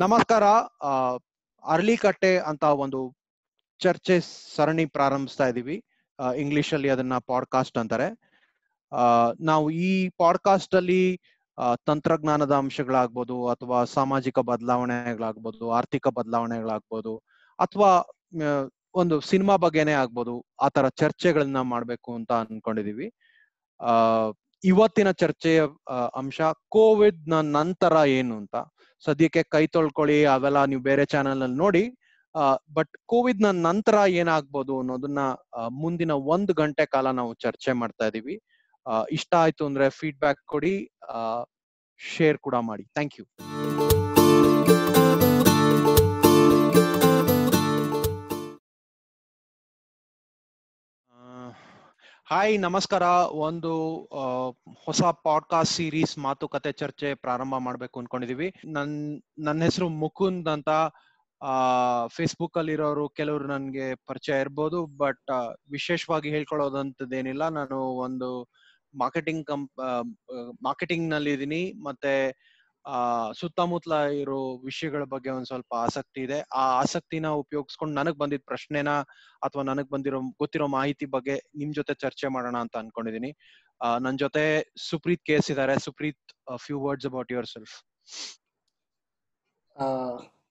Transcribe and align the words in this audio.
ನಮಸ್ಕಾರ. 0.00 0.44
ಆ, 0.84 1.16
ಅರಳಿಕಟ್ಟೆ 1.66 2.38
ಅಂತ 2.38 2.62
ಒಂದು 2.62 3.16
ಚರ್ಚೆ 3.78 4.20
ಸರಣಿ 4.56 4.86
ಪ್ರಾರಂಭಿಸ್ತಾ 4.86 5.48
ಇದೀವಿ. 5.48 5.84
ಇಂಗ್ಲಿಷ್ 6.36 6.74
ಅಲ್ಲಿ 6.74 6.88
ಅದನ್ನ 6.88 7.12
ಪಾಡ್ಕಾಸ್ಟ್ 7.18 7.78
ಅಂತಾರೆ. 7.78 8.18
ನಾವು 9.40 9.70
ಈ 9.70 10.08
ಪಾಡ್ಕಾಸ್ಟ್ 10.08 10.74
ಅಲ್ಲಿ 10.74 11.20
ತಂತ್ರಜ್ಞಾನದ 11.86 12.54
ಅಂಶಗಳಾಗ್ಬೋದು 12.54 13.48
ಅಥವಾ 13.48 13.84
ಸಾಮಾಜಿಕ 13.84 14.38
ಬದಲಾವಣೆಗಳಾಗ್ಬೋದು 14.38 15.72
ಆರ್ಥಿಕ 15.72 16.08
ಬದಲಾವಣೆಗಳಾಗ್ಬೋದು 16.08 17.22
ಅಥವಾ 17.58 18.12
ಒಂದು 18.94 19.20
ಸಿನಿಮಾ 19.20 19.56
ಬಗ್ಗೆನೇ 19.56 19.92
ಆಗ್ಬೋದು 19.92 20.46
ಆ 20.60 20.68
ತರ 20.68 20.88
ಚರ್ಚೆಗಳನ್ನ 20.88 21.60
ಮಾಡ್ಬೇಕು 21.60 22.14
ಅಂತ 22.14 22.32
ಅನ್ಕೊಂಡಿದೀವಿ. 22.32 23.12
ಇವತ್ತಿನ 24.64 25.10
ಚರ್ಚೆಯ 25.22 25.60
ಅಂಶ 26.20 26.40
ಕೋವಿಡ್ನ 26.68 27.34
ನಂತರ 27.58 27.94
ಏನು 28.18 28.34
ಅಂತ. 28.36 28.56
ಸದ್ಯಕ್ಕೆ 29.04 29.42
ಕೈ 29.54 29.64
ತೊಳ್ಕೊಳ್ಳಿ, 29.76 30.18
ಅವೆಲ್ಲ 30.34 30.64
ನೀವು 30.64 30.82
ಬೇರೆ 30.90 31.04
ಚಾನೆಲ್ 31.14 31.42
ಅಲ್ಲಿ 31.46 31.58
ನೋಡಿ 31.64 31.84
ಬಟ್ 32.76 32.92
ಕೋವಿಡ್ನ 33.12 33.48
ನಂತರ 33.68 33.96
ಏನಾಗ್ಬೋದು 34.20 34.74
ಅನ್ನೋದನ್ನ 34.80 35.20
ಮುಂದಿನ 35.82 36.12
ಒಂದು 36.34 36.52
ಗಂಟೆ 36.54 36.84
ಕಾಲ 36.94 37.10
ನಾವು 37.20 37.32
ಚರ್ಚೆ 37.44 37.72
ಮಾಡ್ತಾ 37.80 38.06
ಇದೀವಿ. 38.10 38.36
ಇಷ್ಟ 39.18 39.32
ಆಯ್ತು 39.44 39.62
ಅಂದ್ರೆ 39.68 39.86
ಫೀಡ್ಬ್ಯಾಕ್ 39.98 40.42
ಕೊಡಿ 40.54 40.74
ಶೇರ್ 42.00 42.38
ಕೂಡ 42.38 42.56
ಮಾಡಿ. 42.70 42.84
ಥ್ಯಾಂಕ್ 42.96 43.16
ಯು 43.18 43.24
ಹಾಯ್ 52.30 52.60
ನಮಸ್ಕಾರ. 52.60 53.02
ಒಂದು 53.42 53.70
ಹೊಸ 54.84 55.02
ಪಾಡ್ಕಾಸ್ಟ್ 55.02 55.74
ಸೀರೀಸ್ 55.74 56.18
ಮಾತುಕತೆ 56.18 56.72
ಚರ್ಚೆ 56.72 57.14
ಪ್ರಾರಂಭ 57.14 57.54
ಮಾಡ್ಬೇಕು 57.58 58.00
ಅನ್ಕೊಂಡಿದೀವಿ. 58.00 58.48
ನನ್ 58.64 59.20
ನನ್ನ 59.38 59.62
ಹೆಸರು 59.62 59.88
ಮುಕುಂದ್ 59.88 60.48
ಅಂತ. 60.48 60.68
ಫೇಸ್ಬುಕ್ 62.06 62.58
ಅಲ್ಲಿ 62.58 62.72
ಇರೋರು 62.72 63.08
ಕೆಲವರು 63.08 63.46
ನನ್ಗೆ 63.46 63.94
ಪರಿಚಯ 63.94 64.40
ಇರ್ಬೋದು 64.40 64.86
ಬಟ್ 64.86 65.32
ವಿಶೇಷವಾಗಿ 65.70 66.28
ಹೇಳ್ಕೊಳ್ಳೋದಂತದ್ದೇನಿಲ್ಲ. 66.30 67.48
ನಾನು 67.48 67.78
ಒಂದು 67.78 68.48
ಮಾರ್ಕೆಟಿಂಗ್ 68.98 69.46
ಕಂಪ್ 69.46 69.72
ಮಾರ್ಕೆಟಿಂಗ್ನಲ್ಲಿ 70.62 71.32
ಇದೀನಿ 71.32 71.72
ಮತ್ತೆ 71.82 72.14
ಆ 72.88 72.98
ಸುತ್ತಮುತ್ತಲ 73.32 73.94
ಇರೋ 74.20 74.38
ವಿಷಯಗಳ 74.64 75.04
ಬಗ್ಗೆ 75.04 75.30
ಒಂದ್ 75.30 75.46
ಸ್ವಲ್ಪ 75.46 75.72
ಆಸಕ್ತಿ 75.74 76.20
ಇದೆ. 76.20 76.38
ಆ 76.54 76.62
ಆಸಕ್ತಿನ 76.80 77.28
ಉಪಯೋಗಿಸ್ಕೊಂಡು 77.42 77.94
ನನಗ್ 77.94 78.18
ಬಂದಿದ್ 78.18 78.44
ಪ್ರಶ್ನೆನ 78.44 78.90
ಅಥವಾ 79.46 79.62
ನನಗ್ 79.62 79.90
ಬಂದಿರೋ 79.90 80.20
ಗೊತ್ತಿರೋ 80.38 80.66
ಮಾಹಿತಿ 80.66 81.06
ಬಗ್ಗೆ 81.06 81.36
ನಿಮ್ 81.56 81.74
ಜೊತೆ 81.74 81.94
ಚರ್ಚೆ 81.94 82.28
ಮಾಡೋಣ 82.28 82.56
ಅಂತ 82.56 82.76
ಅನ್ಕೊಂಡಿದೀನಿ. 82.76 83.30
ನನ್ 84.00 84.18
ಜೊತೆ 84.18 84.44
ಸುಪ್ರೀತ್ 84.88 85.24
ಕೇಸ್ 85.24 85.50
ಇದಾರೆ. 85.50 85.76
Supreeth 85.78 86.32
few 86.56 86.78
words 86.86 87.06
about 87.06 87.32
yourself. 87.46 87.76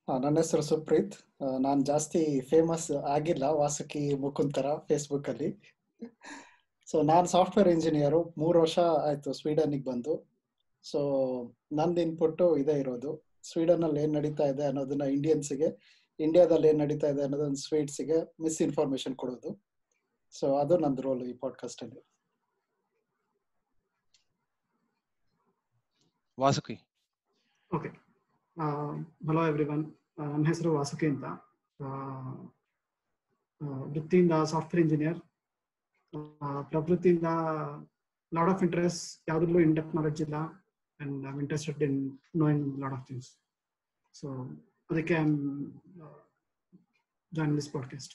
ನನ್ನ 0.07 0.35
ಹೆಸರು 0.37 0.61
ಸುಪ್ರೀತ್. 0.61 1.15
ನಾನು 1.59 1.81
ಜಾಸ್ತಿ 1.85 2.21
ಫೇಮಸ್ 2.41 2.89
ಆಗಿಲ್ಲ. 3.15 3.45
ವಾಸುಕಿ 3.61 4.03
ಮುಕುಂತರ 4.15 4.67
ಫೇಸ್ಬುಕ್ 4.87 5.29
ಅಲ್ಲಿ 5.29 5.49
ಸೊ 6.87 6.97
ನಾನು 7.01 7.27
ಸಾಫ್ಟ್ವೇರ್ 7.27 7.69
ಇಂಜಿನಿಯರು. 7.69 8.19
ಮೂರು 8.37 8.57
ವರ್ಷ 8.59 8.77
ಆಯ್ತು 9.07 9.29
ಸ್ವೀಡನ್ಗೆ 9.33 9.85
ಬಂದು. 9.91 10.13
ಸೊ 10.91 10.99
ನಂದು 11.73 12.01
ಇನ್ಪುಟ್ಟು 12.01 12.57
ಇದೇ 12.57 12.79
ಇರೋದು. 12.79 13.25
ಸ್ವೀಡನ್ 13.43 13.83
ಅಲ್ಲಿ 13.83 14.03
ಏನ್ 14.03 14.13
ನಡೀತಾ 14.13 14.43
ಇದೆ 14.43 14.65
ಅನ್ನೋದನ್ನ 14.65 15.01
ಇಂಡಿಯನ್ಸ್ಗೆ 15.01 15.67
ಇಂಡಿಯಾದಲ್ಲಿ 16.19 16.67
ಏನ್ 16.67 16.79
ನಡೀತಾ 16.79 17.07
ಇದೆ 17.07 17.23
ಅನ್ನೋದನ್ನ 17.23 17.53
ಸ್ವೀಟ್ಸ್ಗೆ 17.53 18.35
ಮಿಸ್ 18.41 18.61
ಇನ್ಫಾರ್ಮೇಶನ್ 18.61 19.15
ಕೊಡೋದು. 19.15 19.63
ಸೊ 20.39 20.57
ಅದು 20.57 20.77
ನಂದು 20.77 21.01
ರೋಲ್ 21.01 21.23
ಈ 21.23 21.33
ಪಾಡ್ಕಾಸ್ಟ್ 21.33 21.83
ಅಲ್ಲಿ. 21.83 22.07
Vasuki. 26.39 26.73
Okay 27.75 27.89
hello 29.27 29.47
every 29.47 29.65
one 29.65 29.93
ನನ್ನ 30.19 30.47
ಹೆಸರು 30.47 30.73
ವಾಸುಕಿ 30.73 31.07
ಅಂತ. 31.07 31.25
ಆ, 31.83 31.87
ಆ, 33.61 33.65
ವೃತ್ತಿಯಿಂದ 33.65 34.31
ಸಾಫ್ಟ್ವೇರ್ 34.31 34.83
ಇಂಜಿನಿಯರ್ 34.83 35.19
ಪ್ರವೃತ್ತಿಯಿಂದ 36.69 37.27
ಲಾಡ್ 38.33 38.51
ಆಫ್ 38.51 38.63
ಇಂಟ್ರೆಸ್ಟ್ 38.63 39.29
ಯಾವುದ್ರಲ್ಲೂ 39.29 39.59
ಇನ್ 39.59 39.75
ಟೆಕ್ನಾಲಜಿ 39.75 40.25
ನಾಲೆಡ್ಜ್ 40.25 40.66
ಇಲ್ಲ 40.99 41.11
and 41.13 41.27
I'm 41.27 41.39
interested 41.39 41.83
in 41.83 42.19
knowing 42.35 42.79
lot 42.79 42.93
of 42.93 43.05
things 43.07 43.29
so 44.13 44.27
ಅದಕ್ಕೆ 44.89 45.13
I'm 45.13 45.35
join 47.33 47.55
this 47.55 47.73
podcast 47.73 48.13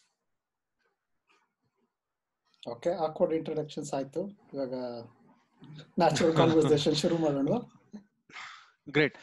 okay 2.68 2.90
awkward 2.90 3.34
introductions 3.34 3.94
ಆಯ್ತು. 3.94 4.20
ಇವಾಗ 4.54 4.74
ನ್ಯಾಚುರಲ್ 5.98 6.36
ಕಾನ್ವರ್ಸೇಷನ್ 6.36 6.94
ಶುರು 6.94 7.16
ಮಾಡೋಣ. 7.18 7.48
ಗ್ರೇಟ್ 8.90 9.16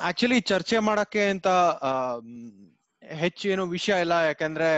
ಆಕ್ಚುಲಿ 0.00 0.40
ಚರ್ಚೆ 0.40 0.78
ಮಾಡಕ್ಕೆ 0.78 1.30
ಅಂತ 1.30 1.48
ಹೆಚ್ಚೇನು 1.48 3.20
ಹೆಚ್ಚು 3.20 3.48
ಏನು 3.48 3.66
ವಿಷಯ 3.66 4.00
ಇಲ್ಲ. 4.00 4.12
ಯಾಕಂದ್ರೆ 4.12 4.68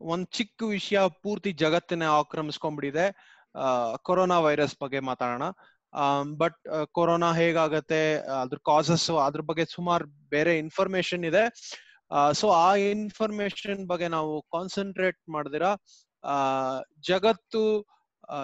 ಒಂದ್ 0.00 0.26
ಚಿಕ್ಕ 0.26 0.62
ವಿಷಯ 0.62 0.98
ಪೂರ್ತಿ 1.22 1.52
ಜಗತ್ತನ್ನೇ 1.52 2.04
ಆಕ್ರಮಿಸ್ಕೊಂಡ್ಬಿಟ್ಟಿದೆ. 2.04 3.06
ಕೊರೋನಾ 4.02 4.38
ವೈರಸ್ 4.38 4.76
ಬಗ್ಗೆ 4.82 5.00
ಮಾತಾಡೋಣ. 5.00 5.42
ಬಟ್ 6.40 6.58
ಕೊರೋನಾ 6.92 7.30
ಹೇಗಾಗತ್ತೆ? 7.32 8.02
ಅದ್ರ 8.42 8.58
ಕಾಸಸ್ 8.66 9.06
ಅದ್ರ 9.26 9.42
ಬಗ್ಗೆ 9.48 9.64
ಸುಮಾರು 9.64 10.06
ಬೇರೆ 10.30 10.52
ಇನ್ಫಾರ್ಮೇಶನ್ 10.58 11.24
ಇದೆ. 11.24 11.44
ಸೊ 12.32 12.46
ಆ 12.50 12.68
ಇನ್ಫಾರ್ಮೇಶನ್ 12.92 13.82
ಬಗ್ಗೆ 13.86 14.08
ನಾವು 14.08 14.32
ಕಾನ್ಸಂಟ್ರೇಟ್ 14.52 15.20
ಮಾಡಿದಿರ? 15.28 15.64
ಜಗತ್ತು 17.08 17.62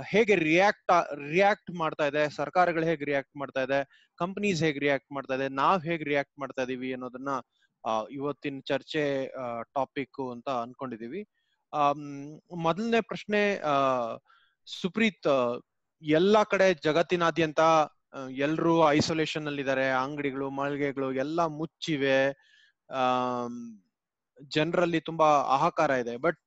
ಹೇಗೆ 0.09 0.35
ರಿಯಾಕ್ಟ್ 0.35 0.93
ರಿಯಾಕ್ಟ್ 1.31 1.71
ಮಾಡ್ತಾ 1.79 2.07
ಇದೆ? 2.07 2.23
ಸರ್ಕಾರಗಳು 2.37 2.85
ಹೇಗೆ 2.85 3.05
ರಿಯಾಕ್ಟ್ 3.05 3.35
ಮಾಡ್ತಾ 3.37 3.63
ಇದೆ? 3.63 3.79
ಕಂಪನೀಸ್ 4.19 4.63
ಹೇಗೆ 4.63 4.79
ರಿಯಾಕ್ಟ್ 4.79 5.11
ಮಾಡ್ತಾ 5.13 5.35
ಇದೆ? 5.35 5.47
ನಾವ್ 5.61 5.81
ಹೇಗೆ 5.83 6.05
ರಿಯಾಕ್ಟ್ 6.05 6.37
ಮಾಡ್ತಾ 6.41 6.63
ಇದೀವಿ 6.63 6.91
ಅನ್ನೋದನ್ನ 6.93 7.33
ಇವತ್ತಿನ 8.11 8.61
ಚರ್ಚೆ 8.67 9.03
ಟಾಪಿಕ್ 9.75 10.21
ಅಂತ 10.33 10.49
ಅನ್ಕೊಂಡಿದೀವಿ. 10.65 11.23
ಮೊದಲನೇ 12.67 13.01
ಪ್ರಶ್ನೆ 13.01 13.41
ಸುಪ್ರೀತ್ 14.67 15.29
ಎಲ್ಲಾ 16.03 16.45
ಕಡೆ 16.45 16.75
ಜಗತ್ತಿನಾದ್ಯಂತ 16.75 17.61
ಎಲ್ಲರೂ 18.31 18.91
ಐಸೋಲೇಷನ್ 18.91 19.47
ಅಲ್ಲಿ 19.47 19.63
ಇದಾರೆ 19.63 19.91
ಅಂಗಡಿಗಳು, 19.91 20.51
ಮಳಿಗೆಗಳು 20.51 21.13
ಎಲ್ಲ 21.13 21.47
ಮುಚ್ಚಿವೆ. 21.47 22.19
ಆ 22.91 23.01
ಜನರಲ್ಲಿ 24.43 25.01
ತುಂಬಾ 25.01 25.27
ಆಹಾಕಾರ 25.27 25.91
ಇದೆ. 25.91 26.17
ಬಟ್ 26.17 26.41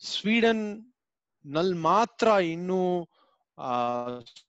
ಸ್ವೀಡನ್ನಲ್ಲಿ 0.00 1.78
ಮಾತ್ರ 1.78 2.26
ಇನ್ನೂ 2.26 3.08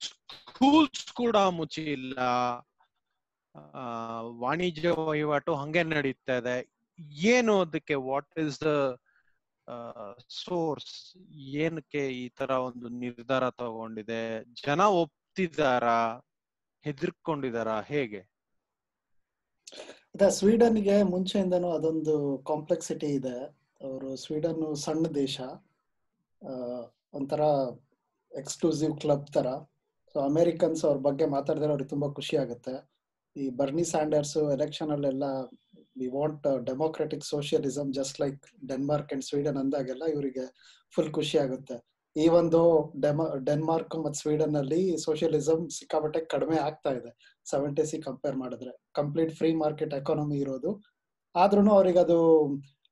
ಸ್ಕೂಲ್ಸ್ 0.02 1.14
ಕೂಡ 1.14 1.38
ಮುಚ್ಚಿಲ್ಲ. 1.38 2.18
ವಾಣಿಜ್ಯ 4.40 4.90
ವಹಿವಾಟು 4.90 5.56
ಹಂಗೆ 5.56 5.84
ನಡೀತಾ 5.84 6.38
ಇದೆ. 6.38 6.58
ಏನು 7.00 7.62
ಅದಕ್ಕೆ? 7.62 7.96
ವಾಟ್ 7.96 8.40
ಇಸ್ 8.40 8.62
ದ 8.62 9.00
ಸೋರ್ಸ್ 10.30 10.96
ಏನಕ್ಕೆ 11.60 12.02
ಈ 12.24 12.30
ತರ 12.30 12.52
ಒಂದು 12.70 12.90
ನಿರ್ಧಾರ 12.90 13.50
ತಗೊಂಡಿದೆ? 13.50 14.22
ಜನ 14.66 14.82
ಒಪ್ತಿದಾರ 15.04 15.86
ಹೆದರ್ಕೊಂಡಿದಾರಾ 16.86 17.78
ಹೇಗೆ? 17.82 18.22
ಸ್ವೀಡನ್ಗೆ 20.38 20.96
ಮುಂಚೆಯಿಂದನೂ 21.04 21.70
ಅದೊಂದು 21.72 22.16
ಕಾಂಪ್ಲೆಕ್ಸಿಟಿ 22.48 23.10
ಇದೆ. 23.20 23.38
ಅವರು 23.82 24.10
ಸ್ವೀಡನ್ 24.16 24.76
ಸಣ್ಣ 24.76 25.06
ದೇಶ 25.16 25.40
ಒಂಥರ 27.14 27.42
ಎಕ್ಸ್ಕ್ಲೂಸಿವ್ 28.32 28.94
ಕ್ಲಬ್ 29.02 29.28
ತರ 29.34 29.48
ಸೊ 30.16 30.20
ಅಮೆರಿಕನ್ಸ್ 30.22 30.86
ಅವ್ರ 30.86 30.98
ಬಗ್ಗೆ 30.98 31.26
ಮಾತಾಡಿದ್ರೆ 31.26 31.70
ಅವ್ರಿಗೆ 31.70 31.90
ತುಂಬಾ 31.90 32.08
ಖುಷಿ 32.10 32.36
ಆಗುತ್ತೆ. 32.38 32.74
ಈ 33.36 33.44
ಬರ್ನಿ 33.50 33.84
ಸ್ಯಾಂಡರ್ಸ್ 33.84 34.38
ಎಲೆಕ್ಷನ್ 34.54 34.92
ಅಲ್ಲೆಲ್ಲ 34.92 35.26
we 35.96 36.08
want 36.18 36.48
democratic 36.70 37.24
socialism 37.34 37.90
just 38.00 38.18
like 38.24 38.44
Denmark 38.72 39.12
and 39.14 39.26
Sweden 39.30 39.60
ಅಂದಾಗೆಲ್ಲ 39.64 40.04
ಇವರಿಗೆ 40.14 40.46
ಫುಲ್ 40.94 41.12
ಖುಷಿ 41.18 41.38
ಆಗುತ್ತೆ. 41.46 41.78
ಈ 42.16 42.26
ಒಂದು 42.40 42.60
ಡೆಮ 43.04 43.22
ಡೆನ್ಮಾರ್ಕ್ 43.50 43.96
ಮತ್ತು 44.06 44.20
ಸ್ವೀಡನ್ 44.24 44.56
ಅಲ್ಲಿ 44.62 44.80
ಸೋಷಿಯಲಿಸಮ್ 45.06 45.64
ಸಿಕ್ಕಾಪಟ್ಟೆ 45.78 46.20
ಕಡಿಮೆ 46.34 46.58
ಆಗ್ತಾ 46.68 46.92
ಇದೆ 47.00 47.12
ಸೆವೆಂಟಿ 47.46 47.84
ಸಿ 47.92 47.98
ಕಂಪೇರ್ 48.08 48.38
ಮಾಡಿದ್ರೆ. 48.44 48.74
ಕಂಪ್ಲೀಟ್ 49.00 49.32
ಫ್ರೀ 49.40 49.52
ಮಾರ್ಕೆಟ್ 49.64 49.94
ಎಕಾನಮಿ 50.00 50.38
ಇರೋದು. 50.46 50.72
ಆದ್ರೂ 51.36 51.62
ಅವ್ರಿಗೆ 51.78 52.00
ಅದು, 52.06 52.20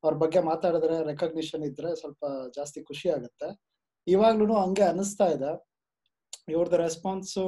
ಅವ್ರ 0.03 0.13
ಬಗ್ಗೆ 0.23 0.41
ಮಾತಾಡಿದ್ರೆ 0.51 0.97
ರೆಕಗ್ನಿಷನ್ 1.11 1.63
ಇದ್ರೆ 1.69 1.89
ಸ್ವಲ್ಪ 2.01 2.23
ಜಾಸ್ತಿ 2.57 2.81
ಖುಷಿ 2.89 3.07
ಆಗುತ್ತೆ. 3.17 3.49
ಇವಾಗ್ಲೂ 4.07 4.53
ಹಂಗೆ 4.63 4.85
ಅನಿಸ್ತಾ 4.91 5.27
ಇದೆ. 5.35 5.51
ಇವ್ರದ್ದು 6.53 6.77
ರೆಸ್ಪಾನ್ಸು 6.85 7.43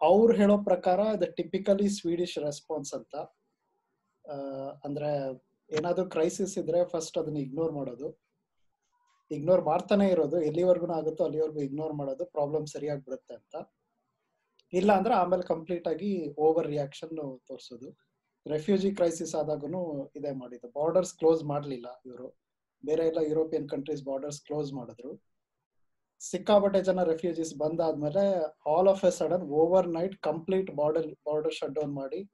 ಅವ್ರು 0.00 0.32
ಹೇಳೋ 0.40 0.56
ಪ್ರಕಾರ 0.68 1.00
ಇದು 1.16 1.26
ಟಿಪಿಕಲಿ 1.38 1.88
ಸ್ವೀಡಿಶ್ 1.98 2.36
ರೆಸ್ಪಾನ್ಸ್ 2.46 2.92
ಅಂತ. 2.98 3.14
ಅಂದ್ರೆ 4.84 5.32
ಏನಾದ್ರೂ 5.70 6.08
ಕ್ರೈಸಿಸ್ 6.08 6.58
ಇದ್ರೆ 6.58 6.84
ಫಸ್ಟ್ 6.84 7.18
ಅದನ್ನ 7.18 7.36
ಇಗ್ನೋರ್ 7.36 7.72
ಮಾಡೋದು. 7.72 8.20
ಇಗ್ನೋರ್ 9.30 9.62
ಮಾಡ್ತಾನೆ 9.62 10.08
ಇರೋದು. 10.08 10.40
ಎಲ್ಲಿವರೆಗೂ 10.40 10.92
ಆಗುತ್ತೋ 10.92 11.24
ಅಲ್ಲಿವರೆಗೂ 11.24 11.60
ಇಗ್ನೋರ್ 11.60 11.92
ಮಾಡೋದು. 11.92 12.24
ಪ್ರಾಬ್ಲಮ್ 12.24 12.66
ಸರಿಯಾಗಿ 12.66 13.00
ಬಿಡುತ್ತೆ 13.00 13.34
ಅಂತ. 13.34 13.56
ಇಲ್ಲ 14.72 14.92
ಅಂದ್ರೆ 14.92 15.14
ಆಮೇಲೆ 15.14 15.42
ಕಂಪ್ಲೀಟ್ 15.42 15.88
ಆಗಿ 15.88 16.34
ಓವರ್ 16.38 16.66
ರಿಯಾಕ್ಷನ್ 16.66 17.38
ತೋರಿಸೋದು. 17.46 17.98
ರೆಫ್ಯೂಜಿ 18.46 18.94
ಕ್ರೈಸಿಸ್ 18.94 19.34
ಆದಾಗೂ 19.34 20.06
ಇದೇ 20.16 20.30
ಮಾಡಿದ್ದು. 20.30 20.68
ಬಾರ್ಡರ್ಸ್ 20.68 21.14
ಕ್ಲೋಸ್ 21.14 21.44
ಮಾಡಲಿಲ್ಲ 21.44 22.02
ಇವರು. 22.06 22.38
ಬೇರೆ 22.84 23.06
ಎಲ್ಲ 23.06 23.18
ಯುರೋಪಿಯನ್ 23.18 23.68
ಕಂಟ್ರೀಸ್ 23.68 24.04
ಬಾರ್ಡರ್ಸ್ 24.04 24.42
ಕ್ಲೋಸ್ 24.42 24.72
ಮಾಡಿದ್ರು. 24.72 25.22
ಸಿಕ್ಕಾಪಟ್ಟೆ 26.20 26.82
ಜನ 26.82 27.02
ರೆಫ್ಯೂಜೀಸ್ 27.02 27.58
ಬಂದಾದ್ಮೇಲೆ 27.58 28.42
all 28.70 28.88
of 28.88 29.04
a 29.04 29.10
sudden 29.10 29.42
overnight 29.88 30.16
complete 30.22 30.76
border 30.76 31.06
border 31.26 31.54
shut 31.54 31.74
down 31.74 31.94
ಮಾಡಿ 31.94 32.30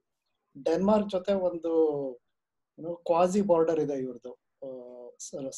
ಡೆನ್ಮಾರ್ಕ್ 0.57 1.11
ಜೊತೆ 1.15 1.33
ಒಂದು 1.49 1.73
ಕ್ವಾಸಿ 3.09 3.43
ಬಾರ್ಡರ್ 3.51 3.81
ಇದೆ 3.87 3.97
ಇವ್ರದ್ದು 4.05 4.33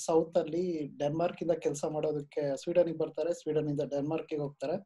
ಸೌತ್ 0.07 0.37
ಅಲ್ಲಿ 0.43 0.65
ಡೆನ್ಮಾರ್ಕ್ 1.01 1.41
ಇಂದ 1.45 1.55
ಕೆಲಸ 1.65 1.85
ಮಾಡೋದಕ್ಕೆ 1.95 2.43
ಸ್ವೀಡನ್ಗೆ 2.63 2.99
ಬರ್ತಾರೆ 3.03 3.33
ಸ್ವೀಡನ್ 3.41 3.69
ಇಂದ 3.73 3.85
ಡೆನ್ಮಾರ್ಕ್ಗೆ 3.93 4.39
ಹೋಗ್ತಾರೆ. 4.45 4.77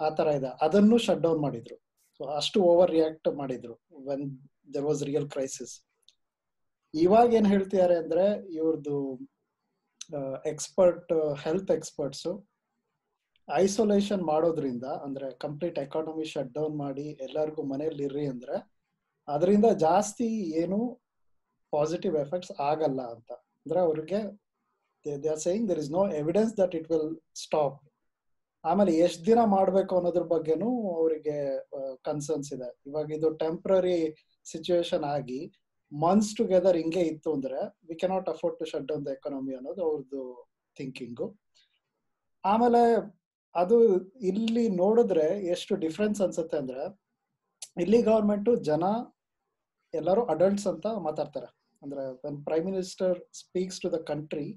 ಆ 0.00 0.08
ತರ 0.18 0.28
ಇದೆ. 0.38 0.50
ಅದನ್ನು 0.66 0.96
ಶಟ್ 1.06 1.22
ಡೌನ್ 1.26 1.40
ಮಾಡಿದ್ರು. 1.46 1.76
ಅಷ್ಟು 2.40 2.58
ಓವರ್ 2.70 2.92
ರಿಯಾಕ್ಟ್ 2.96 3.28
ಮಾಡಿದ್ರು 3.40 3.74
when 4.08 4.24
there 4.74 4.86
was 4.88 5.02
real 5.10 5.28
crisis 5.34 5.74
ಇವಾಗ 6.94 7.34
ಏನ್ 7.38 7.48
ಹೇಳ್ತಿದ್ದಾರೆ 7.52 7.96
ಅಂದ್ರೆ 8.02 8.24
ಇವ್ರದ್ದು 8.58 8.96
ಎಕ್ಸ್ಪರ್ಟ್ 10.52 11.12
ಹೆಲ್ತ್ 11.44 11.72
ಎಕ್ಸ್ಪರ್ಟ್ಸ್ 11.76 12.28
ಐಸೋಲೇಷನ್ 13.48 14.22
ಮಾಡೋದ್ರಿಂದ, 14.32 14.86
ಅಂದ್ರೆ 15.06 15.26
ಕಂಪ್ಲೀಟ್ 15.44 15.78
ಎಕಾನಮಿ 15.84 16.24
ಶಟ್ 16.32 16.52
ಡೌನ್ 16.58 16.76
ಮಾಡಿ 16.84 17.06
ಎಲ್ಲರಿಗೂ 17.26 17.62
ಮನೇಲಿ 17.72 18.04
ಇರ್ರಿ 18.08 18.26
ಅಂದ್ರೆ 18.34 18.56
ಅದರಿಂದ 19.28 19.68
ಜಾಸ್ತಿ 19.86 20.28
ಏನು 20.62 20.78
ಪಾಸಿಟಿವ್ 21.72 22.16
ಎಫೆಕ್ಟ್ಸ್ 22.24 22.52
ಆಗಲ್ಲ 22.70 23.00
ಅಂತ. 23.14 23.30
ಅಂದ್ರೆ 23.62 23.80
ಅವ್ರಿಗೆ 23.86 24.20
they 25.06 25.28
are 25.34 25.42
saying 25.46 25.66
there 25.70 25.80
is 25.84 25.90
no 25.90 26.02
evidence 26.20 26.54
that 26.60 26.74
it 26.78 26.88
will 26.92 27.10
stop 27.42 27.78
ಆಮೇಲೆ 28.64 28.92
ಎಷ್ಟು 29.04 29.22
ದಿನ 29.26 29.40
ಮಾಡ್ಬೇಕು 29.56 29.92
ಅನ್ನೋದ್ರ 29.98 30.22
ಬಗ್ಗೆನೂ 30.32 30.68
ಅವರಿಗೆ 30.94 31.36
ಕನ್ಸರ್ನ್ಸ್ 32.08 32.50
ಇದೆ. 32.56 32.68
ಇವಾಗ 32.88 33.08
ಇದು 33.18 33.28
ಟೆಂಪ್ರರಿ 33.42 33.98
ಸಿಚುವೇಶನ್ 34.46 35.04
ಆಗಿ 35.16 35.40
ಮಂತ್ಸ್ 35.92 36.32
ಟುಗೆದರ್ 36.38 36.76
ಹಿಂಗೆ 36.76 37.02
ಇತ್ತು 37.10 37.30
ಅಂದ್ರೆ 37.36 37.58
we 37.88 37.94
cannot 37.94 38.28
afford 38.32 38.56
to 38.60 38.66
shut 38.70 38.86
down 38.88 39.04
the 39.06 39.12
economy 39.18 39.52
ಅನ್ನೋದು 39.58 39.82
ಅವ್ರದ್ದು 39.88 40.22
ಥಿಂಕಿಂಗು 40.76 41.26
ಆಮೇಲೆ 42.44 42.80
ಅದು 43.54 43.76
ಇಲ್ಲಿ 44.30 44.64
ನೋಡಿದ್ರೆ 44.80 45.26
ಎಷ್ಟು 45.54 45.74
ಡಿಫ್ರೆನ್ಸ್ 45.84 46.20
ಅನ್ಸುತ್ತೆ 46.22 46.56
ಅಂದ್ರೆ 46.62 46.82
ಇಲ್ಲಿ 47.80 47.98
ಗವರ್ಮೆಂಟ್ 48.02 48.50
ಜನ 48.62 48.84
ಎಲ್ಲರೂ 49.94 50.22
ಅಡಲ್ಟ್ಸ್ 50.34 50.68
ಅಂತ 50.72 50.86
ಮಾತಾಡ್ತಾರೆ. 51.06 51.48
ಅಂದ್ರೆ 51.82 52.02
when 52.24 52.38
prime 52.46 52.66
minister 52.70 53.18
speaks 53.40 53.80
to 53.82 53.88
the 53.96 53.98
country 54.10 54.48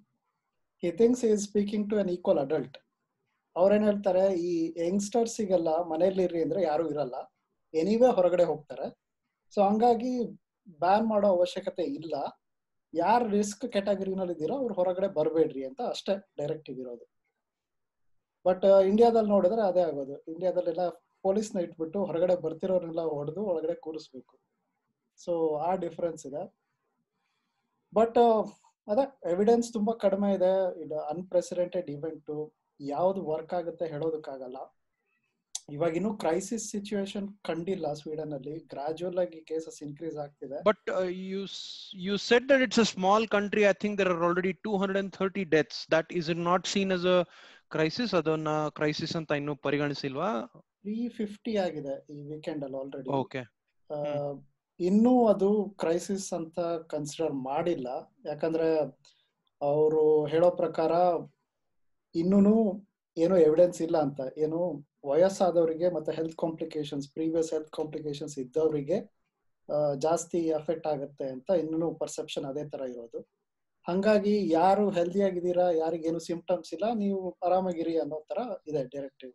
he 0.83 0.91
thinks 1.01 1.23
is 1.29 1.43
speaking 1.49 1.87
to 1.91 1.95
unequal 2.15 2.41
adult 2.45 2.77
ಅವ್ರೇನ್ 3.55 3.85
ಹೇಳ್ತಾರೆ, 3.89 4.23
ಈ 4.49 4.51
ಯಂಗ್ಸ್ಟರ್ಸಿಗೆಲ್ಲ 4.87 5.69
ಮನೇಲಿರ್ರಿ 5.91 6.41
ಅಂದ್ರೆ 6.45 6.59
ಯಾರು 6.69 6.83
ಇರಲ್ಲ. 6.93 7.15
ಎನಿವೇ 7.73 8.09
ಹೊರಗಡೆ 8.17 8.45
ಹೋಗ್ತಾರೆ. 8.51 8.87
ಸೊ 9.53 9.59
ಹಂಗಾಗಿ 9.67 10.11
ಬ್ಯಾನ್ 10.83 11.07
ಮಾಡೋ 11.11 11.27
ಅವಶ್ಯಕತೆ 11.37 11.85
ಇಲ್ಲ. 11.99 12.15
ಯಾರು 12.93 13.25
ರಿಸ್ಕ್ 13.37 13.65
ಕ್ಯಾಟಗರಿನಲ್ಲಿ 13.73 14.33
ಇದ್ದೀರೋ 14.35 14.55
ಅವ್ರು 14.61 14.73
ಹೊರಗಡೆ 14.79 15.07
ಬರಬೇಡ್ರಿ 15.17 15.63
ಅಂತ 15.69 15.81
ಅಷ್ಟೇ 15.93 16.13
ಡೈರೆಕ್ಟಿವ್ 16.39 16.77
ಇರೋದು. 16.83 17.05
ಬಟ್ 18.45 18.65
ಇಂಡಿಯಾದಲ್ಲಿ 18.91 19.31
ನೋಡಿದ್ರೆ 19.35 19.63
ಅದೇ 19.71 19.83
ಆಗೋದು. 19.89 20.15
ಇಂಡಿಯಾದಲ್ಲೆಲ್ಲ 20.33 20.85
ಪೊಲೀಸ್ನ 21.25 21.63
ಇಟ್ಬಿಟ್ಟು 21.65 21.99
ಹೊರಗಡೆ 22.09 22.35
ಬರ್ತಿರೋರ್ನೆಲ್ಲ 22.45 23.03
ಹೊಡೆದು 23.17 23.41
ಒಳಗಡೆ 23.51 23.75
ಕೂರಿಸ್ಬೇಕು. 23.85 24.33
ಸೊ 25.25 25.33
ಆ 25.67 25.71
ಡಿಫರೆನ್ಸ್ 25.85 26.23
ಇದೆ. 26.29 26.43
ಬಟ್ 27.93 28.17
ಅದೇ 28.87 29.05
ಎವಿಡೆನ್ಸ್ 29.31 29.69
ತುಂಬಾ 29.77 29.93
ಕಡಿಮೆ 30.03 30.29
ಇದೆ. 30.37 30.53
ಇದು 30.83 30.97
ಅನ್ಪ್ರೆಸಿಡೆಂಟೆಡ್ 31.13 31.89
ಇವೆಂಟು 31.95 32.35
ಯಾವ್ದು 32.79 33.21
ವರ್ಕ್ 33.31 33.53
ಆಗುತ್ತೆ 33.59 33.85
ಹೇಳೋದಕ್ಕಾಗಲ್ಲ. 33.93 34.59
ಇವಾಗ 35.75 35.93
ಇನ್ನು 35.99 36.11
ಕ್ರೈಸಿಸ್ 36.21 36.63
ಸಿಚುಯೇಷನ್ 36.75 37.27
ಕಂಡಿಲ್ಲ 37.47 37.87
ಸ್ವೀಡನ್ 37.99 38.31
ಅಲ್ಲಿ 38.37 38.55
ಗ್ರಾಜುವಲ್ 38.73 39.19
ಆಗಿ 39.23 39.39
ಕೇಸಸ್ 39.49 39.77
ಇನ್ಕ್ರೀಸ್ 39.87 40.17
ಆಗ್ತಿದೆ. 40.23 40.59
But 40.69 40.87
you 41.31 41.41
you 42.05 42.15
said 42.29 42.47
that 42.51 42.63
it's 42.67 42.81
a 42.85 42.87
small 42.93 43.27
country 43.35 43.65
I 43.71 43.73
think 43.83 43.97
there 43.99 44.11
are 44.15 44.23
already 44.29 44.53
are 44.53 44.69
already 44.69 44.87
230 44.87 45.45
deaths 45.55 45.81
that 45.95 46.09
is 46.21 46.29
it 46.35 46.41
not 46.49 46.67
seen 46.73 46.93
as 46.97 47.05
a 47.15 47.19
crisis 47.75 48.13
ಅದನ್ನ 48.19 48.51
crisis 48.77 49.15
ಅಂತ 49.19 49.31
ಇನ್ನು 49.41 49.55
ಪರಿಗಣಿಸಿಲ್ವಾ? 49.67 50.29
Three 50.81 50.95
fifty 51.19 51.53
ಆಗಿದೆ 51.65 51.95
ಈ 52.13 52.19
weekend 52.31 52.63
ಅಲ್ಲಿ 52.67 52.77
already 52.81 53.09
okay 53.21 53.41
ಇನ್ನೂ 54.79 55.13
ಅದು 55.31 55.49
crisis 55.81 56.27
ಅಂತ 56.39 56.59
consider 56.93 57.33
ಮಾಡಿಲ್ಲ. 57.49 57.87
ಯಾಕಂದ್ರೆ 58.25 58.67
ಅವರು 59.61 60.03
ಹೇಳೋ 60.33 60.49
ಪ್ರಕಾರ 60.61 60.91
ಇನ್ನೂ 62.15 62.53
ಏನು 63.17 63.35
ಎವಿಡೆನ್ಸ್ 63.47 63.79
ಇಲ್ಲ 63.85 63.97
ಅಂತ. 64.07 64.19
ಏನು 64.43 64.59
ವಯಸ್ಸಾದವರಿಗೆ 65.09 65.87
ಮತ್ತೆ 65.95 66.11
health 66.17 66.37
complications 66.43 67.07
previous 67.15 67.49
health 67.55 67.73
complications 67.79 68.35
ಇದ್ದವರಿಗೆ 68.43 68.97
ಜಾಸ್ತಿ 70.05 70.39
ಎಫೆಕ್ಟ್ 70.59 70.87
ಆಗುತ್ತೆ 70.91 71.25
ಅಂತ 71.33 71.49
ಇನ್ನೂ 71.63 71.87
ಪರ್ಸೆಪ್ಷನ್ 72.01 72.45
ಅದೇ 72.51 72.63
ತರ 72.73 72.81
ಇರೋದು. 72.93 73.19
ಹಂಗಾಗಿ 73.87 74.33
ಯಾರು 74.59 74.83
ಹೆಲ್ದಿ 74.97 75.21
ಆಗಿದ್ದೀರಾ 75.27 75.65
ಯಾರಿಗೇನು 75.81 76.21
ಸಿಂಪ್ಟಮ್ಸ್ 76.29 76.71
ಇಲ್ಲ 76.75 76.85
ನೀವು 77.01 77.19
ಆರಾಮಾಗಿರಿ 77.47 77.93
ಅನ್ನೋ 78.03 78.17
ತರ 78.31 78.39
ಇದೆ 78.69 78.81
ಡೈರೆಕ್ಟಿವ್ 78.95 79.33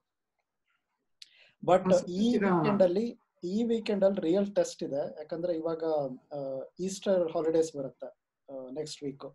ಬಟ್ 1.62 1.87
ಈ 2.19 2.26
ವೀಕೆಂಡ್ 2.44 2.82
ಅಲ್ಲಿ 2.88 3.06
ಈ 3.52 3.56
ವೀಕೆಂಡ್ 3.70 4.05
ಅಲ್ಲಿ 4.06 4.20
ರಿಯಲ್ 4.26 4.49
ಟೆಸ್ಟ್ 4.58 4.82
ಇದೆ. 4.87 5.02
ಯಾಕಂದ್ರೆ 5.20 5.52
ಇವಾಗ 5.61 5.85
ಈಸ್ಟರ್ 6.87 7.25
ಹಾಲಿಡೇಸ್ 7.35 7.70
ಬರುತ್ತೆ 7.79 8.08
next 8.79 9.00
week 9.05 9.26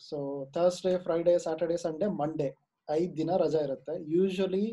so 0.00 0.18
Thursday 0.56 0.92
Friday 1.06 1.34
Saturday 1.44 1.78
Sunday 1.86 2.06
Monday 2.20 2.48
ಐದ್ 2.88 3.12
ದಿನ 3.20 3.30
ರಜಾ 3.42 3.60
ಇರುತ್ತೆ. 3.68 3.94
ಯೂಶಲಿ 4.16 4.64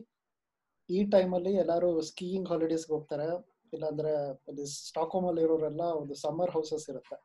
ಈ 0.89 0.99
ಟೈಮಲ್ಲಿ 1.15 1.53
ಎಲ್ಲರೂ 1.63 1.89
ಸ್ಕೀಯಿಂಗ್ 2.09 2.49
ಹಾಲಿಡೇಸ್ಗೆ 2.51 2.93
ಹೋಗ್ತಾರೆ. 2.95 3.27
ಇಲ್ಲಾಂದ್ರೆ 3.75 4.11
ಅಲ್ಲಿ 4.49 4.65
ಸ್ಟಾಕ್ಹೋಮ್ 4.89 5.25
ಅಲ್ಲಿ 5.29 5.41
ಇರೋರೆಲ್ಲ 5.47 5.83
ಒಂದು 6.01 6.13
ಸಮ್ಮರ್ 6.23 6.51
ಹೌಸಸ್ 6.55 6.85
ಇರುತ್ತೆ. 6.91 7.17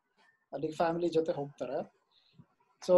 ಅಲ್ಲಿ 0.53 0.69
ಫ್ಯಾಮಿಲಿ 0.79 1.09
ಜೊತೆ 1.17 1.31
ಹೋಗ್ತಾರೆ. 1.39 1.77
ಸೊ 2.81 2.95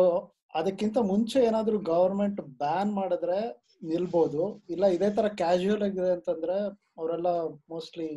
ಅದಕ್ಕಿಂತ 0.60 0.98
ಮುಂಚೆ 1.12 1.40
ಏನಾದರೂ 1.50 1.78
ಗವರ್ಮೆಂಟ್ 1.92 2.42
ಬ್ಯಾನ್ 2.64 2.92
ಮಾಡಿದ್ರೆ 3.00 3.40
ನಿಲ್ಬೋದು. 3.81 4.42
ಇಲ್ಲ 4.74 4.86
ಇದೇ 4.95 5.10
ತರ 5.18 5.27
ಕ್ಯಾಶುಯಲ್ 5.42 5.83
ಆಗಿದೆ 5.88 6.10
ಅಂತಂದ್ರೆ 6.18 6.56
ಅವರೆಲ್ಲ 7.00 7.30
ಮೋಸ್ಟ್ಲಿ 7.74 8.10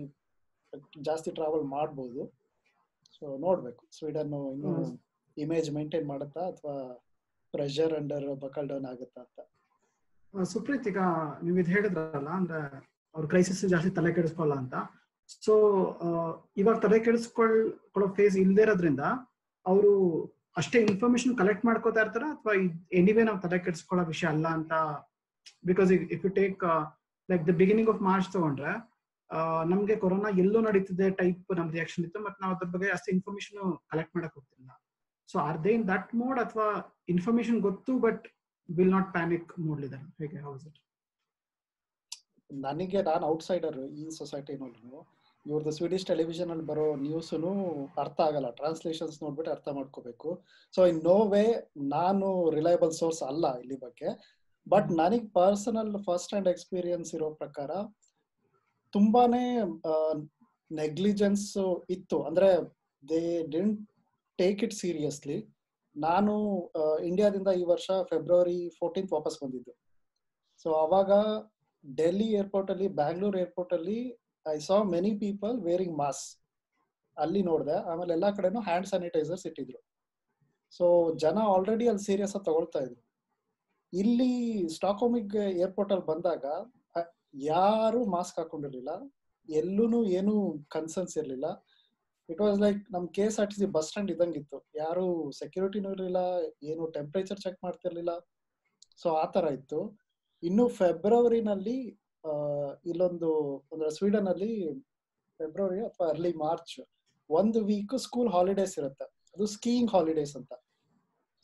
ಜಾಸ್ತಿ 1.09 1.31
ಟ್ರಾವೆಲ್ 1.39 1.67
ಮಾಡಬಹುದು 1.77 2.23
ಸೊ 3.17 3.27
ನೋಡ್ಬೇಕು. 3.47 3.83
ಸ್ವೀಡನ್ 3.99 4.35
ಇನ್ನು 4.55 4.73
ಇಮೇಜ್ 5.37 5.69
ಮೇಂಟೈನ್ 5.77 6.07
ಮಾಡುತ್ತಾ 6.13 6.43
ಅಥವಾ 6.53 6.77
ಪ್ರೆಷರ್ 7.55 7.95
ಅಂಡರ್ 8.01 8.27
ಬಕಲ್ 8.45 8.69
ಡೌನ್ 8.71 8.87
ಆಗುತ್ತಾ 8.93 9.21
ಅಂತ? 9.27 9.41
ಸುಪ್ರೀತ್ 10.55 10.87
ಈಗ 10.91 11.03
ನೀವು 11.45 11.57
ಇದು 11.63 11.71
ಹೇಳಿದ್ರಲ್ಲ 11.77 12.31
ಅಂದ್ರೆ 12.41 12.61
ಅವ್ರ 13.15 13.25
ಕ್ರೈಸಿಸ್ 13.33 13.63
ಜಾಸ್ತಿ 13.75 13.91
ತಲೆ 13.99 14.11
ಕೆಡಿಸ್ಕೊಳ್ಳ 14.17 14.55
ಅಂತ. 14.63 14.75
ಸೊ 15.45 15.55
ಇವಾಗ 16.61 16.77
ತಲೆ 16.85 16.99
ಕೆಡಿಸ್ಕೊಳ್ಕೊಳ್ಳೋ 17.07 18.09
ಫೇಸ್ 18.19 18.37
ಇಲ್ಲದೆ 18.43 18.63
ಇರೋದ್ರಿಂದ 18.67 19.05
ಅವರು 19.67 19.93
ಅಷ್ಟೇ 20.61 20.79
ಇನ್ಫಾರ್ಮೇಶನ್ 20.91 21.35
ಕಲೆಕ್ಟ್ 21.41 21.65
ಮಾಡ್ಕೋತಾ 21.69 22.01
ಇರ್ತಾರ 22.05 22.27
ಅಥವಾ 22.35 22.55
ಎನಿವೇ 23.01 23.25
ನಾವು 23.29 23.41
ತಲೆ 23.45 23.59
ಕೆಡಿಸ್ಕೊಳ್ಳೋ 23.67 24.05
ವಿಷಯ 24.13 24.29
ಅಲ್ಲ 24.35 24.47
ಅಂತ 24.59 24.73
because 25.71 25.91
if 26.17 26.25
you 26.27 26.31
take 26.41 26.63
like 27.29 27.45
the 27.51 27.55
beginning 27.63 27.91
of 27.95 28.03
March 28.11 28.29
ತಗೊಂಡ್ರೆ 28.37 28.73
ನಮ್ಗೆ 29.71 29.95
ಕೊರೋನಾ 30.03 30.29
ಎಲ್ಲೂ 30.43 30.59
ನಡೀತಿದೆ 30.67 31.07
ಟೈಪ್ 31.21 31.51
ನಮ್ 31.59 31.71
ರಿಯಾಕ್ಷನ್ 31.77 32.05
ಇತ್ತು 32.07 32.21
ಮತ್ತೆ 32.27 32.39
ನಾವು 32.43 32.53
ಅದ್ರ 32.57 32.69
ಬಗ್ಗೆ 32.75 32.89
ಅಷ್ಟು 32.95 33.09
ಇನ್ಫಾರ್ಮೇಶನ್ 33.17 33.59
ಕಲೆಕ್ಟ್ 33.93 34.15
ಮಾಡಕ್ 34.17 34.35
ಹೋಗ್ತಿಲ್ಲ. 34.39 34.71
So 35.29 35.37
are 35.47 35.59
they 35.65 35.73
in 35.79 35.87
that 35.95 36.11
mode 36.21 36.39
ಅಥವಾ 36.45 36.69
ಇನ್ಫಾರ್ಮೇಶನ್ 37.15 37.59
ಗೊತ್ತು 37.69 37.95
ಬಟ್ 38.07 38.25
ವಿಲ್ 38.69 38.93
ನಾಟ್ 38.97 39.11
ಪ್ಯಾನಿಕ್ 39.17 39.51
ಮೂಡ್ಲಿದ್ದಾರೆ 39.67 40.09
ಹೇಗೆ 40.23 40.41
ಹೌಸ್ 40.47 40.65
ಇಟ್ 40.71 40.79
ನನಗೆ 42.51 43.01
ನಾನು 43.11 43.25
ಔಟ್ಸೈಡರ್ 43.33 43.79
ಈ 44.01 44.05
ಸೊಸೈಟಿನಲ್ಲೂ 44.19 44.99
ಇವ್ರದ್ದು 45.47 45.73
ಸ್ವೀಡಿಶ್ 45.79 46.07
ಟೆಲಿವಿಷನ್ 46.11 46.51
ಅಲ್ಲಿ 46.53 46.65
ಬರೋ 46.71 46.87
ನ್ಯೂಸ್ನು 47.03 47.53
ಅರ್ಥ 48.03 48.19
ಆಗಲ್ಲ. 48.29 48.49
ಟ್ರಾನ್ಸ್ಲೇಷನ್ಸ್ 48.61 49.17
ನೋಡ್ಬಿಟ್ಟು 49.25 49.51
ಅರ್ಥ 49.55 49.69
ಮಾಡ್ಕೋಬೇಕು. 49.79 50.31
ಸೊ 50.75 50.81
ಇನ್ 50.91 51.01
ನೋ 51.11 51.19
ವೇ 51.35 51.45
ನಾನು 51.95 52.27
ರಿಲಯಬಲ್ 52.57 52.93
ಸೋರ್ಸ್ 53.01 53.23
ಅಲ್ಲ 53.31 53.47
ಇಲ್ಲಿ 53.63 53.79
ಬಗ್ಗೆ. 53.87 54.11
ಬಟ್ 54.73 54.89
ನನಗೆ 55.01 55.27
ಪರ್ಸನಲ್ 55.39 55.93
ಫಸ್ಟ್ 56.07 56.33
ಹ್ಯಾಂಡ್ 56.33 56.51
ಎಕ್ಸ್ಪೀರಿಯನ್ಸ್ 56.55 57.11
ಇರೋ 57.17 57.29
ಪ್ರಕಾರ 57.43 57.71
ತುಂಬಾನೇ 58.95 59.45
ನೆಗ್ಲಿಜೆನ್ಸ್ 60.71 61.47
ಇತ್ತು. 61.95 62.19
ಅಂದ್ರೆ 62.29 62.51
they 63.03 63.23
didn't 63.55 63.79
take 64.39 64.61
it 64.67 64.75
seriously 64.83 65.39
ನಾನು 65.97 66.33
ಇಂಡಿಯಾದಿಂದ 67.09 67.51
ಈ 67.61 67.63
ವರ್ಷ 67.73 67.87
ಫೆಬ್ರವರಿ 68.11 68.59
ಫೋರ್ಟೀನ್ತ್ 68.79 69.15
ವಾಪಸ್ 69.17 69.39
ಬಂದಿದ್ದು. 69.43 69.73
ಸೊ 70.63 70.69
ಅವಾಗ 70.85 71.11
ಡೆಲ್ಲಿ 71.85 72.29
ಏರ್ಪೋರ್ಟ್ 72.41 72.71
ಅಲ್ಲಿ 72.75 72.89
ಬ್ಯಾಂಗ್ಳೂರ್ 73.01 73.37
ಏರ್ಪೋರ್ಟ್ 73.43 73.75
ಅಲ್ಲಿ 73.79 73.99
I 74.47 74.59
saw 74.69 74.77
many 74.95 75.13
people 75.25 75.55
wearing 75.69 75.97
mask 76.03 76.23
ಅಲ್ಲಿ 77.17 77.41
ನೋಡಿದೆ, 77.51 77.77
ಆಮೇಲೆ 77.91 78.13
ಎಲ್ಲಾ 78.17 78.31
ಕಡೆನೂ 78.39 78.61
ಹ್ಯಾಂಡ್ 78.69 78.89
ಸ್ಯಾನಿಟೈಸರ್ಸ್ 78.91 79.45
ಇಟ್ಟಿದ್ರು. 79.51 79.81
ಸೊ 80.73 80.87
ಜನ 81.25 81.39
ಆಲ್ರೆಡಿ 81.55 81.87
ಅಲ್ಲಿ 81.91 82.05
ಸೀರಿಯಸ್ 82.09 82.35
ಆಗಿ 82.37 82.47
ತಗೊಳ್ತಾ 82.49 82.81
ಇದ್ರು. 82.87 83.03
ಇಲ್ಲಿ 83.93 84.33
ಸ್ಟಾಕ್ಹೋಮಿಗ್ 84.77 85.35
ಏರ್ಪೋರ್ಟ್ 85.65 85.93
ಅಲ್ಲಿ 85.95 86.07
ಬಂದಾಗ 86.13 86.45
ಯಾರು 87.53 88.01
ಮಾಸ್ಕ್ 88.17 88.39
ಹಾಕೊಂಡಿರ್ಲಿಲ್ಲ. 88.41 88.93
ಎಲ್ಲೂ 89.49 90.01
ಏನು 90.19 90.35
ಕನ್ಸರ್ನ್ಸ್ 90.75 91.15
ಇರ್ಲಿಲ್ಲ. 91.21 91.47
ಇಟ್ 92.29 92.41
ವಾಸ್ 92.45 92.59
ಲೈಕ್ 92.65 92.81
ನಮ್ 92.95 93.05
K 93.17 93.25
S 93.29 93.39
R 93.41 93.49
T 93.53 93.57
C 93.61 93.67
bus 93.77 93.89
stand 93.89 94.11
ಇದ್ದಂಗಿತ್ತು. 94.15 94.59
ಯಾರು 94.83 95.05
ಸೆಕ್ಯೂರಿಟಿನೂ 95.41 95.91
ಇರಲಿಲ್ಲ, 95.95 96.23
ಏನು 96.71 96.83
ಟೆಂಪರೇಚರ್ 96.97 97.41
ಚೆಕ್ 97.45 97.59
ಮಾಡ್ತಿರ್ಲಿಲ್ಲ. 97.67 98.15
ಸೊ 99.03 99.09
ಆ 99.23 99.25
ತರ 99.37 99.45
ಇತ್ತು. 99.59 99.81
ಇನ್ನು 100.43 100.65
ಫೆಬ್ರವರಿನಲ್ಲಿ 100.81 101.79
ಇಲ್ಲೊಂದು, 102.91 103.31
ಅಂದ್ರೆ 103.73 103.91
ಸ್ವೀಡನ್ 103.99 104.29
ಅಲ್ಲಿ 104.33 104.53
ಫೆಬ್ರವರಿ 105.41 105.81
ಅಥವಾ 105.89 106.07
ಅರ್ಲಿ 106.15 106.33
ಮಾರ್ಚ್ 106.47 106.77
ಒಂದು 107.31 107.59
ವೀಕ್ 107.71 107.95
ಸ್ಕೂಲ್ 108.07 108.31
ಹಾಲಿಡೇಸ್ 108.37 108.75
ಇರುತ್ತೆ. 108.81 109.07
ಅದು 109.35 109.47
ಸ್ಕೀಯಿಂಗ್ 109.57 109.91
ಹಾಲಿಡೇಸ್ 109.95 110.35
ಅಂತ. 110.41 110.53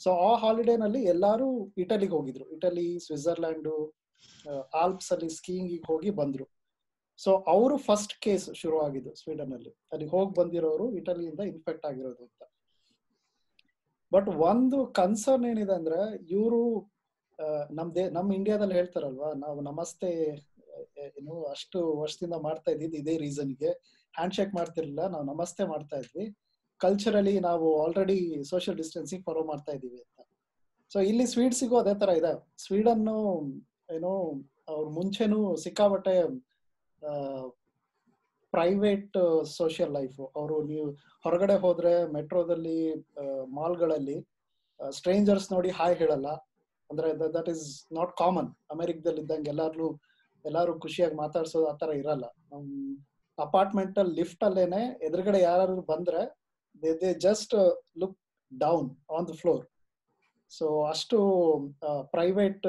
ಸೊ 0.05 0.11
ಆ 0.29 0.37
ಹಾಲಿಡೇನಲ್ಲಿ 0.37 1.05
ಎಲ್ಲಾರು 1.05 1.49
ಇಟಲಿಗೆ 1.79 2.15
ಹೋಗಿದ್ರು. 2.17 2.45
ಇಟಲಿ 2.51 2.99
ಸ್ವಿಟ್ಜರ್ಲ್ಯಾಂಡ್ 2.99 3.69
ಆಲ್ಪ್ಸ್ 4.75 5.13
ಅಲ್ಲಿ 5.13 5.29
ಸ್ಕೀಯಿಂಗ್ 5.29 5.87
ಹೋಗಿ 5.87 6.11
ಬಂದ್ರು. 6.11 6.47
ಸೊ 7.19 7.31
ಅವರು 7.55 7.77
ಫಸ್ಟ್ 7.77 8.15
ಕೇಸ್ 8.21 8.55
ಶುರು 8.55 8.81
ಆಗಿದ್ದು 8.81 9.15
ಸ್ವೀಡನ್ 9.15 9.53
ಅಲ್ಲಿ. 9.53 9.73
ಅಲ್ಲಿ 9.93 10.07
ಹೋಗಿ 10.07 10.33
ಬಂದಿರೋರು 10.35 10.87
ಇಟಲಿಯಿಂದ 10.97 11.41
ಇನ್ಫೆಕ್ಟ್ 11.41 11.87
ಆಗಿರೋದು 11.87 12.23
ಅಂತ. 12.23 12.43
ಬಟ್ 14.13 14.29
ಒಂದು 14.29 14.87
ಕನ್ಸರ್ನ್ 14.87 15.47
ಏನಿದೆ 15.47 15.75
ಅಂದ್ರೆ, 15.75 16.01
ಇವರು 16.31 16.61
ನಮ್ 17.73 17.95
ದೇ, 17.95 18.11
ನಮ್ 18.11 18.33
ಇಂಡಿಯಾದಲ್ಲಿ 18.33 18.75
ಹೇಳ್ತಾರಲ್ವಾ, 18.75 19.33
ನಾವು 19.33 19.61
ನಮಸ್ತೆ 19.61 20.11
ಏನು, 21.05 21.45
ಅಷ್ಟು 21.45 21.97
ವರ್ಷದಿಂದ 21.97 22.37
ಮಾಡ್ತಾ 22.43 22.71
ಇದ್ದಿದ್ದು 22.71 22.97
ಇದೇ 22.97 23.17
ರೀಸನ್ಗೆ 23.19 23.71
ಹ್ಯಾಂಡ್ 24.15 24.35
ಶೇಕ್ 24.35 24.55
ಮಾಡ್ತಿರ್ಲಿಲ್ಲ, 24.55 25.07
ನಾವು 25.07 25.25
ನಮಸ್ತೆ 25.25 25.65
ಮಾಡ್ತಾ 25.65 25.97
ಇದ್ವಿ. 25.97 26.27
ಕಲ್ಚರಲಿ 26.81 27.35
ನಾವು 27.49 27.67
ಆಲ್ರೆಡಿ 27.85 28.19
ಸೋಷಿಯಲ್ 28.51 28.79
ಡಿಸ್ಟೆನ್ಸಿಂಗ್ 28.83 29.23
ಫಾಲೋ 29.27 29.43
ಮಾಡ್ತಾ 29.51 29.73
ಇದೀವಿ 29.77 29.99
ಅಂತ. 30.05 30.21
ಸೊ 30.93 30.99
ಇಲ್ಲಿ 31.11 31.27
ಸ್ವೀಡ್ಸಿಗೂ 31.35 31.77
ಅದೇ 31.83 31.95
ತರ 32.03 32.11
ಇದೆ. 32.21 32.33
ಸ್ವೀಡನ್ 32.65 33.07
ಏನು 33.97 34.13
ಅವ್ರ 34.73 34.87
ಮುಂಚೆನೂ 34.99 35.41
ಸಿಕ್ಕಾಬಟ್ಟೆ 35.65 36.17
ಪ್ರೈವೇಟ್ 38.53 39.17
ಸೋಷಿಯಲ್ 39.59 39.93
ಲೈಫ್ 39.99 40.19
ಅವರು 40.39 40.57
ನೀವು 40.71 40.85
ಹೊರಗಡೆ 41.25 41.57
ಹೋದ್ರೆ 41.65 41.93
ಮೆಟ್ರೋದಲ್ಲಿ 42.17 42.79
ಮಾಲ್ಗಳಲ್ಲಿ 43.59 44.17
ಸ್ಟ್ರೇಂಜರ್ಸ್ 44.81 45.49
ನೋಡಿ 45.55 45.71
ಹಾಯ್ 45.79 45.97
ಹೇಳಲ್ಲ. 46.03 46.29
ಅಂದ್ರೆ 46.91 47.09
ದಟ್ 47.37 47.49
ಈಸ್ 47.55 47.67
ನಾಟ್ 47.99 48.13
ಕಾಮನ್ 48.23 48.51
ಅಮೆರಿಕದಲ್ಲಿ 48.75 49.21
ಇದ್ದಂಗೆ 49.25 49.51
ಎಲ್ಲಾರು 49.55 49.89
ಎಲ್ಲಾರು 50.45 50.73
ಖುಷಿಯಾಗಿ 50.85 51.17
ಮಾತಾಡ್ಸೋದು 51.23 51.67
ತರ 51.83 51.91
ಇರಲ್ಲ. 52.01 52.27
ಅಪಾರ್ಟ್ಮೆಂಟ್ 53.39 53.97
ಅಲ್ಲಿ 54.01 54.15
ಲಿಫ್ಟ್ 54.21 54.45
ಅಲ್ಲೇನೆ 54.49 54.83
ಎದುರುಗಡೆ 55.07 55.41
ಯಾರು 55.51 55.77
ಬಂದ್ರೆ 55.93 56.23
they 56.83 56.93
they 57.01 57.15
just 57.15 57.55
look 57.99 58.19
down 58.53 58.89
on 59.17 59.29
the 59.29 59.33
floor 59.33 59.65
so 60.51 60.67
ಅಷ್ಟು 60.85 61.19
ಪ್ರೈವೇಟ್ 62.11 62.67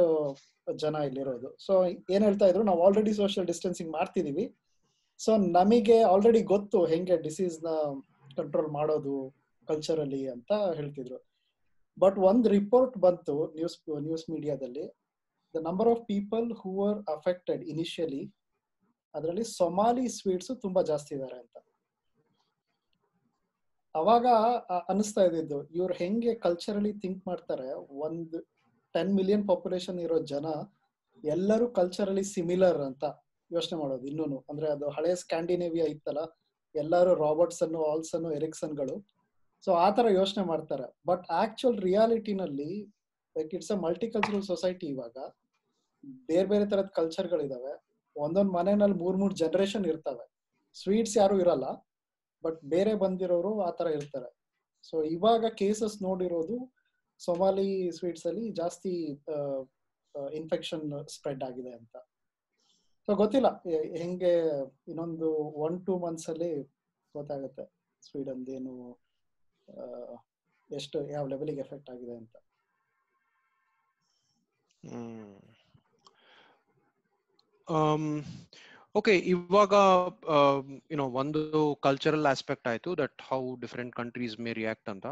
ಜನ 0.76 0.96
ಇಲ್ಲಿರೋದು. 0.96 1.50
ಸೊ 1.66 1.74
ಏನ್ 1.86 2.24
ಹೇಳ್ತಾ 2.24 2.46
ಇದ್ರು, 2.46 2.64
ನಾವು 2.64 2.80
ಆಲ್ರೆಡಿ 2.84 3.14
ಸೋಷಿಯಲ್ 3.14 3.48
ಡಿಸ್ಟೆನ್ಸಿಂಗ್ 3.48 3.92
ಮಾಡ್ತಿದೀವಿ. 3.92 4.46
ಸೊ 5.20 5.32
ನಮಗೆ 5.38 5.98
ಆಲ್ರೆಡಿ 6.02 6.42
ಗೊತ್ತು 6.44 6.86
ಹೆಂಗೆ 6.86 7.18
ಡಿಸೀಸ್ನ 7.18 7.68
ಕಂಟ್ರೋಲ್ 8.36 8.72
ಮಾಡೋದು 8.72 9.16
ಕಲ್ಚರಲಿ 9.68 10.22
ಅಂತ 10.30 10.52
ಹೇಳ್ತಿದ್ರು. 10.76 11.20
ಬಟ್ 12.00 12.18
ಒಂದ್ 12.20 12.48
ರಿಪೋರ್ಟ್ 12.48 12.98
ಬಂತು 12.98 13.36
ನ್ಯೂಸ್ 13.56 13.78
ನ್ಯೂಸ್ 14.00 14.26
ಮೀಡಿಯಾದಲ್ಲಿ 14.30 14.86
the 15.56 15.62
number 15.62 15.90
of 15.90 16.02
people 16.08 16.48
who 16.54 16.72
are 16.88 17.00
affected 17.10 17.64
initially 17.64 18.24
ಅದರಲ್ಲಿ 19.14 19.44
ಸೊಮಾಲಿ 19.58 20.08
ಸ್ವೀಟ್ಸ್ 20.10 20.52
ತುಂಬಾ 20.62 20.82
ಜಾಸ್ತಿ 20.82 21.16
ಇದಾರೆ 21.16 21.38
ಅಂತ. 21.40 21.56
ಅವಾಗ 24.00 24.26
ಅನಿಸ್ತಾ 24.92 25.22
ಇದ್ದಿದ್ದು, 25.28 25.60
ಇವ್ರು 25.78 25.94
ಹೆಂಗೆ 26.02 26.32
ಕಲ್ಚರಲಿ 26.46 26.92
ಥಿಂಕ್ 27.04 27.22
ಮಾಡ್ತಾರೆ, 27.30 27.68
ಒಂದ್ 28.06 28.36
ಟೆನ್ 28.96 29.14
ಮಿಲಿಯನ್ 29.20 29.46
ಪಾಪ್ಯುಲೇಷನ್ 29.52 30.00
ಇರೋ 30.06 30.18
ಜನ 30.34 30.48
ಎಲ್ಲರೂ 31.24 31.66
ಕಲ್ಚರಲಿ 31.78 32.24
ಸಿಮಿಲರ್ 32.34 32.82
ಅಂತ 32.88 33.06
ಯೋಚನೆ 33.52 33.78
ಮಾಡೋದು 33.82 34.06
ಇನ್ನೂನು. 34.12 34.38
ಅಂದ್ರೆ 34.50 34.68
ಅದು 34.76 34.86
ಹಳೆ 34.96 35.12
ಸ್ಕ್ಯಾಂಡಿನೇವಿಯಾ 35.24 35.88
ಇತ್ತಲ್ಲ, 35.94 36.22
ಎಲ್ಲರೂ 36.76 37.12
ರಾಬರ್ಟ್ಸ್ 37.26 37.62
ಅನ್ನು 37.66 37.80
ಆಲ್ಸ್ 37.92 38.14
ಅನ್ನು 38.18 38.30
ಎರಿಕ್ಸನ್ಗಳು 38.40 38.96
ಸೊ 39.64 39.72
ಆ 39.86 39.88
ತರ 39.98 40.06
ಯೋಚನೆ 40.20 40.44
ಮಾಡ್ತಾರೆ. 40.52 40.88
But 41.10 41.24
actual 41.44 41.78
ರಿಯಾಲಿಟಿನಲ್ಲಿ 41.88 42.72
like 43.36 43.54
it's 43.58 43.72
a 43.76 43.78
multicultural 43.86 44.44
society 44.52 44.88
ಇವಾಗ. 44.96 45.18
ಬೇರೆ 46.30 46.48
ಬೇರೆ 46.52 46.66
ತರದ 46.72 46.90
ಕಲ್ಚರ್ಗಳಿದಾವೆ 47.00 47.74
ಒಂದೊಂದ್ 48.16 48.52
ಮನೆಯಲ್ಲಿ 48.58 48.98
ಮೂರ್ 49.04 49.18
ಮೂರ್ 49.22 49.34
ಜನರೇಷನ್ 49.42 49.86
ಇರ್ತವೆ. 49.92 50.26
ಸ್ವೀಟ್ಸ್ 50.76 51.16
ಯಾರು 51.22 51.36
ಇರಲ್ಲ. 51.44 51.68
ಬಟ್ 52.46 52.60
ಬೇರೆ 52.74 52.94
ಬಂದಿರೋರು 53.04 53.52
ಆ 53.68 53.70
ತರ 53.80 53.88
ಇರ್ತಾರೆ. 53.98 54.30
ಸೊ 54.90 54.96
ಇವಾಗ 55.16 55.46
ಕೇಸಸ್ 55.62 55.96
ನೋಡಿರೋದು 56.08 56.58
ಸೊಮಾಲಿ 57.20 57.70
ಸ್ವೀಟ್ಸ್ 57.98 58.26
ಅಲ್ಲಿ 58.30 58.46
ಜಾಸ್ತಿ 58.60 58.94
ಇನ್ಫೆಕ್ಷನ್ 60.40 60.86
ಸ್ಪ್ರೆಡ್ 61.16 61.44
ಆಗಿದೆ 61.48 61.72
ಅಂತ. 61.80 61.96
ಸೊ 63.08 63.14
ಗೊತ್ತಿಲ್ಲ. 63.22 63.50
ಹೆಂಗೆ 64.02 64.34
ಇನ್ನೊಂದು 64.92 65.28
ಒನ್ 65.66 65.78
ಟೂ 65.88 65.96
ಮಂತ್ಸ್ 66.06 66.28
ಅಲ್ಲಿ 66.34 66.52
ಗೊತ್ತಾಗುತ್ತೆ 67.16 67.66
ಸ್ವೀಡನ್ 68.08 68.44
ಏನು 68.58 68.74
ಎಷ್ಟು, 70.70 70.98
ಯಾವ 71.16 71.24
ಲೆವೆಲ್ಗೆ 71.34 71.62
ಎಫೆಕ್ಟ್ 71.66 71.90
ಆಗಿದೆ 71.94 72.16
ಅಂತ. 72.22 72.36
ಓಕೆ 78.96 79.14
ಇವಾಗ 79.34 79.74
ಯುನೋ 80.92 81.06
ಒಂದು 81.22 81.42
ಕಲ್ಚರಲ್ 81.86 82.28
ಆಸ್ಪೆಕ್ಟ್ 82.32 82.68
ಆಯ್ತು 82.68 82.90
that 82.98 83.22
how 83.30 83.40
different 83.64 83.94
countries 83.96 84.36
may 84.40 84.52
react 84.54 84.90
ಅಂತ. 84.90 85.08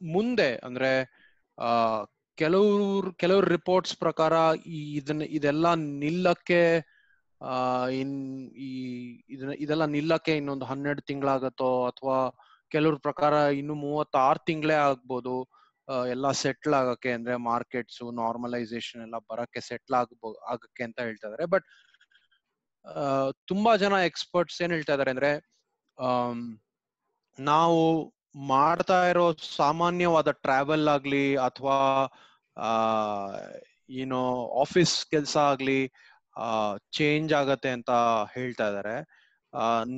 ಮುಂದೆ 0.00 0.50
ಅಂದ್ರೆ 0.66 0.90
ಕೆಲವ್ರ 2.38 3.10
ಕೆಲವ್ರ 3.22 3.44
ರಿಪೋರ್ಟ್ಸ್ 3.56 3.96
ಪ್ರಕಾರ 3.96 4.32
ಇದನ್ನ, 4.98 5.24
ಇದೆಲ್ಲ 5.38 5.66
ನಿಲ್ಲಕ್ಕೆ 6.04 6.62
ಇನ್, 8.00 8.16
ಈ 8.66 8.70
ಇದನ್ನ, 9.30 9.54
ಇದೆಲ್ಲ 9.64 9.84
ನಿಲ್ಲಕ್ಕೆ 9.96 10.34
ಇನ್ನೊಂದು 10.36 10.64
ಹನ್ನೆರಡು 10.64 11.02
ತಿಂಗಳಾಗತ್ತೋ, 11.02 11.70
ಅಥವಾ 11.86 12.18
ಕೆಲವ್ರ 12.72 12.96
ಪ್ರಕಾರ 13.06 13.34
ಇನ್ನು 13.60 13.74
ಮೂವತ್ತಾರು 13.84 14.40
ತಿಂಗಳೇ 14.46 14.76
ಆಗ್ಬೋದು. 14.88 15.36
ಎಲ್ಲ 16.08 16.26
ಸೆಟ್ಲ್ 16.32 16.74
ಆಗಕ್ಕೆ 16.74 17.10
ಅಂದ್ರೆ 17.12 17.34
ಮಾರ್ಕೆಟ್ಸ್ 17.36 18.00
ನಾರ್ಮಲೈಸೇಷನ್ 18.14 19.02
ಎಲ್ಲ 19.02 19.18
ಬರಕ್ಕೆ 19.30 19.60
ಸೆಟ್ಲ್ 19.60 19.96
ಆಗ್ಬೋ, 19.96 20.30
ಆಗಕ್ಕೆ 20.52 20.84
ಅಂತ 20.84 21.00
ಹೇಳ್ತಾ 21.00 21.28
ಇದಾರೆ. 21.28 21.46
ಬಟ್ 21.46 21.66
ತುಂಬಾ 23.48 23.76
ಜನ 23.76 23.92
ಎಕ್ಸ್ಪರ್ಟ್ಸ್ 24.04 24.62
ಏನ್ 24.62 24.72
ಹೇಳ್ತಾ 24.72 24.94
ಇದಾರೆ 24.94 25.10
ಅಂದ್ರೆ 25.10 25.30
ನಾವು 27.38 27.80
ಮಾಡ್ತಾ 28.48 28.98
ಇರೋ 29.08 29.26
ಸಾಮಾನ್ಯವಾದ 29.56 30.30
ಟ್ರಾವೆಲ್ 30.30 30.88
ಆಗ್ಲಿ 30.88 31.26
ಅಥವಾ 31.38 31.76
ಏನೋ 33.90 34.22
ಆಫೀಸ್ 34.60 34.94
ಕೆಲಸ 35.06 35.36
ಆಗ್ಲಿ 35.36 35.80
ಚೇಂಜ್ 36.92 37.32
ಆಗತ್ತೆ 37.32 37.70
ಅಂತ 37.70 37.90
ಹೇಳ್ತಾ 38.34 38.68
ಇದಾರೆ. 38.68 38.96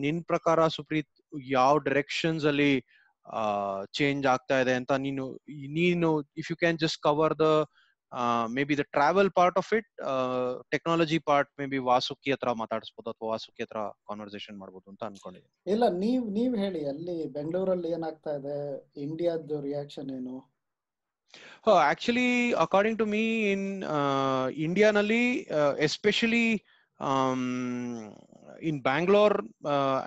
ನಿನ್ 0.00 0.24
ಪ್ರಕಾರ 0.24 0.66
ಸುಪ್ರೀತ್, 0.68 1.12
ಯಾವ 1.50 1.78
ಡೈರೆಕ್ಷನ್ಸ್ 1.78 2.46
ಅಲ್ಲಿ 2.46 2.72
ಚೇಂಜ್ 3.92 4.26
ಆಗ್ತಾ 4.26 4.56
ಇದೆ 4.60 4.74
ಅಂತ 4.80 4.92
ನೀನು 5.06 5.24
ನೀನು 5.76 6.08
if 6.36 6.50
you 6.50 6.56
can 6.56 6.78
just 6.78 7.00
cover 7.02 7.34
the 7.40 7.48
maybe 8.64 8.74
the 8.76 8.84
travel 8.92 9.30
part 9.30 9.58
of 9.58 9.70
it 9.74 9.88
technology 10.70 11.18
part 11.30 11.50
maybe 11.66 11.78
Vasuki 11.88 12.30
ಹತ್ರ 12.32 12.52
ಮಾತಾಡಿಸ್ಬೋದು 12.52 13.10
ಅಥವಾ 13.10 13.30
ವಾಸುಕಿ 13.32 13.62
ಹತ್ರ 13.62 13.80
ಕಾನ್ವರ್ಸೇಷನ್ 14.08 14.58
ಮಾಡ್ಬೋದು 14.58 14.86
ಅಂತ 14.90 15.02
ಅನ್ಕೊಂಡಿದ್ದೀನಿ. 15.04 15.54
ಇಲ್ಲ 15.66 15.84
ನೀವ್ 15.98 16.24
ನೀವ್ 16.30 16.54
ಹೇಳಿ 16.56 16.82
ಅಲ್ಲಿ 16.86 17.16
ಬೆಂಗಳೂರಲ್ಲಿ 17.38 17.90
ಏನಾಗ್ತಾ 17.98 18.34
ಇದೆ 18.40 18.56
ಇಂಡಿಯಾದ 19.06 19.60
ರಿಯಾಕ್ಷನ್ 19.68 20.10
ಏನು? 20.10 20.36
Actually 21.90 22.28
according 22.64 22.98
to 22.98 23.06
me 23.06 23.22
in 23.52 23.66
ಇಂಡಿಯಾನಲ್ಲಿ 24.66 25.22
especially 25.78 26.46
in 28.62 28.78
Bangalore 28.80 29.36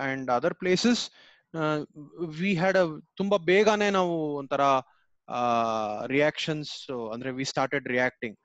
and 0.05 0.29
other 0.37 0.55
places 0.55 1.03
we 2.39 2.51
had 2.55 2.77
a 2.77 2.85
ತುಂಬಾ 3.17 3.37
ಬೇಗನೆ 3.49 3.87
ನಾವು 3.89 4.15
ಒಂಥರ 4.39 4.63
ರಿಯಾಕ್ಷನ್ಸ್ 6.07 6.73
ಅಂದ್ರೆ 7.13 7.29
ವಿ 7.31 7.45
ಸ್ಟಾರ್ಟೆಡ್ 7.45 7.87
ರಿಯಾಕ್ಟಿಂಗ್ 7.87 8.37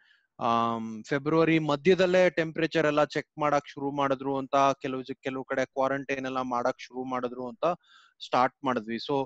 ಫೆಬ್ರವರಿ 1.09 1.59
ಮಧ್ಯದಲ್ಲೇ 1.71 2.23
ಟೆಂಪರೇಚರ್ 2.39 2.87
ಎಲ್ಲ 2.87 3.03
ಚೆಕ್ 3.15 3.31
ಮಾಡಕ್ 3.39 3.69
ಶುರು 3.69 3.89
ಮಾಡಿದ್ರು 3.93 4.33
ಅಂತ, 4.39 4.55
ಕೆಲವು 4.83 5.03
ಕೆಲವು 5.23 5.45
ಕಡೆ 5.45 5.65
ಕ್ವಾರಂಟೈನ್ 5.75 6.27
ಎಲ್ಲ 6.27 6.41
ಮಾಡಕ್ 6.55 6.81
ಶುರು 6.87 7.03
ಮಾಡಿದ್ರು 7.05 7.45
ಅಂತ 7.53 7.65
ಸ್ಟಾರ್ಟ್ 8.21 8.57
ಮಾಡಿದ್ವಿ. 8.65 8.99
ಸೊ 9.09 9.17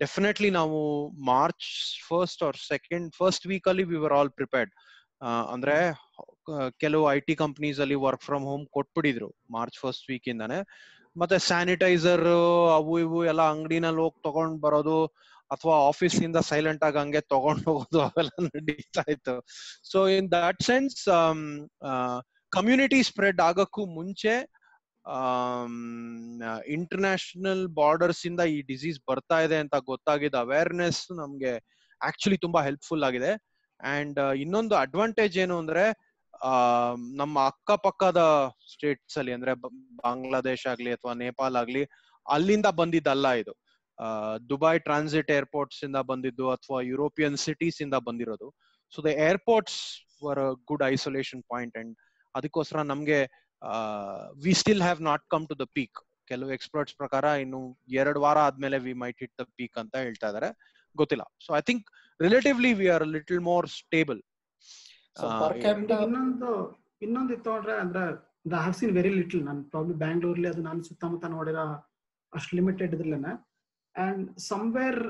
ಡೆಫಿನೆಟ್ಲಿ 0.00 0.50
ನಾವು 0.50 0.78
March 1.26 1.68
first 2.08 2.42
or 2.42 2.58
second 2.64 3.08
first 3.18 3.46
week 3.46 3.68
ಅಲ್ಲಿ 3.68 3.84
ವಿ 3.84 3.98
ವರ್ 4.04 4.14
ಆಲ್ 4.18 4.32
ಪ್ರಿಪೇರ್ಡ್ 4.38 4.72
ಅಂದ್ರೆ 5.52 5.76
ಕೆಲವು 6.80 7.04
ಐ 7.10 7.18
ಟಿ 7.28 7.34
ಕಂಪ್ನೀಸ್ 7.34 7.78
ಅಲ್ಲಿ 7.80 7.96
ವರ್ಕ್ 8.06 8.24
ಫ್ರಮ್ 8.24 8.44
ಹೋಮ್ 8.44 8.64
ಕೊಟ್ಬಿಟ್ಟಿದ್ರು 8.72 9.28
ಮಾರ್ಚ್ 9.50 9.78
ಫಸ್ಟ್ 9.80 10.08
ವೀಕ್ 10.10 10.28
ಇಂದಾನೆ. 10.28 10.58
ಮತ್ತೆ 11.16 11.36
ಸ್ಯಾನಿಟೈಸರ್ 11.48 12.26
ಅವು 12.78 12.92
ಇವು 12.98 13.18
ಎಲ್ಲ 13.24 13.42
ಅಂಗಡಿನಲ್ಲಿ 13.54 14.00
ಹೋಗಿ 14.00 14.18
ತಗೊಂಡ್ 14.22 14.56
ಬರೋದು 14.60 14.98
ಅಥವಾ 15.50 15.74
ಆಫೀಸ್ 15.88 16.16
ಇಂದ 16.22 16.38
ಸೈಲೆಂಟ್ 16.50 16.84
ಆಗಿ 16.84 16.98
ಹಂಗೆ 16.98 17.20
ತಗೊಂಡ್ 17.34 17.64
ಹೋಗೋದು 17.64 17.98
ಅವೆಲ್ಲ 18.00 18.30
ನಡೀತಾ 18.46 19.04
ಇತ್ತು. 19.10 19.34
So 19.90 19.98
in 20.08 20.28
that 20.32 20.62
sense 20.62 20.98
community 22.52 23.00
spread 23.02 23.40
ಆಗಕ್ಕೂ 23.40 23.84
ಮುಂಚೆ 23.94 24.34
ಇಂಟರ್ನ್ಯಾಷನಲ್ 26.74 27.62
ಬಾರ್ಡರ್ಸ್ 27.74 28.22
ಇಂದ 28.26 28.42
ಈ 28.54 28.58
ಡಿಸೀಸ್ 28.62 28.98
ಬರ್ತಾ 29.08 29.38
ಇದೆ 29.46 29.56
ಅಂತ 29.56 29.76
ಗೊತ್ತಾಗಿದ್ದ 29.90 30.38
ಅವೇರ್ನೆಸ್ 30.44 31.02
ನಮ್ಗೆ 31.16 31.52
ಆಕ್ಚುಲಿ 32.00 32.38
ತುಂಬಾ 32.38 32.60
ಹೆಲ್ಪ್ಫುಲ್ 32.62 33.04
ಆಗಿದೆ. 33.04 33.32
ಅಂಡ್ 33.80 34.18
ಇನ್ನೊಂದು 34.36 34.74
ಅಡ್ವಾಂಟೇಜ್ 34.76 35.36
ಏನು 35.38 35.54
ಅಂದ್ರೆ 35.58 35.84
ನಮ್ಮ 37.20 37.36
ಅಕ್ಕಪಕ್ಕದ 37.50 38.20
ಸ್ಟೇಟ್ಸ್ 38.72 39.18
ಅಲ್ಲಿ 39.20 39.32
ಅಂದ್ರೆ 39.36 39.52
ಬಾಂಗ್ಲಾದೇಶ್ 40.02 40.64
ಆಗ್ಲಿ 40.72 40.90
ಅಥವಾ 40.96 41.14
ನೇಪಾಲ್ 41.24 41.56
ಆಗ್ಲಿ 41.62 41.82
ಅಲ್ಲಿಂದ 42.26 42.68
ಬಂದಿದ್ದಲ್ಲ 42.80 43.26
ಇದು. 43.42 43.54
ದುಬೈ 44.50 44.74
ಟ್ರಾನ್ಸಿಟ್ 44.78 45.30
ಏರ್ಪೋರ್ಟ್ಸ್ 45.38 45.80
ಇಂದ 45.86 45.98
ಬಂದಿದ್ದು 46.10 46.46
ಅಥವಾ 46.54 46.78
ಯುರೋಪಿಯನ್ 46.92 47.36
ಸಿಟೀಸ್ 47.46 47.78
ಇಂದ 47.84 47.96
ಬಂದಿರೋದು. 48.08 48.48
So 48.92 48.98
the 49.06 49.12
airports 49.28 49.80
were 50.24 50.42
good 50.70 50.84
isolation 50.94 51.42
point 51.52 51.76
and 51.82 51.94
ಅದಕ್ಕೋಸ್ಕರ 52.34 52.82
ನಮ್ಗೆ 52.92 53.18
we 54.44 54.52
still 54.62 54.82
have 54.82 55.00
not 55.10 55.24
come 55.34 55.46
to 55.50 55.56
the 55.62 55.66
peak 55.76 55.98
ಕೆಲವು 56.28 56.50
ಎಕ್ಸ್ಪರ್ಟ್ಸ್ 56.56 56.94
ಪ್ರಕಾರ 57.00 57.24
ಇನ್ನು 57.44 57.60
ಎರಡು 58.00 58.18
ವಾರ 58.20 58.38
ಆದ್ಮೇಲೆ 58.48 58.76
we 58.86 58.92
might 59.02 59.18
hit 59.22 59.34
the 59.40 59.44
peak 59.56 59.76
ಅಂತ 59.82 59.94
ಹೇಳ್ತಾ 60.06 60.28
ಇದಾರೆ. 60.32 60.48
ಗೊತ್ತಿಲ್ಲ. 60.96 61.24
So 61.44 61.50
I 61.56 61.62
think 61.70 61.84
relatively 62.20 62.70
we 62.80 62.86
are 62.88 63.06
little 63.16 63.42
more 63.50 63.66
stable 63.80 64.20
ಇನ್ನೊಂದು 65.16 66.50
ಇನ್ನೊಂದು 67.02 67.32
ಇತ್ತು 67.36 67.50
ಅಂದ್ರೆ 67.56 67.74
ಅಂದ್ರೆ 67.84 68.04
I 68.48 68.60
have 68.62 68.76
seen 68.78 68.92
very 68.98 69.10
little 69.20 69.42
ನಾನು 69.48 69.60
ಪ್ರಾಬ್ಲಿ 69.72 69.94
ಬ್ಯಾಂಗ್ಳೂರ್ಲಿ 70.04 70.48
ಅದು 70.52 70.62
ನಾನು 70.68 70.80
ಸುತ್ತಮುತ್ತ 70.88 71.26
ನೋಡಿರೋ 71.34 71.64
ಅಷ್ಟು 72.32 72.52
ಲಿಮಿಟೆಡ್ 72.58 72.92
ಇದ್ರಲ್ಲೇನೆ. 72.96 73.32
ಅಂಡ್ 73.94 74.22
ಸಮ್ವೇರ್ 74.50 75.00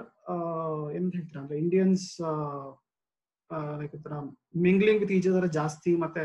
ಏನ್ 0.97 1.07
ಹೇಳ್ತಾರೆ 1.17 1.41
ಅಂದ್ರೆ 1.43 1.59
Indians 1.65 2.07
like 3.81 3.95
mingling 4.67 5.01
with 5.05 5.15
each 5.19 5.29
ಅದರ 5.33 5.49
ಜಾಸ್ತಿ 5.59 5.93
ಮತ್ತೆ 6.05 6.25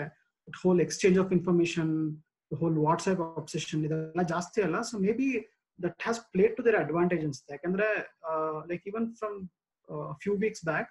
whole 0.63 0.81
exchange 0.85 1.17
of 1.23 1.31
information 1.37 1.93
whole 2.51 2.77
WhatsApp 2.87 3.21
obsession 3.41 3.81
ಇದೆಲ್ಲ 3.87 4.23
ಜಾಸ್ತಿ 4.33 4.59
ಅಲ್ಲ. 4.67 4.77
So 4.89 4.93
maybe 5.19 5.27
that 5.79 5.97
has 6.05 6.19
played 6.33 6.53
to 6.57 6.63
their 6.67 6.77
advantage 6.83 7.23
ಅನ್ಸುತ್ತೆ. 7.27 7.53
ಯಾಕಂದ್ರೆ 7.57 7.87
like 8.71 8.85
even 8.91 9.07
from 9.19 9.37
few 10.23 10.33
weeks 10.45 10.65
back 10.71 10.89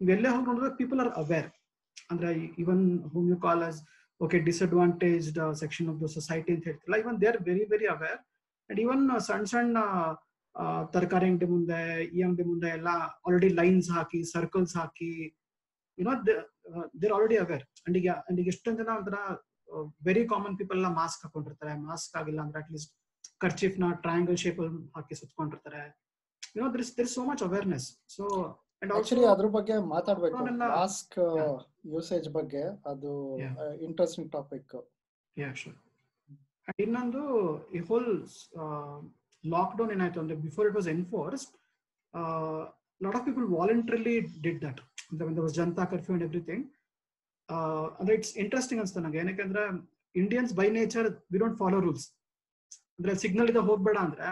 ಇವೆಲ್ಲೇ 0.00 0.28
ಹೋಗಿ 0.34 0.46
ನೋಡಿದ್ರೆ 0.50 0.70
ಪೀಪಲ್ 0.82 1.00
ಆರ್ 1.04 1.12
ಅವೇರ್ 1.22 1.48
ಅಂದ್ರೆ 2.12 2.30
even 2.62 2.82
home 3.12 3.28
you 3.32 3.38
call 3.46 3.62
as 3.68 3.80
okay 4.20 4.38
disadvantaged 4.48 5.38
section 5.62 5.88
of 5.92 5.98
the 6.02 6.08
society 6.16 6.50
ಅಂತ 6.54 6.64
ಹೇಳ್ತಿಲ್ಲ 6.70 6.96
even 7.02 7.18
they 7.22 7.28
are 7.32 7.40
very 7.48 7.64
very 7.72 7.88
aware 7.94 8.18
and 8.70 8.80
even 8.84 9.04
ಸಣ್ಣ 9.28 9.44
ಸಣ್ಣ 9.52 9.78
ತರಕಾರಿ 10.94 11.26
ಅಂಗಡಿ 11.30 11.46
ಮುಂದೆ, 11.54 11.78
ಈ 12.16 12.20
ಅಂಗಡಿ 12.26 12.44
ಮುಂದೆ 12.50 12.68
ಎಲ್ಲ 12.78 12.90
ಆಲ್ರೆಡಿ 13.26 13.50
ಲೈನ್ಸ್ 13.60 13.88
ಹಾಕಿ 13.96 14.20
circles 14.34 14.74
hockey 14.80 15.10
you know 15.98 16.12
there 17.00 17.12
already 17.16 17.36
aware 17.44 17.64
and 17.86 17.96
ಈಗ 18.00 18.10
ಅಂಡ್ 18.28 18.38
ಈಗ 18.42 18.48
ಎಷ್ಟೊಂದ್ 18.54 18.78
ಜನ 18.82 18.90
ಒಂಥರ 19.00 19.18
ವೆರಿ 20.08 20.24
ಕಾಮನ್ 20.32 20.56
ಪೀಪಲ್ 20.60 20.78
ಎಲ್ಲ 20.80 20.88
ಮಾಸ್ಕ್ 21.00 21.20
ಹಾಕೊಂಡಿರ್ತಾರೆ. 21.24 21.74
ಮಾಸ್ಕ್ 21.88 22.14
ಆಗಿಲ್ಲ 22.20 22.40
ಅಂದ್ರೆ 22.46 22.60
ಅಟ್ಲೀಸ್ಟ್ 22.62 22.92
ಕರ್ಚಿಫ್ನ 23.44 23.84
ಟ್ರಯಾಂಗಲ್ 24.04 24.38
ಶೇಪ್ 24.44 24.60
ಹಾಕಿ 24.96 25.14
ಸುತ್ಕೊಂಡಿರ್ತಾರೆ. 25.20 25.82
You know 26.56 26.68
there 26.74 26.82
is 26.86 26.92
there 26.98 27.10
so 27.16 27.22
much 27.30 27.42
awareness 27.48 27.86
so 28.16 28.24
actually 28.82 29.24
ಅದ್ರ 29.32 29.46
ಬಗ್ಗೆ 29.56 29.74
ಮಾತಾಡ್ಬೇಕು. 29.90 30.38
ಮಾಸ್ಕ್ 30.74 31.16
ಯೂಸೇಜ್ 31.92 32.28
ಬಗ್ಗೆ 32.38 32.62
ಅದು 32.90 33.10
Yeah. 33.42 33.54
ಇಂಟ್ರೆಸ್ಟಿಂಗ್ 33.86 34.30
ಟಾಪಿಕ್ 34.32 34.74
ಇನ್ನೊಂದು 36.78 37.20
ಈ 37.74 37.80
ಹೋಲ್ 37.88 38.08
ಲಾಕ್ಡೌನ್ 39.44 39.90
ಏನಾಯ್ತು 39.92 40.18
ಅಂದ್ರೆ 40.22 40.36
before 40.42 40.66
it 40.68 40.76
was 40.76 40.88
enforced 40.88 41.52
lot 43.00 43.16
of 43.18 43.24
people 43.28 43.46
voluntarily 43.54 44.14
did 44.44 44.60
that 44.62 44.80
was 45.40 45.54
Janata 45.54 45.84
curfew 45.92 46.14
and 46.14 46.24
everything 46.28 46.64
ಅಂದ್ರೆ 47.98 48.14
ಇಟ್ಸ್ 48.18 48.34
ಇಂಟ್ರೆಸ್ಟಿಂಗ್ 48.36 48.80
ಅನ್ಸ್ತು 48.82 49.00
ನಂಗೆ. 49.00 49.20
ಏನಕ್ಕೆ 49.22 49.42
ಅಂದ್ರೆ 49.42 49.64
Indians 50.14 50.52
by 50.54 50.66
nature 50.78 51.08
we 51.32 51.38
don't 51.38 51.58
follow 51.58 51.80
rules 51.80 52.06
ಅಂದ್ರೆ 52.98 53.14
ಸಿಗ್ನಲ್ 53.24 53.50
ಇದೆ 53.50 53.62
ಹೋಗ್ಬೇಡ 53.68 53.98
ಅಂದ್ರೆ 54.06 54.28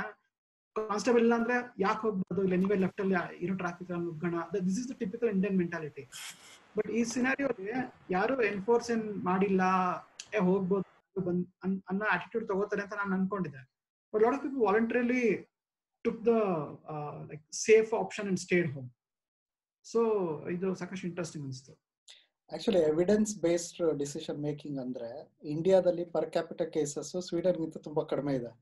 ಕಾನ್ಸ್ಟೇಬಲ್ 0.90 1.22
ಇಲ್ಲ 1.26 1.34
ಅಂದ್ರೆ 1.40 1.56
ಯಾಕೆ 1.84 2.00
ಹೋಗ್ಬಾರ್ದು? 2.06 2.42
ಇಲ್ಲ 2.46 2.56
ನೀವೇ 2.62 2.76
ಲೆಫ್ಟ್ 2.84 3.00
ಅಲ್ಲಿ 3.04 3.16
ಇರೋ 3.44 3.54
traffic 3.62 3.90
ನುಗ್ಗೋಣ 4.06 4.42
this 4.68 4.78
is 4.82 4.88
the 4.90 4.96
typical 5.02 5.30
Indian 5.36 5.56
mentality 5.62 6.04
but 6.76 6.90
ಈ 6.98 7.02
ಸಿನಾರಿಯೋಗೆ 7.14 7.76
ಯಾರು 8.16 8.34
ಎನ್ಫೋರ್ಸ್ 8.52 8.88
ಏನ್ 8.94 9.04
ಮಾಡಿಲ್ಲ, 9.28 9.62
ಏ 10.36 10.40
ಹೋಗ್ಬೋದು 10.50 10.84
ಬಂದ್ 11.28 11.44
ಅನ್ನ 11.64 11.76
ಅನ್ನೋ 11.90 12.06
ಆಟಿಟ್ಯೂಡ್ 12.14 12.44
ತಗೋತಾರೆ 12.50 12.82
ಅಂತ 12.86 12.94
ನಾನು 13.02 13.14
ಅನ್ಕೊಂಡಿದ್ದೆ. 13.18 13.62
But 14.12 14.22
lot 14.24 14.36
of 14.38 14.42
people 14.46 14.62
voluntarily 14.66 15.24
took 16.04 16.20
the 16.30 16.34
like 17.30 17.44
safe 17.66 17.90
option 18.02 18.28
and 18.32 18.40
stayed 18.46 18.68
home 18.76 18.88
so 19.84 20.00
ಇದು 20.54 20.68
ಸಾಕಷ್ಟು 20.80 21.06
ಇಂಟ್ರೆಸ್ಟಿಂಗ್ 21.10 21.44
ಅನಿಸ್ತು. 21.48 21.72
Actually 22.50 22.80
evidence 22.90 23.32
based 23.44 23.80
decision 24.02 24.38
making 24.46 24.78
ಅಂದ್ರೆ 24.84 25.10
ಇಂಡಿಯಾದಲ್ಲಿ 25.54 26.04
ಪರ್ 26.14 26.28
ಕ್ಯಾಪಿಟಲ್ 26.36 26.70
ಕೇಸಸ್ 26.76 27.12
ಸ್ವೀಡನ್ಗಿಂತ 27.28 27.78
ತುಂಬಾ 27.86 28.02
ಕಡಿಮೆ 28.12 28.32
ಇದೆ. 28.40 28.52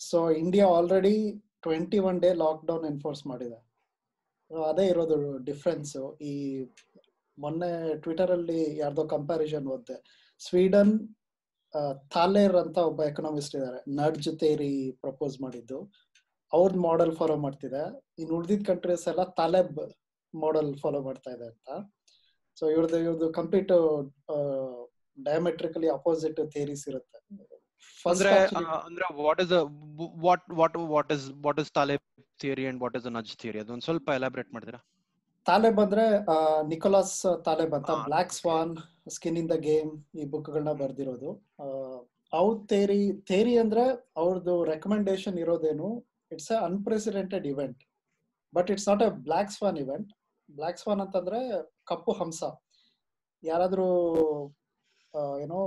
So 0.00 0.18
India 0.42 0.66
already 0.78 1.16
twenty 1.62 1.98
one 2.10 2.18
day 2.20 2.30
lock 2.42 2.62
down 2.66 2.86
enforce 2.92 3.22
ಮಾಡಿದೆ 3.26 3.58
ಅದೇ 4.50 4.84
ಇರೋದು 4.88 5.16
ಡಿಫ್ರೆನ್ಸ್ 5.48 5.96
ಈ 6.30 6.34
ಮೊನ್ನೆ 7.38 7.70
ಟ್ವಿಟರ್ 8.04 8.32
ಅಲ್ಲಿ 8.36 8.60
ಯಾರ್ದೋ 8.78 9.04
ಕಂಪ್ಯಾರಿಸನ್ 9.14 9.66
ಓದ್ದೆ 9.74 9.96
ಸ್ವೀಡನ್ 10.40 10.94
ಥಾಲೇರ್ 12.14 12.56
ಅಂತ 12.62 12.78
ಒಬ್ಬ 12.90 13.00
ಎಕನಾಮಿಸ್ಟ್ 13.10 13.54
ಇದ್ದಾರೆ. 13.56 13.80
ನಡ್ಜ್ 14.00 14.28
ತೇರಿ 14.40 14.72
ಪ್ರಪೋಸ್ 15.04 15.34
ಮಾಡಿದ್ದು. 15.40 15.78
ಅವ್ರದ್ 16.52 16.78
ಮಾಡೆಲ್ 16.88 17.12
ಫಾಲೋ 17.20 17.36
ಮಾಡ್ತಿದೆ. 17.36 17.82
ಇನ್ 18.22 18.30
ಉಳಿದಿದ್ 18.38 18.64
ಕಂಟ್ರೀಸ್ 18.70 19.04
ಎಲ್ಲ 19.12 19.24
ತಾಲೆಬ್ 19.40 19.78
ಮಾಡೆಲ್ 20.34 20.70
ಫಾಲೋ 20.82 21.00
ಮಾಡ್ತಾ 21.08 21.30
ಇದೆ 21.36 21.46
ಅಂತ. 21.52 21.68
ಸೊ 22.58 22.64
ಇವ್ರದ್ದು 22.74 22.98
ಇವ್ರದ್ದು 23.04 23.28
ಕಂಪ್ಲೀಟ್ 23.38 23.72
ಡಯಾಮೆಟ್ರಿಕಲಿ 25.18 25.88
ಅಪೋಸಿಟ್ 25.98 26.40
ಥಿಯರೀಸ್ 26.54 26.84
ಇರುತ್ತೆ. 26.92 27.18
ಅಂದ್ರೆ 28.10 28.30
ಅಂದ್ರೆ 28.86 29.06
what 29.20 29.40
is 29.44 29.52
what 30.26 30.44
what 30.60 30.76
what 30.94 31.10
is 31.16 31.26
what 31.46 31.60
is 31.62 31.70
Taleb 31.78 31.94
theory 32.40 32.64
and 32.70 32.80
what 32.84 32.96
is 32.98 33.08
nudge 33.16 33.32
theory 33.42 33.60
ಅದೊಂದು 33.62 33.86
ಸ್ವಲ್ಪ 33.88 34.08
ಎಲಾಬ್ರೇಟ್ 34.18 34.50
ಮಾಡ್ತೀರಾ? 34.54 34.80
ತಾಲೆಬ್ 35.46 35.78
ಅಂದ್ರೆ 35.84 36.04
ನಿಕೋಲಾಸ್ 36.68 37.16
ತಾಲೆಬ್ 37.44 37.74
ಅಂತ. 37.78 37.90
Black 38.08 38.32
swan 38.32 38.72
skin 39.10 39.38
in 39.42 39.50
the 39.50 39.56
game 39.68 39.90
ಈ 40.14 40.24
ಬುಕ್ಗಳನ್ನ 40.34 40.72
ಬರ್ದಿರೋದು. 40.80 41.30
ಅವ್ರ 42.32 42.52
ಥೇರಿ 42.72 43.00
ಥೇರಿ 43.30 43.54
ಅಂದ್ರೆ 43.62 43.84
ಅವ್ರದ್ದು 44.16 44.54
recommendation 44.64 45.38
ಇರೋದೇನು 45.44 45.88
it's 46.32 46.50
a 46.54 46.58
unprecedented 46.68 47.46
event 47.46 47.80
but 48.52 48.68
it's 48.74 48.88
not 48.88 49.02
a 49.02 49.10
black 49.26 49.52
swan 49.56 49.78
event 49.84 50.10
black 50.48 50.78
swan 50.78 51.00
ಅಂತಂದ್ರೆ 51.04 51.40
ಕಪ್ಪು 51.84 52.12
ಹಂಸ. 52.20 52.40
ಯಾರಾದ್ರೂ 53.42 53.88
ಏನೋ 55.44 55.60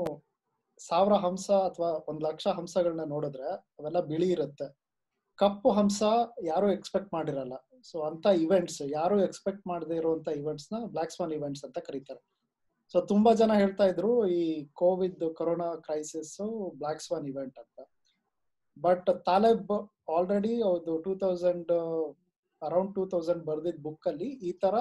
ಸಾವಿರ 0.90 1.14
ಹಂಸ 1.26 1.48
ಅಥವಾ 1.70 1.90
ಒಂದ್ 2.10 2.24
ಲಕ್ಷ 2.28 2.46
ಹಂಸಗಳನ್ನ 2.60 3.06
ನೋಡಿದ್ರೆ 3.16 3.48
ಅವೆಲ್ಲ 3.80 4.00
ಬಿಳಿ 4.12 4.28
ಇರುತ್ತೆ. 4.36 4.68
ಕಪ್ಪು 5.40 5.70
ಹಂಸ 5.78 6.02
ಯಾರು 6.52 6.68
ಎಕ್ಸ್ಪೆಕ್ಟ್ 6.78 7.12
ಮಾಡಿರಲ್ಲ. 7.18 7.56
ಸೊ 7.90 7.98
ಅಂತ 8.10 8.26
ಇವೆಂಟ್ಸ್ 8.44 8.82
ಯಾರು 8.98 9.16
ಎಕ್ಸ್ಪೆಕ್ಟ್ 9.28 9.64
ಮಾಡದೇ 9.72 9.96
ಇರುವಂತ 10.02 10.30
ಇವೆಂಟ್ಸ್ನ 10.42 10.78
ಬ್ಲಾಕ್ 10.94 11.14
ಸ್ವಾನ್ 11.16 11.34
ಇವೆಂಟ್ಸ್ 11.38 11.64
ಅಂತ 11.68 11.80
ಕರೀತಾರೆ. 11.88 12.22
ಸೊ 12.94 12.98
ತುಂಬಾ 13.12 13.32
ಜನ 13.42 13.52
ಹೇಳ್ತಾ 13.62 13.86
ಇದ್ರು 13.92 14.12
ಈ 14.38 14.42
COVID 14.82 15.24
corona 15.40 15.70
crisis 15.86 16.36
black 16.82 17.02
swan 17.06 17.28
event 17.32 17.58
ಅಂತ. 17.64 17.80
ಬಟ್ 18.78 19.10
ತಾಲೆಬ್ 19.30 19.72
ಆಲ್ರೆಡಿ 20.18 20.54
ಅವ್ರದ್ದು 20.68 20.94
two 21.06 21.14
thousand 21.24 21.72
around 22.62 22.94
two 22.98 23.04
thousand 23.14 23.44
ಬರ್ದಿದ್ 23.50 23.82
book 23.88 24.08
ಅಲ್ಲಿ 24.12 24.30
ಈ 24.50 24.54
ತರ 24.64 24.76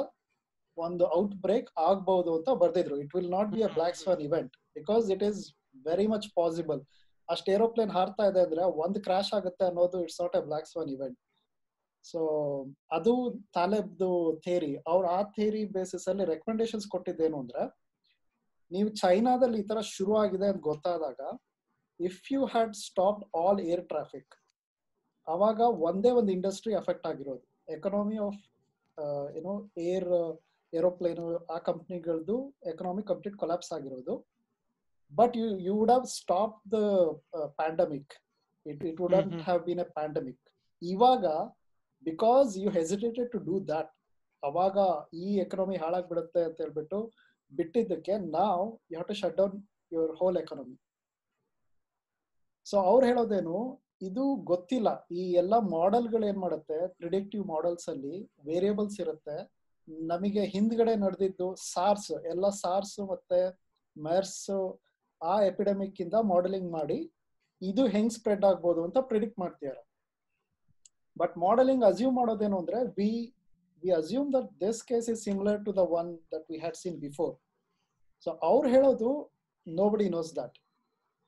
ಒಂದು 0.79 1.05
ಔಟ್ 1.19 1.35
ಬ್ರೇಕ್ 1.45 1.69
ಆಗ್ಬಹುದು 1.89 2.31
ಅಂತ 2.39 2.51
ಬರ್ದಿದ್ರು. 2.63 2.97
It 3.05 3.15
will 3.17 3.33
not 3.39 3.51
be 3.55 3.63
a 3.69 3.73
black 3.79 3.99
swan 4.03 4.23
event 4.29 4.55
because 4.79 5.07
it 5.17 5.25
is 5.31 5.41
very 5.75 6.07
much 6.07 6.29
possible 6.35 6.83
ಅಷ್ಟು 7.29 7.49
aeroplane 7.53 7.91
ಹಾರ್ತಾ 7.91 8.25
ಇದೆ 8.27 8.41
ಅಂದ್ರೆ 8.41 8.63
ಒಂದ್ 8.85 8.99
ಕ್ರಾಶ್ 9.01 9.33
ಆಗುತ್ತೆ 9.35 9.65
ಅನ್ನೋದು 9.65 9.99
it's 10.05 10.21
not 10.21 10.37
a 10.37 10.41
black 10.41 10.67
swan 10.67 10.91
event 10.91 11.19
so 12.05 12.21
ಅದು 12.91 13.13
ತಾಲೆಬ್ದು 13.55 14.11
ಥೇರಿ 14.45 14.73
ಅವ್ರು 14.87 15.07
ಆ 15.09 15.23
ಥೇರಿ 15.37 15.63
ಬೇಸಿಸ್ 15.77 16.07
ಅಲ್ಲಿ 16.09 16.25
ರೆಕಮೆಂಡೇಶನ್ಸ್ 16.25 16.87
ಕೊಟ್ಟಿದ್ದೇನು 16.89 17.37
ಅಂದ್ರೆ, 17.41 17.63
ನೀವು 18.71 18.89
ಚೈನಾದಲ್ಲಿ 18.95 19.59
ಈ 19.61 19.67
ತರ 19.69 19.81
ಶುರು 19.97 20.13
ಆಗಿದೆ 20.17 20.47
ಅಂತ 20.47 20.63
ಗೊತ್ತಾದಾಗ 20.63 21.21
if 22.01 22.33
you 22.33 22.41
had 22.45 22.73
stop 22.87 23.23
all 23.37 23.61
air 23.73 23.85
traffic 23.89 24.35
ಅವಾಗ 25.27 25.61
ಒಂದೇ 25.89 26.11
ಒಂದು 26.11 26.33
ಇಂಡಸ್ಟ್ರಿ 26.33 26.73
ಎಫೆಕ್ಟ್ 26.73 27.07
ಆಗಿರೋದು. 27.07 27.45
ಎಕನಾಮಿ 27.69 28.19
ಆಫ್ 28.19 28.41
ಏನೋ 29.37 29.53
ಏರ್ 29.91 30.09
ಏರೋಪ್ಲೇನ್ 30.73 31.21
ಆ 31.51 31.59
ಕಂಪ್ನಿಗಳದ್ದು 31.59 32.37
ಎಕನಾಮಿ 32.67 33.03
ಕಂಪ್ಲೀಟ್ 33.03 33.37
ಕೊಲಾಪ್ಸ್ 33.37 33.73
ಆಗಿರೋದು. 33.73 34.15
But 35.13 35.37
you 35.37 35.47
you 35.59 35.75
stopped 35.77 36.05
the 36.05 36.09
stop 36.15 36.57
the 36.69 37.83
it, 37.97 38.11
it 38.67 39.01
would 39.01 39.15
Mhm. 39.17 39.41
Have 39.41 39.61
been 39.67 39.81
a 39.81 39.89
pandemic 39.99 40.43
ಇವಾಗ 40.83 41.25
because 42.03 42.57
you 42.59 42.71
hesitated 42.71 43.31
to 43.33 43.39
do 43.39 43.61
that 43.65 43.91
ಅವಾಗ 44.43 44.79
ಈ 45.15 45.27
ಎಕನಾಮಿ 45.37 45.77
ಹಾಳಾಗ್ಬಿಡುತ್ತೆ 45.77 46.41
ಅಂತ 46.45 46.57
ಹೇಳ್ಬಿಟ್ಟು 46.61 46.99
ಬಿಟ್ಟಿದ್ದಕ್ಕೆ 47.53 48.19
ನಾವು 48.39 48.65
you 48.91 48.95
have 48.97 49.09
to 49.09 49.15
shut 49.15 49.37
down 49.37 49.57
your 49.93 50.13
whole 50.17 50.37
economy 50.37 50.77
so 52.67 52.77
ಅವ್ರು 52.81 53.07
ಹೇಳೋದೇನು 53.07 53.57
ಇದು 54.03 54.23
ಗೊತ್ತಿಲ್ಲ. 54.45 54.89
ಈ 55.11 55.33
ಎಲ್ಲ 55.33 55.55
ಮಾಡೆಲ್ಗಳು 55.59 56.27
ಏನ್ 56.27 56.39
ಮಾಡುತ್ತೆ 56.39 56.89
ಪ್ರಿಡಿಕ್ಟಿವ್ 57.01 57.45
ಮಾಡೆಲ್ಸ್ 57.47 57.89
ಅಲ್ಲಿ 57.89 58.17
ವೇರಿಯಬಲ್ಸ್ 58.45 59.01
ಇರುತ್ತೆ. 59.01 59.37
ನಮಗೆ 60.09 60.45
ಹಿಂದ್ಗಡೆ 60.45 60.97
ನಡೆದಿದ್ದು 60.97 61.55
ಸಾರ್ಸ್ 61.73 62.11
ಎಲ್ಲ 62.25 62.49
ಸಾರ್ಸ್ 62.63 62.99
ಮತ್ತೆ 63.13 63.41
ಮೆರ್ಸ್ 63.97 64.41
ಆ 65.31 65.35
ಎಪಿಡೆಮಿಕ್ 65.43 66.01
ಇಂದ 66.05 66.17
ಮಾಡೆಲಿಂಗ್ 66.33 66.71
ಮಾಡಿ 66.71 66.99
ಇದು 67.63 67.83
ಹೆಂಗ್ 67.87 68.13
ಸ್ಪ್ರೆಡ್ 68.13 68.45
ಆಗ್ಬೋದು 68.45 68.81
ಅಂತ 68.87 68.99
ಪ್ರಿಡಿಕ್ಟ್ 69.11 69.39
ಮಾಡ್ತಿದ್ದಾರೆ 69.39 69.83
ಬಟ್ 71.17 71.35
ಮಾಡೆಲಿಂಗ್ 71.39 71.85
ಅಸ್ಯೂಮ್ 71.85 72.17
ಮಾಡೋದೇನು 72.17 72.57
ಅಂದ್ರೆ 72.59 72.79
we 72.99 73.11
we 73.83 73.91
assume 73.93 74.29
that 74.33 74.51
this 74.61 74.81
case 74.83 75.09
is 75.09 75.23
similar 75.25 75.61
to 75.67 75.73
the 75.73 75.85
one 76.01 76.11
that 76.35 76.47
we 76.51 76.59
had 76.59 76.79
seen 76.83 76.99
before 76.99 77.35
so 78.27 78.31
ಅವ್ರು 78.51 78.67
ಹೇಳೋದು 78.69 79.11
ನೋ 79.67 79.87
ಬಡಿ 79.91 80.09
ನೋಸ್ 80.09 80.33
ದಟ್ 80.37 80.57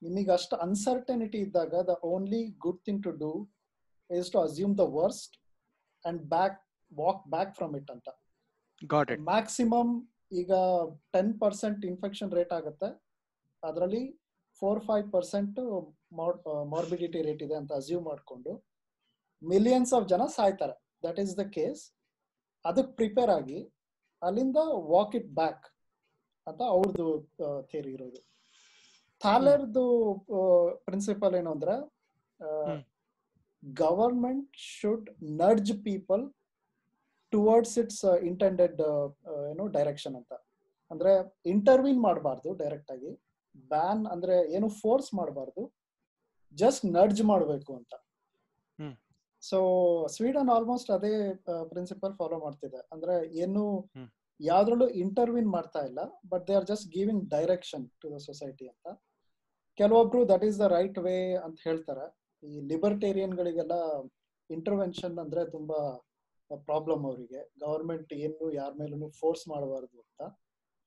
ನಿಮಗೆ 0.03 0.33
ಅಷ್ಟು 0.33 0.55
ಅನ್ಸರ್ಟನಿಟಿ 0.57 1.39
ಇದ್ದಾಗ 1.39 1.75
the 1.91 1.95
only 2.13 2.43
good 2.59 2.81
thing 2.85 3.03
to 3.05 3.13
do 3.25 3.31
is 4.11 4.31
to 4.31 4.39
assume 4.41 4.75
the 4.79 4.87
worst 4.99 5.37
and 6.05 6.23
back 6.35 6.59
walk 6.93 7.23
back 7.29 7.53
from 7.55 7.75
it 7.77 7.91
ಅಂತ. 7.91 8.09
Maximum 9.31 9.93
ಈಗ 10.33 10.53
ten 11.15 11.33
percent 11.41 11.85
infection 11.85 12.31
rate 12.33 12.53
ಆಗುತ್ತೆ. 12.53 12.89
ಅದರಲ್ಲಿ 13.69 14.03
four 14.63 14.81
five 14.89 15.07
percent 15.17 15.59
morbidity 16.75 17.21
rate 17.29 17.43
ಇದೆ 17.47 17.57
ಅಂತ 17.61 17.73
ಅಸ್ಯೂಮ್ 17.81 18.05
ಮಾಡಿಕೊಂಡು 18.11 18.53
ಮಿಲಿಯನ್ಸ್ 19.43 19.93
ಆಫ್ 19.99 20.07
ಜನ 20.13 20.23
ಸಾಯ್ತಾರೆ. 20.39 20.75
ದಟ್ 21.07 21.19
ಈಸ್ 21.23 21.33
ದ 21.41 21.45
ಕೇಸ್ 21.57 21.83
ಅದಕ್ಕೆ 22.65 22.93
ಪ್ರಿಪೇರ್ 23.01 23.33
ಆಗಿ 23.39 23.61
ಅಲ್ಲಿಂದ 24.23 24.61
ವಾಕ್ 24.93 25.15
ಇಟ್ 25.21 25.31
ಬ್ಯಾಕ್ 25.41 25.67
ಅಂತ 26.47 26.63
ಅವ್ರದ್ದು 26.75 27.09
ಥೇರಿ 27.73 27.91
ಇರೋದು. 27.97 28.21
ಥಾಲರ್ದು 29.23 29.85
ಪ್ರಿನ್ಸಿಪಲ್ 30.87 31.35
ಏನು 31.41 31.51
ಅಂದ್ರೆ. 31.57 31.75
Government 33.63 34.57
should 34.79 35.07
nudge 35.43 35.73
people 35.89 36.25
towards 37.33 37.77
its 37.83 38.05
intended 38.31 38.81
ಏನು 39.51 39.65
ಡೈರೆಕ್ಷನ್ 39.77 40.17
ಅಂತ. 40.21 40.33
ಅಂದ್ರೆ 40.91 41.13
ಇಂಟರ್ವ್ಯೂನ್ 41.53 42.01
ಮಾಡಬಾರ್ದು 42.09 42.51
ಡೈರೆಕ್ಟ್ 42.63 42.91
ಆಗಿ. 42.97 43.13
ಬ್ಯಾನ್ 43.73 44.03
ಅಂದ್ರೆ 44.07 44.37
ಏನು 44.57 44.69
ಫೋರ್ಸ್ 44.83 45.11
ಮಾಡಬಾರ್ದು 45.15 45.63
ಜಸ್ಟ್ 46.55 46.85
ನಡ್ಜ್ 46.99 47.23
ಮಾಡಬೇಕು 47.23 47.73
ಅಂತ. 47.81 47.95
ಸೊ 49.43 49.59
ಸ್ವೀಡನ್ 50.17 50.51
ಆಲ್ಮೋಸ್ಟ್ 50.57 50.91
ಅದೇ 50.91 51.13
ಪ್ರಿನ್ಸಿಪಲ್ 51.73 52.13
ಫಾಲೋ 52.21 52.37
ಮಾಡ್ತಿದೆ. 52.45 52.81
ಅಂದ್ರೆ 52.93 53.15
ಏನು. 53.45 53.65
ಯಾವ್ದ್ರಲ್ಲೂ 54.41 54.87
ಇಂಟರ್ವ್ಯೂನ್ 55.03 55.51
ಮಾಡ್ತಾ 55.57 55.81
ಇಲ್ಲ 55.89 56.01
but 56.31 56.45
they 56.49 56.55
are 56.61 56.69
just 56.71 56.87
giving 56.97 57.25
direction 57.35 57.85
to 58.03 58.07
the 58.15 58.19
society 58.29 58.67
ಅಂತ. 58.73 58.87
ಕೆಲವೊಬ್ರು 59.79 60.21
that 60.29 60.45
is 60.49 60.59
the 60.63 60.67
right 60.77 60.99
way 60.99 61.17
ಅಂತ 61.47 61.59
ಹೇಳ್ತಾರೆ. 61.69 62.07
ಈ 62.43 62.61
ಲಿಬರ್ಟೇರಿಯನ್ 62.71 63.35
ಗಳಿಗೆಲ್ಲ 63.41 63.77
ಇಂಟರ್ವೆನ್ಷನ್ 64.51 65.17
ಅಂದ್ರೆ 65.25 65.45
ತುಂಬಾ 65.51 65.79
ಪ್ರಾಬ್ಲಮ್ 66.69 67.05
ಅವರಿಗೆ. 67.11 67.41
ಗವರ್ಮೆಂಟ್ 67.65 68.13
ಏನು 68.25 68.47
ಯಾರ 68.53 68.73
ಮೇಲೂ 68.81 69.09
ಫೋರ್ಸ್ 69.21 69.45
ಮಾಡಬಾರ್ದು 69.53 69.97
ಅಂತ. 70.05 70.23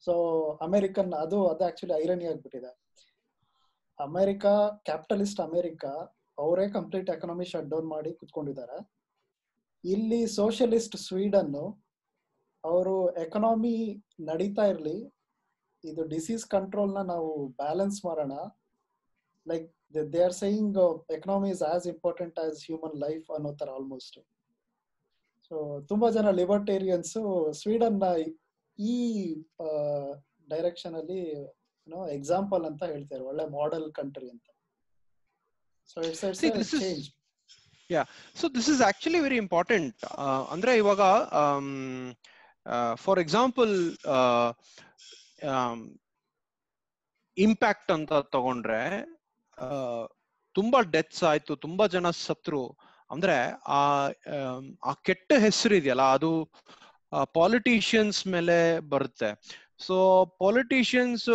ಸೊ 0.06 0.14
ಅಮೆರಿಕನ್ 0.68 1.12
ಅದು 1.24 1.38
ಅದು 1.52 1.64
ಆಕ್ಚುಲಿ 1.70 1.96
ಐರನಿ 2.04 2.26
ಆಗ್ಬಿಟ್ಟಿದೆ. 2.32 2.72
ಅಮೆರಿಕ 4.00 4.46
ಕ್ಯಾಪಿಟಲಿಸ್ಟ್ 4.88 5.42
ಅಮೆರಿಕ 5.48 5.86
ಅವರೇ 6.44 6.66
ಕಂಪ್ಲೀಟ್ 6.78 7.10
ಎಕನಾಮಿ 7.16 7.46
ಶಟ್ 7.52 7.70
ಡೌನ್ 7.74 7.88
ಮಾಡಿ 7.96 8.12
ಕುತ್ಕೊಂಡಿದ್ದಾರೆ. 8.20 8.78
ಇಲ್ಲಿ 9.84 10.20
ಸೋಷಿಯಲಿಸ್ಟ್ 10.40 10.98
ಸ್ವೀಡನ್ 11.08 11.56
ಅವರು 12.64 12.96
ಎಕನಾಮಿ 13.24 13.76
ನಡೀತಾ 14.30 14.64
ಇರಲಿ, 14.74 14.98
ಇದು 15.84 16.02
ಡಿಸೀಸ್ 16.14 16.46
ಕಂಟ್ರೋಲ್ನ 16.56 17.02
ನಾವು 17.14 17.32
ಬ್ಯಾಲೆನ್ಸ್ 17.62 18.00
ಮಾಡೋಣ. 18.08 18.34
Like 19.46 19.68
they 20.14 20.22
are 20.28 20.36
saying 20.44 20.78
economy 21.18 21.50
is 21.56 21.64
as 21.74 21.86
important 21.94 22.40
as 22.46 22.58
human 22.68 22.98
life 23.06 23.28
ಅನ್ನೋ 23.36 23.52
ತರ 23.62 23.70
ಆಲ್ಮೋಸ್ಟ್ 23.78 24.18
ಸೊ 25.52 25.56
ತುಂಬಾ 25.90 26.08
ಜನ 26.18 26.32
ಲಿಬರ್ಟೇರಿಯನ್ಸ್ 26.40 27.14
ಸ್ವೀಡನ್ನ 27.62 28.06
ಈ 28.80 28.94
ಡೈರೆಕ್ಷನ್ 30.50 30.96
ಅಲ್ಲಿ 30.96 31.20
ಏನೋ 31.88 32.00
ಎಕ್ಸಾಂಪಲ್ 32.10 32.64
ಅಂತ 32.66 32.84
ಹೇಳ್ತಾರೆ 32.84 33.24
ಒಳ್ಳೆ 33.24 33.46
ಮಾಡೆಲ್ 33.50 33.88
ಕಂಟ್ರಿ 33.94 34.30
ಅಂತ. 34.30 34.48
So 35.90 35.98
it's 36.02 36.44
it's 36.46 36.74
change 36.80 37.06
yeah 37.90 38.02
so 38.36 38.48
this 38.50 38.70
is 38.70 38.82
actually 38.82 39.20
very 39.20 39.38
important 39.38 40.02
ಅಂದ್ರೆ 40.52 40.72
ಇವಾಗ 40.78 41.02
ಫಾರ್ 42.96 43.20
ಎಕ್ಸಾಂಪಲ್ 43.20 43.74
ಇಂಪ್ಯಾಕ್ಟ್ 47.38 47.92
ಅಂತ 47.92 48.14
ತಗೊಂಡ್ರೆ 48.14 48.82
ತುಂಬಾ 50.56 50.82
ಡೆತ್ಸ್ 50.82 51.24
ಆಯ್ತು 51.24 51.56
ತುಂಬಾ 51.56 51.88
ಜನ 51.88 52.10
ಸತ್ರು. 52.10 52.62
ಅಂದ್ರೆ 53.10 53.36
ಆ 53.68 53.82
ಆಮ್, 54.36 54.66
ಆ 54.86 54.94
ಕೆಟ್ಟ 55.08 55.32
ಹೆಸರು 55.40 55.76
ಇದೆಯಲ್ಲ 55.76 56.06
ಅದು 56.12 56.32
ಪಾಲಿಟಿಷಿಯನ್ಸ್ 57.38 58.20
ಮೇಲೆ 58.36 58.58
ಬರುತ್ತೆ. 58.94 59.30
ಸೊ 59.86 59.96
ಪಾಲಿಟಿಷಿಯನ್ಸ್ 60.44 61.28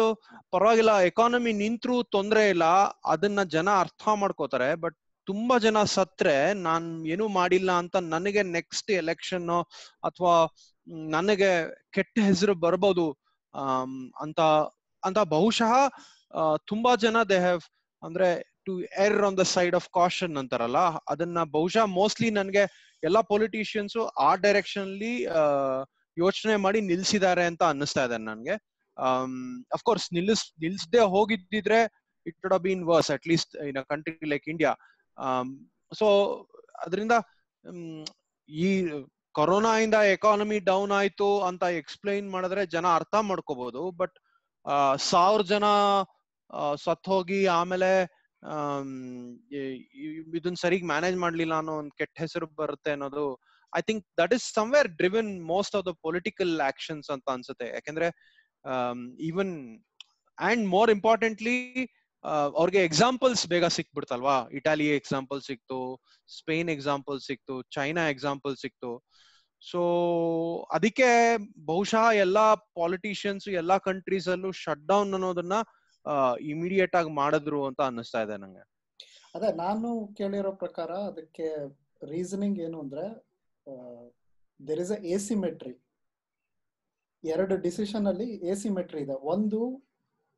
ಪರವಾಗಿಲ್ಲ 0.54 0.92
ಎಕಾನಮಿ 1.10 1.52
ನಿಂತ್ರೂ 1.62 1.96
ತೊಂದ್ರೆ 2.16 2.42
ಇಲ್ಲ, 2.54 2.66
ಅದನ್ನ 3.12 3.40
ಜನ 3.54 3.68
ಅರ್ಥ 3.84 4.04
ಮಾಡ್ಕೋತಾರೆ 4.22 4.70
ಬಟ್ 4.84 4.96
ತುಂಬಾ 5.26 5.56
ಜನ 5.66 5.78
ಸತ್ರೆ, 5.96 6.36
ನಾನ್ 6.66 6.86
ಏನು 7.14 7.26
ಮಾಡಿಲ್ಲ 7.38 7.70
ಅಂತ 7.82 7.96
ನನಗೆ 8.14 8.42
ನೆಕ್ಸ್ಟ್ 8.56 8.90
ಎಲೆಕ್ಷನ್ 9.02 9.50
ಅಥವಾ 10.08 10.34
ನನಗೆ 11.16 11.50
ಕೆಟ್ಟ 11.96 12.14
ಹೆಸರು 12.30 12.54
ಬರ್ಬೋದು 12.64 13.06
ಅಂತ 14.24 14.40
ಅಂತ 15.02 15.20
ಬಹುಶಃ 15.36 15.72
ತುಂಬಾ 16.70 16.92
ಜನ 17.04 17.16
ದೇ 17.30 17.38
ಹ್ಯಾವ್ 17.44 17.64
ಅಂದ್ರೆ 18.02 18.28
to 18.66 18.72
err 19.04 19.16
on 19.28 19.36
the 19.40 19.44
side 19.54 19.74
of 19.78 19.88
caution 19.98 20.34
ಅಂತಾರಲ್ಲ, 20.40 20.80
ಅದನ್ನ 21.12 21.38
ಬಹುಶಃ 21.56 21.84
ಮೋಸ್ಟ್ಲಿ 21.98 22.30
ನನ್ಗೆ 22.38 22.64
ಎಲ್ಲಾ 23.02 23.20
ಪೊಲಿಟಿಷಿಯನ್ಸ್ 23.32 23.96
ಆ 24.18 24.30
ಡೈರೆಕ್ಷನ್ 24.44 24.84
ಅಲ್ಲಿ 24.84 25.14
ಯೋಚನೆ 26.16 26.54
ಮಾಡಿ 26.56 26.80
ನಿಲ್ಸಿದ್ದಾರೆ 26.82 27.44
ಅಂತ 27.46 27.62
ಅನ್ನಿಸ್ತಾ 27.62 28.02
ಇದೆ 28.04 28.18
ನನ್ಗೆ. 28.24 28.56
ಅಫ್ಕೋರ್ಸ್ 29.72 30.06
ನಿಲ್ಲಿಸ್, 30.12 30.44
ನಿಲ್ಸದೆ 30.60 31.00
ಹೋಗಿದ್ದಿದ್ರೆ 31.14 31.80
it 32.26 32.36
would 32.44 32.62
been 32.62 32.82
worse 32.84 33.10
at 33.10 33.26
least 33.28 33.54
in 33.68 33.78
a 33.78 33.84
country 33.88 34.28
like 34.28 34.46
India 34.48 34.72
so 35.92 36.08
ಅದರಿಂದ 36.78 37.14
ಈ 38.48 38.68
ಕೊರೋನಾ 39.34 39.72
ಇಂದ 39.78 39.96
ಎಕಾನಮಿ 40.14 40.58
ಡೌನ್ 40.60 40.92
ಆಯ್ತು 40.92 41.28
ಅಂತ 41.40 41.62
ಎಕ್ಸ್ಪ್ಲೈನ್ 41.80 42.26
ಮಾಡಿದ್ರೆ 42.30 42.62
ಜನ 42.66 42.86
ಅರ್ಥ 42.94 43.14
ಮಾಡ್ಕೋಬಹುದು 43.20 43.82
ಬಟ್ 43.90 44.16
ಸಾವಿರ 45.10 45.42
ಜನ 45.42 45.66
ಸತ್ 46.84 47.08
ಹೋಗಿ 47.08 47.40
ಆಮೇಲೆ 47.58 47.90
ಇದನ್ನ 50.36 50.54
ಸರಿಗ್ 50.54 50.84
ಮ್ಯಾನೇಜ್ 50.84 51.16
ಮಾಡ್ಲಿಲ್ಲ 51.16 51.54
ಅನ್ನೋ 51.54 51.72
ಒಂದು 51.72 51.94
ಕೆಟ್ಟ 51.98 52.20
ಹೆಸರು 52.20 52.46
ಬರುತ್ತೆ 52.46 52.90
ಅನ್ನೋದು 52.90 53.24
I 53.72 53.80
think 53.80 54.04
that 54.18 54.34
is 54.34 54.46
somewhere 54.54 54.88
driven 54.88 55.30
most 55.46 55.76
of 55.76 55.86
the 55.86 55.92
political 56.02 56.60
actions 56.60 57.10
ಅಂತ 57.10 57.28
ಅನ್ಸುತ್ತೆ. 57.30 57.68
ಯಾಕಂದ್ರೆ 57.68 58.08
ಈವನ್ 59.20 59.52
ಅಂಡ್ 60.38 60.64
ಮೋರ್ 60.68 60.90
ಇಂಪಾರ್ಟೆಂಟ್ಲಿ 60.90 61.56
ಅವ್ರಿಗೆ 62.54 62.84
ಎಕ್ಸಾಂಪಲ್ಸ್ 62.84 63.42
ಬೇಗ 63.48 63.66
ಸಿಕ್ಬಿಡ್ತಲ್ವಾ? 63.66 64.36
ಇಟಾಲಿ 64.52 64.96
ಎಕ್ಸಾಂಪಲ್ 64.96 65.40
ಸಿಕ್ತು 65.42 65.78
ಸ್ಪೇನ್ 66.38 66.70
ಎಕ್ಸಾಂಪಲ್ 66.70 67.20
ಸಿಕ್ತು 67.20 67.62
ಚೈನಾ 67.62 68.08
ಎಕ್ಸಾಂಪಲ್ 68.08 68.56
ಸಿಕ್ತು. 68.56 68.90
ಸೊ 69.62 69.80
ಅದಕ್ಕೆ 70.72 71.08
ಬಹುಶಃ 71.66 72.04
ಎಲ್ಲಾ 72.12 72.54
ಪಾಲಿಟಿಷಿಯನ್ಸ್ 72.54 73.48
ಎಲ್ಲಾ 73.48 73.78
ಕಂಟ್ರೀಸ್ 73.78 74.28
ಅಲ್ಲೂ 74.28 74.52
ಶಟ್ 74.52 74.86
ಡೌನ್ 74.86 75.14
ಅನ್ನೋದನ್ನ 75.14 75.56
ಇಮಿಡಿಯೇಟ್ 76.40 76.94
ಆಗಿ 76.96 77.10
ಮಾಡಿದ್ರು 77.10 77.66
ಅಂತ 77.66 77.80
ಅನ್ನಿಸ್ತಾ 77.80 78.22
ಇದೆ 78.22 78.36
ನಂಗೆ. 78.36 78.64
ಅದೇ, 79.34 79.52
ನಾನು 79.52 80.14
ಕೇಳಿರೋ 80.16 80.52
ಪ್ರಕಾರ 80.52 80.90
ಅದಕ್ಕೆ 80.90 81.46
ರೀಸನಿಂಗ್ 82.10 82.60
ಏನು 82.60 82.80
ಅಂದ್ರೆ 82.80 83.04
ದೇರ್ 84.68 84.80
ಇಸ್ 84.80 84.92
ಎಸಿಮೆಟ್ರಿ 84.92 85.74
ಎರಡು 87.24 87.56
ಡಿಸಿಷನ್ 87.56 88.06
ಅಲ್ಲಿ 88.06 88.34
ಎಸಿಮೆಟ್ರಿ 88.34 89.00
ಇದೆ. 89.02 89.12
ಒಂದು 89.12 89.88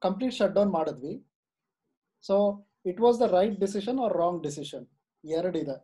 ಕಂಪ್ಲೀಟ್ 0.03 0.35
ಶಟ್ 0.35 0.55
ಡೌನ್ 0.55 0.71
ಮಾಡಿದ್ವಿ. 0.71 1.27
So 2.23 2.67
it 2.87 3.01
was 3.01 3.21
the 3.21 3.23
right 3.23 3.61
decision 3.61 4.01
or 4.01 4.15
wrong 4.19 4.43
decision 4.43 4.87
ಎರಡಿದೆ. 5.25 5.77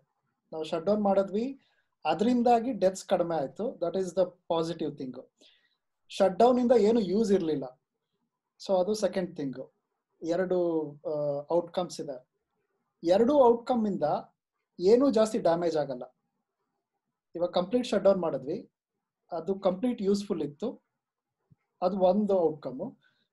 ನಾವು 0.52 0.64
ಶಟ್ 0.64 0.84
ಡೌನ್ 0.84 1.02
ಮಾಡಿದ್ವಿ. 1.02 1.60
ಅದರಿಂದಾಗಿ 2.04 2.72
ಡೆತ್ಸ್ 2.72 3.04
ಕಡಿಮೆ 3.04 3.34
ಆಯ್ತು. 3.34 3.80
That 3.80 3.96
is 3.96 4.16
the 4.16 4.24
positive 4.48 4.96
thing 4.96 5.18
shut 6.08 6.38
down 6.38 6.58
ಇಂದ 6.58 6.72
ಏನು 6.72 7.00
ಯೂಸ್ 7.00 7.32
ಇರಲಿಲ್ಲ. 7.32 7.79
ಸೊ 8.64 8.70
ಅದು 8.82 8.92
ಸೆಕೆಂಡ್ 9.04 9.30
ಥಿಂಗ್ 9.38 9.60
ಎರಡು 10.22 10.58
ಔಟ್ಕಮ್ಸ್ 11.56 11.98
ಇದೆ. 12.02 12.16
ಎರಡು 13.02 13.34
ಔಟ್ಕಮ್ 13.50 13.84
ಇಂದ 13.90 14.06
ಏನೂ 14.78 15.06
ಜಾಸ್ತಿ 15.18 15.38
ಡ್ಯಾಮೇಜ್ 15.46 15.76
ಆಗಲ್ಲ. 15.82 16.04
ಇವಾಗ 17.36 17.50
ಕಂಪ್ಲೀಟ್ 17.58 17.86
ಶಟ್ 17.90 18.04
ಡೌನ್ 18.08 18.20
ಮಾಡಿದ್ವಿ. 18.26 18.58
ಅದು 19.32 19.52
ಕಂಪ್ಲೀಟ್ 19.66 20.00
ಯೂಸ್ಫುಲ್ 20.08 20.42
ಇತ್ತು. 20.48 20.68
ಅದು 21.82 21.96
ಒಂದು 22.10 22.34
ಔಟ್ಕಮ್ 22.48 22.82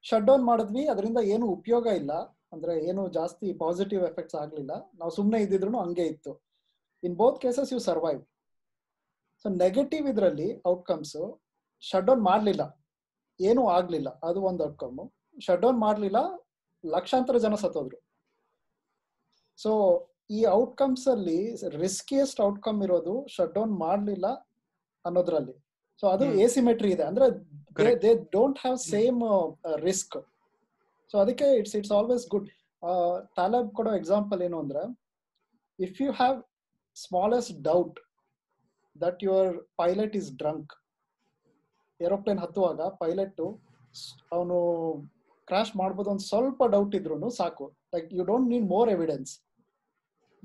ಶಟ್ 0.05 0.27
ಡೌನ್ 0.29 0.43
ಮಾಡಿದ್ವಿ. 0.51 0.83
ಅದರಿಂದ 0.93 1.19
ಏನು 1.33 1.45
ಉಪಯೋಗ 1.57 1.85
ಇಲ್ಲ. 2.01 2.13
ಅಂದ್ರೆ 2.53 2.73
ಏನು 2.89 3.01
ಜಾಸ್ತಿ 3.17 3.47
ಪಾಸಿಟಿವ್ 3.63 4.03
ಎಫೆಕ್ಟ್ಸ್ 4.09 4.37
ಆಗಲಿಲ್ಲ. 4.43 4.73
ನಾವು 4.99 5.11
ಸುಮ್ಮನೆ 5.17 5.39
ಇದ್ದಿದ್ರು 5.45 5.71
ಹಂಗೆ 5.83 6.05
ಇತ್ತು. 6.13 6.33
In 7.03 7.15
both 7.21 7.39
cases 7.43 7.71
you 7.73 7.79
survive 7.89 8.21
so 9.45 9.47
negative 9.63 10.05
ಇದರಲ್ಲಿ 10.13 10.49
ಔಟ್ಕಮ್ಸ್ 10.73 11.17
ಶಟ್ 11.83 12.07
ಡೌನ್ 12.09 12.23
ಮಾಡಲಿಲ್ಲ. 12.31 12.63
ಏನೂ 13.39 13.63
ಆಗಲಿಲ್ಲ. 13.77 14.09
ಅದು 14.29 14.39
ಒಂದು 14.49 14.63
ಔಟ್ಕಮ್ 14.69 14.99
ಶಟ್ 15.45 15.61
ಡೌನ್ 15.65 15.79
ಮಾಡಲಿಲ್ಲ 15.85 16.19
ಲಕ್ಷಾಂತರ 16.83 17.37
ಜನ 17.45 17.55
ಸತ್ತೋದ್ರು. 17.63 17.97
ಸೊ 19.59 19.71
ಈ 20.37 20.39
ಔಟ್ಕಮ್ಸ್ 20.59 21.05
ಅಲ್ಲಿ 21.13 21.39
ರಿಸ್ಕಿಯೆಸ್ಟ್ 21.83 22.39
ಔಟ್ಕಮ್ 22.47 22.79
ಇರೋದು 22.87 23.13
ಶಟ್ 23.35 23.53
ಡೌನ್ 23.57 23.73
ಮಾಡಲಿಲ್ಲ 23.85 24.27
ಅನ್ನೋದ್ರಲ್ಲಿ. 25.05 25.55
ಸೊ 26.01 26.05
ಅದು 26.15 26.25
ಎಸಿಮೆಟ್ರಿ 26.45 26.89
ಇದೆ. 26.95 27.05
ಅಂದ್ರೆ 27.11 27.27
they 28.03 28.11
don't 28.37 28.59
have 28.63 28.77
same 28.93 29.21
risk 29.87 30.17
so 31.11 31.15
ಅದಕ್ಕೆ 31.23 31.47
it's 31.59 31.75
it's 31.79 31.93
always 31.97 32.25
good 32.33 32.47
Taleb 33.39 33.69
ಕೊಡೋ 33.77 33.91
ಎಕ್ಸಾಂಪಲ್ 33.99 34.39
ಏನು 34.47 34.57
ಅಂದ್ರೆ 34.63 34.83
if 35.79 35.97
you 36.03 36.09
have 36.21 36.37
smallest 36.97 37.53
doubt 37.69 37.97
that 38.95 39.19
your 39.27 39.51
pilot 39.81 40.15
is 40.21 40.29
drunk 40.41 40.73
aeroplane 41.99 42.41
ಹತ್ತುವಾಗ 42.43 42.81
pilot 43.03 43.39
ಅವನು 44.35 44.57
ಕ್ರಾಶ್ 45.49 45.73
ಮಾಡ್ಬೋದು 45.81 46.09
ಒಂದು 46.13 46.25
ಸ್ವಲ್ಪ 46.31 46.63
ಡೌಟ್ 46.75 46.95
ಇದ್ರು 46.99 47.29
ಸಾಕು. 47.41 47.65
Like 47.95 48.07
you 48.17 48.23
don't 48.31 48.47
need 48.53 48.67
more 48.75 48.89
evidence 48.95 49.31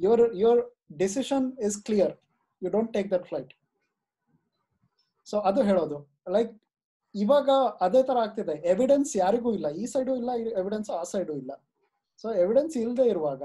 your 0.05 0.25
your 0.43 0.63
decision 1.05 1.47
is 1.69 1.77
clear 1.89 2.15
you 2.63 2.71
don't 2.77 2.93
take 2.97 3.09
that 3.15 3.27
flight 3.31 3.53
so 5.31 5.39
ಅದು 5.49 5.61
ಹೇಳೋದು. 5.71 5.99
Like 6.37 6.53
ಇವಾಗ 7.15 7.51
ಅದೇ 7.87 8.01
ತರ 8.09 8.17
ಆಗ್ತಿದೆ. 8.27 8.55
ಎವಿಡೆನ್ಸ್ 8.73 9.11
ಯಾರಿಗೂ 9.23 9.51
ಇಲ್ಲ. 9.57 9.69
ಈ 9.83 9.85
ಸೈಡು 9.93 10.13
ಇಲ್ಲ 10.21 10.31
ಎವಿಡೆನ್ಸ್ 10.61 10.91
ಆ 10.99 11.03
ಸೈಡು 11.13 11.35
ಇಲ್ಲ. 11.43 11.53
ಸೊ 12.23 12.29
ಎವಿಡೆನ್ಸ್ 12.45 12.75
ಇಲ್ಲದೆ 12.85 13.05
ಇರುವಾಗ 13.13 13.43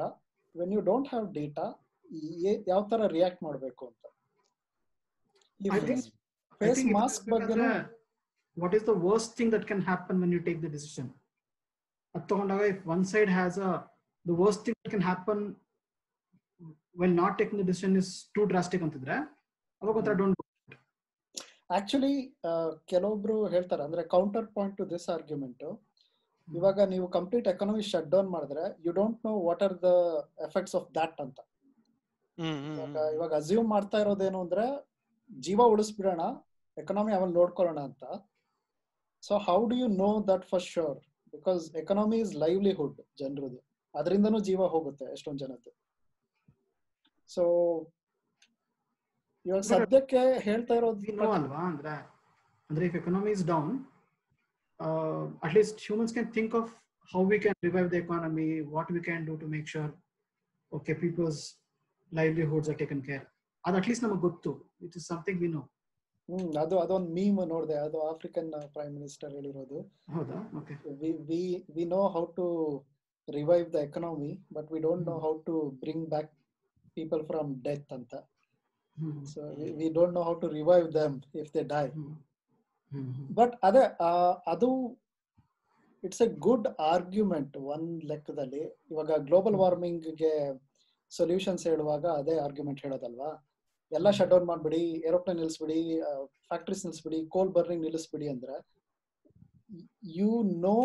when 0.55 0.73
you 0.75 0.81
don't 0.89 1.09
have 1.13 1.27
data 1.39 1.65
ಯಾವ 2.71 2.81
ತರ 2.91 3.07
ರಿಯಾಕ್ಟ್ 3.17 3.41
ಮಾಡಬೇಕು 3.47 3.83
ಅಂತ? 3.89 4.03
ಫೇಸ್ 6.61 6.83
ಮಾಸ್ಕ್ 6.97 7.25
ಬಗ್ಗೆ 7.33 7.55
what 8.57 8.75
is 8.77 8.83
the 8.91 8.95
worst 9.09 9.33
thing 9.39 9.51
that 9.55 9.65
can 9.71 9.81
happen 9.91 10.15
when 10.23 10.31
you 10.35 10.41
take 10.47 10.59
the 10.65 10.71
decision? 10.77 11.07
ಅದು 12.15 12.25
ತಗೊಂಡಾಗ 12.31 12.65
if 12.73 12.83
one 12.93 13.03
side 13.11 13.31
has 13.37 13.57
a 13.67 13.71
the 14.25 14.35
worst 14.43 14.63
thing 14.67 14.89
can 14.91 15.05
happen 15.09 15.43
when 17.01 17.15
not 17.15 17.35
taking 17.39 17.59
the 17.61 17.67
decision 17.71 17.95
is 18.01 18.11
too 18.35 18.43
drastic 18.53 18.83
ಅಂತಿದ್ರೆ 18.87 19.15
ಅವಾಗ 19.81 19.95
ಒಂಥರ 20.01 20.15
don't 20.21 20.35
actually 21.77 22.13
ಕೆಲವೊಬ್ರು 22.91 23.35
ಹೇಳ್ತಾರೆ 23.53 23.83
ಅಂದ್ರೆ 23.87 24.03
counter 24.13 24.47
point 24.55 24.75
to 24.77 24.85
this 24.93 25.07
argument 25.15 25.63
ಇವಾಗ 26.47 26.79
ನೀವು 26.91 27.07
ಕಂಪ್ಲೀಟ್ 27.15 27.47
ಎಕನಾಮಿ 27.51 27.83
ಶಟ್ 27.89 28.09
ಡೌನ್ 28.13 28.29
ಮಾಡಿದ್ರೆ 28.35 28.65
you 28.85 28.91
don't 28.99 29.19
know 29.25 29.33
what 29.47 29.63
are 29.63 29.75
the 29.81 29.89
effects 30.47 30.75
of 30.79 30.85
that 30.97 31.17
ಅಂತ. 31.25 31.39
ಹ್ಮ್ 32.37 32.59
ಹ್ಮ್ 32.63 32.75
ಇವಾಗ 32.77 33.03
ಇವಾಗ 33.15 33.33
ಅಸ್ಯೂಮ್ 33.41 33.67
ಮಾಡ್ತಾ 33.75 33.97
ಇರೋದೇನು 34.03 34.39
ಅಂದ್ರೆ 34.45 34.65
ಜೀವ 35.29 35.61
ಉಳಿಸ್ಬಿಡೋಣ 35.73 36.23
ಎಕನಾಮಿ 36.77 37.13
ಅವನ್ 37.17 37.31
ನೋಡ್ಕೊಳ್ಳೋಣ 37.39 37.79
ಅಂತ. 37.89 38.03
So 39.23 39.33
how 39.47 39.59
do 39.71 39.77
you 39.81 39.87
know 40.03 40.09
that 40.31 40.45
for 40.51 40.65
sure 40.73 40.97
because 41.37 41.63
economy 41.81 42.17
is 42.19 42.33
livelihood 42.43 42.97
ಜನರದು 43.19 43.59
ಅದರಿಂದನೂ 43.95 44.39
ಜೀವ 44.47 44.61
ಹೋಗುತ್ತೆ 44.73 45.05
ಎಷ್ಟೊಂದ್ 45.13 45.41
ಜನದ್ದು 45.43 45.71
ಸೊ 47.29 47.43
ಇವಾಗ 49.45 49.59
But- 49.61 49.69
ಸದ್ಯಕ್ಕೆ 49.73 50.21
ಹೇಳ್ತಾ 50.45 50.73
ಇರೋದು 50.79 50.99
ವಿ 51.03 51.11
ನೋ 51.17 51.27
ಅಲ್ವಾ? 51.35 51.59
ಅಂದ್ರೆ 51.69 51.93
ಅಂದ್ರೆ 52.69 52.83
if 52.85 52.97
economy 52.99 53.31
is 53.35 53.43
down 53.49 53.71
at 55.41 55.53
least 55.53 55.79
humans 55.85 56.13
can 56.13 56.29
think 56.33 56.55
of 56.55 56.71
how 57.09 57.21
we 57.29 57.37
can 57.39 57.57
revive 57.63 57.87
the 57.91 57.97
economy 58.01 58.47
what 58.73 58.91
we 58.91 59.01
can 59.01 59.23
do 59.25 59.35
to 59.37 59.47
make 59.53 59.67
sure 59.67 59.91
okay 60.71 60.93
people's 61.01 61.41
livelihoods 62.11 62.69
are 62.69 62.79
taken 62.79 63.03
care 63.05 63.25
ಅದು 63.63 63.77
at least 63.79 64.03
ನಮಗೆ 64.05 64.21
ಗೊತ್ತು. 64.21 64.51
It 64.81 64.95
is 64.97 65.05
something 65.07 65.39
we 65.41 65.49
know 65.49 65.61
ಅದು 66.61 66.75
ಅದೊಂದು 66.83 67.09
meme 67.17 67.37
ನೋಡಿದೆ 67.47 67.75
ಅದು 67.77 67.97
African 68.11 68.49
prime 68.73 68.93
minister 68.93 69.31
ಹೇಳಿರೋದು. 69.33 69.79
We 71.75 71.85
know 71.93 72.01
how 72.15 72.23
to 72.39 72.45
revive 73.27 73.65
the 73.73 73.79
economy 73.87 74.31
but 74.53 74.67
we 74.73 74.79
don't 74.79 75.05
know 75.05 75.15
how 75.25 75.33
to 75.47 75.55
bring 75.83 76.05
back 76.09 76.31
people 76.97 77.23
from 77.25 77.49
death 77.67 77.91
ಅಂತ. 77.97 78.13
So 79.31 79.41
we 79.79 79.89
don't 79.97 80.15
know 80.19 80.23
how 80.29 80.35
to 80.43 80.47
revive 80.59 80.87
them 80.93 81.17
if 81.43 81.51
they 81.55 81.63
die 81.75 81.85
but 83.39 83.53
ಅದೇ 83.63 83.83
ಅದು 84.53 84.69
it's 86.03 86.21
a 86.21 86.29
good 86.47 86.67
argument 86.93 87.57
one 87.73 87.87
ಲೆಕ್ಕದಲ್ಲಿ. 88.11 88.63
ಇವಾಗ 88.91 89.11
global 89.29 89.55
ವಾರ್ಮಿಂಗ್ಗೆ 89.55 90.33
solutions 91.11 91.63
ಹೇಳುವಾಗ 91.67 92.05
ಅದೇ 92.21 92.35
argument 92.45 92.81
ಹೇಳೋದಲ್ವಾ? 92.85 93.29
ಎಲ್ಲ 93.91 94.09
shut 94.17 94.31
down 94.33 94.47
ಮಾಡ್ಬಿಡಿ 94.51 94.81
ಏರೋಪ್ಲೇನ್ 95.09 95.37
ನಿಲ್ಲಿಸ್ಬಿಡಿ 95.39 95.79
ಫ್ಯಾಕ್ಟ್ರೀಸ್ 96.49 96.81
ನಿಲ್ಲಿಸ್ಬಿಡಿ 96.85 97.19
ಕೋಲ್ 97.35 97.51
ಬರ್ನಿಂಗ್ 97.57 97.83
ನಿಲ್ಲಿಸ್ಬಿಡಿ 97.87 98.27
ಅಂದ್ರೆ 98.33 98.55
ಯು 100.19 100.31
ನೋ 100.67 100.77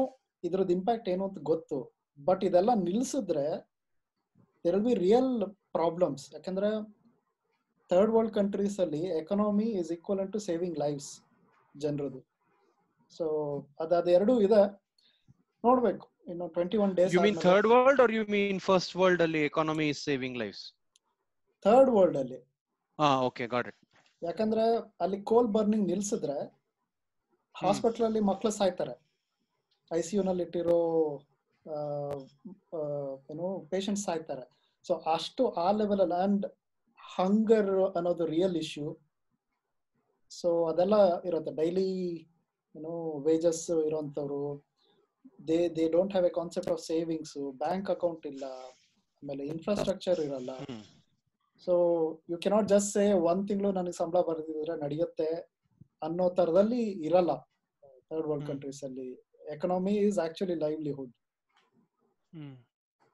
ಇದ್ರದ್ 0.45 0.73
ಇಂಪ್ಯಾಕ್ಟ್ 0.77 1.09
ಏನು 1.15 1.25
ಅಂತ 1.29 1.41
ಗೊತ್ತು 1.53 1.79
ಬಟ್ 2.19 2.43
ಇದೆಲ್ಲ 2.49 2.73
ನಿಲ್ಸಿದ್ರೆ 2.89 3.47
there 4.65 4.75
will 4.77 4.87
be 4.89 4.95
real 5.07 5.33
problems 5.77 6.25
ಯಾಕಂದ್ರೆ 6.35 6.71
ಥರ್ಡ್ 7.91 8.13
ವರ್ಲ್ಡ್ 8.15 8.35
ಕಂಟ್ರೀಸ್ 8.39 8.77
ಅಲ್ಲಿ 8.85 9.03
economy 9.21 9.69
is 9.81 9.91
equal 9.97 10.21
to 10.37 10.41
saving 10.49 10.77
lives 10.85 11.11
ಜನರದು. 11.75 12.21
So 13.13 13.25
ಅದು 13.83 13.95
ಅದೆರಡೂ 14.01 14.35
ಇದೆ. 14.47 14.63
ನೋಡ್ಬೇಕು 15.65 16.07
ಇನ್ನು 16.31 16.47
twenty 16.57 16.79
one 16.85 16.93
days 16.99 17.13
you 17.17 17.23
mean 17.27 17.39
third 17.47 17.69
world 17.73 18.01
or 18.05 18.13
you 18.19 18.25
mean 18.37 18.61
first 18.69 18.95
world 19.01 19.23
ಅಲ್ಲಿ 19.27 19.43
economy 19.51 19.87
is 19.95 20.01
saving 20.11 20.39
lives 20.43 20.65
third 21.65 21.91
world 21.97 22.19
ಅಲ್ಲಿ. 22.23 22.41
Okay 23.29 23.45
got 23.55 23.69
it 23.71 23.79
ಯಾಕಂದ್ರೆ 24.23 24.65
ಅಲ್ಲಿ 25.05 25.19
ಕೋಲ್ 25.31 25.49
ಬರ್ನಿಂಗ್ 25.57 25.87
ನಿಲ್ಸಿದ್ರೆ 25.93 26.39
ಹಾಸ್ಪಿಟಲ್ 27.55 28.07
ಅಲ್ಲಿ 28.09 28.21
ಮಕ್ಳು 28.29 28.51
ಸಾಯ್ತಾರೆ. 28.59 28.95
ಐ 29.91 30.01
ಸಿ 30.07 30.13
ಯು 30.17 30.23
ನಲ್ಲಿ 30.29 30.43
ಇಟ್ಟಿರೋ 30.47 30.79
ಏನು 33.33 33.47
ಪೇಷಂಟ್ಸ್ 33.73 34.05
ಸಾಯ್ತಾರೆ. 34.09 34.45
ಸೊ 34.85 34.93
ಅಷ್ಟು 35.15 35.43
ಆ 35.65 35.67
ಲೆವೆಲ್ 35.81 36.03
ಅಲ್ಲಿ 36.05 36.19
ಅಂಡ್ 36.27 36.47
ಹಂಗರ್ 37.17 37.73
ಅನ್ನೋದು 37.99 38.27
ರಿಯಲ್ 38.35 38.57
ಇಶ್ಯೂ 38.65 38.89
ಸೊ 40.31 40.49
ಅದೆಲ್ಲ 40.71 40.97
ಇರುತ್ತೆ. 41.29 41.53
ಡೈಲಿ 41.61 41.89
ಏನು 42.75 42.93
wages 43.29 43.65
ಇರೋಂಥವ್ರು. 43.89 44.43
They 45.49 45.59
they 45.77 45.85
don't 45.97 46.13
have 46.15 46.27
a 46.31 46.33
concept 46.41 46.71
of 46.75 46.83
savings 46.91 47.37
bank 47.65 47.91
account 47.97 48.25
ಇಲ್ಲ. 48.33 48.45
ಆಮೇಲೆ 49.23 49.45
ಇನ್ಫ್ರಾಸ್ಟ್ರಕ್ಚರ್ 49.55 50.21
ಇರಲ್ಲ. 50.27 50.53
So 51.67 51.73
you 52.31 52.37
cannot 52.39 52.69
just 52.69 52.91
say 52.95 53.05
ಒಂದ್ 53.29 53.45
ತಿಂಗಳು 53.49 53.71
ನನಗೆ 53.73 53.97
ಸಂಬಳ 54.01 54.21
ಬರೆದಿದ್ರೆ 54.21 54.75
ನಡೆಯುತ್ತೆ 54.77 55.29
ಅನ್ನೋ 56.03 56.25
ತರದಲ್ಲಿ 56.31 56.83
ಇರಲ್ಲ. 57.09 57.33
Third 58.11 58.29
world. 58.31 58.47
ಕಂಟ್ರೀಸ್ 58.47 58.81
ಅಲ್ಲಿ 58.85 59.09
economy 59.55 59.93
is 60.07 60.19
actually 60.19 60.57
livelihood 60.57 61.13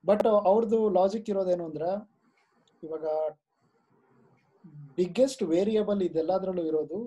but 0.04 0.24
ಅವ್ರದ್ದು 0.50 0.78
ಲಾಜಿಕ್ 0.90 1.28
ಇರೋದೇನು 1.30 1.64
ಅಂದ್ರೆ 1.68 1.88
ಇವಾಗ 2.82 3.06
ಬಿಗ್ಗೆಸ್ಟ್ 4.98 5.42
ವೇರಿಯಬಲ್ 5.52 6.00
ಇದೆಲ್ಲದ್ರಲ್ಲೂ 6.02 6.64
ಇರೋದು 6.64 6.98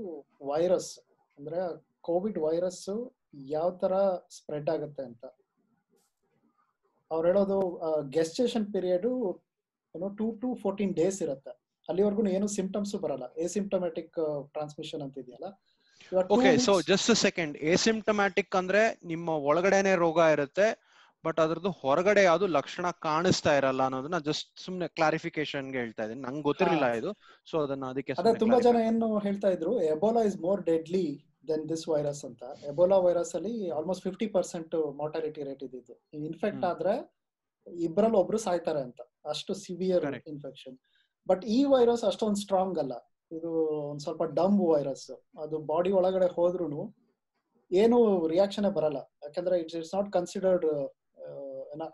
ವೈರಸ್ 0.45 0.91
ಅಂದ್ರೆ 1.39 1.60
ಕೋವಿಡ್ 2.01 2.39
ವೈರಸ್ 2.39 2.84
ಯಾವ 3.51 3.69
ತರ 3.82 3.93
ಸ್ಪ್ರೆಡ್ 4.30 4.69
ಆಗುತ್ತೆ 4.69 5.04
ಅಂತ. 5.04 5.23
ಅವ್ರು 7.12 7.25
ಹೇಳೋದು 7.27 7.58
ಗೆಸ್ಟೇಷನ್ 8.10 8.67
ಪೀರಿಯಡ್ 8.73 9.08
ಏನೋ 9.95 10.08
ಟೂ 10.19 10.27
ಟು 10.41 10.49
ಫೋರ್ಟೀನ್ 10.63 10.93
ಡೇಸ್ 10.99 11.19
ಇರುತ್ತೆ. 11.25 11.54
ಅಲ್ಲಿವರೆಗೂ 11.88 12.23
ಏನು 12.38 12.47
ಸಿಂಪ್ಟಮ್ಸ್ 12.58 12.93
ಬರಲ್ಲ. 13.04 13.25
ಎಸಿಂಪ್ಟಮ್ಯಾಟಿಕ್ 13.45 14.15
ಟ್ರಾನ್ಸ್ಮಿಷನ್ 14.56 15.01
ಅಂತ 15.06 15.17
ಇದೆಯಲ್ಲ? 15.23 15.47
Okay 16.36 16.51
so 16.67 16.73
just 16.91 17.12
second 17.25 17.56
asymptomatic 17.73 18.56
ಅಂದ್ರೆ 18.60 18.82
ನಿಮ್ಮ 19.12 19.30
ಒಳಗಡೆನೆ 19.49 19.93
ರೋಗ 20.04 20.19
ಇರುತ್ತೆ 20.36 20.67
ಬಟ್ 21.23 21.39
ಅದ್ರದ್ದು 21.43 21.71
ಹೊರಗಡೆ 21.82 22.21
ಯಾವ್ದು 22.27 22.45
ಲಕ್ಷಣ 22.58 22.86
ಕಾಣಿಸ್ತಾ 23.08 23.51
ಇರಲ್ಲ 23.60 23.82
ಅನ್ನೋದನ್ನ 23.88 24.19
ಜಸ್ಟ್ 24.30 24.47
ಸುಮ್ನೆ 24.63 24.88
ಕ್ಲಾರಿಫಿಕೇಶನ್ಗೆ 24.97 25.77
ಹೇಳ್ತಾ 25.82 26.06
ಇದೀನಿ 26.08 26.21
ನಂಗೆ 26.27 26.43
ಗೊತ್ತಿರಲಿಲ್ಲ 26.47 26.88
ಇದು 26.99 27.12
ಸೊ 27.47 27.56
ಅದನ್ನ 27.65 27.86
ಅದಕ್ಕೆ 27.93 28.13
ಅದೇ 28.21 28.34
ತುಂಬಾ 28.43 28.60
ಜನ 28.67 28.80
ಏನು 28.89 29.10
ಹೇಳ್ತಾ 29.25 29.51
ಇದ್ರು 29.56 29.73
Ebola 29.93 30.23
is 30.30 30.38
more 30.47 30.62
deadly 30.69 31.06
than 31.49 31.63
this 31.71 31.86
virus 31.91 32.23
ಅಂತ. 32.30 32.43
ಎಬೋಲಾ 32.71 32.97
ವೈರಸ್ 33.06 33.34
ಅಲ್ಲಿ 33.39 33.54
almost 33.77 34.04
fifty 34.08 34.27
percent 34.36 34.73
mortality 35.01 35.43
rate 35.49 35.63
ಇದ್ದಿದ್ದು 35.67 35.95
ಇನ್ಫೆಕ್ಟ್ 36.30 36.65
ಆದ್ರೆ 36.71 36.95
ಇಬ್ಬರಲ್ಲಿ 37.88 38.19
ಒಬ್ರು 38.23 38.39
ಸಾಯ್ತಾರೆ 38.47 38.82
ಅಂತ. 38.88 39.01
ಅಷ್ಟು 39.25 39.53
ಸಿವಿಯರ್. 39.65 40.05
ಇನ್ಫೆಕ್ಷನ್ 40.34 40.75
ಬಟ್ 41.27 41.43
ಈ 41.57 41.60
ವೈರಸ್ 41.73 42.03
ಅಷ್ಟೊಂದು 42.10 42.39
ಸ್ಟ್ರಾಂಗ್ 42.43 42.77
ಅಲ್ಲ. 42.84 42.93
ಇದು 43.31 43.49
ಒಂದ್ 43.89 44.01
ಸ್ವಲ್ಪ 44.05 44.23
ಡಂಬ್ 44.39 44.62
ವೈರಸ್ 44.71 45.07
ಅದು 45.43 45.57
ಬಾಡಿ 45.71 45.91
ಒಳಗಡೆ 45.99 46.27
ಹೋದ್ರು 46.38 46.84
ಏನು 47.71 47.97
ರಿಯಾಕ್ಷನ್ 48.34 48.67
ಬರಲ್ಲ. 48.77 48.99
ಯಾಕಂದ್ರೆ 49.25 49.57
it's 49.63 49.77
it's 49.79 49.93
not 49.97 50.10
considered 50.17 50.65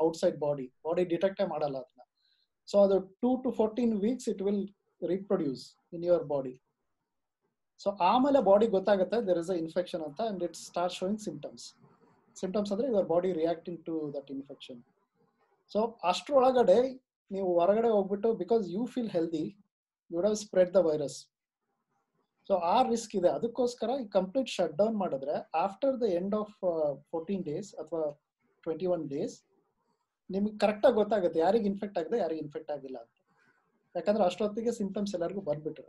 outside 0.06 0.38
body 0.46 0.66
body 0.86 1.04
ಡಿಟೆಕ್ಟೇ 1.12 1.46
ಮಾಡಲ್ಲ 1.52 1.78
ಅದನ್ನ 1.84 2.04
ಸೊ 2.68 2.78
ಅದು 2.86 2.96
two 3.24 3.30
to 3.44 3.50
fourteen 3.52 3.94
weeks 4.06 4.28
it 4.30 4.42
will 4.42 4.64
reproduce 5.02 5.64
in 5.94 6.04
your 6.04 6.26
body 6.32 6.54
so 7.82 7.90
ಆಮೇಲೆ 8.12 8.40
ಬಾಡಿ 8.42 8.68
ಗೊತ್ತಾಗುತ್ತೆ 8.68 9.18
ದೇರ್ 9.28 9.40
ಇಸ್ 9.40 9.52
ಅ 9.56 9.58
ಇನ್ಫೆಕ್ಷನ್ 9.64 10.04
ಅಂತ 10.08 10.22
and 10.32 10.44
it 10.44 10.58
start 10.62 10.94
showing 10.94 11.20
symptoms 11.20 11.66
symptoms 12.36 12.72
ಅಂದ್ರೆ 12.74 12.88
your 12.88 13.08
body 13.14 13.30
reacting 13.34 13.80
to 13.86 13.96
that 14.16 14.30
infection 14.32 14.80
so 15.72 15.80
ಅಷ್ಟ್ರೊಳಗಡೆ 16.04 16.80
ನೀವು 17.32 17.48
ಹೊರಗಡೆ 17.60 17.90
ಹೋಗ್ಬಿಟ್ಟು 17.96 18.30
because 18.44 18.64
you 18.76 18.84
feel 18.94 19.12
healthy 19.18 19.46
you 20.12 20.20
have 20.26 20.38
spread 20.44 20.72
the 20.78 20.82
virus 20.88 21.18
so 22.50 22.56
ಆ 22.74 22.76
risk 22.92 23.14
ಇದೆ. 23.20 23.30
ಅದಕ್ಕೋಸ್ಕರ 23.38 23.90
ಈ 24.04 24.06
ಕಂಪ್ಲೀಟ್ 24.18 24.50
ಶಟ್ 24.56 24.76
ಡೌನ್ 24.82 24.96
ಮಾಡಿದ್ರೆ 25.04 25.36
after 25.64 25.96
the 26.04 26.08
end 26.20 26.36
of 26.42 26.54
fourteen 27.12 27.44
days 27.50 27.70
ಅಥವಾ 27.82 28.02
ಟ್ವೆಂಟಿ 28.64 28.88
ಒನ್ 28.96 29.04
ಡೇಸ್ 29.14 29.36
ನಿಮ್ಗೆ 30.30 30.54
ಕರೆಕ್ಟಾಗಿ 30.64 30.96
ಗೊತ್ತಾಗುತ್ತೆ 31.02 31.40
ಯಾರಿಗೆ 31.46 31.68
ಇನ್ಫೆಕ್ಟ್ 31.72 31.98
ಆಗಿದೆ, 32.00 32.18
ಯಾರಿಗೆ 32.24 32.42
ಇನ್ಫೆಕ್ಟ್ 32.46 32.72
ಆಗಿಲ್ಲ 32.76 32.98
ಅಂತ. 33.04 33.16
ಯಾಕಂದ್ರೆ 33.96 34.24
ಅಷ್ಟೊತ್ತಿಗೆ 34.30 34.72
ಸಿಂಪ್ಟಮ್ಸ್ 34.80 35.14
ಎಲ್ಲರಿಗೂ 35.18 35.42
ಬಂದ್ಬಿಟ್ರು. 35.50 35.88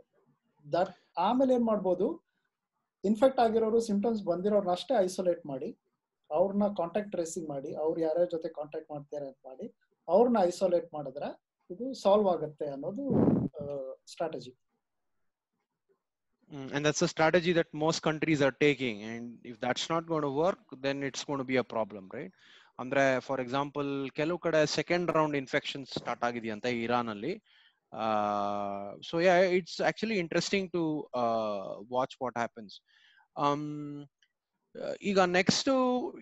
ದಟ್ 0.65 0.93
ಆಮೇಲೆ 1.27 1.51
ಏನು 1.57 1.65
ಮಾಡ್ಬೋದು? 1.71 2.07
ಇನ್ಫೆಕ್ಟ್ 3.03 3.39
ಆಗಿರೋರು 3.45 3.79
ಸಿಂಪ್ಟಮ್ಸ್ 3.89 4.21
ಬಂದಿರೋರ್ನ 4.29 4.71
ಅಷ್ಟೇ 4.77 4.93
ಐಸೋಲೇಟ್ 5.07 5.43
ಮಾಡಿ, 5.51 5.69
ಅವ್ರನ್ನ 6.29 6.65
ಕಾಂಟ್ಯಾಕ್ಟ್ 6.79 7.11
ಟ್ರೇಸಿಂಗ್ 7.15 7.47
ಮಾಡಿ, 7.53 7.71
ಅವ್ರು 7.83 7.99
ಯಾರ್ಯಾರ 8.07 8.27
ಜೊತೆ 8.35 8.49
ಕಾಂಟ್ಯಾಕ್ಟ್ 8.59 8.89
ಮಾಡ್ತಾರೆ 8.95 9.27
ಅಂತ 9.31 9.41
ಮಾಡಿ 9.49 9.67
ಅವ್ರನ್ನ 10.15 10.39
ಐಸೋಲೇಟ್ 10.51 10.87
ಮಾಡಿದ್ರೆ 10.93 11.29
ಇದು 11.69 11.85
ಸಾಲ್ವ್ 12.03 12.29
ಆಗುತ್ತೆ 12.35 12.67
ಅನ್ನೋದು 12.77 13.05
strategy 14.13 14.53
Mm, 16.51 16.67
and 16.73 16.85
that's 16.85 17.01
a 17.03 17.07
strategy 17.07 17.51
that 17.53 17.67
most 17.73 17.99
countries 18.01 18.39
are 18.41 18.53
taking. 18.63 19.03
And 19.03 19.25
if 19.43 19.59
that's 19.59 19.87
not 19.89 20.07
going 20.07 20.23
to 20.23 20.31
work 20.35 20.61
then 20.85 21.03
it's 21.03 21.23
going 21.23 21.37
to 21.37 21.47
be 21.51 21.57
a 21.57 21.67
problem 21.75 22.05
right? 22.15 22.31
ಅಂದ್ರೆ 22.79 23.03
ಫಾರ್ 23.25 23.41
ಎಕ್ಸಾಂಪಲ್ 23.43 23.89
ಕೆಲವು 24.17 24.39
ಕಡೆ 24.45 24.59
ಸೆಕೆಂಡ್ 24.75 25.07
ರೌಂಡ್ 25.17 25.35
ಇನ್ಫೆಕ್ಷನ್ 25.39 25.83
ಸ್ಟಾರ್ಟ್ 25.93 26.23
ಆಗಿದೆಯಂತೆ 26.27 26.69
Iran 26.83 27.09
ಅಲ್ಲಿ 27.13 27.33
so 29.07 29.15
yeah 29.25 29.33
it's 29.57 29.79
actually 29.89 30.17
interesting 30.23 30.69
to 30.75 30.83
watch 31.95 32.15
what 32.21 32.37
happens 32.41 32.75
ಈಗ 35.11 35.19
next 35.37 35.69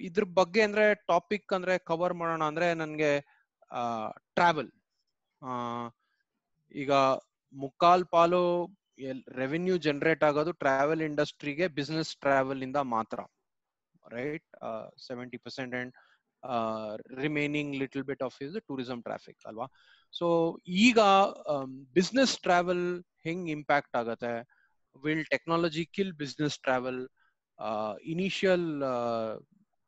ಇದ್ರ 0.08 0.26
ಬಗ್ಗೆ 0.40 0.64
ಅಂದ್ರೆ 0.68 0.88
topic 1.14 1.54
ಅಂದ್ರೆ 1.58 1.76
ಕವರ್ 1.92 2.16
ಮಾಡೋಣ 2.22 2.44
ಅಂದ್ರೆ 2.52 2.70
ನನ್ಗೆ 2.84 3.12
ಟ್ರಾವೆಲ್ 4.38 4.72
ಈಗ 6.82 6.92
ಮುಕ್ಕಾಲ್ 7.54 8.06
ಪಾಲು 8.16 8.44
ರೆವೆನ್ಯೂ 9.40 9.76
ಜನರೇಟ್ 9.88 10.24
ಆಗೋದು 10.28 10.52
ಟ್ರಾವೆಲ್ 10.64 11.04
ಇಂಡಸ್ಟ್ರಿಗೆ 11.08 11.66
ಬಿಸ್ನೆಸ್ 11.80 12.12
ಟ್ರಾವೆಲ್ 12.24 12.62
ಇಂದ 12.68 12.80
ಮಾತ್ರ. 12.96 13.20
Right 14.16 14.48
seventy 15.08 15.38
percent 15.38 15.74
and 15.80 15.94
remaining 17.24 17.74
little 17.82 18.06
bit 18.10 18.24
of 18.28 18.38
is 18.46 18.56
tourism 18.70 19.00
traffic 19.08 19.48
ಅಲ್ವಾ? 19.50 19.68
ಸೊ 20.14 20.28
ಈಗ 20.88 21.00
ಬಿಸ್ನೆಸ್ 21.98 22.36
ಟ್ರಾವೆಲ್ 22.48 22.86
ಹೆಂಗ್ 23.26 23.48
ಇಂಪ್ಯಾಕ್ಟ್ 23.58 23.96
ಆಗತ್ತೆ? 24.02 24.34
Will 25.04 25.26
technology 25.34 25.86
kill 25.96 26.14
business 26.24 26.58
travel 26.68 27.02
initial 28.14 28.68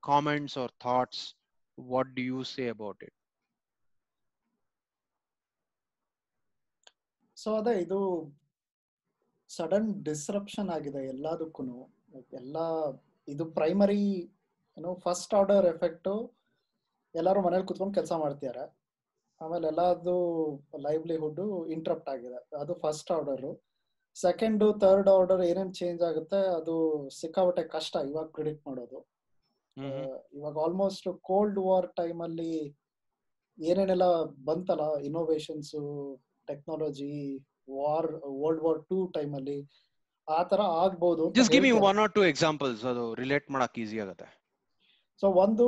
comments 0.03 0.57
or 0.63 0.73
thoughts 0.87 1.23
what 1.77 2.11
do 2.17 2.23
you 2.31 2.39
say 2.53 2.63
about 2.69 3.03
it 3.07 3.17
so 7.41 7.49
ಅದೇ 7.59 7.73
ಇದು 7.85 7.99
sudden 9.49 9.89
disruption 10.07 10.69
ಆಗಿದೆ 10.77 11.01
ಎಲ್ಲದಕ್ಕೂ. 11.13 11.63
ಎಲ್ಲ 12.39 12.57
ಇದು 13.27 13.43
ಪ್ರೈಮರಿ 13.59 14.03
ಏನು 14.77 14.91
ಫಸ್ಟ್ 15.05 15.33
ಆರ್ಡರ್ 15.39 15.67
ಎಫೆಕ್ಟು 15.73 16.13
ಎಲ್ಲರೂ 17.15 17.39
ಮನೇಲಿ 17.45 17.65
ಕುತ್ಕೊಂಡು 17.69 17.95
ಕೆಲಸ 17.99 18.13
ಮಾಡ್ತಿದ್ದಾರೆ 18.23 18.65
ಆಮೇಲೆ 19.41 19.65
ಎಲ್ಲದು 19.71 20.15
ಲೈವ್ಲಿಹುಡ್ 20.85 21.41
ಇಂಟ್ರಪ್ಟ್ 21.75 22.09
ಆಗಿದೆ. 22.13 22.39
ಅದು 22.61 22.73
first 22.83 23.11
order 23.17 23.51
second 24.15 24.63
third 24.83 25.09
order 25.15 25.41
ಏನೇನು 25.49 25.73
ಚೇಂಜ್ 25.79 26.01
ಆಗುತ್ತೆ 26.09 26.39
ಅದು 26.59 26.75
ಸಿಕ್ಕಾಪಟ್ಟೆ 27.19 27.63
ಕಷ್ಟ 27.75 27.95
ಇವಾಗ 28.09 28.27
ಪ್ರಿಡಿಕ್ಟ್ 28.37 28.63
ಮಾಡೋದು. 28.69 28.99
ಇವಾಗ 30.37 30.55
ಆಲ್ಮೋಸ್ಟ್ 30.65 31.07
ಕೋಲ್ಡ್ 31.29 31.59
ವಾರ್ 31.67 31.87
ಟೈಮಲ್ಲಿ 31.99 32.51
ಅಲ್ಲಿ 32.57 33.69
ಏನೇನೆಲ್ಲ 33.71 34.07
ಬಂತಲ್ಲ 34.49 34.85
innovations 35.09 35.73
technology 36.51 37.13
war 37.77 38.09
world 38.41 38.63
war 38.67 38.81
two 38.91 38.99
time 39.17 39.33
ಅಲ್ಲಿ 39.39 39.59
ಆ 40.27 40.41
ತರ 40.51 40.61
ಆಗ್ಬೋದು. 40.81 41.23
Just 41.37 41.53
give 41.55 41.65
me 41.67 41.73
one 41.89 41.99
or 42.03 42.13
two 42.17 42.23
examples 42.31 42.81
ಅದು 42.91 43.05
ರಿಲೇಟ್ 43.21 43.47
ಮಾಡಕ್ 43.55 43.77
ಈಸಿ 43.83 43.99
ಆಗುತ್ತೆ. 44.05 44.27
ಸೊ 45.21 45.27
ಒಂದು 45.43 45.65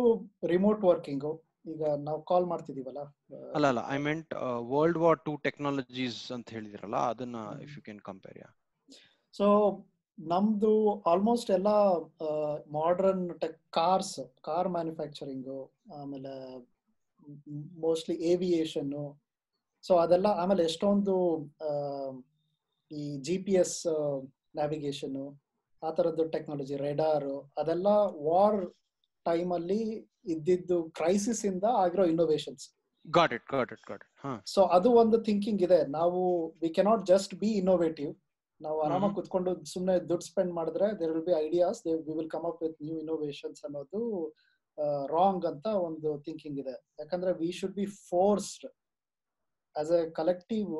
ರಿಮೋಟ್ 0.53 0.83
ವರ್ಕಿಂಗ್ 0.89 1.25
ಈಗ 1.71 1.81
ನಾವು 2.05 2.19
ಕಾಲ್ 2.29 2.45
ಮಾಡ್ತಿದೀವಲ್ಲ 2.51 3.01
ಅಲ್ಲ 3.55 3.65
ಅಲ್ಲ 3.71 3.81
I 3.95 3.97
meant 4.05 4.31
world 4.71 4.99
war 5.03 5.19
two 5.27 5.31
technologies 5.47 6.19
ಅಂತ 6.35 6.47
ಹೇಳಿದಿರಲ್ಲ 6.55 6.99
ಅದನ್ನ 7.13 7.39
if 7.65 7.73
you 7.77 7.81
can 7.87 8.01
compare 8.09 8.37
yeah 8.41 8.49
so 9.33 9.47
ನಮ್ದು 10.17 10.71
ಆಲ್ಮೋಸ್ಟ್ 11.11 11.49
ಎಲ್ಲ 11.57 11.69
modern 12.77 13.25
tech 13.43 13.59
cars 13.77 14.15
car 14.47 14.69
manufacturing 14.69 15.51
ಆಮೇಲೆ 15.99 16.33
ಮೋಸ್ಟ್ಲಿ 17.85 18.15
ಏವಿಯೇಷನ್ 18.31 18.93
ಸೊ 19.83 19.93
ಅದೆಲ್ಲ 19.95 20.27
ಆಮೇಲೆ 20.41 20.63
ಎಷ್ಟೊಂದು 20.63 21.15
ಈ 22.91 23.03
ಜಿ 23.19 23.37
ಪಿ 23.45 23.53
ಎಸ್ 23.55 23.77
ನ್ಯಾವಿಗೇಷನ್ 24.55 25.17
ಆ 25.83 25.91
ಥರದ್ದು 25.91 26.23
ಟೆಕ್ನಾಲಜಿ 26.33 26.75
ರೆಡಾರ್ 26.79 27.29
ಅದೆಲ್ಲ 27.57 27.87
ವಾರ್ 28.27 28.59
ಟೈಮ್ 29.25 29.51
ಅಲ್ಲಿ 29.53 29.81
ಇದ್ದಿದ್ದು 30.25 30.77
ಕ್ರೈಸಿಸ್ 30.91 31.41
ಇಂದ 31.45 31.65
ಆಗಿರೋ 31.83 32.03
innovations 32.05 32.65
got 33.05 33.33
it 33.33 33.45
got 33.49 33.71
it 33.71 33.85
got 33.87 34.03
so 34.47 34.61
ಅದು 34.75 34.89
ಒಂದು 34.93 35.17
ಥಿಂಕಿಂಗ್ 35.19 35.61
ಇದೆ. 35.61 35.79
ನಾವು 35.89 36.19
we 36.61 36.69
cannot 36.69 37.03
just 37.05 37.33
be 37.35 37.49
innovative 37.61 38.11
ನಾವು 38.61 38.77
ಆರಾಮಾಗಿ 38.81 39.15
ಕುತ್ಕೊಂಡು 39.15 39.51
ಸುಮ್ಮನೆ 39.65 39.95
ದುಡ್ಡು 40.09 40.25
ಸ್ಪೆಂಡ್ 40.27 40.51
ಮಾಡಿದ್ರೆ 40.53 40.87
there 40.99 41.11
will 41.11 41.25
be 41.25 41.35
ideas 41.45 41.79
they 41.85 41.93
we 42.07 42.13
will 42.19 42.29
come 42.29 42.45
up 42.45 42.59
with 42.63 42.77
new 42.81 42.95
innovations 42.99 43.61
ಅನ್ನೋದು 43.65 44.01
ರಾಂಗ್ 45.15 45.45
ಅಂತ 45.51 45.67
ಒಂದು 45.87 46.09
ಥಿಂಕಿಂಗ್ 46.25 46.59
ಇದೆ. 46.59 46.75
ಯಾಕಂದ್ರೆ 46.99 47.31
we 47.41 47.49
should 47.59 47.75
be 47.75 47.85
forced 48.09 48.65
as 49.75 49.91
a 49.91 50.09
collective 50.11 50.71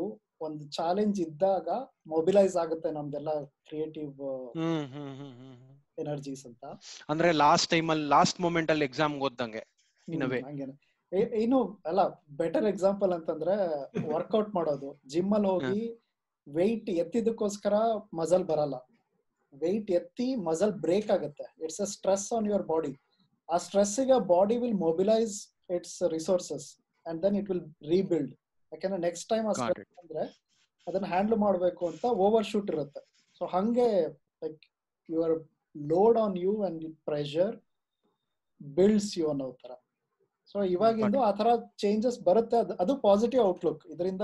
ಒಂದು 0.42 0.64
ಚಾಲೆಂಜ್ 0.70 1.20
ಇದ್ದಾಗ 1.20 1.70
ಮೊಬಿಲೈಸ್ 2.08 2.56
ಆಗುತ್ತೆ 2.56 2.92
ನಮ್ದೆಲ್ಲ 2.92 3.32
ಕ್ರಿಯೇಟಿವ್ 3.68 4.14
ಹ್ಮ್ 4.56 4.86
ಹ್ಮ್ 4.94 5.12
ಹ್ಮ್ 5.20 5.34
ಹ್ಮ್ 5.40 5.58
ಎನರ್ಜೀಸ್ 5.98 6.46
ಅಂತ. 6.46 6.64
ಅಂದ್ರೆ 7.10 7.32
ಲಾಸ್ಟ್ 7.38 7.70
ಟೈಮ್ 7.70 7.90
ಅಲ್ಲಿ 7.92 8.08
ಲಾಸ್ಟ್ 8.10 8.42
ಮೂಮೆಂಟ್ 8.42 8.72
ಅಲ್ಲಿ 8.72 8.86
ಎಕ್ಸಾಮ್ 8.86 9.22
ಓದ್ದಂಗೆ 9.22 9.64
in 10.08 10.22
a 10.22 10.28
way. 10.28 10.40
ಹಂಗೇನೆ. 10.44 10.74
ಏ- 11.12 11.32
ಇನ್ನು 11.42 11.60
ಅಲ್ಲ 11.86 12.02
ಬೆಟರ್ 12.38 12.66
ಎಕ್ಸಾಂಪಲ್ 12.66 13.14
ಅಂತಂದ್ರೆ 13.14 13.56
ವರ್ಕೌಟ್ 14.08 14.56
ಮಾಡೋದು. 14.56 14.90
ಜಿಮ್ 15.08 15.34
ಅಲ್ಲಿ 15.34 15.48
ಹೋಗಿ 15.48 15.82
ವೆಯ್ಟ್ 16.48 16.90
ಎತ್ತಿದಕ್ಕೋಸ್ಕರ 17.02 17.76
ಮಜಲ್ 18.14 18.44
ಬರಲ್ಲ. 18.44 18.76
ವೆಯ್ಟ್ 19.54 19.92
ಎತ್ತಿ 19.92 20.36
ಮಜಲ್ 20.42 20.72
ಬ್ರೇಕ್ 20.78 21.12
ಆಗುತ್ತೆ. 21.12 21.46
It's 21.64 21.82
a 21.82 21.86
stress 21.86 22.34
on 22.34 22.48
your 22.48 22.64
body 22.64 22.92
ಆ 23.50 23.58
ಸ್ಟ್ರೆಸ್ಗೆ 23.58 24.20
body 24.28 24.58
will 24.58 24.74
mobilise 24.80 25.36
its 25.70 26.04
resources 26.12 26.68
and 27.06 27.24
then 27.24 27.36
it 27.36 27.50
will 27.50 27.66
rebuild 27.90 28.34
ಯಾಕಂದ್ರೆ 28.74 29.02
ನೆಕ್ಸ್ಟ್ 29.02 29.30
ಟೈಮ್ 29.30 29.48
ಅಂದ್ರೆ 29.98 30.42
ಅದನ್ನ 30.88 31.06
ಹ್ಯಾಂಡಲ್ 31.06 31.38
ಮಾಡಬೇಕು 31.38 31.88
ಅಂತ 31.88 32.06
ಓವರ್ 32.06 32.46
ಶೂಟ್ 32.46 32.72
ಇರುತ್ತೆ. 32.72 33.30
ಸೊ 33.38 33.46
ಹಂಗೆ 33.46 34.08
like 34.44 34.62
your 35.10 35.50
load 35.78 36.20
on 36.20 36.38
you 36.38 36.64
and 36.64 36.96
pressure 37.06 37.62
builds 38.76 39.18
you 39.18 39.30
ಅನ್ನೋ 39.30 39.52
ತರ 39.52 39.72
ಸೊ 40.46 40.64
ಇವಾಗಿಂದು 40.64 41.22
ಆ 41.22 41.32
ತರ 41.32 41.48
ಚೇಂಜಸ್ 41.78 42.22
ಬರುತ್ತೆ. 42.22 42.58
ಅದು- 42.58 42.78
ಅದು 42.80 42.98
ಪಾಸಿಟಿವ್ 42.98 43.44
ಔಟ್ಲುಕ್ 43.44 43.88
ಇದರಿಂದ 43.88 44.22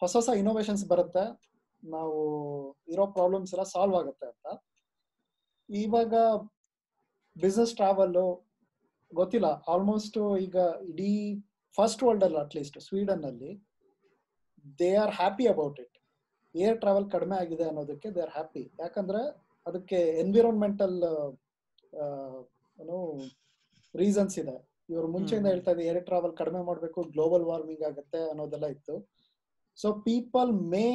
ಹೊಸ 0.00 0.16
ಹೊಸ 0.16 0.28
ಇನೋವೇಷನ್ಸ್ 0.36 0.88
ಬರುತ್ತೆ. 0.88 1.50
ನಾವು 1.84 2.76
ಇರೋ 2.88 3.06
ಪ್ರಾಬ್ಲಮ್ಸ್ 3.06 3.54
ಎಲ್ಲ 3.54 3.62
ಸಾಲ್ವ್ 3.62 3.96
ಆಗುತ್ತೆ 3.96 4.26
ಅಂತ. 4.26 4.64
ಇವಾಗ 5.70 6.14
ಬಿಸ್ನೆಸ್ 7.40 7.74
ಟ್ರಾವೆಲ್ 7.74 8.46
ಗೊತ್ತಿಲ್ಲ. 9.14 9.46
ಆಲ್ಮೋಸ್ಟ್ 9.46 10.36
ಈಗ 10.40 10.56
ಇಡೀ 10.88 11.40
ಫಸ್ಟ್ 11.76 12.02
ವರ್ಲ್ಡ್ 12.02 12.24
ಅಲ್ಲಿ 12.24 12.38
ಅಟ್ಲೀಸ್ಟ್ 12.38 12.80
ಸ್ವೀಡನ್ 12.80 13.24
ಅಲ್ಲಿ. 13.24 13.69
They 14.80 14.90
are 15.02 15.14
happy 15.20 15.44
about 15.52 15.78
it 15.84 15.96
air 16.54 16.78
travel 16.82 17.08
ಕಡಿಮೆ 17.14 17.36
ಆಗಿದೆ 17.42 17.64
ಅನ್ನೋದಕ್ಕೆ 17.70 18.08
ದೇ 18.16 18.22
ಆರ್ 18.26 18.34
ಹ್ಯಾಪಿ 18.38 18.64
ಯಾಕಂದ್ರೆ 18.82 19.22
ಅದಕ್ಕೆ 19.66 19.98
ಎನ್ವಿರಾನ್ಮೆಂಟಲ್ 20.22 20.96
ಏನು 22.78 22.98
ರೀಸನ್ಸ್ 23.94 24.36
ಇದೆ. 24.42 24.56
ಇವರು 24.92 25.08
ಮುಂಚೆಯಿಂದ. 25.14 25.48
ಹೇಳ್ತಾ 25.52 25.70
ಇದ್ದಾರೆ 25.72 25.86
ಏರ್ 25.90 26.00
ಟ್ರಾವೆಲ್ 26.08 26.34
ಕಡಿಮೆ 26.40 26.60
ಮಾಡಬೇಕು 26.68 27.00
ಗ್ಲೋಬಲ್ 27.14 27.44
ವಾರ್ಮಿಂಗ್ 27.50 27.84
ಆಗುತ್ತೆ 27.88 28.20
ಅನ್ನೋದೆಲ್ಲ 28.32 28.66
ಇತ್ತು. 28.76 28.94
So 29.78 29.88
people 30.08 30.50
may 30.72 30.86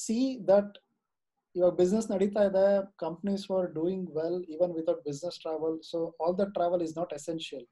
see 0.00 0.20
that 0.50 0.74
ಇವಾಗ 1.54 1.72
ಬಿಸ್ನೆಸ್ 1.80 2.06
ನಡೀತಾ 2.12 2.42
ಇದೆ 2.50 2.64
companies 3.04 3.42
for 3.50 3.66
doing 3.78 4.06
well 4.18 4.38
even 4.54 4.72
without 4.78 5.02
business 5.08 5.36
travel 5.44 5.76
so 5.90 5.98
all 6.24 6.36
the 6.40 6.44
travel 6.58 6.84
is 6.86 6.94
not 7.00 7.12
essential 7.18 7.66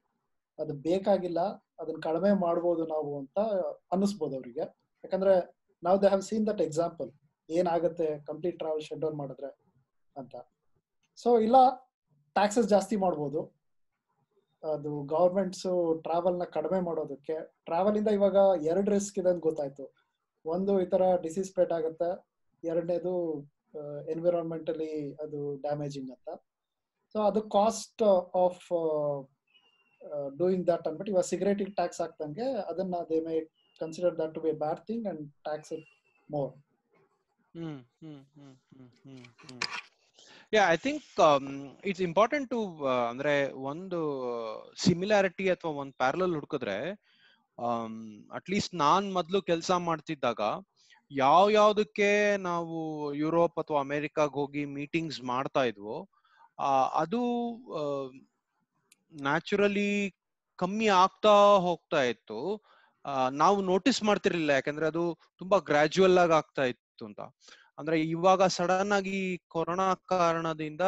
ಅದು 0.59 0.73
ಬೇಕಾಗಿಲ್ಲ 0.89 1.41
ಅದನ್ನ 1.81 1.99
ಕಡಿಮೆ 2.07 2.31
ಮಾಡ್ಬೋದು 2.45 2.83
ನಾವು 2.95 3.11
ಅಂತ 3.21 3.39
ಅನ್ನಿಸ್ಬೋದು 3.93 4.35
ಅವರಿಗೆ. 4.39 4.65
ಯಾಕಂದ್ರೆ 5.03 5.33
ನಾವು 5.83 5.97
they 6.01 6.09
have 6.13 6.23
seen 6.29 6.45
that 6.49 6.61
example 6.67 7.09
ಏನಾಗುತ್ತೆ? 7.49 8.07
ಕಂಪ್ಲೀಟ್ 8.29 8.57
ಟ್ರಾವೆಲ್ 8.59 8.83
ಶೆಡ್ 8.89 9.05
ಮಾಡಿದ್ರೆ 9.21 9.49
ಅಂತ. 10.15 10.35
ಸೊ 11.17 11.29
ಇಲ್ಲ 11.45 11.57
ಟ್ಯಾಕ್ಸಸ್ 12.35 12.67
ಜಾಸ್ತಿ 12.73 12.95
ಮಾಡ್ಬೋದು. 13.05 13.41
ಅದು 14.63 14.91
ಗೌರ್ಮೆಂಟ್ಸ್ನ 15.15 16.45
ಕಡಿಮೆ 16.57 16.79
ಮಾಡೋದಕ್ಕೆ. 16.89 17.37
ಟ್ರಾವೆಲ್ 17.67 17.97
ಇಂದ 18.01 18.09
ಇವಾಗ 18.17 18.37
ಎರಡು 18.71 18.89
ರಿಸ್ಕ್ 18.91 19.17
ಇದೆ 19.21 19.29
ಅಂತ 19.33 19.43
ಗೊತ್ತಾಯ್ತು. 19.49 19.85
ಒಂದು 20.45 20.73
ಈ 20.83 20.85
ತರ 20.93 21.03
ಡಿಸೀಸ್ 21.23 21.49
ಸ್ಪ್ರೆಡ್ 21.49 21.73
ಆಗುತ್ತೆ. 21.77 22.09
ಎರಡನೇದು 22.63 23.13
ಎನ್ವಿರಾನ್ಮೆಂಟಲಿ 24.13 24.91
ಅದು 25.23 25.39
ಡ್ಯಾಮೇಜಿಂಗ್ 25.65 26.11
ಅಂತ. 26.15 26.29
ಸೊ 27.15 27.19
ಅದು 27.29 27.41
ಕಾಸ್ಟ್ 27.57 28.03
ಆಫ್ 28.43 28.65
ಡೂಯಿಂಗ್ 30.39 30.65
ದಟ್ 30.67 30.85
ಅಂದ್ಬಿಟ್ಟು 30.87 31.11
ಇವಾಗ 31.13 31.25
ಸಿಗರೇಟಿಗೆ 31.31 31.73
ಟ್ಯಾಕ್ಸ್ 31.79 32.01
ಹಾಕ್ದಂಗೆ 32.01 32.45
ಅದನ್ನ 32.71 32.95
they 33.09 33.19
may 33.25 33.35
consider 33.81 34.15
that 34.19 34.33
to 34.35 34.41
be 34.41 34.53
bad 34.65 34.81
thing 34.87 35.07
and 35.07 35.23
tax 35.43 35.73
it 35.77 35.87
more 36.29 36.51
Hmm, 37.55 37.79
hmm, 37.99 38.19
hmm, 38.31 38.51
hmm, 38.69 38.85
hmm, 39.03 39.23
hmm. 39.39 39.57
Yeah, 40.53 40.67
I 40.67 40.77
think 40.77 41.01
um, 41.19 41.71
it's 41.83 41.99
important 41.99 42.45
to 42.49 42.59
uh, 42.83 43.07
ಅಂದ್ರೆ 43.11 43.33
ಒಂದು 43.63 43.99
similarity 44.83 45.45
ಅಥವಾ 45.49 45.71
ಒಂದು 45.81 45.93
parallel 45.97 46.35
ಹುಡುಕಿದ್ರೆ 46.35 46.77
at least 48.37 48.73
ನಾನ್ 48.75 49.07
ಮೊದ್ಲು 49.13 49.41
ಕೆಲಸ 49.41 49.71
ಮಾಡ್ತಿದ್ದಾಗ 49.81 50.41
ಯಾವ 51.11 51.43
ಯಾವ್ದಕ್ಕೆ 51.51 52.09
ನಾವು 52.41 52.77
ಯುರೋಪ್ 53.15 53.59
ಅಥವಾ 53.59 53.79
ಅಮೆರಿಕಾಗ್ 53.79 54.33
ಹೋಗಿ 54.33 54.63
ಮೀಟಿಂಗ್ಸ್ 54.77 55.21
ಮಾಡ್ತಾ 55.23 55.63
ಇದ್ವೋ 55.63 55.97
ಅದು 56.95 57.21
ನ್ಯಾಚುರಲಿ 59.21 59.91
ಕಮ್ಮಿ 60.59 60.89
ಆಗ್ತಾ 61.01 61.35
ಹೋಗ್ತಾ 61.67 62.01
ಇತ್ತು 62.13 62.39
ನಾವು 63.33 63.61
ನೋಟಿಸ್ 63.63 63.99
ಮಾಡ್ತಿರ್ಲಿಲ್ಲ. 64.03 64.51
ಯಾಕಂದ್ರೆ 64.51 64.85
ಅದು 64.87 65.03
ತುಂಬಾ 65.37 65.57
ಗ್ರಾಜುವಲ್ 65.69 66.17
ಆಗಿ 66.17 66.33
ಆಗ್ತಾ 66.33 66.63
ಇತ್ತು 66.63 67.05
ಅಂತ. 67.05 67.21
ಅಂದ್ರೆ 67.77 67.95
ಇವಾಗ 68.07 68.41
ಸಡನ್ 68.47 68.91
ಆಗಿ 68.91 69.19
ಕೊರೋನಾ 69.47 69.87
ಕಾರಣದಿಂದ 70.09 70.83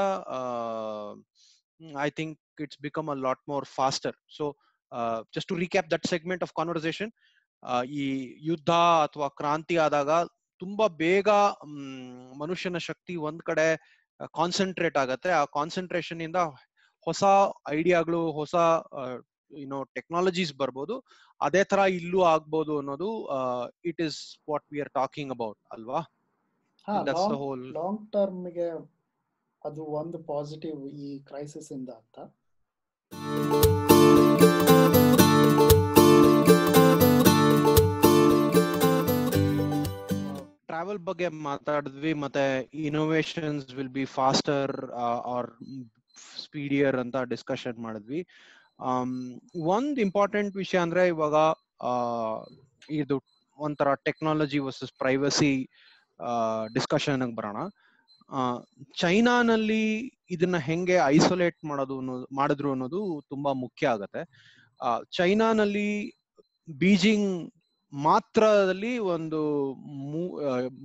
I 2.01 2.09
think 2.09 2.39
it's 2.61 2.79
become 2.81 3.07
a 3.09 3.15
lot 3.25 3.43
more 3.49 3.65
faster 3.75 4.15
so 4.37 4.45
just 5.35 5.49
to 5.49 5.55
recap 5.55 5.89
that 5.91 6.05
segment 6.07 6.43
of 6.43 6.53
conversation 6.53 7.11
ಈ 7.95 8.03
ಯುದ್ಧ 8.41 8.71
ಅಥವಾ 9.05 9.27
ಕ್ರಾಂತಿ 9.39 9.77
ಆದಾಗ 9.77 10.11
ತುಂಬಾ 10.61 10.85
ಬೇಗ 10.87 11.29
ಮನುಷ್ಯನ 12.37 12.77
ಶಕ್ತಿ 12.79 13.15
ಒಂದ್ 13.27 13.41
ಕಡೆ 13.41 13.67
ಕಾನ್ಸಂಟ್ರೇಟ್ 14.33 14.97
ಆಗತ್ತೆ. 14.97 15.29
ಆ 15.31 15.43
ಕಾನ್ಸಂಟ್ರೇಷನ್ 15.57 16.21
ಇಂದ 16.21 16.39
ಹೊಸ 17.07 17.23
ಐಡಿಯಾಗಳು 17.69 18.21
ಹೊಸ 18.31 18.55
ಯುನೋ 19.61 19.79
ಟೆಕ್ನಾಲಜೀಸ್ 19.97 20.53
ಬರ್ಬೋದು. 20.61 20.95
ಅದೇ 21.41 21.63
ತರ 21.71 21.79
ಇಲ್ಲೂ 21.99 22.21
ಆಗ್ಬೋದು 22.33 22.73
ಅನ್ನೋದು 22.81 23.09
it 23.91 24.01
is 24.07 24.19
what 24.51 24.65
we 24.73 24.81
are 24.85 24.93
talking 25.01 25.33
about 25.37 25.59
ಅಲ್ವಾ? 25.77 26.01
ಲಾಂಗ್ 27.79 28.03
ಟರ್ಮ್ಗೆ 28.15 28.69
ಅದು 29.65 29.83
ಒಂದು 29.99 30.17
ಪಾಸಿಟಿವ್ 30.31 30.79
ಈ 31.05 31.09
ಕ್ರೈಸಿಸ್ 31.29 31.71
ಇಂದ 31.77 31.89
ಅಂತ. 32.01 32.19
ಟ್ರಾವೆಲ್ 40.69 40.99
ಬಗ್ಗೆ 41.09 41.27
ಮಾತಾಡಿದ್ವಿ 41.47 42.11
ಮತ್ತೆ 42.23 42.43
innovations 42.87 43.67
will 43.77 43.93
be 43.97 44.05
faster 44.17 44.73
or 45.33 45.49
speedier 46.43 46.97
ಅಂತ 47.03 47.17
ಡಿಸ್ಕಷನ್ 47.33 47.79
ಮಾಡಿದ್ವಿ. 47.85 48.21
ಒಂದ್ 49.73 49.99
ಇಂಪಾರ್ಟೆಂಟ್ 49.99 50.55
ವಿಷಯ 50.55 50.79
ಅಂದ್ರೆ 50.79 51.07
ಇವಾಗ 51.07 51.35
ಇದು 52.91 53.15
ಒಂಥರ 53.59 53.89
ಟೆಕ್ನಾಲಜಿ 54.05 54.59
ವರ್ಸಸ್ 54.59 54.93
ಪ್ರೈವಸಿ 54.97 55.51
ಡಿಸ್ಕಷನ್ 56.73 57.23
ಬರೋಣ. 57.35 57.57
ಚೈನಾನಲ್ಲಿ 58.97 59.83
ಇದನ್ನ 60.29 60.57
ಹೆಂಗೆ 60.67 60.95
ಐಸೋಲೇಟ್ 61.15 61.59
ಮಾಡೋದು 61.65 61.95
ಅನ್ನೋದು 61.99 62.25
ಮಾಡಿದ್ರು 62.35 62.69
ಅನ್ನೋದು 62.71 62.99
ತುಂಬಾ 63.29 63.51
ಮುಖ್ಯ 63.63 63.87
ಆಗತ್ತೆ. 63.87 64.21
ಚೈನಾನಲ್ಲಿ 65.11 65.89
ಬೀಜಿಂಗ್ 66.79 67.29
ಮಾತ್ರದಲ್ಲಿ 67.93 68.93
ಒಂದು 69.15 69.39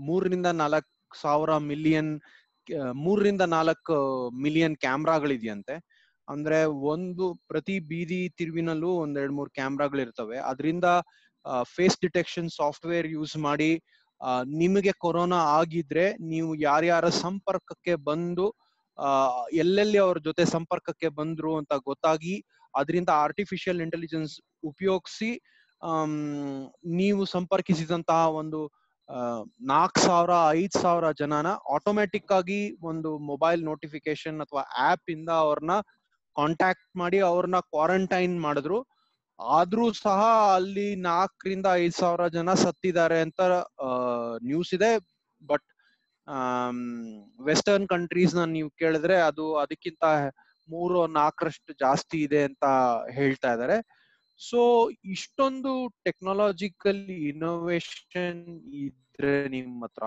ಮೂರರಿಂದ 0.06 0.48
ನಾಲ್ಕು 0.62 0.90
ಸಾವಿರ 1.20 1.52
ಮಿಲಿಯನ್ 1.70 2.10
ಮೂರರಿಂದ 2.96 3.44
ನಾಲ್ಕು 3.56 3.94
ಮಿಲಿಯನ್ 4.42 4.76
ಕ್ಯಾಮ್ರಾಗಳಿದೆಯಂತೆ 4.76 5.74
ಅಂದ್ರೆ 6.28 6.58
ಒಂದು 6.92 7.26
ಪ್ರತಿ 7.48 7.76
ಬೀದಿ 7.90 8.20
ತಿರುವಿನಲ್ಲೂ 8.38 8.90
ಒಂದ್ 9.02 9.18
ಎರಡ್ 9.18 9.32
ಮೂರ್ 9.32 9.50
ಕ್ಯಾಮ್ರಾಗಳು 9.50 10.00
ಇರ್ತವೆ. 10.00 10.36
ಅದರಿಂದ 10.50 10.86
ಫೇಸ್ 11.74 11.98
ಡಿಟೆಕ್ಷನ್ 12.00 12.48
ಸಾಫ್ಟ್ವೇರ್ 12.50 13.08
ಯೂಸ್ 13.08 13.36
ಮಾಡಿ 13.38 13.70
ನಿಮಗೆ 14.60 14.92
ಕೊರೋನಾ 14.98 15.40
ಆಗಿದ್ರೆ 15.58 16.06
ನೀವು 16.30 16.50
ಯಾರ್ಯಾರ 16.60 17.08
ಸಂಪರ್ಕಕ್ಕೆ 17.24 17.94
ಬಂದು 18.08 18.46
ಎಲ್ಲೆಲ್ಲಿ 19.54 19.98
ಅವ್ರ 19.98 20.18
ಜೊತೆ 20.18 20.44
ಸಂಪರ್ಕಕ್ಕೆ 20.44 21.08
ಬಂದ್ರು 21.18 21.52
ಅಂತ 21.56 21.74
ಗೊತ್ತಾಗಿ 21.84 22.34
ಅದರಿಂದ 22.74 23.10
ಆರ್ಟಿಫಿಷಿಯಲ್ 23.26 23.80
ಇಂಟೆಲಿಜೆನ್ಸ್ 23.80 24.34
ಉಪಯೋಗಿಸಿ 24.64 25.30
ನೀವು 26.96 27.22
ಸಂಪರ್ಕಿಸಿದಂತಹ 27.26 28.22
ಒಂದು 28.40 28.60
ನಾಲ್ಕ್ 29.70 29.98
ಸಾವಿರ, 29.98 30.32
ಐದ್ 30.60 30.76
ಸಾವಿರ 30.82 31.06
ಜನನ 31.20 31.50
ಆಟೋಮ್ಯಾಟಿಕ್ 31.76 32.32
ಆಗಿ 32.32 32.58
ಒಂದು 32.90 33.10
ಮೊಬೈಲ್ 33.30 33.60
ನೋಟಿಫಿಕೇಶನ್ 33.64 34.38
ಅಥವಾ 34.40 34.62
ಆಪ್ 34.88 35.08
ಇಂದ 35.10 35.30
ಅವ್ರನ್ನ 35.44 35.76
ಕಾಂಟ್ಯಾಕ್ಟ್ 36.38 36.90
ಮಾಡಿ 37.00 37.18
ಅವ್ರನ್ನ 37.30 37.58
ಕ್ವಾರಂಟೈನ್ 37.72 38.36
ಮಾಡಿದ್ರು. 38.46 38.78
ಆದ್ರೂ 39.38 39.84
ಸಹ 40.04 40.20
ಅಲ್ಲಿ 40.56 40.86
ನಾಲ್ಕರಿಂದ 41.10 41.66
ಐದ್ 41.82 41.96
ಸಾವಿರ 42.00 42.22
ಜನ 42.36 42.54
ಸತ್ತಿದ್ದಾರೆ 42.64 43.18
ಅಂತ 43.26 43.40
ನ್ಯೂಸ್ 44.48 44.72
ಇದೆ. 44.78 44.90
ಬಟ್ 45.42 45.66
ವೆಸ್ಟರ್ನ್ 47.46 47.86
ಕಂಟ್ರೀಸ್ನ 47.92 48.42
ನೀವು 48.56 48.70
ಕೇಳಿದ್ರೆ 48.80 49.16
ಅದು 49.28 49.44
ಅದಕ್ಕಿಂತ 49.62 50.04
ಮೂರು, 50.68 50.98
ನಾಲ್ಕರಷ್ಟು 51.18 51.72
ಜಾಸ್ತಿ 51.84 52.18
ಇದೆ 52.26 52.40
ಅಂತ 52.48 52.64
ಹೇಳ್ತಾ 53.18 53.50
ಇದ್ದಾರೆ. 53.54 53.76
ಸೊ 54.40 54.60
ಇಷ್ಟೊಂದು 55.14 55.72
ಟೆಕ್ನಾಲಜಿಕಲ್ 56.06 57.00
ಇನೋವೇಶನ್ 57.30 58.42
ಇದ್ರೆ 58.86 59.32
ನಿಮ್ಮ 59.54 59.86
ಹತ್ರ 59.86 60.04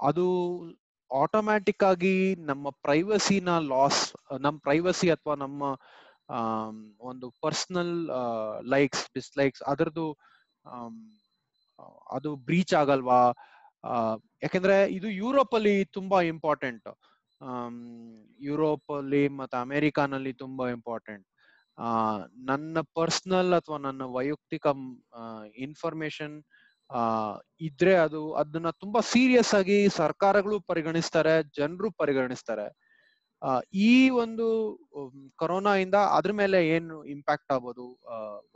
ಅದು 0.00 0.26
ಆಟೋಮ್ಯಾಟಿಕ್ 1.10 1.82
ಆಗಿ 1.82 2.14
ನಮ್ಮ 2.34 2.70
ಪ್ರೈವಸಿನ 2.70 3.58
ಲಾಸ್ 3.58 4.02
ನಮ್ಮ 4.40 4.58
ಪ್ರೈವಸಿ 4.58 5.10
ಅಥವಾ 5.10 5.34
ನಮ್ಮ 5.34 5.62
ಒಂದು 7.00 7.30
ಪರ್ಸನಲ್ 7.42 7.94
ಲೈಕ್ಸ್ 8.68 9.04
ಡಿಸ್ಲೈಕ್ಸ್ 9.14 9.62
ಅದರದ್ದು 9.62 10.06
ಅದು 12.10 12.36
ಬ್ರೀಚ್ 12.36 12.74
ಆಗಲ್ವಾ? 12.74 13.20
ಯಾಕಂದ್ರೆ 14.42 14.92
ಇದು 14.92 15.08
ಯುರೋಪ್ 15.08 15.54
ಅಲ್ಲಿ 15.54 15.84
ತುಂಬಾ 15.84 16.20
ಇಂಪಾರ್ಟೆಂಟ್ 16.22 16.88
ಯುರೋಪ್ 18.40 18.90
ಅಲ್ಲಿ 18.98 19.28
ಮತ್ತೆ 19.28 19.56
ಅಮೆರಿಕಾನಲ್ಲಿ 19.60 20.32
ತುಂಬಾ 20.32 20.68
ಇಂಪಾರ್ಟೆಂಟ್ 20.68 21.26
ನನ್ನ 22.46 22.78
ಪರ್ಸನಲ್ 22.94 23.52
ಅಥವಾ 23.54 23.78
ನನ್ನ 23.78 24.02
ವೈಯಕ್ತಿಕ 24.02 24.66
ಇನ್ಫಾರ್ಮೇಶನ್ 25.56 26.36
ಇದ್ರೆ 27.66 27.94
ಅದು 28.06 28.20
ಅದನ್ನ 28.40 28.70
ತುಂಬಾ 28.82 29.00
ಸೀರಿಯಸ್ 29.12 29.52
ಆಗಿ 29.58 29.78
ಸರ್ಕಾರಗಳು 30.00 30.56
ಪರಿಗಣಿಸ್ತಾರೆ, 30.70 31.34
ಜನರು 31.58 31.88
ಪರಿಗಣಿಸ್ತಾರೆ. 32.02 32.66
ಈ 33.88 33.92
ಒಂದು 34.24 34.46
ಕೊರೋನಾ 35.40 35.72
ಇಂದ 35.84 35.96
ಅದ್ರ 36.18 36.32
ಮೇಲೆ 36.40 36.58
ಏನು 36.76 36.96
ಇಂಪ್ಯಾಕ್ಟ್ 37.14 37.52
ಆಗ್ಬೋದು? 37.54 37.86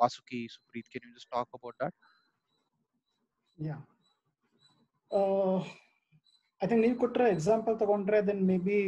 Vasuki, 0.03 0.41
Supreeth 0.55 0.89
can 0.93 1.01
you 1.05 1.11
just 1.17 1.31
talk 1.37 1.53
about 1.59 1.79
that 1.83 1.97
I 6.61 6.67
think 6.69 6.83
ನೀವು 6.87 6.97
ಕೊಟ್ಟರೆ 7.03 7.27
ಎಕ್ಸಾಂಪಲ್ 7.35 7.75
ತಗೊಂಡ್ರೆ 7.83 8.19
then 8.27 8.43
maybe 8.67 8.81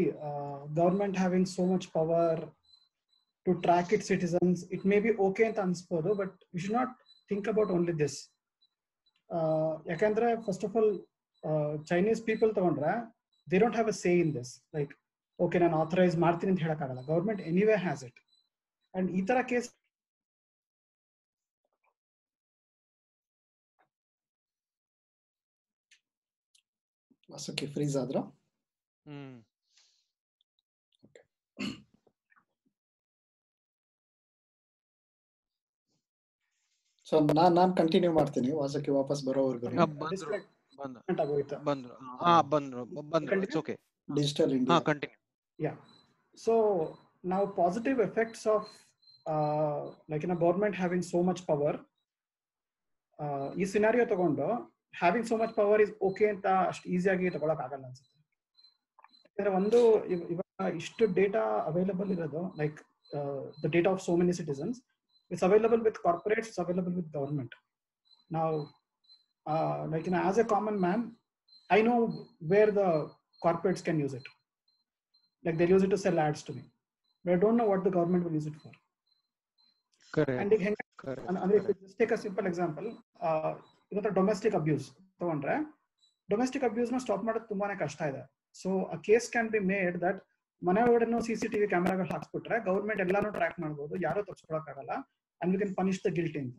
government 0.81 1.17
having 1.23 1.49
so 1.57 1.63
much 1.73 1.87
power 1.95 2.41
to 3.47 3.53
track 3.67 3.93
it 3.97 4.05
citizens 4.11 4.61
it 4.77 4.85
may 4.93 4.99
be 5.05 5.13
okay 5.27 5.45
ಅಂತ 5.49 5.61
ಅನ್ಸ್ಬೋದು 5.67 6.11
but 6.21 6.35
you 6.55 6.61
should 6.65 6.77
not 6.81 6.93
think 7.31 7.49
about 7.53 7.73
only 7.77 7.95
this 8.03 8.19
ಯಾಕಂದ್ರೆ 9.87 10.29
first 10.47 10.65
of 10.65 10.77
all 10.77 10.93
Chinese 11.85 12.23
people 12.27 12.51
ತಗೊಂಡ್ರೆ 12.55 12.93
they 13.49 13.59
don't 13.59 13.77
have 13.77 13.91
a 13.91 13.97
say 14.05 14.13
in 14.21 14.33
this 14.35 14.53
like 14.77 14.93
okay 15.39 15.59
ನಾನು 15.59 15.77
authorise 15.77 16.17
ಮಾಡ್ತೀನಿ 16.17 16.51
ಅಂತ 16.53 16.61
ಹೇಳಕ್ಕಾಗಲ್ಲ. 16.63 17.03
Government 17.07 17.41
anyway 17.43 17.77
has 17.87 18.03
it 18.09 18.21
and 18.95 19.11
ಈ 19.11 19.23
ತರ 19.31 19.39
case 19.53 19.69
freeze 27.75 27.97
ಆದ್ರ? 27.97 28.19
ಹ್ಮ್. 29.07 29.37
ಸೊ 37.13 37.21
ನಾನ್ 37.21 37.55
ನಾನ್ 37.55 37.77
continue 37.77 38.13
ಮಾಡ್ತೀನಿ. 38.13 38.53
ವಾಸಕ್ಕೆ 38.53 38.91
ವಾಪಸ್ 38.91 39.25
ಬರೋವರೆಗೂ 39.25 39.87
ಬಂದ್ರು 39.87 40.31
ಬಂದ್ರು. 40.79 41.23
ಆಗೋಯ್ತು? 41.23 41.65
ಬಂದ್ರು. 41.65 41.95
ಹಾ 41.95 42.43
ಬಂದ್ರು. 42.43 42.85
ಬಂದ್ರು. 43.11 43.43
It's 43.43 43.57
okay 43.57 43.75
digital 44.09 44.53
India 44.53 44.81
continue 44.81 45.19
effects 48.07 48.43
of 48.47 48.63
uh, 49.27 49.81
like 50.11 50.25
in 50.25 50.31
a 50.31 50.37
government 50.37 50.75
having 50.75 51.03
so 51.13 51.21
much 51.29 51.41
power. 51.47 51.75
Uh, 53.19 53.59
ಈ 53.59 53.65
ಸಿನಾರಿಯೋ 53.65 54.05
ತಗೊಂಡು 54.05 54.47
having 54.99 55.27
so 55.27 55.37
much 55.37 55.55
power 55.57 55.83
is 55.83 55.93
okay 56.03 56.27
ಅಂತ 56.27 56.47
ಅಷ್ಟು 56.67 56.91
ಈಸಿಯಾಗಿ 56.91 57.31
ತಗೊಳಕ್ 57.31 57.61
ಆಗಲ್ಲ 57.61 57.85
ಅನ್ಸುತ್ತೆ. 57.85 58.19
ಯಾಕಂದ್ರೆ 59.25 59.55
ಒಂದು 59.55 60.07
ಇವ್- 60.07 60.27
ಇವಾಗ 60.31 60.75
ಇಷ್ಟು 60.75 61.07
ಡೇಟಾ 61.07 61.39
ಅವೈಲಬಲ್ 61.67 62.11
ಇರೋದು 62.11 62.55
like 62.59 62.81
the 63.65 63.71
data 63.71 63.91
of 63.91 64.03
so 64.03 64.17
many 64.17 64.33
citizens 64.33 64.83
it's 65.32 65.46
available 65.48 65.82
with 65.88 66.00
corporates 66.08 66.50
it's 66.50 66.62
available 66.66 66.96
with 67.00 67.12
government 67.18 67.56
ನಾವು 68.32 68.58
like 69.94 70.08
in 70.12 70.18
as 70.24 70.40
a 70.40 70.48
common 70.56 70.80
man 70.88 71.04
I 71.70 71.80
know 71.84 71.96
where 72.54 72.74
the 72.80 72.86
corporates 73.42 73.86
can 73.88 74.02
use 74.06 74.16
it 74.20 74.30
like 75.44 75.58
they'll 75.58 75.70
use 75.70 75.84
it 75.84 75.90
to 75.90 75.98
sell 75.98 76.20
ads 76.20 76.42
to 76.44 76.54
me 76.54 76.64
but 77.26 77.34
i 77.34 77.38
don't 77.38 77.58
know 77.58 77.66
what 77.66 77.82
the 77.84 77.92
government 77.92 78.24
will 78.26 78.34
use 78.34 78.48
it 78.48 78.58
for 78.58 78.72
and 78.74 78.84
correct 80.14 80.54
ಈಗ 80.56 80.62
ಹೆಂಗೆ 80.66 80.84
correct 81.02 81.26
ಅಂದ್ರೆ 81.42 81.58
just 81.80 81.98
take 82.02 82.12
a 82.16 82.18
simple 82.24 82.46
example 82.50 82.86
ಇವತ್ತು 83.92 84.12
domestic 84.18 84.56
abuse 84.60 84.86
ತಗೊಂಡ್ರೆ 85.22 85.56
domestic 86.30 86.66
abuse 86.68 86.92
ನ 86.94 87.00
stop 87.04 87.24
ಮಾಡೋದು 87.28 87.48
ತುಂಬಾನೇ 87.52 87.76
ಕಷ್ಟ 87.82 88.00
ಇದೆ 88.12 88.22
so 88.56 88.70
a 88.96 88.98
case 89.08 89.26
can 89.34 89.50
be 89.56 89.60
made 89.72 89.98
that 90.06 90.20
ಮನೆ 90.62 90.82
ಒಳಗಡೆ 90.86 91.20
ಸಿ 91.28 91.36
ಸಿ 91.42 91.48
ಟಿವಿ 91.54 91.68
ಕ್ಯಾಮೆರಾಗಳು 91.74 92.10
ಹಾಕ್ಸ್ಬಿಟ್ರೆ 92.14 92.58
ಗೌರ್ಮೆಂಟ್ 92.70 93.02
ಎಲ್ಲಾನು 93.06 93.32
ಟ್ರ್ಯಾಕ್ 93.38 93.58
ಮಾಡ್ಬೋದು 93.64 93.96
ಯಾರು 94.06 94.24
ತಪ್ಪಿಸ್ಕೊಳಕ್ಕಾಗಲ್ಲ 94.30 94.96
and 95.43 95.53
you 95.55 95.61
can 95.61 95.75
punish 95.79 96.01
the 96.07 96.13
guilty 96.19 96.41
ಅಂತ 96.43 96.59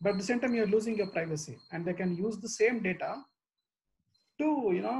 but 0.00 0.16
the 0.18 0.24
same 0.28 0.40
time 0.42 0.54
you 0.56 0.62
are 0.64 0.72
losing 0.74 0.98
your 1.02 1.12
privacy 1.16 1.54
and 1.72 1.84
they 1.88 1.94
can 2.00 2.14
use 2.20 2.38
the 2.44 2.50
same 2.56 2.78
data 2.84 3.10
to 4.38 4.48
you 4.76 4.82
know 4.84 4.96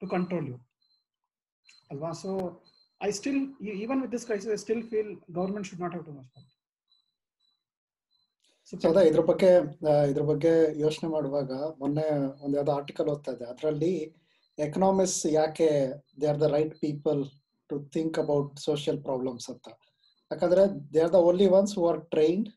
to 0.00 0.06
control 0.14 0.46
you 0.52 0.58
ಅಲ್ವಾ 1.90 2.10
so 2.22 2.30
I 3.00 3.10
still 3.12 3.40
even 3.82 4.00
with 4.02 4.12
this 4.12 4.26
crisis 4.26 4.52
I 4.52 4.60
still 4.64 4.82
feel 4.90 5.10
government 5.38 5.68
should 5.70 5.82
not 5.84 5.94
have 5.94 6.06
too 6.08 6.14
much 6.18 6.30
so 8.68 8.74
ಅದೇ 8.90 9.02
ಇದ್ರ 9.08 9.22
ಬಗ್ಗೆ 9.30 9.50
ಇದ್ರ 10.10 10.22
ಬಗ್ಗೆ 10.28 10.52
ಯೋಚನೆ 10.84 11.08
ಮಾಡುವಾಗ 11.14 11.50
ಮೊನ್ನೆ 11.80 12.06
ಒಂದು 12.44 12.54
ಯಾವ್ದೋ 12.58 12.72
ಆರ್ಟಿಕಲ್ 12.76 13.08
ಓದ್ತಾ 13.12 13.32
ಇದೆ 13.36 13.44
ಅದರಲ್ಲಿ 13.44 13.90
ಎಕನಾಮಿಕ್ಸ್ 14.58 15.18
ಯಾಕೆ 15.34 15.68
they 16.20 16.26
are 16.32 16.40
the 16.40 16.48
right 16.54 16.74
people 16.80 17.20
to 17.70 17.76
think 17.94 18.18
about 18.22 18.50
social 18.60 18.98
problems 19.02 19.46
ಅಂತ. 19.52 19.66
ಯಾಕಂದ್ರೆ 20.34 20.62
they 20.94 21.00
are 21.06 21.14
the 21.16 21.20
only 21.28 21.48
ones 21.58 21.72
who 21.78 21.84
are 21.90 22.00
trained 22.14 22.48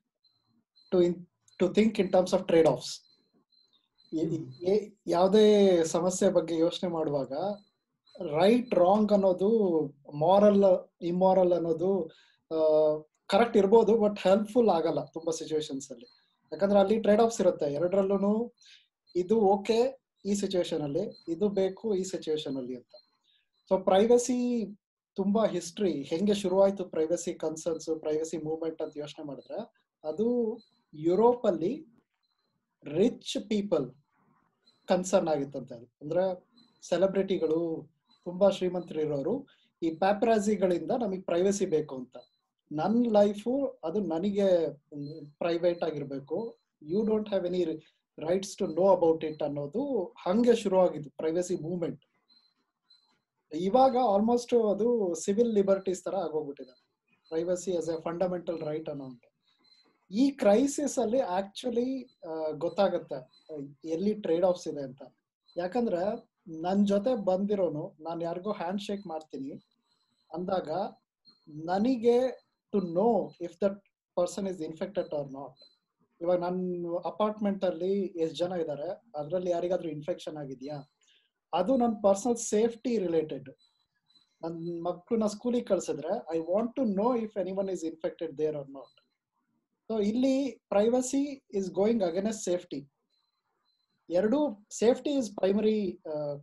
to 0.91 0.99
to 1.59 1.67
think 1.77 1.95
in 2.03 2.11
terms 2.15 2.35
of 2.37 2.45
trade 2.51 2.69
offs 2.73 2.91
ಯಾವುದೇ 5.15 5.45
ಸಮಸ್ಯೆ 5.95 6.27
ಬಗ್ಗೆ 6.35 6.55
ಯೋಚನೆ 6.65 6.89
ಮಾಡುವಾಗ 6.97 7.33
ರೈಟ್ 8.37 8.71
ರಾಂಗ್ 8.83 9.11
ಅನ್ನೋದು 9.15 9.49
ಮಾರಲ್ 10.25 10.63
ಇಮಾರಲ್ 11.09 11.53
ಅನ್ನೋದು 11.57 11.91
ಕರೆಕ್ಟ್ 13.33 13.57
ಇರ್ಬೋದು 13.61 13.93
ಬಟ್ 14.03 14.19
ಹೆಲ್ಪ್ಫುಲ್ 14.27 14.69
ಆಗಲ್ಲ 14.77 15.01
ತುಂಬಾ 15.15 15.31
ಸಿಚುವೇಶನ್ಸ್ 15.39 15.87
ಅಲ್ಲಿ. 15.93 16.07
ಯಾಕಂದ್ರೆ 16.51 16.79
ಅಲ್ಲಿ 16.83 16.97
ಟ್ರೇಡ್ 17.05 17.21
ಆಫ್ಸ್ 17.25 17.39
ಇರುತ್ತೆ. 17.43 17.67
ಎರಡರಲ್ಲೂ 17.77 18.33
ಇದು 19.15 19.35
ಓಕೆ 19.55 19.79
ಈ 20.29 20.33
ಸಿಚುವೇಶನ್ 20.41 20.83
ಅಲ್ಲಿ, 20.87 21.03
ಇದು 21.33 21.45
ಬೇಕು 21.59 21.85
ಈ 21.99 22.03
ಸಿಚುವೇಶನ್ 22.13 22.55
ಅಲ್ಲಿ 22.61 22.75
ಅಂತ. 22.81 22.93
ಸೊ 23.71 23.73
ಪ್ರೈವಸಿ 23.89 24.37
ತುಂಬಾ 25.17 25.43
ಹಿಸ್ಟ್ರಿ 25.47 25.91
ಹೆಂಗೆ 26.03 26.33
ಶುರುವಾಯ್ತು 26.33 26.83
ಪ್ರೈವಸಿ 26.85 27.31
ಕನ್ಸರ್ನ್ಸ್ 27.33 27.89
ಪ್ರೈವಸಿ 27.99 28.37
ಮೂವ್ಮೆಂಟ್ 28.37 28.81
ಅಂತ 28.81 28.95
ಯೋಚನೆ 28.97 29.23
ಮಾಡಿದ್ರೆ, 29.25 29.59
ಅದು 30.03 30.27
ಯುರೋಪ್ 30.93 31.45
ಅಲ್ಲಿ 31.45 31.71
ರಿಚ್ 32.85 33.33
ಪೀಪಲ್ 33.49 33.85
ಕನ್ಸರ್ನ್ 34.87 35.27
ಆಗಿತ್ತಂತೆ. 35.27 35.73
ಅದು 35.75 35.87
ಅಂದ್ರೆ 36.01 36.23
ಸೆಲೆಬ್ರಿಟಿಗಳು 36.83 37.59
ತುಂಬಾ 38.25 38.49
ಶ್ರೀಮಂತರು 38.49 38.99
ಇರೋರು 39.01 39.35
ಈ 39.81 39.89
ಪ್ಯಾಪ್ರಾಜಿಗಳಿಂದ 39.95 40.91
ನಮಗೆ 41.03 41.21
ಪ್ರೈವಸಿ 41.21 41.65
ಬೇಕು 41.65 41.95
ಅಂತ. 41.95 42.17
ನನ್ನ 42.71 43.11
ಲೈಫು 43.11 43.51
ಅದು 43.83 43.99
ನನಗೆ 44.13 44.47
ಪ್ರೈವೇಟ್ 45.39 45.83
ಆಗಿರ್ಬೇಕು. 45.83 46.37
You 46.83 46.99
don't 47.05 47.29
have 47.29 47.45
any 47.45 47.61
rights 48.17 48.55
to 48.57 48.65
know 48.79 48.85
about 48.95 49.23
it 49.23 49.43
ಅನ್ನೋದು 49.43 49.81
ಹಂಗೆ 50.25 50.55
ಶುರು 50.55 50.77
ಆಗಿದ್ದು 50.79 51.09
ಪ್ರೈವಸಿ 51.17 51.55
ಮೂವ್ಮೆಂಟ್ 51.67 52.03
ಇವಾಗ 53.51 53.95
ಆಲ್ಮೋಸ್ಟ್ 54.13 54.53
ಅದು 54.73 54.87
ಸಿವಿಲ್ 55.23 55.51
ಲಿಬರ್ಟೀಸ್ 55.57 56.01
ತರ 56.07 56.15
ಆಗೋಗ್ಬಿಟ್ಟಿದೆ. 56.27 56.75
Privacy 57.31 57.71
as 57.79 57.89
a 57.93 57.97
fundamental 58.07 58.59
right 58.69 58.89
ಅನ್ನೋ 58.93 59.07
ಈ 60.11 60.25
ಕ್ರೈಸಿಸ್ 60.41 60.97
ಅಲ್ಲಿ 61.03 61.21
ಆಕ್ಚುಲಿ 61.37 61.89
ಗೊತ್ತಾಗತ್ತೆ, 62.63 63.17
ಎಲ್ಲಿ 63.95 64.13
ಟ್ರೇಡ್ 64.25 64.45
ಆಫ್ಸ್ 64.49 64.67
ಇದೆ 64.71 64.83
ಅಂತ. 64.89 65.01
ಯಾಕಂದ್ರೆ 65.55 66.01
ನನ್ನ 66.65 66.81
ಜೊತೆ 66.91 67.11
ಬಂದಿರೋನು, 67.29 67.83
ನಾನು 68.05 68.19
ಯಾರಿಗೋ 68.27 68.51
ಹ್ಯಾಂಡ್ 68.61 68.83
ಶೇಕ್ 68.87 69.03
ಮಾಡ್ತೀನಿ, 69.13 69.51
ಅಂದಾಗ 70.31 70.69
ನನಗೆ 71.69 72.17
to 72.73 72.79
know 72.99 73.09
if 73.47 73.57
that 73.63 73.81
person 74.17 74.47
is 74.51 74.61
infected 74.69 75.11
or 75.19 75.29
not 75.39 75.59
ಇವಾಗ 76.21 76.37
ನನ್ನ 76.45 76.99
ಅಪಾರ್ಟ್ಮೆಂಟ್ 77.11 77.63
ಅಲ್ಲಿ 77.69 77.93
ಎಷ್ಟು 78.23 78.37
ಜನ 78.43 78.53
ಇದ್ದಾರೆ 78.63 78.87
ಅದರಲ್ಲಿ 79.19 79.49
ಯಾರಿಗಾದ್ರೂ 79.55 79.89
ಇನ್ಫೆಕ್ಷನ್ 79.97 80.37
ಆಗಿದೆಯಾ? 80.43 80.77
ಅದು 81.53 81.73
ನನ್ನ 81.83 81.95
ಪರ್ಸನಲ್ 82.07 82.39
ಸೇಫ್ಟಿ 82.53 82.93
ರಿಲೇಟೆಡ್ 83.05 83.49
ನನ್ನ 84.41 84.75
ಮಕ್ಕಳನ್ನ 84.87 85.27
ಸ್ಕೂಲಿಗೆ 85.35 85.67
ಕಳ್ಸಿದ್ರೆ 85.71 86.13
I 86.35 86.39
want 86.49 86.73
to 86.79 86.83
know 87.01 87.07
if 87.25 87.37
anyone 87.61 87.69
is 87.75 87.85
infected 87.91 88.33
there 88.41 88.57
or 88.61 88.69
not 88.79 88.99
so 89.89 89.95
ಇಲ್ಲಿ 90.11 90.35
privacy 90.73 91.23
is 91.59 91.69
going 91.79 92.03
against 92.09 92.45
safety 92.49 92.79
ಎರಡು 94.09 94.39
ಸೇಫ್ಟಿ 94.81 95.13
ಇಸ್ 95.21 95.29
ಪ್ರೈಮರಿ 95.39 95.77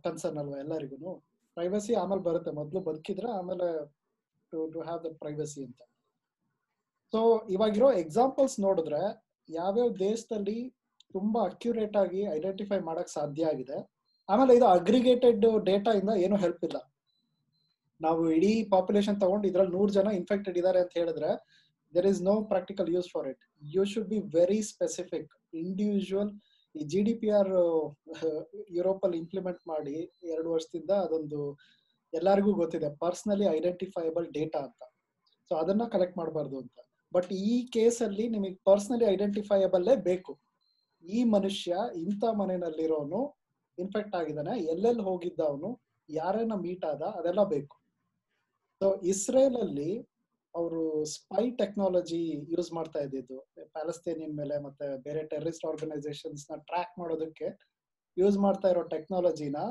ಕನ್ಸರ್ನ್ 0.05 0.39
ಅಲ್ವಾ 0.41 0.57
ಎಲ್ಲರಿಗೂ 0.63 1.13
ಪ್ರೈವಸಿ 1.57 1.93
ಆಮೇಲೆ 2.01 2.21
ಬರುತ್ತೆ. 2.27 2.51
ಮೊದಲು 2.59 2.79
ಬದುಕಿದ್ರೆ 2.87 3.29
ಆಮೇಲೆ 3.39 3.67
to 4.53 4.59
to 4.73 4.79
have 4.87 5.01
the 5.05 5.11
privacy 5.21 5.59
ಅಂತ. 5.67 5.81
ಸೊ 7.13 7.19
ಇವಾಗಿರೋ 7.55 7.89
ಎಕ್ಸಾಂಪಲ್ಸ್ 8.03 8.55
ನೋಡಿದ್ರೆ, 8.65 9.01
ಯಾವ್ಯಾವ 9.49 9.89
ದೇಶದಲ್ಲಿ 10.07 10.57
ತುಂಬಾ 11.15 11.41
ಅಕ್ಯುರೇಟ್ 11.49 11.97
ಆಗಿ 12.03 12.21
ಐಡೆಂಟಿಫೈ 12.37 12.79
ಮಾಡಕ್ 12.89 13.11
ಸಾಧ್ಯ 13.17 13.51
ಆಗಿದೆ. 13.51 13.77
ಆಮೇಲೆ 14.29 14.53
ಇದು 14.57 14.67
ಅಗ್ರಿಗೇಟೆಡ್ 14.77 15.45
ಡೇಟಾ 15.69 15.91
ಇಂದ 15.99 16.11
ಏನು 16.25 16.37
ಹೆಲ್ಪ್ 16.43 16.63
ಇಲ್ಲ. 16.67 16.77
ನಾವು 18.01 18.21
ಇಡೀ 18.37 18.53
ಪಾಪ್ಯುಲೇಷನ್ 18.73 19.17
ತಗೊಂಡು 19.21 19.45
ಇದ್ರಲ್ಲಿ 19.49 19.73
ನೂರ್ 19.77 19.91
ಜನ 19.97 20.07
ಇನ್ಫೆಕ್ಟೆಡ್ 20.19 20.57
ಇದಾರೆ 20.61 20.79
ಅಂತ 20.83 20.93
ಹೇಳಿದ್ರೆ 20.99 21.29
there 21.93 22.07
is 22.11 22.21
no 22.21 22.35
practical 22.51 22.89
use 22.95 23.09
for 23.13 23.27
it 23.31 23.43
you 23.75 23.83
should 23.85 24.09
be 24.13 24.19
very 24.39 24.61
specific 24.71 25.31
individual 25.53 26.31
ಈ 26.75 26.83
G 26.83 27.01
D 27.01 27.13
P 27.13 27.29
R 27.29 27.51
Europe 28.69 29.05
ಅಲ್ಲಿ 29.05 29.17
ಇಂಪ್ಲಿಮೆಂಟ್ 29.17 29.61
ಮಾಡಿ 29.67 29.95
ಎರಡು 30.23 30.49
ವರ್ಷದಿಂದ 30.51 30.91
ಅದೊಂದು 31.05 31.39
ಎಲ್ಲರಿಗೂ 32.13 32.51
ಗೊತ್ತಿದೆ. 32.53 32.89
ಪರ್ಸನಲಿ 33.03 33.45
ಐಡೆಂಟಿಫೈಯಬಲ್ 33.57 34.27
ಡೇಟಾ 34.31 34.59
ಅಂತ. 34.59 34.81
ಸೊ 35.51 35.55
ಅದನ್ನ 35.55 35.83
ಕಲೆಕ್ಟ್ 35.93 36.17
ಮಾಡಬಾರ್ದು 36.17 36.57
ಅಂತ. 36.57 36.77
ಬಟ್ 37.13 37.31
ಈ 37.33 37.55
ಕೇಸ್ 37.67 38.01
ಅಲ್ಲಿ 38.01 38.25
ನಿಮಗೆ 38.27 38.55
ಪರ್ಸನಲಿ 38.63 39.05
ಐಡೆಂಟಿಫೈಯಬಲ್ 39.05 39.87
ಬೇಕು. 40.09 40.33
ಈ 41.03 41.23
ಮನುಷ್ಯ 41.35 41.77
ಇಂಥ 41.95 42.23
ಮನೆಯಲ್ಲಿರೋನು 42.41 43.21
ಇನ್ಫೆಕ್ಟ್ 43.77 44.15
ಆಗಿದ್ದಾನೆ, 44.19 44.53
ಎಲ್ಲೆಲ್ಲಿ 44.73 45.03
ಹೋಗಿದ್ದ 45.09 45.41
ಅವನು, 45.51 45.69
ಯಾರನ್ನ 46.09 46.55
ಮೀಟ್ 46.65 46.85
ಆದ, 46.91 47.03
ಅದೆಲ್ಲ 47.19 47.43
ಬೇಕು. 47.55 47.75
ಸೊ 48.81 48.87
ಇಸ್ರೇಲ್ 49.13 49.57
ಅಲ್ಲಿ 49.65 49.91
ಅವರು 50.55 50.81
ಸ್ಪೈ 51.13 51.43
ಟೆಕ್ನಾಲಜಿ 51.61 52.19
ಯೂಸ್ 52.53 52.69
ಮಾಡ್ತಾ 52.77 52.99
ಇದ್ದಿದ್ದು. 52.99 53.37
ಪ್ಯಾಲೆಸ್ತೇನಿಯನ್ 53.75 54.35
ಮೇಲೆ 54.41 54.57
ಮತ್ತೆ 54.65 54.87
ಬೇರೆ 55.07 55.21
ಟೆರರಿಸ್ಟ್ 55.31 55.65
ಆರ್ಗನೈಸೇಷನ್ಸ್ನ 55.71 56.57
ಟ್ರ್ಯಾಕ್ 56.69 56.93
ಮಾಡೋದಕ್ಕೆ 57.01 57.47
ಯೂಸ್ 58.17 58.37
ಮಾಡ್ತಾ 58.45 58.67
ಇರೋ 58.73 58.83
ಟೆಕ್ನಾಲಜಿನ 58.93 59.61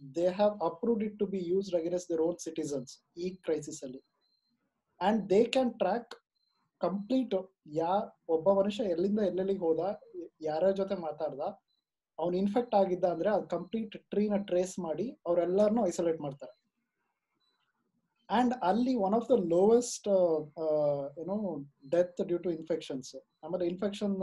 they 0.00 0.26
have 0.38 0.54
approved 0.68 1.02
it 1.08 1.18
to 1.22 1.26
be 1.34 1.40
used 1.52 1.76
against 1.80 2.10
their 2.12 2.22
own 2.28 2.38
citizens 2.46 2.92
ಈ 3.24 3.28
ಕ್ರೈಸಿಸ್ 3.46 3.80
ಅಲ್ಲಿ. 3.86 4.00
And 5.00 5.20
they 5.32 5.40
can 5.56 5.72
track 5.82 6.14
complete 6.80 7.34
yeah, 7.80 7.92
ಒಬ್ಬ 8.34 8.46
ಮನುಷ್ಯ 8.60 8.84
ಎಲ್ಲಿಂದ 8.94 9.20
ಎಲ್ಲೆಲ್ಲಿಗೆ 9.30 9.62
ಹೋದ 9.66 9.80
ಯಾರ್ಯಾರ 10.48 10.72
ಜೊತೆ 10.80 10.96
ಮಾತಾಡ್ದ 11.06 11.42
ಅವ್ನು 12.20 12.36
ಇನ್ಫೆಕ್ಟ್ 12.42 12.74
ಆಗಿದ್ದ 12.80 13.06
ಅಂದ್ರೆ 13.14 13.30
ಅದು 13.36 13.46
ಕಂಪ್ಲೀಟ್ 13.56 13.94
ಟ್ರೀನ 14.12 14.36
ಟ್ರೇಸ್ 14.48 14.74
ಮಾಡಿ 14.86 15.06
ಅವ್ರೆಲ್ಲರನ್ನೂ 15.26 15.82
ಐಸೋಲೇಟ್ 15.90 16.20
ಮಾಡ್ತಾರೆ. 16.26 16.54
ಅಂಡ್ 18.28 18.52
ಅಲ್ಲಿ 18.70 18.92
ಒನ್ 19.06 19.14
ಆಫ್ 19.18 19.28
ದ 19.30 19.36
ಲೋವೆಸ್ಟ್ 19.54 20.08
ಏನೋ 21.22 21.36
ಡೆತ್ 21.94 22.20
ಡ್ಯೂ 22.28 22.38
ಟು 22.44 22.50
ಇನ್ಫೆಕ್ಷನ್ಸ್ 22.58 23.10
ಆಮೇಲೆ 23.44 23.64
ಇನ್ಫೆಕ್ಷನ್ 23.72 24.14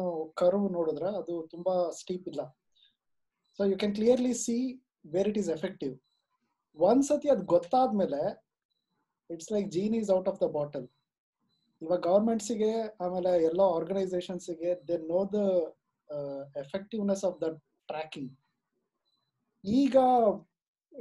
ಕರ್ವ್ 0.41 0.65
ನೋಡಿದ್ರೆ 0.77 1.09
ಅದು 1.21 1.35
ತುಂಬಾ 1.53 1.75
ಸ್ಟೀಪ್ 2.01 2.27
ಇಲ್ಲ. 2.31 2.41
So 3.59 3.63
you 3.71 3.77
can 3.81 3.95
clearly 3.99 4.33
see 4.45 4.57
where 5.13 5.29
it 5.31 5.39
is 5.43 5.51
effective 5.57 5.95
ಒಂದ್ಸತಿ 6.77 7.27
ಅದು 7.33 7.43
ಗೊತ್ತಾದ್ಮೇಲೆ 7.55 8.21
it's 9.29 9.51
like 9.55 9.67
genie 9.71 9.95
is 9.99 10.11
out 10.17 10.29
of 10.31 10.39
the 10.43 10.47
bottle 10.57 10.87
ಇವಾಗ 11.81 11.99
ಗವರ್ಮೆಂಟ್ಸಿಗೆ 12.01 12.69
ಆಮೇಲೆ 13.05 13.31
ಎಲ್ಲ 13.49 13.61
ಆರ್ಗನೈಸೇಷನ್ಸ್ಗೆ 13.77 14.71
they 14.87 14.95
know 15.09 15.19
the 15.33 15.39
effectiveness 16.63 17.23
of 17.29 17.37
the 17.41 17.47
tracking 17.87 18.39
ಈಗ 19.65 19.95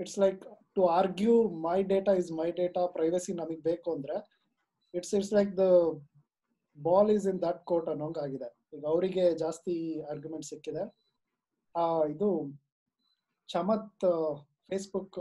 it's 0.00 0.18
like 0.18 0.44
to 0.74 0.86
argue 0.86 1.48
my 1.48 1.82
data 1.82 2.12
is 2.12 2.32
my 2.32 2.50
data 2.52 2.86
privacy 2.86 3.32
ನಮಗೆ 3.32 3.60
ಬೇಕು 3.60 3.94
ಅಂದ್ರೆ 3.94 4.16
it's 4.94 5.14
it's 5.14 5.32
like 5.32 5.56
the 5.56 5.66
ball 6.82 7.10
is 7.10 7.26
in 7.26 7.42
that 7.42 7.64
court 7.64 7.88
ಅನ್ನೋಂಗ್ 7.88 8.18
ಆಗಿದೆ 8.18 8.48
ಈಗ 8.76 8.84
ಅವರಿಗೆ 8.86 9.34
ಜಾಸ್ತಿ 9.38 10.02
ಆರ್ಗ್ಯುಮೆಂಟ್ 10.02 10.46
ಸಿಕ್ಕಿದೆ. 10.46 10.84
ಇದು 12.10 12.28
ಚಮತ್ 13.48 14.04
ಫೇಸ್ಬುಕ್ 14.68 15.18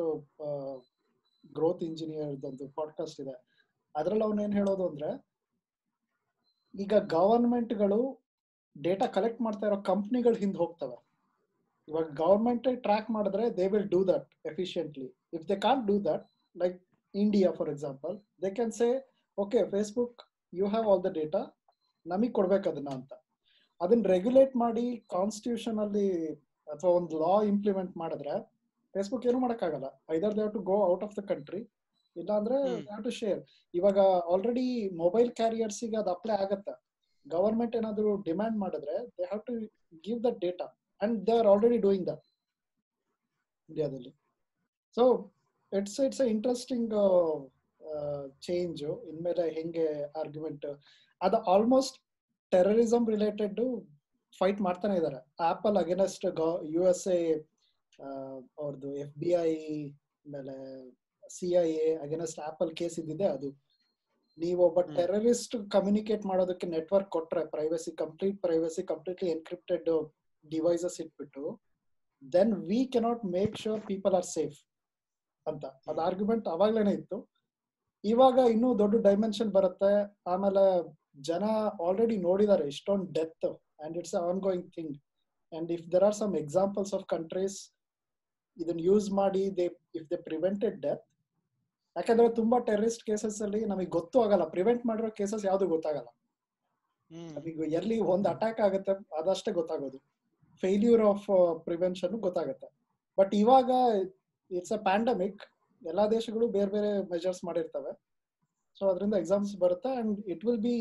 ಗ್ರೋತ್ 1.54 1.84
ಇಂಜಿನಿಯರ್ 1.84 2.46
ಒಂದು 2.46 2.70
ಪಾಡ್ಕಾಸ್ಟ್ 2.70 3.20
ಇದೆ. 3.22 3.36
ಅದರಲ್ಲಿ 3.96 4.24
ಅವನೇನ್ 4.24 4.54
ಹೇಳೋದು 4.54 4.90
ಅಂದ್ರೆ, 4.90 5.10
ಈಗ 6.80 6.94
ಗವರ್ಮೆಂಟ್ಗಳು 6.94 8.00
ಡೇಟಾ 8.82 9.08
ಕಲೆಕ್ಟ್ 9.08 9.42
ಮಾಡ್ತಾ 9.42 9.68
ಇರೋ 9.68 9.82
ಕಂಪ್ನಿಗಳು 9.82 10.36
ಹಿಂದೆ 10.36 10.58
ಹೋಗ್ತವೆ. 10.58 11.05
ಇವಾಗ 11.88 12.08
ಗೌರ್ಮೆಂಟ್ 12.16 12.68
ಟ್ರ್ಯಾಕ್ 12.84 13.10
ಮಾಡಿದ್ರೆ 13.10 13.44
they 13.58 13.66
will 13.68 13.90
do 13.90 14.00
that 14.06 14.30
efficiently 14.46 15.08
if 15.34 15.46
they 15.50 15.58
can 15.66 15.82
do 15.88 15.96
that 16.08 16.26
like 16.56 16.78
India 17.14 17.50
for 17.52 17.70
example 17.70 18.16
they 18.44 18.50
can 18.52 18.74
say 18.80 18.88
okay 19.38 19.60
Facebook 19.72 20.22
you 20.54 20.66
have 20.68 20.88
all 20.92 21.04
the 21.04 21.12
data 21.20 21.42
ನಮಗೆ 22.06 22.32
ಕೊಡ್ಬೇಕು 22.32 22.68
ಅದನ್ನ 22.70 22.90
ಅಂತ. 22.90 23.12
ಅದನ್ನ 23.82 24.04
ರೆಗ್ಯುಲೇಟ್ 24.08 24.54
ಮಾಡಿ 24.56 24.84
ಕಾನ್ಸ್ಟಿಟ್ಯೂಷನ್ 25.10 25.80
ಅಲ್ಲಿ 25.80 26.08
ಅಥವಾ 26.68 26.92
ಒಂದು 26.92 27.16
ಲಾ 27.20 27.34
ಇಂಪ್ಲಿಮೆಂಟ್ 27.44 27.94
ಮಾಡಿದ್ರೆ 27.98 28.36
ಫೇಸ್ಬುಕ್ 28.96 29.26
ಏನು 29.26 29.40
ಮಾಡೋಕ್ಕಾಗಲ್ಲ. 29.40 29.88
Either 30.12 30.36
they've 30.38 30.52
to 30.54 30.62
go 30.70 30.78
out 30.92 31.04
of 31.04 31.16
the 31.20 31.24
country 31.32 31.62
ಇಲ್ಲ 32.16 32.32
ಅಂದ್ರೆ 32.40 32.58
ಟು 33.04 33.12
ಶೇರ್ 33.12 33.40
ಇವಾಗ 33.74 33.98
ಆಲ್ರೆಡಿ 34.34 34.68
ಮೊಬೈಲ್ 34.96 35.30
ಕ್ಯಾರಿಯರ್ಸ್ಗೆ 35.32 35.98
ಅದು 35.98 36.12
ಅಪ್ಲೈ 36.12 36.36
ಆಗತ್ತೆ. 36.36 36.74
ಗವರ್ಮೆಂಟ್ 37.26 37.76
ಏನಾದ್ರು 37.76 38.12
ಡಿಮ್ಯಾಂಡ್ 38.24 38.58
ಮಾಡಿದ್ರೆ 38.58 38.96
they 39.18 39.24
have 39.24 39.44
to 39.48 39.54
give 40.06 40.20
the 40.24 40.32
data 40.40 40.68
and 41.06 41.20
they 41.28 41.36
are 41.40 41.50
already 41.54 41.80
doing 41.86 42.06
that 42.08 42.26
ಇಂಡಿಯಾದಲ್ಲಿ 43.70 44.12
so 44.98 45.04
it's 45.72 46.00
it's 46.00 46.24
interesting 46.34 46.94
change 48.44 48.82
ಇನ್ಮೇಲೆ 49.12 49.44
ಹೆಂಗೆ 49.50 49.88
ಆರ್ಗ್ಯುಮೆಂಟ್ 50.22 50.66
ಅದು 51.22 51.38
ಆಲ್ಮೋಸ್ಟ್ 51.54 51.98
ಟೆರರಿಸಮ್ 52.52 53.06
ರಿಲೇಟೆಡ್ 53.10 53.60
ಫೈಟ್ 54.34 54.60
ಮಾಡ್ತಾನೆ 54.62 54.96
ಇದ್ದಾರೆ 54.98 55.20
Apple 55.50 55.78
against 55.82 56.26
U 56.74 56.82
S 56.90 57.06
A 57.14 57.20
ಅವ್ರದ್ದು 58.58 58.90
ಎಫ್ 59.04 59.16
ಬಿ 59.18 59.30
ಐ 59.42 59.52
ಮೇಲೆ 60.26 60.56
C 61.30 61.48
I 61.62 61.70
A 61.82 61.88
against 62.04 62.40
Apple 62.48 62.72
case 62.76 62.96
ಇದ್ದಿದೆ 63.02 63.28
ಅದು. 63.36 63.50
ನೀವು 64.38 64.62
ಒಬ್ಬ 64.68 64.80
ಟೆರರಿಸ್ಟ್ 64.98 65.56
ಕಮ್ಯುನಿಕೇಟ್ 65.72 66.24
ಮಾಡೋದಕ್ಕೆ 66.26 66.68
ನೆಟ್ವರ್ಕ್ 66.68 67.10
ಕೊಟ್ರೆ 67.10 67.44
privacy 67.54 67.92
complete 68.02 68.38
privacy 68.42 68.84
completely 68.84 69.30
encrypted 69.32 69.90
devices 70.54 70.98
ಇಟ್ಬಿಟ್ಟು 71.04 71.44
then 72.24 72.54
we 72.70 72.80
cannot 72.94 73.24
make 73.36 73.56
sure 73.64 73.82
people 73.90 74.16
are 74.20 74.28
safe 74.38 74.58
ಅಂತ. 75.46 75.66
ಅದ್ 75.90 76.00
ಆರ್ಗ್ಯುಮೆಂಟ್ 76.08 76.48
ಅವಾಗ್ಲೇನೆ 76.56 76.94
ಇತ್ತು. 77.00 77.18
ಇವಾಗ 78.04 78.38
ಇನ್ನೂ 78.54 78.70
ದೊಡ್ಡ 78.82 78.96
ಡೈಮೆನ್ಷನ್ 79.10 79.52
ಬರುತ್ತೆ. 79.58 79.92
ಆಮೇಲೆ 80.34 80.64
ಜನ 81.30 81.46
ಆಲ್ರೆಡಿ 81.88 82.18
ನೋಡಿದ್ದಾರೆ 82.28 82.66
ಇಷ್ಟೊಂದು 82.74 83.08
death 83.18 83.48
and 83.86 83.96
it's 83.98 84.16
ongoing 84.48 84.68
thing 84.76 84.96
and 85.52 85.70
if 85.76 85.86
there 85.94 86.06
are 86.10 86.18
some 86.22 86.34
examples 86.44 86.94
of 86.98 87.06
countries 87.16 87.58
ಇದನ್ನ 88.58 88.82
ಯೂಸ್ 88.90 89.08
ಮಾಡಿ 89.22 89.44
they 89.58 89.66
if 90.00 90.08
they 90.12 90.18
prevented 90.30 90.78
death 90.86 91.06
ಯಾಕಂದ್ರೆ 91.96 92.28
ತುಂಬಾ 92.40 92.58
ಟೆರರಿಸ್ಟ್ 92.70 93.04
ಕೇಸಸ್ 93.04 93.38
ಅಲ್ಲಿ 93.46 93.62
ನಮಗೆ 93.66 93.90
ಗೊತ್ತೂ 93.98 94.18
ಆಗಲ್ಲ. 94.26 94.46
ಪ್ರಿವೆಂಟ್ 94.56 94.84
ಮಾಡಿರೋ 94.86 95.10
ಕೇಸಸ್ 95.20 95.44
ಯಾವ್ದು 95.46 95.66
ಗೊತ್ತಾಗಲ್ಲ. 95.74 96.10
ನಮಗೆ 97.36 97.66
ಎಲ್ಲಿ 97.80 97.98
ಒಂದು 98.14 98.28
ಅಟ್ಯಾಕ್ 98.30 98.60
ಆಗುತ್ತೆ 98.68 98.94
ಅದಷ್ಟೇ 99.22 99.52
ಗೊತ್ತಾಗೋದು. 99.52 99.98
ಫೇಲ್ಯೂರ್ 100.64 101.04
ಆಫ್ 101.12 101.28
ಪ್ರಿವೆನ್ಷನ್ 101.68 102.16
ಗೊತ್ತಾಗುತ್ತೆ. 102.28 102.68
ಬಟ್ 103.18 103.34
ಇವಾಗ 103.44 103.70
ಇಟ್ಸ್ 104.52 104.76
ಅ 104.78 104.82
ಪ್ಯಾಂಡಮಿಕ್ 104.90 105.42
ಎಲ್ಲಾ 105.82 106.04
ದೇಶಗಳು 106.16 106.46
ಬೇರೆ 106.58 106.70
ಬೇರೆ 106.76 106.92
ಮೆಜರ್ಸ್ 107.14 107.42
ಮಾಡಿರ್ತವೆ. 107.48 107.92
ಸೊ 108.78 108.84
ಅದರಿಂದ 108.92 109.16
ಎಕ್ಸಾಮ್ಸ್ 109.24 109.52
ಬರುತ್ತೆ 109.64 109.92
and 110.00 110.16
it 110.34 110.44
will 110.48 110.64
be 110.70 110.78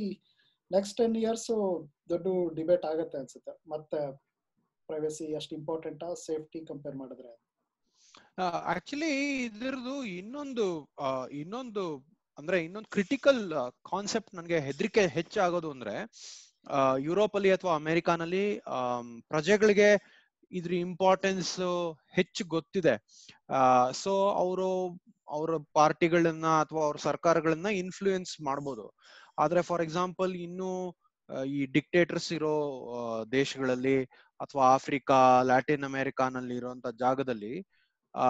next 0.70 0.96
ten 1.00 1.16
years 1.22 1.50
ದೊಡ್ಡ 2.12 2.26
ಡಿಬೇಟ್ 2.58 2.84
ಆಗುತ್ತೆ 2.92 3.18
ಅನ್ಸುತ್ತೆ. 3.22 3.52
ಮತ್ತೆ 3.72 4.00
ಪ್ರೈವಸಿ 4.88 5.26
ಅಷ್ಟು 5.40 5.52
ಇಂಪಾರ್ಟೆಂಟ್ 5.60 6.02
ಸೇಫ್ಟಿ 6.28 6.60
ಕಂಪೇರ್ 6.70 6.96
ಮಾಡಿದ್ರೆ. 7.02 7.32
ಆಕ್ಚುಲಿ 8.72 9.12
ಇದ್ರದ್ದು 9.46 9.94
ಇನ್ನೊಂದು 10.18 10.66
ಇನ್ನೊಂದು 11.42 11.84
ಅಂದ್ರೆ 12.38 12.58
ಇನ್ನೊಂದು 12.64 12.90
ಕ್ರಿಟಿಕಲ್ 12.90 13.42
ಕಾನ್ಸೆಪ್ಟ್ 13.90 14.32
ನನಗೆ 14.34 14.58
ಹೆದರಿಕೆ 14.60 15.02
ಹೆಚ್ಚಾಗೋದು 15.16 15.68
ಅಂದ್ರೆ 15.70 15.94
ಯುರೋಪ್ 16.98 17.36
ಅಲ್ಲಿ 17.36 17.50
ಅಥವಾ 17.50 17.74
ಅಮೆರಿಕಾನಲ್ಲಿ 17.74 18.44
ಪ್ರಜೆಗಳಿಗೆ 19.28 19.88
ಇದ್ರ 20.52 20.72
ಇಂಪಾರ್ಟೆನ್ಸ್ 20.74 21.54
ಹೆಚ್ಚು 22.14 22.44
ಗೊತ್ತಿದೆ. 22.44 22.94
ಸೊ 23.92 24.12
ಅವರು, 24.28 24.68
ಅವರ 25.28 25.50
ಪಾರ್ಟಿಗಳನ್ನ 25.72 26.46
ಅಥವಾ 26.46 26.82
ಅವ್ರ 26.84 26.96
ಸರ್ಕಾರಗಳನ್ನ 26.96 27.66
ಇನ್ಫ್ಲೂಯೆನ್ಸ್ 27.66 28.40
ಮಾಡ್ಬೋದು. 28.40 28.86
ಆದ್ರೆ 29.38 29.62
ಫಾರ್ 29.62 29.82
ಎಕ್ಸಾಂಪಲ್ 29.82 30.34
ಇನ್ನು 30.36 30.70
ಈ 31.46 31.60
ಡಿಕ್ಟೇಟರ್ಸ್ 31.66 32.32
ಇರೋ 32.32 32.54
ದೇಶಗಳಲ್ಲಿ 33.32 34.04
ಅಥವಾ 34.40 34.64
ಆಫ್ರಿಕಾ 34.74 35.42
ಲ್ಯಾಟಿನ್ 35.42 35.84
ಅಮೆರಿಕಾನಲ್ಲಿ 35.84 36.54
ಇರುವಂತ 36.54 36.86
ಜಾಗದಲ್ಲಿ 36.98 37.54
ಆ 38.14 38.26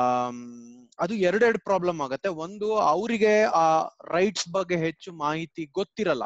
ಅದು 0.99 1.15
ಎರಡೆರಡು 1.15 1.59
ಪ್ರಾಬ್ಲಮ್ 1.59 2.01
ಆಗತ್ತೆ. 2.01 2.29
ಒಂದು, 2.29 2.69
ಅವರಿಗೆ 2.77 3.43
ಆ 3.43 3.67
ರೈಟ್ಸ್ 4.13 4.49
ಬಗ್ಗೆ 4.53 4.77
ಹೆಚ್ಚು 4.77 5.13
ಮಾಹಿತಿ 5.13 5.65
ಗೊತ್ತಿರಲ್ಲ. 5.67 6.25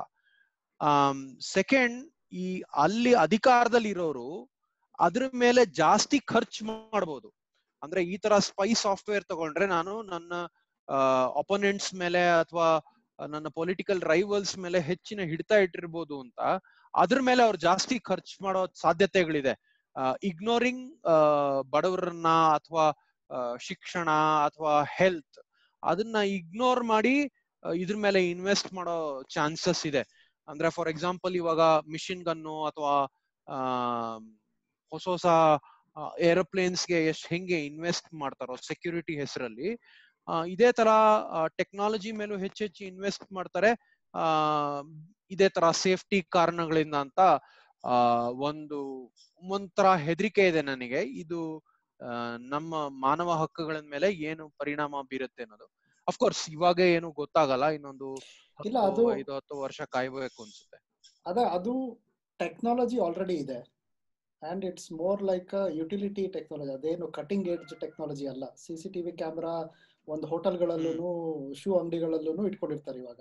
ಸೆಕೆಂಡ್ 1.54 1.98
ಈ 2.44 2.46
ಅಲ್ಲಿ 2.84 3.12
ಅಧಿಕಾರದಲ್ಲಿ 3.26 3.90
ಇರೋರು 3.94 4.28
ಅದ್ರ 4.98 5.24
ಮೇಲೆ 5.42 5.62
ಜಾಸ್ತಿ 5.80 6.18
ಖರ್ಚು 6.32 6.62
ಮಾಡ್ಬೋದು. 6.68 7.28
ಅಂದ್ರೆ 7.82 8.00
ಈ 8.12 8.16
ತರ 8.24 8.34
ಸ್ಪೈ 8.48 8.70
ಸಾಫ್ಟ್ವೇರ್ 8.84 9.24
ತಗೊಂಡ್ರೆ 9.32 9.66
ನಾನು 9.76 9.92
ನನ್ನ 10.12 10.32
ಅಪೋನೆಂಟ್ಸ್ 11.42 11.90
ಮೇಲೆ 12.02 12.22
ಅಥವಾ 12.42 12.68
ನನ್ನ 13.18 13.48
ಪೊಲಿಟಿಕಲ್ 13.58 14.00
ರೈವಲ್ಸ್ 14.12 14.54
ಮೇಲೆ 14.64 14.78
ಹೆಚ್ಚಿನ 14.88 15.20
ಹಿಡಿತ 15.30 15.52
ಇಟ್ಟಿರ್ಬೋದು 15.64 16.16
ಅಂತ, 16.24 16.40
ಅದ್ರ 16.94 17.18
ಮೇಲೆ 17.28 17.42
ಅವ್ರು 17.46 17.58
ಜಾಸ್ತಿ 17.68 17.96
ಖರ್ಚು 18.08 18.36
ಮಾಡೋ 18.44 18.62
ಸಾಧ್ಯತೆಗಳಿದೆ. 18.82 19.54
ಇಗ್ನೋರಿಂಗ್ 20.30 20.84
ಬಡವರನ್ನ 21.74 22.28
ಅಥವಾ 22.58 22.86
ಶಿಕ್ಷಣ 23.68 24.08
ಅಥವಾ 24.48 24.74
ಹೆಲ್ತ್ 24.98 25.38
ಅದನ್ನ 25.82 26.16
ಇಗ್ನೋರ್ 26.38 26.82
ಮಾಡಿ 26.92 27.16
ಇದ್ರ 27.62 27.96
ಮೇಲೆ 28.04 28.20
ಇನ್ವೆಸ್ಟ್ 28.30 28.70
ಮಾಡೋ 28.78 28.96
ಚಾನ್ಸಸ್ 29.34 29.82
ಇದೆ. 29.90 30.02
ಅಂದ್ರೆ 30.49 30.68
ಫಾರ್ 30.76 30.90
ಎಕ್ಸಾಂಪಲ್ 30.92 31.34
ಇವಾಗ 31.40 31.62
ಮಿಷಿನ್ 31.94 32.24
ಗನ್ನು 32.28 32.55
ಅಥವಾ 32.70 32.94
ಹೊಸ 34.92 35.05
ಹೊಸ 35.14 35.26
ಏರೋಪ್ಲೇನ್ಸ್ಗೆ 36.28 36.99
ಎಷ್ಟು 37.12 37.26
ಹೆಂಗೆ 37.34 37.59
ಇನ್ವೆಸ್ಟ್ 37.70 38.09
ಮಾಡ್ತಾರೋ 38.22 38.55
ಸೆಕ್ಯೂರಿಟಿ 38.68 39.14
ಹೆಸರಲ್ಲಿ 39.22 39.70
ಇದೇ 40.55 40.68
ತರ 40.78 40.88
ಟೆಕ್ನಾಲಜಿ 41.61 42.11
ಮೇಲೂ 42.20 42.36
ಹೆಚ್ಚು 42.38 42.61
ಹೆಚ್ಚು 42.64 42.82
ಇನ್ವೆಸ್ಟ್ 42.84 43.26
ಮಾಡ್ತಾರೆ 43.38 43.70
ಇದೇ 45.30 45.49
ತರ 45.57 45.64
ಸೇಫ್ಟಿ 45.84 46.18
ಕಾರಣಗಳಿಂದ 46.36 46.96
ಅಂತ 47.05 47.20
ಒಂದು 48.49 48.78
ಒಂಥರ 49.42 49.88
ಹೆದರಿಕೆ 50.07 50.44
ಇದೆ 50.51 50.62
ನನಗೆ. 50.70 51.01
ಇದು 51.22 51.40
ನಮ್ಮ 52.55 52.74
ಮಾನವ 53.05 53.30
ಹಕ್ಕುಗಳ 53.42 53.76
ಮೇಲೆ 53.94 54.09
ಏನು 54.30 54.44
ಪರಿಣಾಮ 54.61 55.03
ಬೀರುತ್ತೆ 55.11 55.42
ಅನ್ನೋದು. 55.44 55.66
ಅಫ್ಕೋರ್ಸ್ 56.07 56.42
ಇವಾಗ 56.57 56.80
ಏನು 56.96 57.09
ಗೊತ್ತಾಗಲ್ಲ, 57.20 57.66
ಇನ್ನೊಂದು 57.76 58.09
ಇಲ್ಲ, 58.64 58.78
ಅದು- 58.78 59.14
ಐದು 59.14 59.34
ಹತ್ತು 59.34 59.59
ವರ್ಷ 59.59 59.80
ಕಾಯ್ಬೇಕು 59.90 60.42
ಅನ್ಸುತ್ತೆ. 60.42 61.11
ಅದ 61.26 61.38
ಅದು 61.38 61.98
ಟೆಕ್ನಾಲಜಿ 62.38 63.00
ಆಲ್ರೆಡಿ 63.00 63.34
ಇದೆ. 63.34 63.78
And 64.50 64.64
it's 64.64 64.92
more 64.92 65.22
like 65.22 65.54
utility 65.70 66.26
technology 66.26 66.72
ಅದೇನು 66.72 67.09
ಕಟಿಂಗ್ 67.09 67.48
ಏಜ್ 67.48 67.80
ಟೆಕ್ನಾಲಜಿ 67.80 68.26
ಅಲ್ಲ. 68.26 68.44
ಸಿ 68.56 68.76
ಸಿ 68.76 68.88
ಟಿವಿ 68.88 69.12
ಕ್ಯಾಮ್ರಾ 69.12 69.74
ಒಂದು 70.09 70.26
ಹೋಟೆಲ್ಗಳಲ್ಲೂ 70.26 71.52
ಶೂ 71.52 71.78
ಅಂಗಡಿಗಳಲ್ಲೂ 71.78 72.46
ಇಟ್ಕೊಂಡಿರ್ತಾರೆ 72.46 72.98
ಇವಾಗ. 72.98 73.20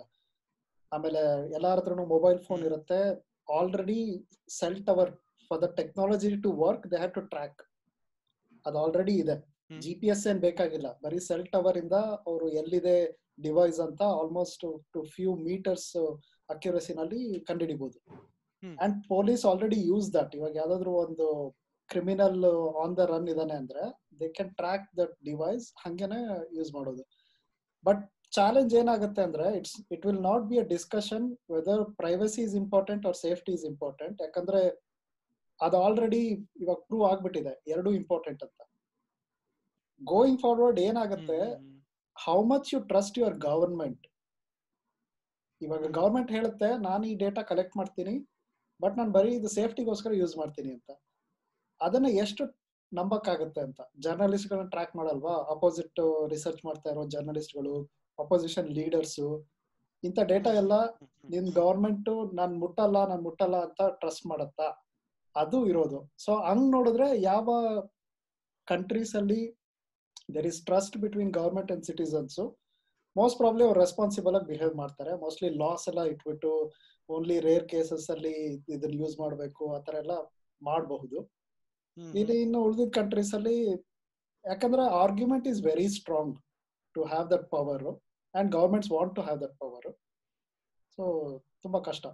ಆಮೇಲೆ 0.93 1.53
ಎಲ್ಲಾರ 1.53 1.77
ಹತ್ರನು 1.77 2.05
ಮೊಬೈಲ್ 2.05 2.39
ಫೋನ್. 2.39 2.65
ಇರುತ್ತೆ. 2.65 3.27
Already 3.57 4.27
cell 4.47 4.85
tower 4.85 5.11
for 5.49 5.61
the 5.61 5.63
technology 5.63 6.37
to 6.37 6.51
work 6.51 6.91
they 6.91 6.95
have 6.95 7.13
to 7.13 7.21
track 7.21 7.61
ಅದು 8.65 8.79
ಆಲ್ರೆಡಿ 8.79 9.15
ಇದೆ. 9.15 9.57
ಜಿ 9.79 9.93
ಪಿ 9.93 10.07
ಎಸ್ 10.07 10.27
ಏನ್ 10.27 10.39
ಬೇಕಾಗಿಲ್ಲ. 10.39 10.99
ಬರೀ 11.03 11.19
ಸೆಲ್ 11.19 11.47
ಟವರ್ 11.47 11.77
ಇಂದ 11.77 11.93
ಅವರು 11.93 12.49
ಎಲ್ಲಿದೆ 12.49 13.26
ಡಿವೈಸ್ 13.37 13.79
ಅಂತ 13.85 14.01
ಆಲ್ಮೋಸ್ಟ್ 14.21 14.65
ಟು 14.93 15.01
ಫ್ಯೂ 15.15 15.31
ಮೀಟರ್ಸ್ 15.47 15.91
ಅಕ್ಯುರಸಿನಲ್ಲಿ 16.49 17.21
ಕಂಡುಹಿಡಿಬಹುದು. 17.47 17.97
And 18.83 18.95
police 19.13 19.43
already 19.51 19.79
use 19.91 20.07
that 20.17 20.33
ಇವಾಗ 20.37 20.53
ಯಾವ್ದಾದ್ರು 20.61 20.93
ಒಂದು 21.05 21.27
ಕ್ರಿಮಿನಲ್ 21.89 22.39
ಆನ್ 22.83 22.93
ದ 22.99 23.03
ರನ್ 23.11 23.27
ಇದಾನೆ 23.33 23.55
ಅಂದ್ರೆ 23.61 23.83
they 24.19 24.27
can 24.37 24.53
track 24.61 24.87
that 24.99 25.13
device 25.29 25.65
ಹಂಗೇನೆ 25.83 26.21
ಯೂಸ್ 26.57 26.71
ಮಾಡೋದು. 26.77 27.03
ಬಟ್ 27.85 28.01
ಚಾಲೆಂಜ್ 28.37 28.71
ಏನಾಗುತ್ತೆ 28.79 29.21
ಅಂದ್ರೆ 29.27 29.45
it's 29.59 29.75
it 29.95 30.05
will 30.07 30.23
not 30.29 30.45
be 30.49 30.57
a 30.63 30.65
discussion 30.73 31.27
whether 31.55 31.83
privacy 32.01 32.41
is 32.47 32.55
important 32.63 33.05
or 33.09 33.17
safety 33.25 33.51
is 33.57 33.65
important 33.71 34.17
ಯಾಕಂದ್ರೆ 34.25 34.61
ಅದು 35.59 35.75
ಆಲ್ರೆಡಿ 35.85 36.23
ಇವಾಗ 36.63 36.79
ಪ್ರೂವ್ 36.87 37.03
ಆಗ್ಬಿಟ್ಟಿದೆ. 37.11 37.53
ಎರಡು 37.73 37.89
ಇಂಪಾರ್ಟೆಂಟ್ 38.01 38.41
ಅಂತ. 38.47 38.59
ಗೋಯಿಂಗ್ 40.01 40.39
ಫಾರ್ವರ್ಡ್ 40.43 40.79
ಏನಾಗುತ್ತೆ 40.87 41.39
how 42.17 42.37
much 42.51 42.69
you 42.73 42.79
trust 42.91 43.17
your 43.19 43.35
government 43.47 44.05
ಇವಾಗ. 45.61 45.83
ಗವರ್ಮೆಂಟ್ 45.97 46.31
ಹೇಳುತ್ತೆ, 46.35 46.69
ನಾನು 46.87 47.03
ಈ 47.11 47.13
ಡೇಟಾ 47.23 47.41
ಕಲೆಕ್ಟ್ 47.41 47.75
ಮಾಡ್ತೀನಿ 47.77 48.15
ಬಟ್ 48.79 48.95
ನಾನು 48.97 49.11
ಬರೀ 49.11 49.31
ಇದು 49.35 49.49
ಸೇಫ್ಟಿಗೋಸ್ಕರ 49.57 50.11
ಯೂಸ್ 50.13 50.35
ಮಾಡ್ತೀನಿ 50.37 50.71
ಅಂತ. 50.77 50.89
ಅದನ್ನ 51.81 52.07
ಎಷ್ಟು 52.23 52.43
ನಂಬಕ್ಕಾಗತ್ತೆ 52.91 53.61
ಅಂತ? 53.67 53.79
ಜರ್ನಲಿಸ್ಟ್ಗಳನ್ನ 53.99 54.69
ಟ್ರ್ಯಾಕ್ 54.69 54.93
ಮಾಡಲ್ವಾ? 54.95 55.33
ಅಪೋಸಿಟ್ 55.55 55.99
ರಿಸರ್ಚ್ 56.33 56.61
ಮಾಡ್ತಾ 56.65 56.89
ಇರೋ 56.91 57.03
ಜರ್ನಲಿಸ್ಟ್ಗಳು 57.15 57.75
ಅಪೋಸಿಷನ್ 58.19 58.69
ಲೀಡರ್ಸು 58.77 59.27
ಇಂಥ 60.03 60.19
ಡೇಟಾ 60.31 60.51
ಎಲ್ಲ 60.61 60.73
ನಿನ್ 61.33 61.47
ಗವರ್ಮೆಂಟ್ 61.59 62.09
ನಾನು 62.33 62.53
ಮುಟ್ಟಲ್ಲ 62.63 62.97
ನಾನು 63.07 63.21
ಮುಟ್ಟಲ್ಲ 63.21 63.57
ಅಂತ 63.67 63.81
ಟ್ರಸ್ಟ್ 64.01 64.25
ಮಾಡತ್ತಾ? 64.25 64.67
ಅದು 65.35 65.57
ಇರೋದು. 65.71 65.99
ಸೊ 66.25 66.31
ಹಂಗ್ 66.49 66.67
ನೋಡಿದ್ರೆ 66.71 67.07
ಯಾವ 67.21 67.49
ಕಂಟ್ರೀಸ್ 68.67 69.13
ಅಲ್ಲಿ 69.15 69.41
there 70.29 70.47
is 70.51 70.59
trust 70.65 70.97
between 71.03 71.31
government 71.39 71.71
and 71.73 71.85
citizens 71.89 72.37
most 73.15 73.37
probably 73.37 73.63
ಅವ್ರು 73.67 73.79
ರೆಸ್ಪಾನ್ಸಿಬಲ್ 73.79 74.35
ಆಗಿ 74.35 74.47
ಬಿಹೇವ್ 74.53 74.75
ಮಾಡ್ತಾರೆ. 74.75 75.11
ಮೋಸ್ಟ್ಲಿ 75.23 75.49
ಲಾಸ್ 75.63 75.85
ಎಲ್ಲ 75.91 76.01
ಇಟ್ಬಿಟ್ಟು 76.11 76.51
ಓನ್ಲಿ 77.09 77.39
ರೇರ್ 77.39 77.65
ಕೇಸಸ್ 77.73 78.07
ಅಲ್ಲಿ 78.15 78.33
ಇದನ್ನ 78.75 78.93
ಯೂಸ್ 79.03 79.15
ಮಾಡಬೇಕು 79.19 79.63
ಆತರ 79.75 79.95
ಎಲ್ಲ 80.03 80.15
ಮಾಡಬಹುದು. 80.61 81.17
ಇಲ್ಲಿ 82.13 82.35
ಇನ್ನು 82.45 82.59
ಉಳಿದಿದ್ದ 82.65 82.93
ಕಂಟ್ರೀಸ್ 82.99 83.31
ಅಲ್ಲಿ 83.37 83.57
ಯಾಕಂದ್ರೆ 84.45 84.83
argument 85.03 85.47
is 85.47 85.61
very 85.69 85.87
strong 85.97 86.35
to 86.95 87.03
have 87.13 87.25
that 87.31 87.47
power 87.55 87.85
and 88.35 88.49
governments 88.55 88.91
want 88.95 89.15
to 89.15 89.21
have 89.21 89.39
that 89.41 89.55
power 89.63 89.89
so 90.97 91.03
ತುಂಬಾ 91.63 91.79
ಕಷ್ಟ. 91.89 92.05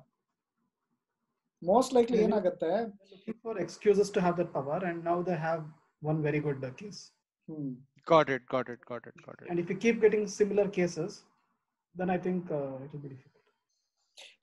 Most 1.61 1.93
likely 1.95 2.17
Really? 2.17 2.29
ಏನಾಗುತ್ತೆ? 2.29 2.71
Looking 3.11 3.37
for 3.45 3.53
excuses 3.65 4.07
to 4.15 4.21
have 4.21 4.35
that 4.39 4.49
power, 4.55 4.79
and 4.89 4.97
now 5.09 5.17
they 5.27 5.37
have 5.47 5.61
one 6.01 6.19
very 6.27 6.41
good 6.47 6.61
uh, 6.63 6.71
case. 6.81 7.01
Hmm. 7.47 7.73
Got 8.07 8.29
it 8.29 8.45
got 8.49 8.69
it 8.69 8.83
got 8.87 9.05
it 9.07 9.19
got 9.25 9.39
it 9.41 9.49
And 9.51 9.59
if 9.59 9.69
you 9.69 9.77
keep 9.77 9.97
getting 10.01 10.23
similar 10.31 10.67
cases, 10.71 11.11
then 11.95 12.09
I 12.09 12.19
think 12.19 12.43
uh, 12.51 12.57
it 12.77 12.91
will 12.93 13.03
be 13.03 13.11
difficult. 13.13 13.29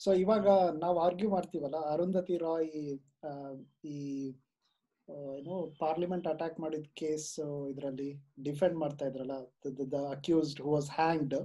So 0.01 0.11
ಇವಾಗ 0.21 0.47
ನಾವು 0.81 0.97
argue 1.01 1.29
ಮಾಡ್ತೀವಲ್ಲ 1.31 1.79
ಅರುಂಧತಿ 1.93 2.37
ರಾಯ್ 2.41 2.71
ಆ, 3.25 3.33
ಈ 3.87 3.99
ಆ, 5.09 5.17
ಏನು 5.37 5.55
parliament 5.81 6.27
attack 6.29 6.57
ಮಾಡಿದ 6.59 6.89
case 6.95 7.29
ಇದರಲ್ಲಿ 7.71 8.09
defend 8.43 8.77
ಮಾಡ್ತಾ 8.79 9.07
ಇದ್ರಲ್ಲ 9.07 9.37
the 9.93 10.07
accused 10.13 10.61
who 10.65 10.71
was 10.71 10.91
hanged 10.97 11.37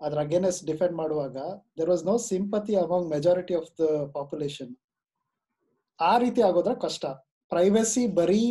ಅದ್ರ 0.00 0.18
ಅಗೇನೆಸ್ಟ್ 0.20 0.64
ಡಿಫೆಂಡ್ 0.66 0.96
ಮಾಡುವಾಗ 0.96 1.36
there 1.78 1.90
was 1.90 2.04
no 2.04 2.16
sympathy 2.28 2.74
among 2.76 3.08
majority 3.10 3.54
of 3.54 3.70
the 3.80 3.86
population 4.16 4.72
ಆ 5.98 6.12
ರೀತಿ 6.18 6.42
ಆಗೋದ್ರ 6.42 6.74
ಕಷ್ಟ. 6.84 7.04
ಪ್ರೈವಸಿ 7.52 8.04
ಬರೀ 8.16 8.42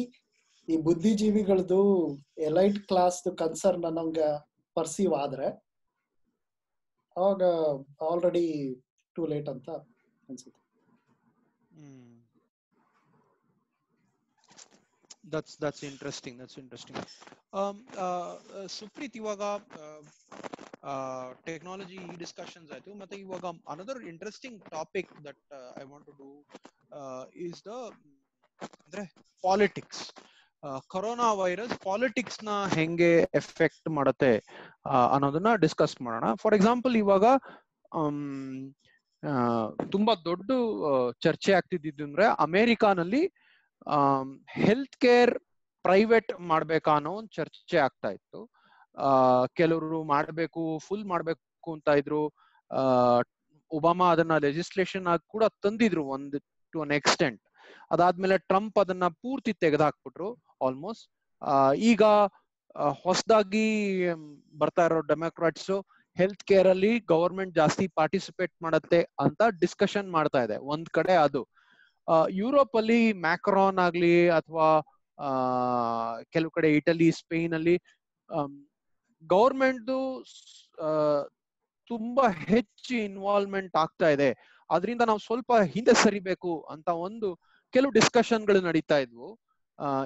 ಈ 0.68 0.76
ಬುದ್ಧಿಜೀವಿಗಳದು 0.88 1.82
ಎಲೈಟ್ 2.50 2.80
ಕ್ಲಾಸ್ 2.90 3.22
ಕನ್ಸರ್ನ್ 3.42 3.86
ನಮ್ಗೆ 4.00 4.28
ಪರ್ಸೀವ್ 4.78 5.14
ಆದ್ರೆ, 5.24 5.48
ಅವಾಗ 7.16 7.44
ಆಲ್ರೆಡಿ 8.10 8.46
ಟೂ 9.16 9.24
ಲೇಟ್ 9.32 9.50
ಅಂತ 9.54 9.70
ಅನ್ಸುತ್ತೆ. 10.30 10.60
That's 15.34 15.56
that's 15.64 15.84
interesting 15.90 16.38
that's 16.42 16.58
interesting 16.62 17.00
Supreeth 18.78 19.16
ಇವಾಗ 19.22 19.42
ಟೆಕ್ನಾಲಜಿ 21.48 21.98
ಈ 22.06 22.16
ಡಿಸ್ಕಷನ್ಸ್ 22.24 22.72
ಆಯ್ತು, 22.76 22.94
ಮತ್ತೆ 23.02 23.16
ಇವಾಗ 23.26 23.46
another 23.74 24.02
interesting 24.14 24.60
topic 24.76 25.12
that 25.28 25.42
I 25.82 25.86
want 25.92 26.06
to 26.10 26.16
do 26.24 26.30
is 27.48 27.62
the 27.70 27.74
ಅಂದ್ರೆ 28.86 29.04
ಪಾಲಿಟಿಕ್ಸ್ 29.44 30.04
ಕೊರೋನಾ 30.88 31.34
ವೈರಸ್ 31.34 31.76
ಪಾಲಿಟಿಕ್ಸ್ನ 31.80 32.50
ಹೆಂಗೆ 32.76 33.12
ಎಫೆಕ್ಟ್ 33.36 33.90
ಮಾಡುತ್ತೆ 33.90 34.32
ಅನ್ನೋದನ್ನ 35.12 35.56
ಡಿಸ್ಕಸ್ 35.56 35.96
ಮಾಡೋಣ. 36.02 36.34
ಫಾರ್ 36.34 36.56
ಎಕ್ಸಾಂಪಲ್ 36.56 36.96
ಇವಾಗ 36.96 37.26
ತುಂಬಾ 39.92 40.14
ದೊಡ್ಡ 40.26 40.52
ಚರ್ಚೆ 41.24 41.54
ಆಗ್ತಿದ್ದು 41.54 42.04
ಅಂದ್ರೆ 42.04 42.26
ಅಮೆರಿಕಾನಲ್ಲಿ 42.40 43.24
ಹೆಲ್ತ್ 44.50 44.98
ಕೇರ್ 44.98 45.34
ಪ್ರೈವೇಟ್ 45.86 46.32
ಮಾಡ್ಬೇಕಾ 46.40 46.92
ಅನ್ನೋ 46.96 47.12
ಒಂದು 47.12 47.32
ಚರ್ಚೆ 47.36 47.78
ಆಗ್ತಾ 47.78 48.10
ಇತ್ತು. 48.10 48.42
ಕೆಲವರು 49.56 50.04
ಮಾಡ್ಬೇಕು 50.04 50.80
ಫುಲ್ 50.88 51.06
ಮಾಡ್ಬೇಕು 51.06 51.74
ಅಂತ 51.74 51.90
ಇದ್ರು. 51.98 52.24
ಒಬಾಮಾ 53.72 54.08
ಅದನ್ನ 54.12 54.38
ಲೆಜಿಸ್ಲೇಷನ್ 54.38 55.08
ಆಗಿ 55.08 55.28
ಕೂಡ 55.28 55.44
ತಂದಿದ್ರು 55.64 56.04
ಒಂದು 56.06 56.40
ಟು 56.74 56.82
ಅನ್ 56.82 56.92
ಎಕ್ಸ್ಟೆಂಟ್ 56.92 57.42
ಅದಾದ್ಮೇಲೆ 57.92 58.38
ಟ್ರಂಪ್ 58.38 58.78
ಅದನ್ನ 58.80 59.08
ಪೂರ್ತಿ 59.08 59.54
ತೆಗೆದಾಕ್ಬಿಟ್ರು. 59.54 60.30
ಆಲ್ಮೋಸ್ಟ್ 60.66 61.06
ಈಗ 61.84 62.04
ಹೊಸದಾಗಿ 63.04 63.68
ಬರ್ತಾ 64.58 64.86
ಇರೋ 64.86 65.00
ಡೆಮೋಕ್ರಾಟ್ಸ್ 65.08 65.72
ಹೆಲ್ತ್ 66.18 66.44
ಕೇರ್ 66.44 66.68
ಅಲ್ಲಿ 66.68 66.92
ಗವರ್ಮೆಂಟ್ 67.08 67.54
ಜಾಸ್ತಿ 67.56 67.86
ಪಾರ್ಟಿಸಿಪೇಟ್ 67.96 68.54
ಮಾಡತ್ತೆ 68.62 69.00
ಅಂತ 69.20 69.42
ಡಿಸ್ಕಷನ್ 69.62 70.10
ಮಾಡ್ತಾ 70.12 70.42
ಇದೆ. 70.44 70.58
ಒಂದ್ 70.74 70.90
ಕಡೆ 70.90 71.16
ಅದು. 71.18 71.42
ಯುರೋಪ್ 72.34 72.76
ಅಲ್ಲಿ 72.78 73.00
ಮ್ಯಾಕ್ರಾನ್ 73.22 73.80
ಆಗ್ಲಿ 73.80 74.16
ಅಥವಾ 74.30 74.68
ಕೆಲವು 76.34 76.52
ಕಡೆ 76.52 76.70
ಇಟಲಿ 76.76 77.10
ಸ್ಪೇನ್ 77.20 77.54
ಅಲ್ಲಿ 77.54 77.76
ಗವರ್ಮೆಂಟ್ 79.24 79.92
ತುಂಬಾ 81.92 82.26
ಹೆಚ್ಚು 82.46 82.94
ಇನ್ವಾಲ್ವ್ಮೆಂಟ್ 83.08 83.76
ಆಗ್ತಾ 83.76 84.10
ಇದೆ. 84.10 84.30
ಅದರಿಂದ 84.70 85.02
ನಾವು 85.02 85.20
ಸ್ವಲ್ಪ 85.20 85.52
ಹಿಂದೆ 85.74 85.94
ಸರಿಬೇಕು 86.04 86.52
ಅಂತ 86.70 86.90
ಒಂದು 87.08 87.30
ಕೆಲವು 87.74 87.92
ಡಿಸ್ಕಷನ್ಗಳು 87.92 88.60
ನಡೀತಾ 88.62 88.98
ಇದ್ವು. 88.98 89.28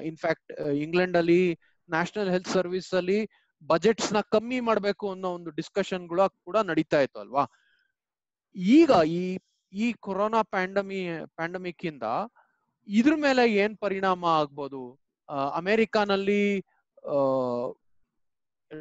ಇನ್ಫ್ಯಾಕ್ಟ್ 0.03 0.51
ಇಂಗ್ಲೆಂಡ್ 0.77 1.17
ಅಲ್ಲಿ 1.17 1.41
ನ್ಯಾಷನಲ್ 1.89 2.29
ಹೆಲ್ತ್ 2.29 2.47
ಸರ್ವಿಸ್ 2.47 2.91
ಅಲ್ಲಿ 2.93 3.19
ಬಜೆಟ್ಸ್ನ 3.63 4.19
ಕಮ್ಮಿ 4.33 4.59
ಮಾಡಬೇಕು 4.59 5.05
ಅನ್ನೋ 5.11 5.29
ಒಂದು 5.33 5.49
ಡಿಸ್ಕಷನ್ಗಳು 5.51 6.25
ಕೂಡ 6.45 6.57
ನಡೀತಾ 6.57 6.99
ಇತ್ತು 7.01 7.19
ಅಲ್ವಾ? 7.19 7.43
ಈಗ 8.75 8.91
ಈ 9.19 9.23
ಈ 9.73 9.93
ಕೊರೋನಾ 9.99 10.41
ಪ್ಯಾಂಡಮಿ 10.43 10.99
ಪ್ಯಾಂಡಮಿಕ್ 11.35 11.85
ಇಂದ 11.85 12.03
ಇದ್ರ 12.87 13.13
ಮೇಲೆ 13.15 13.43
ಏನ್ 13.53 13.75
ಪರಿಣಾಮ 13.77 14.25
ಆಗ್ಬೋದು? 14.39 14.81
ಅಮೆರಿಕಾನಲ್ಲಿ 15.53 16.43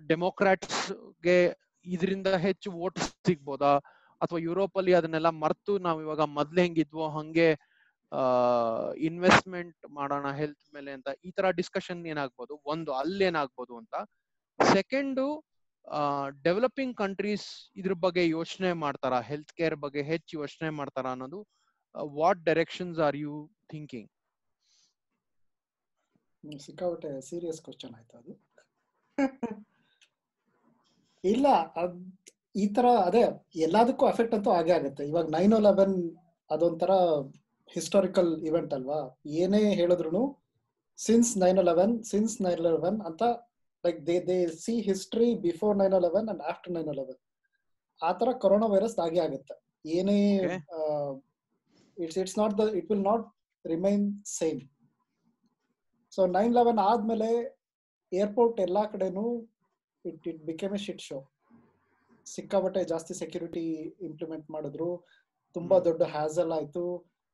ಡೆಮೋಕ್ರಾಟ್ಸ್ಗೆ 0.08 1.38
ಇದರಿಂದ 1.86 2.28
ಹೆಚ್ಚು 2.46 2.68
ವೋಟ್ 2.72 2.98
ಸಿಗ್ಬೋದಾ? 3.26 3.72
ಅಥವಾ 4.20 4.38
ಯುರೋಪ್ 4.38 4.78
ಅಲ್ಲಿ 4.78 4.92
ಅದನ್ನೆಲ್ಲ 4.94 5.30
ಮರ್ತು 5.42 5.72
ನಾವ್ 5.78 5.98
ಇವಾಗ 6.02 6.22
ಮೊದ್ಲು 6.38 6.60
ಹೆಂಗಿದ್ವೋ 6.62 7.06
ಹಂಗೆ 7.08 7.48
ಇನ್ವೆಸ್ಟ್ಮೆಂಟ್ 9.00 9.90
ಮಾಡೋಣ 9.90 10.26
ಹೆಲ್ತ್ 10.32 10.74
ಮೇಲೆ 10.74 10.90
ಅಂತ 10.92 11.08
ಈ 11.24 11.30
ತರ 11.30 11.50
ಡಿಸ್ಕಷನ್ 11.50 12.06
ಏನಾಗ್ಬೋದು? 12.06 12.54
ಒಂದು 12.66 12.92
ಅಲ್ಲೇನಾಗ್ಬೋದು 12.92 13.76
ಅಂತ. 13.76 13.94
ಸೆಕೆಂಡು 14.58 15.26
ಡೆವಲಪಿಂಗ್ 16.44 16.96
ಕಂಟ್ರೀಸ್ 16.96 17.46
ಇದ್ರ 17.76 17.94
ಬಗ್ಗೆ 18.00 18.28
ಯೋಚನೆ 18.28 18.72
ಮಾಡ್ತಾರ? 18.84 19.14
ಹೆಲ್ತ್ 19.20 19.52
ಕೇರ್ 19.52 19.76
ಬಗ್ಗೆ 19.76 20.02
ಹೆಚ್ಚು 20.02 20.32
ಯೋಚನೆ 20.40 20.70
ಮಾಡ್ತಾರ 20.70 21.06
ಅನ್ನೋದು 21.06 21.40
what 22.14 22.40
directions 22.44 23.00
are 23.00 23.16
you 23.16 23.34
thinking 23.68 24.10
ಸಿಕ್ಕಾಪಟ್ಟೆ 26.60 27.10
ಸೀರಿಯಸ್ 27.20 27.60
ಕ್ವಶನ್ 27.62 27.94
ಆಯ್ತು 27.94 28.16
ಅದು. 28.18 28.32
ಇಲ್ಲ 31.24 31.46
ಈ 32.54 32.66
ತರ, 32.74 32.86
ಅದೇ, 33.06 33.22
ಎಲ್ಲದಕ್ಕೂ 33.56 34.04
ಎಫೆಕ್ಟ್ 34.08 34.34
ಅಂತೂ 34.34 34.50
ಆಗೇ 34.50 34.72
ಆಗುತ್ತೆ. 34.72 35.02
ಇವಾಗ 35.06 35.26
ನೈನ್ 35.28 35.54
ಲೆವೆನ್ 35.62 35.96
ಅದೊಂಥರ 36.50 36.92
ಹಿಸ್ಟಾರಿಕಲ್ 37.74 38.30
ಇವೆಂಟ್ 38.48 38.72
ಅಲ್ವಾ? 38.76 39.00
ಏನೇ 39.42 39.62
ಹೇಳಿದ್ರು 39.80 40.22
since 40.98 41.30
nine 41.42 41.58
eleven 41.62 41.94
since 42.10 42.36
nine 42.46 42.60
eleven 42.66 42.98
ಅಂತ 43.08 43.22
like 43.84 43.98
they 44.08 44.16
they 44.28 44.36
see 44.62 44.74
history 44.88 45.28
before 45.46 45.74
nine 45.80 45.94
eleven 46.00 46.28
and 46.32 46.42
after 46.52 46.72
nine 46.76 46.90
eleven 46.94 47.20
ಆ 48.00 48.10
ತರ 48.20 48.28
ಕೊರೋನಾ 48.42 48.66
ವೈರಸ್ 48.74 48.96
ಆಗೇ 49.04 49.20
ಆಗುತ್ತೆ. 49.26 49.54
ಏನೇ 49.96 50.16
it's 51.96 52.18
it's 52.22 52.38
not 52.40 52.54
the 52.60 52.64
it 52.80 52.88
will 52.92 53.06
not 53.10 53.26
remain 53.64 54.04
same 54.38 54.60
so 56.12 56.26
nine 56.36 56.52
eleven 56.58 56.80
ಆದ್ಮೇಲೆ 56.90 57.28
airport 58.12 58.58
ಎಲ್ಲಾ 58.66 58.82
ಕಡೆನೂ 58.92 59.24
it 60.04 60.26
it 60.30 60.42
became 60.50 60.74
a 60.78 60.80
shit 60.86 61.02
show 61.08 61.18
ಸಿಕ್ಕಾಬಟ್ಟೆ 62.26 62.80
ಜಾಸ್ತಿ 62.92 63.14
ಸೆಕ್ಯೂರಿಟಿ 63.20 63.64
ಇಂಪ್ಲಿಮೆಂಟ್ 64.08 64.46
ಮಾಡಿದ್ರು. 64.54 64.90
ತುಂಬಾ 65.56 65.76
ದೊಡ್ಡ 65.88 66.02
ಹ್ಯಾಸಲ್ 66.14 66.52
ಆಯ್ತು. 66.58 66.84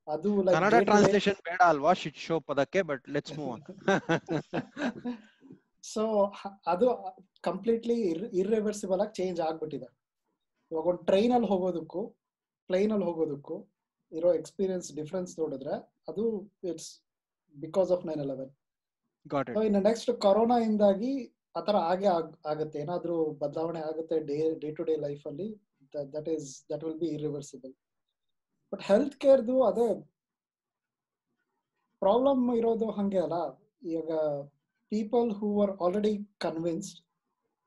ಅದು 0.09 0.31
ಕನ್ನಡ 0.47 0.75
ಟ್ರಾನ್ಸ್ಲೇಷನ್ 0.85 1.41
ಬೇಡ 1.45 1.61
ಅಲ್ವಾ 1.63 1.93
ಶಿಟ್ 1.95 2.17
ಶೋ 2.17 2.41
ಪದಕ್ಕೆ 2.41 2.83
but 2.83 3.05
let's 3.09 3.35
move 3.39 3.51
on 3.53 3.63
so 5.85 6.03
ಅದು 6.67 6.87
ಕಂಪ್ಲೀಟ್ಲಿ 7.41 7.97
ಇರ್ರಿವರ್ಸಿಬಲ್ 8.41 9.01
ಆಗಿ 9.01 9.13
ಚೇಂಜ್ 9.13 9.41
ಆಗ್ಬಿಟ್ಟಿದೆ. 9.41 9.89
ಇವಾಗ 10.71 10.87
ಒಂದು 10.87 11.05
ಟ್ರೈನ್ 11.05 11.33
ಅಲ್ಲಿ 11.33 11.49
ಹೋಗೋದಕ್ಕೂ 11.49 12.03
ಪ್ಲೈನ್ 12.71 12.93
ಅಲ್ಲಿ 12.93 13.05
ಹೋಗೋದಕ್ಕೂ 13.05 13.57
ಇರೋ 14.13 14.31
ಎಕ್ಸ್ಪೀರಿಯನ್ಸ್ 14.35 14.89
ಡಿಫ್ರೆನ್ಸ್ 14.97 15.33
ನೋಡಿದ್ರೆ 15.39 15.75
ಅದು 16.09 16.25
it's 16.63 16.91
because 17.55 17.91
of 17.93 18.05
nine 18.07 18.21
eleven 18.21 18.53
ಇನ್ನು 19.67 19.81
ನೆಕ್ಸ್ಟ್ 19.81 20.11
ಕೊರೋನಾ 20.19 20.59
ಇಂದಾಗಿ 20.59 21.13
ಆತರ 21.55 21.77
ಹಾಗೆ 21.77 22.07
ಆಗುತ್ತೆ. 22.45 22.79
ಏನಾದ್ರೂ 22.79 23.17
ಬದಲಾವಣೆ 23.33 23.81
ಆಗುತ್ತೆ 23.81 24.19
day 24.21 24.37
day 24.59 24.71
to 24.73 24.85
day 24.85 24.97
life 24.97 25.27
ಅಲ್ಲಿ 25.27 25.49
that 26.15 26.29
is 26.29 26.47
that 26.73 26.85
will 26.85 26.99
be 26.99 27.07
irreversible 27.09 27.75
but 28.73 28.83
health 28.91 29.17
ಕೇರ್ದು 29.25 29.55
ಅದೇ 29.71 29.89
ಪ್ರಾಬ್ಲಮ್ 32.03 32.43
ಇರೋದು 32.61 32.87
ಹಂಗೆ 32.99 33.21
ಅಲ್ಲ. 33.25 33.37
ಈಗ 33.97 34.11
people 34.93 35.29
who 35.39 35.49
are 35.63 35.73
already 35.85 36.15
convinced 36.45 36.99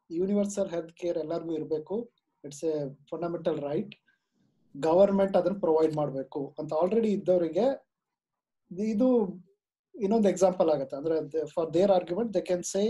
universal 0.09 0.69
health 0.75 0.93
care 1.01 1.17
ಎಲ್ಲರಿಗೂ 1.23 1.53
ಇರಬೇಕು. 1.59 1.95
It's 2.43 2.63
a 2.71 2.73
fundamental 3.11 3.59
right 3.69 3.93
government 4.75 5.35
ಅದನ್ನು 5.39 5.59
ಪ್ರೊವೈಡ್ 5.65 5.93
ಮಾಡಬೇಕು. 6.01 6.41
ಅಂತ 6.59 6.71
ಆಲ್ರೆಡಿ 6.81 7.11
ಇದ್ದವರಿಗೆ 7.17 7.65
ಇದು 8.71 9.09
ಇನ್ನೊಂದು 9.95 10.27
ಎಕ್ಸಾಂಪಲ್ 10.33 10.69
ಆಗುತ್ತೆ. 10.75 10.95
ಅಂದ್ರೆ 10.99 11.17
for 11.55 11.69
their 11.77 11.91
argument 11.97 12.31
they 12.37 12.41
can 12.49 12.65
say 12.73 12.83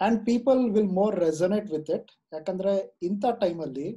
and 0.00 0.18
people 0.30 0.60
will 0.76 0.92
more 1.00 1.16
resonate 1.26 1.66
with 1.74 1.90
it 1.96 2.10
ಯಾಕಂದ್ರೆ 2.32 2.72
ಇಂಥ 3.08 3.24
ಟೈಮಲ್ಲಿ 3.42 3.88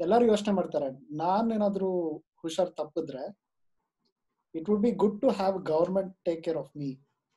ಎಲ್ಲರೂ 0.00 0.24
ಯೋಚನೆ 0.32 0.52
ಮಾಡ್ತಾರೆ, 0.58 0.88
ನಾನೇನಾದ್ರೂ 1.20 1.90
ಹುಷಾರ್ 2.42 2.72
ತಪ್ಪಿದ್ರೆ 2.80 3.22
it 4.54 4.68
would 4.70 4.84
be 4.86 4.92
good 5.02 5.18
to 5.22 5.28
have 5.38 5.56
government 5.72 6.12
take 6.26 6.42
care 6.46 6.58
of 6.62 6.72
me 6.80 6.90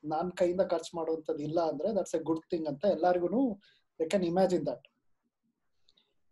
ನಾನ್ 0.03 0.29
ಕೈಯಿಂದ 0.39 0.63
ಖರ್ಚು 0.73 0.91
ಮಾಡುವಂತದ್ದು 0.99 1.43
ಇಲ್ಲ 1.47 1.59
ಅಂದ್ರೆ 1.71 1.89
ದಟ್ಸ್ 1.97 2.15
ಎ 2.17 2.21
ಗುಡ್ 2.29 2.45
ಥಿಂಗ್ 2.51 2.67
ಅಂತ 2.71 2.83
ಎಲ್ಲರಿಗೂ 2.97 3.41
ದೇ 3.99 4.05
ಕ್ಯಾನ್ 4.11 4.25
ಇಮ್ಯಾಜಿನ್ 4.31 4.65
ದಟ್ 4.71 4.85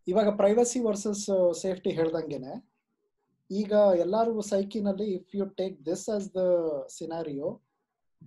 ಇವಾಗ 0.08 0.30
ಪ್ರೈವಸಿ 0.42 0.80
ವರ್ಸಸ್ 0.88 1.24
ಸೇಫ್ಟಿ 1.64 1.92
ಹೇಳ್ದಂಗೆನೆ, 1.98 2.54
ಈಗ 3.50 3.74
ಎಲ್ಲಾರು 4.04 4.34
ಸೈಕಿನಲ್ಲಿ 4.52 5.08
if 5.18 5.34
you 5.38 5.46
take 5.60 5.76
this 5.90 6.06
as 6.16 6.28
the 6.38 6.44
scenario 6.98 7.50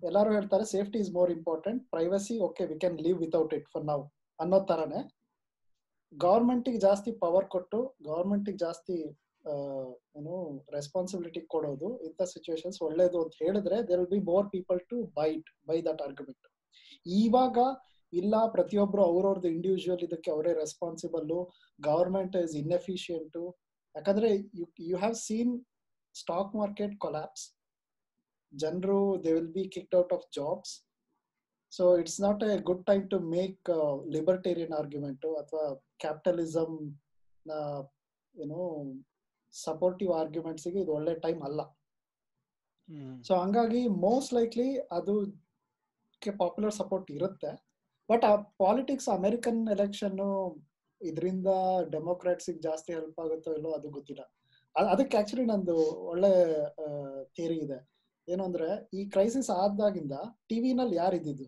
ಎಲ್ಲರೂ 0.08 0.30
ಹೇಳ್ತಾರೆ 0.38 0.64
safety 0.74 0.98
is 1.04 1.12
more 1.16 1.30
important 1.38 1.80
privacy 1.94 2.34
okay 2.48 2.64
we 2.70 2.76
can 2.82 2.98
live 3.06 3.18
without 3.24 3.54
it 3.58 3.68
for 3.72 3.84
ನಾವು 3.92 4.04
ಅನ್ನೋ 4.38 4.58
ತರನೇ 4.70 5.00
ಗವರ್ಮೆಂಟಿಗೆ 6.12 6.80
ಜಾಸ್ತಿ 6.86 7.10
ಪವರ್ 7.24 7.48
ಕೊಟ್ಟು 7.54 7.78
ಗವರ್ಮೆಂಟಿಗೆ 8.08 8.60
ಜಾಸ್ತಿ 8.66 8.96
ಏನು 10.18 10.34
ರೆಸ್ಪಾನ್ಸಿಬಿಲಿಟಿ 10.76 11.40
ಕೊಡೋದು, 11.52 11.88
ಇಂಥ 12.06 12.22
ಸಿಚುವೇಶನ್ಸ್ 12.32 12.78
ಒಳ್ಳೇದು 12.86 13.18
ಅಂತ 13.24 13.34
ಹೇಳಿದ್ರೆ 13.44 13.76
there 13.88 14.00
will 14.02 14.12
be 14.16 14.22
more 14.32 14.48
people 14.56 14.80
to 14.90 14.96
bite 15.18 15.48
buy 15.68 15.76
that 15.88 16.02
argument 16.06 16.46
ಇವಾಗ 17.22 17.58
ಇಲ್ಲ, 18.12 18.34
ಪ್ರತಿಯೊಬ್ರು 18.56 19.02
ಅವ್ರವ್ರದ್ದು 19.10 19.48
ಇಂಡಿವಿಜುವಲ್ 19.56 20.04
ಇದಕ್ಕೆ 20.08 20.30
ಅವರೇ 20.34 20.52
ರೆಸ್ಪಾನ್ಸಿಬಲ್ 20.64 21.28
ಗವರ್ಮೆಂಟ್ 21.78 22.36
ಇಸ್ 22.44 22.54
ಇನ್ಎಫಿಷಿಯಂಟ್ 22.62 23.38
ಯಾಕಂದ್ರೆ 23.94 24.28
you 24.60 24.66
you 24.90 24.96
have 25.04 25.16
seen 25.26 25.54
stock 26.14 26.52
market 26.60 26.94
collapse 27.04 27.44
ಜನರು 28.52 29.00
they 29.24 29.32
will 29.36 29.52
be 29.58 29.64
kicked 29.76 29.96
out 30.00 30.14
of 30.16 30.26
jobs 30.38 30.72
so 31.72 31.84
it's 32.00 32.20
not 32.26 32.40
a 32.48 32.54
good 32.70 32.84
time 32.90 33.04
to 33.12 33.18
make 33.34 33.68
libertarian 34.14 34.74
argument 34.80 35.26
ಅಥವಾ 35.40 35.64
ಕ್ಯಾಪಿಟಲಿಸಮ್ನ 36.04 37.52
ಏನು 38.34 38.58
ಸಪೋರ್ಟಿವ್ 39.54 40.10
ಆರ್ಗ್ಯುಮೆಂಟ್ಸ್ಗೆ 40.20 40.78
ಇದು 40.82 40.92
ಒಳ್ಳೆ 40.98 41.12
ಟೈಮ್ 41.26 41.40
ಅಲ್ಲ. 41.48 41.60
ಸೊ 43.26 43.32
ಹಂಗಾಗಿ 43.42 43.80
most 44.06 44.32
likely 44.36 44.68
ಅದು 44.98 45.14
ಪಾಪ್ಯುಲರ್ 46.22 46.74
ಸಪೋರ್ಟ್ 46.80 47.08
ಇರುತ್ತೆ. 47.16 47.50
ಬಟ್ 48.08 48.24
ಆ 48.30 48.32
ಪಾಲಿಟಿಕ್ಸ್ 48.62 49.08
ಅಮೆರಿಕನ್ 49.18 49.60
ಎಲೆಕ್ಷನ್ 49.74 50.18
ಇದರಿಂದ 51.00 51.50
ಡೆಮೋಕ್ರಾಟ್ಸ್ 51.94 52.50
ಜಾಸ್ತಿ 52.66 52.90
ಹೆಲ್ಪ್ 52.96 53.20
ಆಗುತ್ತೋ 53.24 53.50
ಇಲ್ಲೋ 53.58 53.70
ಅದು 53.78 53.88
ಗೊತ್ತಿಲ್ಲ. 53.96 54.22
ಅದಕ್ಕೆ 54.76 55.16
ಆಕ್ಚುಲಿ 55.20 55.44
ನಂದು 55.52 55.76
ಒಳ್ಳೆ 56.10 56.32
ಥಿಯರಿ 57.36 57.58
ಇದೆ. 57.66 57.78
ಏನು 58.28 58.42
ಅಂದ್ರೆ 58.48 58.68
ಈ 58.98 59.00
ಕ್ರೈಸಿಸ್ 59.14 59.50
ಆದಾಗಿಂದ 59.62 60.16
ಟಿವಿನಲ್ಲಿ 60.50 60.96
ಯಾರು 61.02 61.16
ಇದ್ದಿದ್ದು 61.20 61.46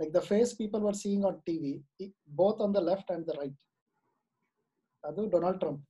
like 0.00 0.14
the 0.14 0.20
face 0.28 0.52
people 0.56 0.82
were 0.82 0.96
seeing 0.96 1.26
on 1.26 1.38
TV 1.46 1.72
both 2.34 2.60
on 2.60 2.74
the 2.74 2.82
left 2.90 3.10
and 3.10 3.26
the 3.28 3.34
right 3.40 3.58
ಅದು 5.04 5.22
Donald 5.26 5.60
Trump 5.60 5.82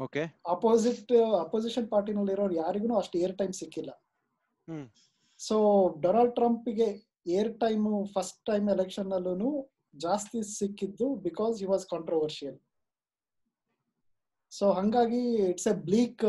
okay 0.00 0.22
opposite 0.46 1.12
opposition 1.40 1.88
ಪಾರ್ಟಿನಲ್ಲಿ 1.88 2.32
ಇರೋರು 2.32 2.54
ಯಾರಿಗೂ 2.54 2.96
ಅಷ್ಟು 2.98 3.16
ಏರ್ 3.18 3.34
ಟೈಮ್ 3.38 3.52
ಸಿಕ್ಕಿಲ್ಲ. 3.52 3.90
So 5.40 5.56
Donald 6.00 6.34
ಟ್ರಂಪ್ಗೆ 6.34 6.88
air 7.26 7.52
time 7.58 7.84
first 8.14 8.40
time 8.46 8.66
election 8.70 9.12
ಅಲ್ಲೂ 9.12 9.50
ಜಾಸ್ತಿ 9.96 10.42
ಸಿಕ್ಕಿದ್ದು 10.52 11.14
because 11.22 11.54
he 11.60 11.66
was 11.66 11.86
controversial 11.86 12.56
so 14.52 14.72
ಹಂಗಾಗಿ 14.72 15.20
it's 15.50 15.68
a 15.68 15.76
bleak 15.86 16.24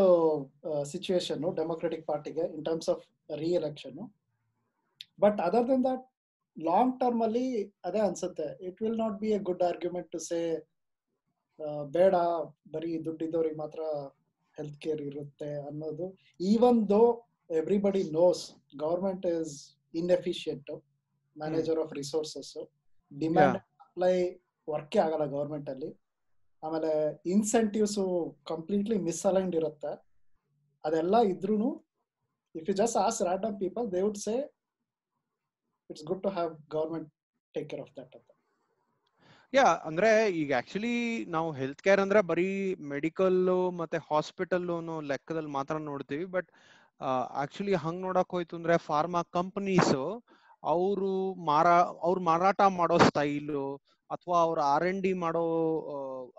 situation 0.83 1.43
democratic 1.55 2.05
ಪಾರ್ಟಿಗೆ 2.05 2.45
in 2.55 2.63
terms 2.65 2.89
of 2.89 3.03
reelection 3.51 3.99
but 5.19 5.39
other 5.41 5.67
than 5.67 5.83
that 5.83 6.05
long 6.57 6.93
term 7.01 7.21
ಅಲ್ಲಿ 7.27 7.45
ಅದೇ 7.87 8.01
ಅನ್ಸುತ್ತೆ. 8.07 8.47
It 8.67 8.77
will 8.83 8.99
not 9.03 9.17
be 9.23 9.29
a 9.37 9.39
good 9.49 9.63
argument 9.69 10.09
to 10.15 10.19
say 10.29 10.39
ಬೇಡ 11.97 12.15
ಬರೀ 12.73 12.91
ದುಡ್ಡಿದ್ದವ್ರಿಗೆ 13.07 13.57
ಮಾತ್ರ 13.63 13.81
ಹೆಲ್ತ್ 14.57 14.79
ಕೇರ್ 14.85 15.01
ಇರುತ್ತೆ 15.09 15.51
ಅನ್ನೋದು. 15.69 16.05
Even 16.53 16.79
though 16.95 17.03
everybody 17.59 18.03
knows 18.19 18.41
government 18.83 19.25
is 19.33 19.53
inefficient 20.01 20.71
manager 21.35 21.79
of 21.83 21.93
resources 21.99 22.53
demand 23.11 23.57
apply 23.85 24.15
ವರ್ಕೇ 24.67 24.99
ಆಗಲ್ಲ 25.05 25.25
government 25.35 25.69
ಅಲ್ಲಿ. 25.73 25.89
ಆಮೇಲೆ 26.63 26.91
ಇನ್ಸೆಂಟಿವ್ಸ್ 27.33 27.99
ಕಂಪ್ಲೀಟ್ಲಿ 28.51 28.97
ಮಿಸ್ 28.97 29.05
ಮಿಸ್ಅಲೈನ್ಡ್ 29.07 29.55
ಇರುತ್ತೆ. 29.59 29.91
ಅದೆಲ್ಲ 30.83 31.15
ಇದ್ರೂ 31.33 31.69
if 32.55 32.67
you 32.69 32.75
just 32.79 32.97
ask 33.05 33.19
random 33.27 33.55
people 33.63 33.85
they 33.93 34.01
would 34.05 34.19
say 34.25 34.35
it's 35.89 36.05
good 36.09 36.23
to 36.23 36.31
have 36.37 36.51
government 36.75 37.09
take 37.55 37.69
care 37.71 37.83
of 37.85 37.93
that 37.99 38.13
ಅಂತ 38.19 38.29
ಯಾ 39.53 39.65
ಅಂದ್ರೆ 39.87 40.09
ಈಗ 40.39 40.51
ಆಕ್ಚುಲಿ 40.59 40.93
ನಾವು 41.35 41.49
ಹೆಲ್ತ್ 41.59 41.83
ಕೇರ್ 41.83 42.01
ಅಂದ್ರೆ 42.03 42.21
ಬರೀ 42.31 42.47
ಮೆಡಿಕಲ್ 42.93 43.39
ಮತ್ತೆ 43.81 43.97
ಹಾಸ್ಪಿಟಲ್ 44.09 44.65
ಲೆಕ್ಕದಲ್ಲಿ 45.11 45.51
ಮಾತ್ರ 45.57 45.75
ನೋಡ್ತೀವಿ. 45.89 46.25
ಬಟ್ 46.35 46.49
ಆಕ್ಚುಲಿ 47.43 47.75
ಹಂಗ್ 47.85 48.01
ನೋಡಕ್ 48.01 48.33
ಹೋಯ್ತು 48.35 48.55
ಅಂದ್ರೆ 48.59 48.75
ಫಾರ್ಮಾ 48.87 49.21
ಕಂಪನೀಸ್ 49.37 49.95
ಅವರು 50.63 51.09
ಮಾರಾ, 51.49 51.75
ಅವ್ರು 52.05 52.21
ಮಾರಾಟ 52.29 52.61
ಮಾಡೋ 52.79 52.97
ಸ್ಟೈಲು 53.07 53.65
ಅಥವಾ 54.09 54.37
ಅವ್ರ 54.45 54.59
ಆರ್ 54.73 54.85
ಎನ್ 54.89 55.01
ಡಿ 55.03 55.11
ಮಾಡೋ 55.23 55.43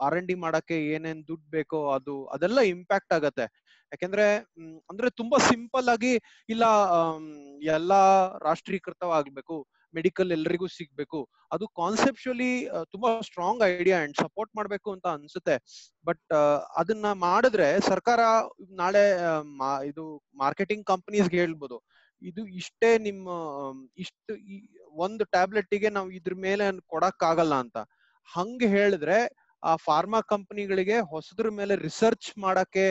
ಆರ್ 0.06 0.16
ಎನ್ 0.18 0.28
ಡಿ 0.30 0.36
ಮಾಡಕ್ಕೆ 0.44 0.76
ಏನೇನ್ 0.94 1.20
ದುಡ್ಡು 1.28 1.46
ಬೇಕೋ 1.56 1.78
ಅದು, 1.96 2.16
ಅದೆಲ್ಲ 2.34 2.60
ಇಂಪ್ಯಾಕ್ಟ್ 2.74 3.12
ಆಗತ್ತೆ. 3.18 3.46
ಯಾಕೆಂದ್ರೆ 3.92 4.26
ಅಂದ್ರೆ 4.90 5.08
ತುಂಬಾ 5.10 5.38
ಸಿಂಪಲ್ 5.38 5.88
ಆಗಿ 5.88 6.12
ಇಲ್ಲ 6.48 6.64
ಎಲ್ಲಾ 7.70 8.02
ರಾಷ್ಟ್ರೀಕೃತವಾಗ್ಬೇಕು 8.42 9.56
ಮೆಡಿಕಲ್ 9.94 10.32
ಎಲ್ರಿಗೂ 10.32 10.66
ಸಿಗ್ಬೇಕು. 10.68 11.20
ಅದು 11.52 11.64
ಕಾನ್ಸೆಪ್ಚುಲಿ 11.68 12.50
ತುಂಬಾ 12.90 13.10
ಸ್ಟ್ರಾಂಗ್ 13.20 13.62
ಐಡಿಯಾ 13.64 13.98
ಅಂಡ್ 13.98 14.16
ಸಪೋರ್ಟ್ 14.16 14.52
ಮಾಡ್ಬೇಕು 14.56 14.88
ಅಂತ 14.92 15.06
ಅನ್ಸುತ್ತೆ. 15.06 15.56
ಬಟ್ 16.06 16.32
ಅದನ್ನ 16.76 17.12
ಮಾಡಿದ್ರೆ 17.12 17.68
ಸರ್ಕಾರ 17.80 18.20
ನಾಳೆ 18.76 19.04
ಇದು 19.86 20.04
ಮಾರ್ಕೆಟಿಂಗ್ 20.36 20.84
ಕಂಪನೀಸ್ಗೆ 20.86 21.38
ಹೇಳ್ಬೋದು. 21.38 21.78
ಇದು 22.22 22.42
ಇಷ್ಟೇ 22.56 22.90
ನಿಮ್ಮ 22.98 23.28
ಇಷ್ಟು 23.96 24.34
ಒಂದು 24.96 25.24
ಟ್ಯಾಬ್ಲೆಟ್ಗೆ 25.24 25.88
ನಾವು 25.88 26.10
ಇದ್ರ 26.10 26.34
ಮೇಲೆ 26.38 26.64
ಕೊಡಕ್ 26.86 27.24
ಆಗಲ್ಲ 27.24 27.54
ಅಂತ. 27.54 27.76
ಹಂಗ್ 28.28 28.64
ಹೇಳಿದ್ರೆ 28.66 29.18
ಆ 29.62 29.72
ಫಾರ್ಮಾ 29.76 30.20
ಕಂಪನಿಗಳಿಗೆ 30.20 30.96
ಹೊಸದ್ರ 31.10 31.50
ಮೇಲೆ 31.50 31.74
ರಿಸರ್ಚ್ 31.76 32.38
ಮಾಡಕ್ಕೆ 32.38 32.84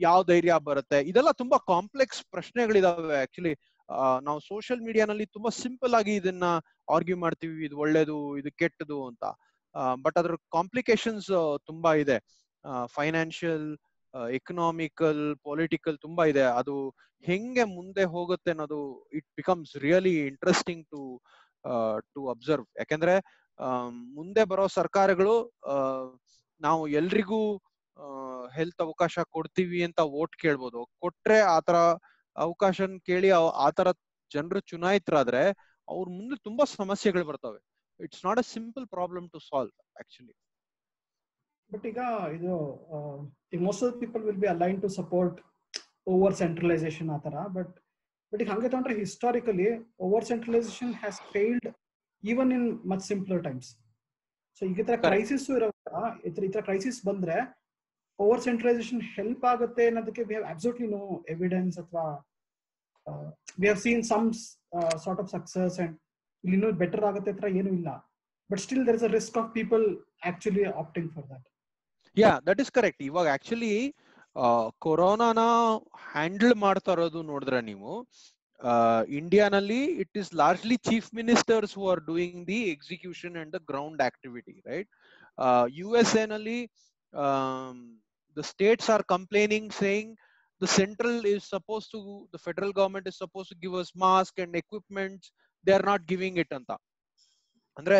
ಯಾವ 0.00 0.18
ಧೈರ್ಯ 0.24 0.54
ಬರುತ್ತೆ? 0.68 0.98
ಇದೆಲ್ಲ 1.00 1.30
ತುಂಬಾ 1.32 1.58
ಕಾಂಪ್ಲೆಕ್ಸ್ 1.72 2.22
ಪ್ರಶ್ನೆಗಳಿದಾವೆ 2.30 3.16
ಆಕ್ಚುಲಿ 3.22 3.52
ನಾವು 4.22 4.40
ಸೋಷಿಯಲ್ 4.40 4.82
ಮೀಡಿಯಾನಲ್ಲಿ 4.82 5.26
ತುಂಬಾ 5.26 5.50
ಸಿಂಪಲ್ 5.50 5.94
ಆಗಿ 5.94 6.12
ಇದನ್ನ 6.14 6.44
ಆರ್ಗ್ಯೂ 6.88 7.16
ಮಾಡ್ತೀವಿ, 7.16 7.56
ಇದು 7.66 7.76
ಒಳ್ಳೇದು, 7.78 8.16
ಇದು 8.36 8.50
ಕೆಟ್ಟದು 8.52 8.98
ಅಂತ. 9.06 9.24
ಬಟ್ 10.04 10.18
ಅದ್ರ 10.18 10.34
ಕಾಂಪ್ಲಿಕೇಶನ್ಸ್ 10.52 11.30
ತುಂಬಾ 11.66 11.92
ಇದೆ. 11.94 12.18
ಫೈನಾನ್ಷಿಯಲ್ 12.88 13.68
ಎಕನಾಮಿಕಲ್ 14.30 15.22
ಪೊಲಿಟಿಕಲ್ 15.42 15.98
ತುಂಬಾ 15.98 16.24
ಇದೆ. 16.24 16.44
ಅದು 16.60 16.74
ಹೆಂಗೆ 17.24 17.64
ಮುಂದೆ 17.76 18.04
ಹೋಗುತ್ತೆ 18.04 18.50
ಅನ್ನೋದು 18.50 18.80
it 19.12 19.28
becomes 19.36 19.72
really 19.76 20.14
interesting 20.26 20.84
to 20.90 21.00
to 22.14 22.20
observe 22.28 22.66
ಯಾಕೆಂದ್ರೆ 22.78 23.14
ಮುಂದೆ 24.14 24.42
ಬರೋ 24.44 24.66
ಸರ್ಕಾರಗಳು 24.68 25.34
ನಾವು 26.60 26.82
ಎಲ್ರಿಗೂ 26.88 27.40
ಹೆಲ್ತ್ 28.56 28.82
ಅವಕಾಶ 28.86 29.14
ಕೊಡ್ತೀವಿ 29.36 29.80
ಅಂತ 29.88 30.00
ವೋಟ್ 30.14 30.36
ಕೇಳ್ಬೋದು. 30.44 30.80
ಕೊಟ್ರೆ 31.02 31.38
ಆತರ 31.56 31.76
ಅವಕಾಶನ್ 32.36 32.94
ಕೇಳಿ 33.08 33.30
ಆತರ 33.66 33.88
ಜನರು 34.30 34.60
ಚುನಾಯಿತರಾದ್ರೆ 34.72 35.42
ಅವ್ರ 35.88 36.06
ಮುಂದೆ 36.18 36.36
ತುಂಬಾ 36.48 36.64
ಸಮಸ್ಯೆಗಳು 36.78 37.24
ಬರ್ತವೆ. 37.30 37.60
It's 38.00 38.24
not 38.26 38.40
a 38.42 38.46
simple 38.54 38.86
problem 38.96 39.26
to 39.34 39.40
solve 39.50 39.74
actually 40.00 40.34
but 41.70 41.84
ಈಗ 41.90 42.00
ಇದು 42.36 42.52
most 43.66 43.84
of 43.88 43.96
people 44.02 44.22
will 44.28 44.40
be 44.44 44.48
align 44.54 44.78
to 44.84 44.88
support 45.00 45.36
over 46.12 46.34
centralization 46.42 47.10
ಆ 47.16 47.18
ತರ. 47.26 47.34
ಬಟ್ 47.56 47.74
ಬಟ್ 48.32 48.40
ಈಗ 48.42 48.48
ಹಂಗೆ 48.52 48.68
ತಗೊಂಡ್ರೆ 48.72 48.96
historically 49.02 49.68
over 50.06 50.26
centralization 50.30 50.92
has 51.02 51.20
failed 51.34 51.68
even 52.22 52.50
in 52.56 52.66
much 52.92 53.04
simpler 53.10 53.42
times 53.46 53.70
so 54.62 54.64
ಈಗ 54.70 54.78
ಈ 54.82 54.86
ತರ 54.90 54.96
ಕ್ರೈಸಿಸ್ 55.06 55.46
ಇರೋ 55.58 55.68
ಈ 56.28 56.50
ತರ 56.54 56.62
ಕ್ರೈಸಿಸ್ 56.68 57.00
ಬಂದ್ರೆ 57.10 57.36
ಓವರ್ 58.20 58.40
ಸೆಂಟ್ರಲೈಸೇಷನ್ 58.40 59.02
ಹೆಲ್ಪ್ 59.16 59.44
ಆಗುತ್ತೆ 59.44 59.84
ಅನ್ನೋದಕ್ಕೆ 59.86 60.22
we 60.22 60.34
have 60.34 60.48
absolutely 60.50 60.88
no 60.88 61.02
evidence 61.28 61.78
ಅಥವಾ 61.78 62.04
we 63.58 63.66
have 63.66 63.80
seen 63.80 64.02
some 64.04 64.26
sort 65.04 65.20
of 65.20 65.30
success 65.30 65.78
and 65.80 65.94
ಇಲ್ಲಿ 66.44 66.56
ಇನ್ನೂ 66.56 66.70
ಬೆಟರ್ 66.72 67.04
ಆಗುತ್ತೆ 67.04 67.32
ಹತ್ರ 67.32 67.48
ಏನೂ 67.60 67.72
ಇಲ್ಲ 67.72 67.90
but 68.50 68.60
still 68.60 68.84
there 68.86 68.96
is 68.96 69.04
a 69.04 69.12
risk 69.12 69.38
of 69.38 69.48
people 69.54 69.84
actually 70.24 70.64
opting 70.74 71.10
for 71.14 71.26
that 71.30 71.46
yeah 72.16 72.32
that 72.46 72.60
is 72.60 72.70
correct 72.70 73.02
ಇವಾಗ 73.02 73.28
ಆಕ್ಚುಲಿ 73.28 73.74
ಕೊರೋನಾನ 74.78 75.40
handle 76.12 76.54
ಮಾಡ್ತಾ 76.56 76.92
ಇರೋದು 76.92 77.20
ನೋಡಿದ್ರೆ 77.22 77.60
ನೀವು 77.62 77.92
ಇಂಡಿಯಾನಲ್ಲಿ 79.18 79.80
it 80.02 80.16
is 80.18 80.30
largely 80.34 80.76
chief 80.88 81.08
ministers 81.14 81.72
who 81.78 81.84
are 81.90 82.02
doing 82.06 82.40
the 82.48 82.60
execution 82.72 83.36
and 83.36 83.52
the 83.54 83.60
ground 83.68 84.02
activity 84.02 84.56
right 84.66 84.90
U 85.78 85.88
S 85.96 86.14
A 86.16 86.26
ನಲ್ಲಿ 88.29 88.37
the 88.37 88.43
states 88.53 88.89
are 88.95 89.05
complaining 89.15 89.71
saying 89.83 90.13
the 90.61 90.67
central 90.67 91.15
is 91.31 91.41
supposed 91.53 91.89
to 91.93 91.99
the 92.33 92.39
federal 92.43 92.71
government 92.77 93.07
is 93.07 93.17
supposed 93.17 93.49
to 93.49 93.57
give 93.63 93.73
us 93.73 93.89
mask 94.03 94.33
and 94.43 94.55
equipment 94.55 95.21
they 95.65 95.73
are 95.77 95.85
not 95.89 96.01
giving 96.11 96.35
it 96.43 96.49
anta 96.57 96.75
ಅಂದ್ರೆ 97.77 97.97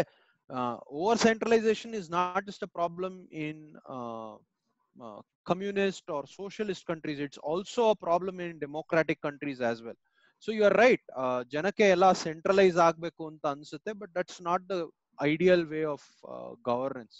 over 1.02 1.16
centralization 1.26 1.92
is 1.94 2.08
not 2.10 2.40
just 2.50 2.64
a 2.68 2.72
problem 2.80 3.14
in 3.46 3.58
uh, 3.96 4.34
uh, 4.96 5.20
communist 5.46 6.06
or 6.16 6.22
socialist 6.40 6.84
countries 6.92 7.20
it's 7.26 7.42
also 7.52 7.84
a 7.90 8.00
problem 8.08 8.40
in 8.40 8.54
democratic 8.60 9.20
countries 9.28 9.60
as 9.72 9.80
well 9.88 10.00
so 10.44 10.52
you 10.58 10.64
are 10.70 10.76
right 10.84 11.04
uh, 11.24 11.40
ಜನಕ್ಕೆ 11.56 11.88
ಎಲ್ಲ 11.96 12.08
centralise 12.26 12.80
ಆಗ್ಬೇಕು 12.88 13.26
ಅಂತ 13.32 13.46
ಅನ್ಸುತ್ತೆ 13.56 13.94
but 14.04 14.14
that's 14.20 14.42
not 14.50 14.66
the 14.74 14.78
ideal 15.20 15.66
way 15.74 15.84
of 15.96 16.08
governance 16.72 17.20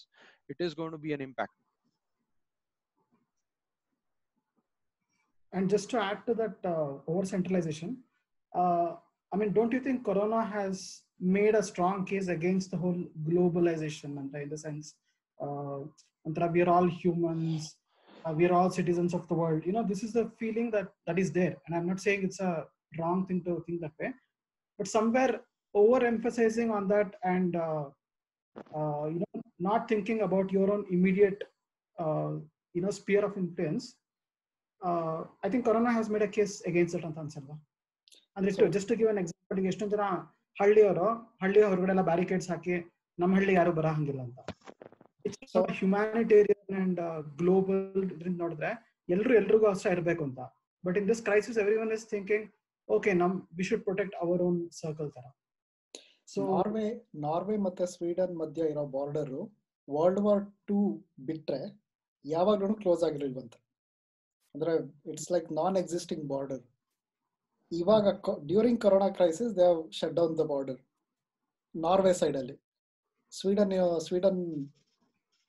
it 0.54 0.62
is 0.68 0.76
gonna 0.98 1.02
be 1.06 1.14
an 1.18 1.26
impact 1.30 1.60
And 5.53 5.69
just 5.69 5.91
to 5.91 6.01
add 6.01 6.25
to 6.27 6.35
that 6.35 6.57
uh, 6.65 6.95
over 7.07 7.25
centralization, 7.25 7.99
uh, 8.55 8.95
I 9.33 9.37
mean, 9.37 9.53
don't 9.53 9.73
you 9.73 9.81
think 9.81 10.05
Corona 10.05 10.45
has 10.45 11.03
made 11.21 11.55
a 11.55 11.63
strong 11.63 12.05
case 12.05 12.29
against 12.29 12.71
the 12.71 12.77
whole 12.77 13.05
globalization? 13.29 14.19
And 14.19 14.35
in 14.35 14.49
the 14.49 14.59
sense, 14.59 14.95
uh, 15.41 15.81
we 16.25 16.63
are 16.63 16.69
all 16.69 16.87
humans, 16.87 17.77
uh, 18.25 18.33
we 18.33 18.47
are 18.47 18.53
all 18.53 18.71
citizens 18.71 19.15
of 19.15 19.27
the 19.29 19.35
world. 19.35 19.63
You 19.65 19.73
know, 19.73 19.83
this 19.83 20.03
is 20.03 20.13
the 20.13 20.31
feeling 20.39 20.71
that 20.73 20.89
that 21.07 21.19
is 21.19 21.33
there. 21.33 21.57
And 21.67 21.77
I'm 21.77 21.87
not 21.87 22.01
saying 22.01 22.25
it's 22.25 22.41
a 22.41 22.67
wrong 22.99 23.27
thing 23.27 23.43
to 23.45 23.63
think 23.67 23.81
that 23.81 23.93
way, 24.01 24.13
but 24.79 24.87
somewhere 24.89 25.41
overemphasizing 25.75 26.71
on 26.73 26.89
that 26.89 27.15
and 27.23 27.57
uh, 27.57 27.85
uh, 28.77 29.07
you 29.07 29.21
know 29.21 29.43
not 29.59 29.89
thinking 29.89 30.23
about 30.23 30.51
your 30.51 30.71
own 30.73 30.85
immediate 30.91 31.43
uh, 31.99 32.33
you 32.75 32.83
know 32.83 32.91
sphere 32.91 33.25
of 33.25 33.37
influence 33.37 33.95
uh, 34.87 35.49
I 35.49 35.53
think 35.53 35.67
Corona 35.67 35.91
has 35.99 36.09
made 36.11 36.23
a 36.23 36.33
case 36.39 36.69
against 36.69 36.99
it 36.99 37.07
ಅಂತ 37.07 37.19
ಅನ್ಸಲ್ವಾ? 37.19 37.69
ಅಂದ್ರೆ 38.37 38.53
So- 38.53 38.73
just 38.73 38.93
give 38.93 39.09
an 39.09 39.19
example 39.19 39.67
ಎಷ್ಟೊಂದು 39.67 39.97
ಜನ 39.97 40.03
ಹಳ್ಳಿಯವರು 40.61 41.39
ಹಳ್ಳಿಯ 41.43 41.65
ಹೊರಗಡೆ 41.65 41.91
ಎಲ್ಲ 41.91 42.03
barricades 42.03 42.51
ಹಾಕಿ 42.51 42.93
ನಮ್ಮ 43.19 43.35
ಹಳ್ಳಿ 43.35 43.53
ಯಾರು 43.53 43.73
ಬರಹಂಗಿಲ್ಲ 43.73 44.21
ಅಂತ. 44.21 44.39
ಇಟ್ಸ್ 45.27 45.79
ಹ್ಯುಮ್ಯಾನಿಟೇರಿಯನ್ 45.79 46.81
ಅಂಡ್ 46.81 47.01
ಗ್ಲೋಬಲ್ 47.37 48.13
ಇದ್ರಿಂದ 48.13 48.39
ನೋಡಿದ್ರೆ 48.39 49.01
ಎಲ್ರು 49.09 49.35
ಎಲ್ರಿಗೂ 49.35 49.67
ಅಷ್ಟೇ 49.67 49.91
ಇರಬೇಕು 49.91 50.25
ಅಂತ. 50.25 50.41
But 50.87 50.99
in 50.99 51.09
this 51.09 51.23
crisis 51.23 51.59
every 51.59 51.77
one 51.77 51.93
is 51.93 52.07
thinking 52.07 52.51
okay 52.89 53.13
ನಮ್ 53.13 53.41
we 53.57 53.65
should 53.65 53.83
protect 53.83 54.17
our 54.17 54.43
own 54.43 54.71
circle 54.71 55.13
ತರ. 55.13 55.41
ಸೊ 56.27 56.57
ನಾರ್ವೆ 56.57 57.11
ನಾರ್ವೆ 57.15 57.57
ಮತ್ತೆ 57.57 57.87
ಸ್ವೀಡನ್ 57.87 58.39
ಮಧ್ಯ 58.39 58.63
ಇರೋ 58.63 58.87
ಬಾರ್ಡರ್ 58.87 59.31
ವರ್ಲ್ಡ್ 59.91 60.21
ವಾರ್ 60.21 60.45
ಟೂ 60.67 61.07
ಬಿಟ್ರೆ 61.27 61.83
ಯಾವಾಗ್ಲೂ 62.25 62.75
ಕ್ಲೋಸ್ 62.75 63.05
ಆಗಿರ್ಲಿಲ್ವಂತೆ. 63.05 63.70
ಅಂದ್ರೆ 64.55 64.73
it's 65.13 65.31
like 65.33 65.49
non 65.53 65.77
existing 65.77 66.25
border 66.33 66.63
ಇವಾಗ 67.73 68.09
during 68.47 68.81
corona 68.81 69.09
crisis 69.19 69.53
they 69.59 69.67
shut 69.99 70.15
down 70.15 70.35
the 70.39 70.45
border 70.53 70.81
Norway 71.75 72.13
side 72.21 72.37
ಅಲ್ಲಿ. 72.41 72.57
ಸ್ವೀಡನ್ 73.33 73.73
ಸ್ವೀಡನ್ 74.07 74.41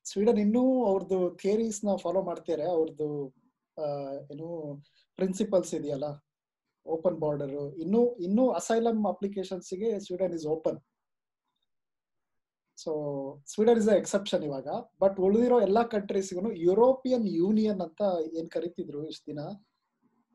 ಸ್ವೀಡನ್ 0.06 0.40
ಇನ್ನೂ 0.46 0.64
ಅವ್ರದ್ದು 0.90 1.18
ಥಿಯರೀಸ್ನ 1.42 1.90
ಫಾಲೋ 2.04 2.22
ಮಾಡ್ತಾರೆ 2.30 2.66
ಅವ್ರದ್ದು 2.76 3.08
ಏನು 4.34 4.48
ಪ್ರಿನ್ಸಿಪಲ್ಸ್ 5.20 5.72
ಇದೆಯಲ್ಲ? 5.80 6.08
ಓಪನ್ 6.86 7.18
ಬಾರ್ಡರ್ 7.24 7.54
ಇನ್ನೂ 7.84 8.02
ಇನ್ನೂ 8.28 8.44
asylum 8.60 9.02
ಅಪ್ಲಿಕೇಶನ್ಸ್ಗೆ 9.14 9.90
Sweden 10.06 10.34
is 10.38 10.48
open 10.56 10.80
so 12.82 12.92
Sweden 13.52 13.80
is 13.82 13.90
exception 13.96 14.44
ಇವಾಗ. 14.48 14.68
ಬಟ್ 15.02 15.18
ಉಳಿದಿರೋ 15.26 15.58
ಎಲ್ಲಾ 15.68 15.84
ಕಂಟ್ರೀಸ್ಗೂ 15.92 16.52
ಯುರೋಪಿಯನ್ 16.64 17.26
ಯೂನಿಯನ್ 17.38 17.82
ಅಂತ 17.88 18.02
ಏನ್ 18.38 18.50
ಕರಿತಿದ್ರು 18.56 19.02
ಇಷ್ಟ 19.10 19.24
ದಿನ 19.30 19.42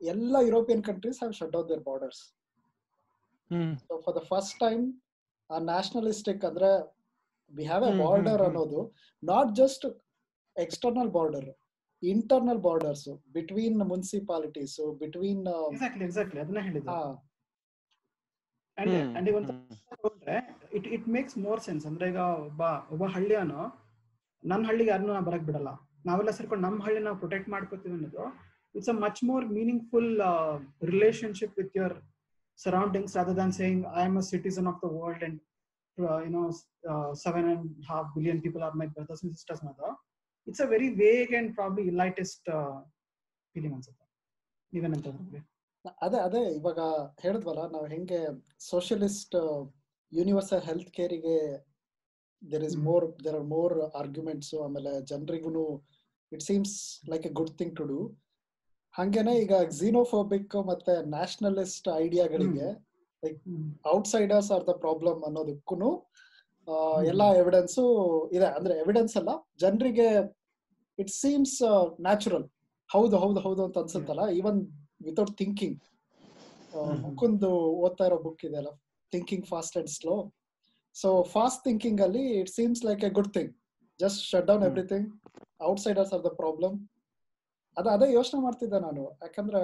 ಎಲ್ಲ 0.01 0.35
European 0.47 0.83
countries 0.87 1.19
have 1.21 1.33
shut 1.39 1.53
down 1.55 1.69
their 1.69 1.83
borders 1.87 2.21
hmm. 3.51 3.73
So 3.83 3.93
for 4.05 4.15
the 4.17 4.23
first 4.31 4.55
time 4.59 4.83
ಆ 5.49 5.59
ನ್ಯಾಷನಲಿಸ್ಟಿಕ್ 5.67 6.43
ಅಂದ್ರೆ 6.49 6.69
ವಿ 7.53 7.65
ಹ್ಯಾವ್ 7.65 7.85
ಎ 7.85 7.93
ಬಾರ್ಡರ್. 8.01 8.43
ಅನ್ನೋದು 8.47 8.81
not 9.23 9.51
just 9.55 9.85
external 10.55 11.11
border 11.11 11.49
internal 12.03 12.61
borders 12.63 13.05
between 13.35 13.79
municipalities 13.91 14.75
between 14.99 15.43
exactly 15.69 16.05
exactly 16.07 16.41
ಅದನ್ನ 16.43 16.61
ಹೇಳಿದ್ರೆ 16.67 16.91
ಹಾ. 16.91 16.99
ಅಂಡ್ 18.77 18.95
ಅಂಡ್ 19.17 19.27
ಇವತ್ತು 19.31 19.53
ಹ್ಮ್. 19.53 20.56
It 20.77 20.87
it 20.95 21.07
makes 21.17 21.35
more 21.45 21.61
sense 21.67 21.85
ಅಂದ್ರೆ 21.89 22.05
ಈಗ 22.11 22.21
ಒಬ್ಬ 22.47 22.61
ಒಬ್ಬ 22.93 23.03
ಹಳ್ಳಿಯನು 23.15 23.61
ನನ್ನ 24.43 24.61
ಹಳ್ಳಿಗೆ 24.69 24.89
ಯಾರನ್ನೂ 24.93 25.13
ನಾ 25.17 25.21
ಬರಕ್ 25.29 25.45
ಬಿಡಲ್ಲ. 25.49 25.69
ನಾವೆಲ್ಲ 26.07 26.31
ಸೇರ್ಕೊಂಡು 26.37 26.63
ನಮ್ಮ 26.67 26.77
ಹಳ್ಳಿ 26.85 26.99
ನಾವು 27.07 27.17
ಪ್ರೊಟೆಕ್ಟ್ 27.23 27.49
ಮಾಡ್ಕೋತೀವಿ 27.53 27.95
ಅನ್ನೋದು 27.97 28.25
it's 28.75 28.91
a 28.93 28.95
much 29.05 29.21
more 29.29 29.45
meaningful 29.57 30.11
relationship 30.93 31.55
with 31.59 31.75
your 31.79 31.95
surroundings 32.59 33.15
other 33.21 33.37
than 33.41 33.53
saying 33.59 33.83
I 33.99 34.03
am 34.09 34.17
a 34.23 34.25
citizen 34.33 34.67
of 34.71 34.79
the 34.83 34.89
world 34.97 35.23
and 35.27 35.39
you know 36.25 36.43
seven 37.23 37.47
and 37.53 37.67
half 37.89 38.09
billion 38.17 38.41
people 38.45 38.63
are 38.67 38.75
my 38.81 38.87
brothers 38.97 39.23
and 39.25 39.33
sisters 39.37 39.61
ಅನ್ನೋದು 39.63 39.89
it's 40.47 40.63
a 40.65 40.69
very 40.75 40.89
vague 41.03 41.33
and 41.39 41.51
probably 41.59 41.85
lightest 42.01 42.49
feeling 43.55 43.75
ಅನ್ಸುತ್ತೆ. 43.77 44.05
ನೀವೇನಂತ 44.73 45.07
ಅದೇ 46.05 46.19
ಅದೇ 46.27 46.41
ಇವಾಗ 46.59 46.79
ಹೇಳಿದ್ವಲ್ಲ, 47.23 47.61
ನಾವು 47.73 47.85
ಹೆಂಗೆ 47.93 48.19
socialist 48.69 49.35
universal 50.11 50.63
health 50.67 50.91
ಕೇರಿಗೆ 50.97 51.37
there 52.41 52.65
is. 52.67 52.77
More 52.87 53.05
there 53.25 53.35
are 53.35 53.47
more 53.55 53.73
arguments 54.01 54.53
ಆಮೇಲೆ 54.65 54.91
ಜನರಿಗೂ 55.11 55.65
it 56.31 56.43
seems 56.43 56.75
like 57.11 57.25
a 57.25 57.33
good 57.39 57.53
thing 57.59 57.73
to 57.77 57.85
do 57.85 57.99
ಹಂಗೇನೆ 58.95 59.33
ಈಗ 59.41 59.53
ಝೀನೋಫೋಬಿಕ್ 59.79 60.55
ಮತ್ತೆ 60.69 60.93
nationalist 61.15 61.87
ಐಡಿಯಾಗಳಿಗೆ 62.03 62.67
like 63.23 63.39
outsiders 63.93 64.49
are 64.51 64.65
the 64.67 64.73
problem 64.83 65.21
ಅನ್ನೋದಕ್ಕೂ 65.27 65.89
ಎಲ್ಲ 67.07 67.23
ಎವಿಡೆನ್ಸು 67.41 67.83
ಇದೆ. 68.31 68.47
ಅಂದ್ರೆ 68.57 68.73
ಎವಿಡೆನ್ಸ್ 68.83 69.15
ಅಲ್ಲ 69.19 69.31
ಜನರಿಗೆ 69.59 70.07
ಇಟ್ 70.99 71.11
ಸೀಮ್ಸ್ 71.21 71.57
ನ್ಯಾಚುರಲ್ 72.07 72.45
ಹೌದು 72.89 73.15
ಹೌದು 73.17 73.39
ಹೌದು 73.39 73.61
ಅಂತ 73.65 73.77
ಅನ್ಸುತ್ತಲ್ಲ 73.77 74.23
ಈವನ್ 74.39 74.59
ವಿತೌಟ್ 75.01 75.33
ಥಿಂಕಿಂಗ್. 75.37 75.77
ಬುಕ್ಕೊಂದು 77.03 77.49
ಓದ್ತಾ 77.83 78.05
ಇರೋ 78.09 78.17
ಬುಕ್ 78.25 78.43
ಇದೆಯಲ್ಲ 78.47 78.71
thinking 79.13 79.45
fast 79.45 79.77
and 79.77 79.89
slow 79.89 80.15
so 80.95 81.09
fast 81.23 81.63
thinking 81.63 82.01
ಅಲ್ಲಿ 82.01 82.23
it 82.39 82.49
seems 82.49 82.85
like 82.85 83.03
a 83.03 83.09
good 83.09 83.33
thing 83.33 83.51
just 83.99 84.21
shut 84.23 84.45
down 84.45 84.63
everything 84.63 85.07
everything 85.07 85.65
outsiders 85.65 86.13
are 86.13 86.23
the 86.23 86.31
problem 86.41 86.75
ಅದ 87.77 87.87
ಅದೇ 87.87 88.07
ಯೋಚನೆ 88.13 88.39
ಮಾಡ್ತಿದ್ದೆ 88.41 88.79
ನಾನು. 88.79 89.03
ಯಾಕಂದ್ರೆ 89.21 89.61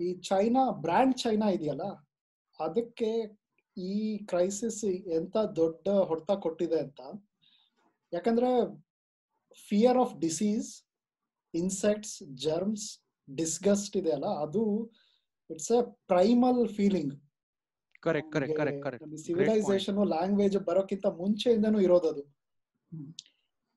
ಈ 0.00 0.08
ಚೈನಾ 0.28 0.70
ಬ್ರ್ಯಾಂಡ್ 0.84 1.16
ಚೈನಾ 1.16 1.48
ಇದೆಯಲ್ಲ 1.50 1.84
ಅದಕ್ಕೆ 2.60 3.10
ಈ 3.76 3.92
ಕ್ರೈಸಿಸ್ 4.30 4.80
ಎಂತ 5.18 5.36
ದೊಡ್ಡ 5.60 5.86
ಹೊಡೆತ 6.08 6.32
ಕೊಟ್ಟಿದೆ 6.44 6.78
ಅಂತ. 6.78 7.00
ಯಾಕಂದ್ರೆ 8.12 8.50
fear 9.68 9.98
of 9.98 10.14
disease 10.18 10.68
insects 11.54 12.14
germs 12.44 12.86
disgust 13.28 13.96
ಇದೆಯಲ್ಲ 13.96 14.28
ಅದು 14.44 14.64
it's 15.50 15.72
a 15.78 15.80
primal 16.06 16.68
feeling 16.68 17.14
correct 18.04 18.30
correct 18.32 18.56
correct 18.56 18.82
correct 18.82 19.06
civilization 19.18 19.98
language 20.06 20.56
ಬರೋಕ್ಕಿಂತ 20.66 21.06
ಮುಂಚೆಯಿಂದನೂ 21.18 21.80
ಇರೋದದು. 21.80 22.22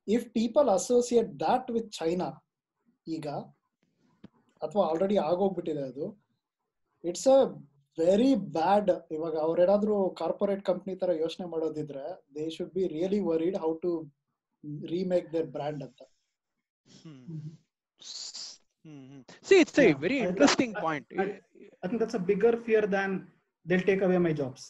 If 0.08 0.28
people 0.32 0.70
associate 0.70 1.40
that 1.40 1.72
with 1.72 1.90
China 1.94 2.28
ಈಗ 3.08 3.28
ಅಥವಾ 4.62 4.84
ಆಲ್ರೆಡಿ 4.88 5.18
ಆಗೋಗ್ಬಿಟ್ಟಿದೆ 5.26 5.84
ಅದು 5.84 6.06
ಇಟ್ಸ್ 7.04 7.28
ಅ 7.28 7.40
ವೆರಿ 7.98 8.32
ಬ್ಯಾಡ್ 8.56 8.92
ಇವಾಗ 9.12 9.36
ಅವ್ರೇನಾದ್ರೂ 9.40 9.96
ಕಾರ್ಪೊರೇಟ್ 10.14 10.64
ಕಂಪ್ನಿ 10.64 10.96
ತರ 10.96 11.12
ಯೋಚನೆ 11.22 11.48
ಮಾಡೋದಿದ್ರೆ 11.48 12.06
they 12.36 12.50
should 12.50 12.74
be 12.74 12.84
really 12.88 13.20
worried 13.22 13.58
how 13.58 13.72
to 13.78 13.92
remake 14.88 15.34
their 15.34 15.48
brand 15.48 15.84
ಅಂತ. 15.84 16.02
See, 19.44 19.58
it's 19.62 19.78
a 19.78 19.84
Yeah, 19.84 19.96
very 19.96 20.18
I- 20.18 20.28
interesting 20.28 20.72
I- 20.74 20.82
point. 20.82 21.06
I- 21.18 21.40
I 21.84 21.88
think 21.88 22.00
that's 22.02 22.14
a 22.14 22.22
bigger 22.22 22.54
fear 22.58 22.84
than 22.88 23.12
they'll 23.68 23.88
take 23.92 24.04
away 24.08 24.20
my 24.28 24.34
jobs. 24.42 24.64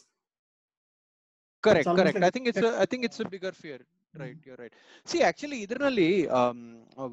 correct 1.64 1.88
correct 1.98 2.16
like 2.16 2.26
i 2.28 2.30
think 2.34 2.46
it's 2.50 2.64
a 2.68 2.72
i 2.82 2.86
think 2.90 3.04
it's 3.06 3.20
a 3.20 3.28
bigger 3.28 3.52
fear 3.62 3.78
right 4.14 4.38
you're 4.46 4.58
right 4.60 4.74
see 5.10 5.20
actually 5.20 5.58
ಇದರಲ್ಲಿ 5.64 6.10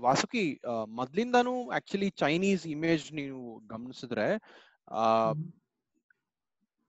ವಾಸುಕಿ 0.05 0.43
ಮೊದ್ಲಿಂದಾನು 0.99 1.53
actually 1.77 2.09
Chinese 2.23 2.65
image 2.75 3.07
ನೀವು 3.21 3.41
ಗಮನಿಸಿದ್ರೆ 3.73 4.27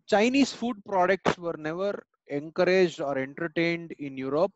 Chinese 0.08 0.52
food 0.52 0.76
products 0.84 1.36
were 1.36 1.56
never 1.58 1.92
encouraged 2.28 3.00
or 3.00 3.14
entertained 3.18 3.92
in 3.98 4.16
Europe 4.16 4.52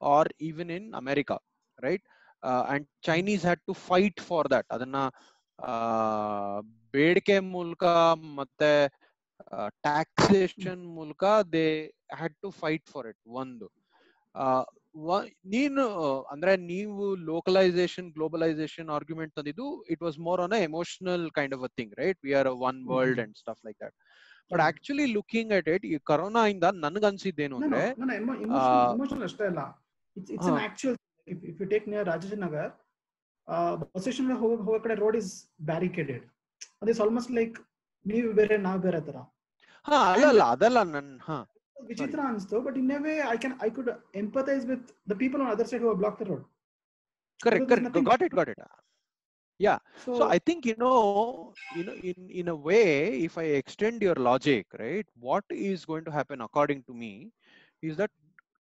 or 0.00 0.24
even 0.38 0.68
in 0.70 0.84
America, 0.94 1.38
right? 1.78 2.02
Uh, 2.42 2.64
and 2.68 2.86
Chinese 3.02 3.42
had 3.42 3.60
to 3.68 3.74
fight 3.88 4.18
for 4.20 4.42
that. 4.44 4.66
ಅದನ್ನ 4.70 4.98
ಬೇಡಿಕೆ 6.94 7.36
ಮೂಲಕ 7.54 7.84
ಮತ್ತೆ 8.40 8.70
taxation 9.86 10.82
ಮೂಲಕ 10.96 11.24
they 11.54 11.66
had 12.18 12.36
to 12.42 12.50
fight 12.62 12.86
for 12.92 13.08
it 13.12 13.20
ಒಂದು. 13.42 13.68
ನೀನು 15.54 15.82
ಅಂದ್ರೆ 16.32 16.52
ನೀವು 16.70 17.04
ಲೋಕಲೈಸೇಷನ್ 17.30 18.08
ಗ್ಲೋಬಲೈಸೇಷನ್ 18.16 18.88
ಆರ್ಗ್ಯುಮೆಂಟ್ 18.96 19.32
ತಂದಿದ್ದು 19.36 19.66
it 19.94 20.02
was 20.06 20.18
more 20.28 20.40
an 20.44 20.56
emotional 20.68 21.26
kind 21.38 21.54
of 21.56 21.64
a 21.68 21.72
thing 21.78 21.92
right 22.02 22.18
we 22.26 22.34
are 22.40 22.50
one 22.68 22.80
world 22.92 23.20
and 23.24 23.36
stuff 23.42 23.62
like 23.66 23.78
that 23.84 23.96
but 24.50 24.62
actually 24.68 25.06
looking 25.14 25.52
at 25.58 25.68
it 25.74 25.84
ಈ 25.90 25.98
corona 26.10 26.42
ಇಂದ 26.54 26.68
ನನ್ಗೆ 26.84 27.08
ಅನ್ಸಿದ್ದೇನು 27.10 27.56
ಅಂದ್ರೆ 27.60 27.82
ಅಷ್ಟೇ 29.24 29.46
ಅಲ್ಲ. 29.50 29.62
It's 30.16 30.30
it's. 30.34 30.50
Actual 30.66 30.96
if 31.28 31.60
you 31.62 31.66
take 31.74 31.86
near 31.88 32.06
Rajajinagar 32.12 32.70
bus 33.82 34.02
station 34.04 34.30
ಹೋಗೋ 34.42 34.78
ಕಡೆ 34.84 34.94
road 35.04 35.18
is 35.22 35.32
barricaded 35.70 36.24
ಅದಿಸ್ 36.82 37.00
ಆಲ್ಮೋಸ್ಟ್ 37.04 37.32
ಲೈಕ್ 37.38 37.56
ನೀವು 38.05 38.29
ಬೇರೆ 38.39 38.55
ನಾವು 38.67 38.79
ಬೇರೆ 38.87 39.01
ತರ 39.07 39.17
ಹಾ 39.87 39.97
ಅಲ್ಲ 40.13 40.25
ಅಲ್ಲ 40.33 40.43
ಅದಲ್ಲ 40.55 40.79
ನನ್ 40.95 41.11
ಹಾ 41.27 41.37
ವಿಚಿತ್ರ 41.89 42.19
ಅನಿಸ್ತು 42.31 42.59
but 42.67 42.77
in 42.81 42.91
a 42.97 42.99
way 43.05 43.13
I 43.33 43.37
can 43.43 43.55
I 43.67 43.69
could 43.77 43.91
empathise 44.23 44.65
with 44.71 44.87
the 45.11 45.15
people 45.23 45.41
on 45.45 45.51
other 45.55 45.69
side 45.71 45.85
who 45.87 45.93
block 46.03 46.17
the 46.23 46.27
road 46.31 46.45
correct 47.45 47.69
there's 47.69 47.71
correct 47.71 47.87
nothing 47.87 48.07
got 48.11 48.23
it 48.27 48.35
got 48.39 48.51
it 48.53 48.63
so 50.03 50.11
So 50.17 50.23
I 50.35 50.39
think 50.47 50.65
you 50.65 50.75
know, 50.83 50.97
you 51.77 51.83
know, 51.87 51.95
in 52.11 52.17
in 52.29 52.47
a 52.49 52.55
way, 52.69 52.87
if 53.27 53.37
I 53.37 53.45
extend 53.59 54.01
your 54.01 54.15
logic, 54.15 54.65
right, 54.83 55.07
what 55.27 55.45
is 55.67 55.85
going 55.85 56.05
to 56.05 56.11
happen 56.11 56.41
according 56.41 56.81
to 56.89 56.93
me 56.93 57.11
is 57.83 57.95
that 58.01 58.11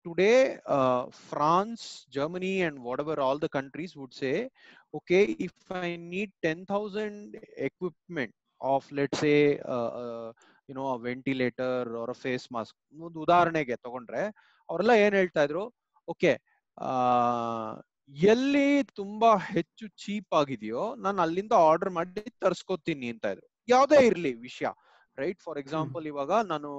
today 0.07 0.59
uh, 0.67 1.03
France, 1.31 2.07
Germany, 2.11 2.63
and 2.63 2.83
whatever 2.83 3.21
all 3.21 3.39
the 3.39 3.49
countries 3.49 3.95
would 3.97 4.15
say, 4.15 4.35
okay, 4.95 5.23
if 5.49 5.55
I 5.71 5.97
need 5.97 6.33
ten 6.43 6.67
thousand 6.67 7.37
equipment 7.59 8.33
of 8.74 8.84
let's 8.98 9.20
say, 9.24 9.40
uh, 9.76 9.90
ventilator 9.96 10.66
you 10.70 10.76
know, 10.78 10.86
a 10.92 11.00
ventilator 11.08 11.74
or 12.02 12.08
a 12.14 12.18
face 12.24 12.46
mask, 12.56 12.76
ಒಂದು 13.08 13.18
ಉದಾಹರಣೆಗೆ 13.26 13.76
ತಗೊಂಡ್ರೆ 13.86 14.24
ಅವರೆಲ್ಲ 14.70 14.94
ಏನ್ 15.06 15.16
ಹೇಳ್ತಾ 15.20 15.42
ಇದ್ರು? 15.48 15.64
Okay 16.08 16.32
ಎಲ್ಲಿ 18.32 18.68
ತುಂಬಾ 19.00 19.30
ಹೆಚ್ಚು 19.54 19.86
ಚೀಪ್ 20.04 20.34
ಆಗಿದೆಯೋ 20.40 20.84
ನಾನು 21.06 21.20
ಅಲ್ಲಿಂದ 21.26 21.54
ಆರ್ಡರ್ 21.70 21.92
ಮಾಡಿ 21.98 22.24
ತರ್ಸ್ಕೊತೀನಿ 22.44 23.08
ಅಂತ 23.14 23.26
ಇದ್ರು. 23.36 23.48
ಯಾವ್ದೇ 23.68 24.00
ಇರ್ಲಿ 24.10 24.32
ವಿಷಯ 24.48 24.68
ರೈಟ್ 25.18 25.42
ಫಾರ್ 25.46 25.60
ಎಕ್ಸಾಂಪಲ್ 25.64 26.06
ಇವಾಗ 26.12 26.32
ನಾನು 26.54 26.70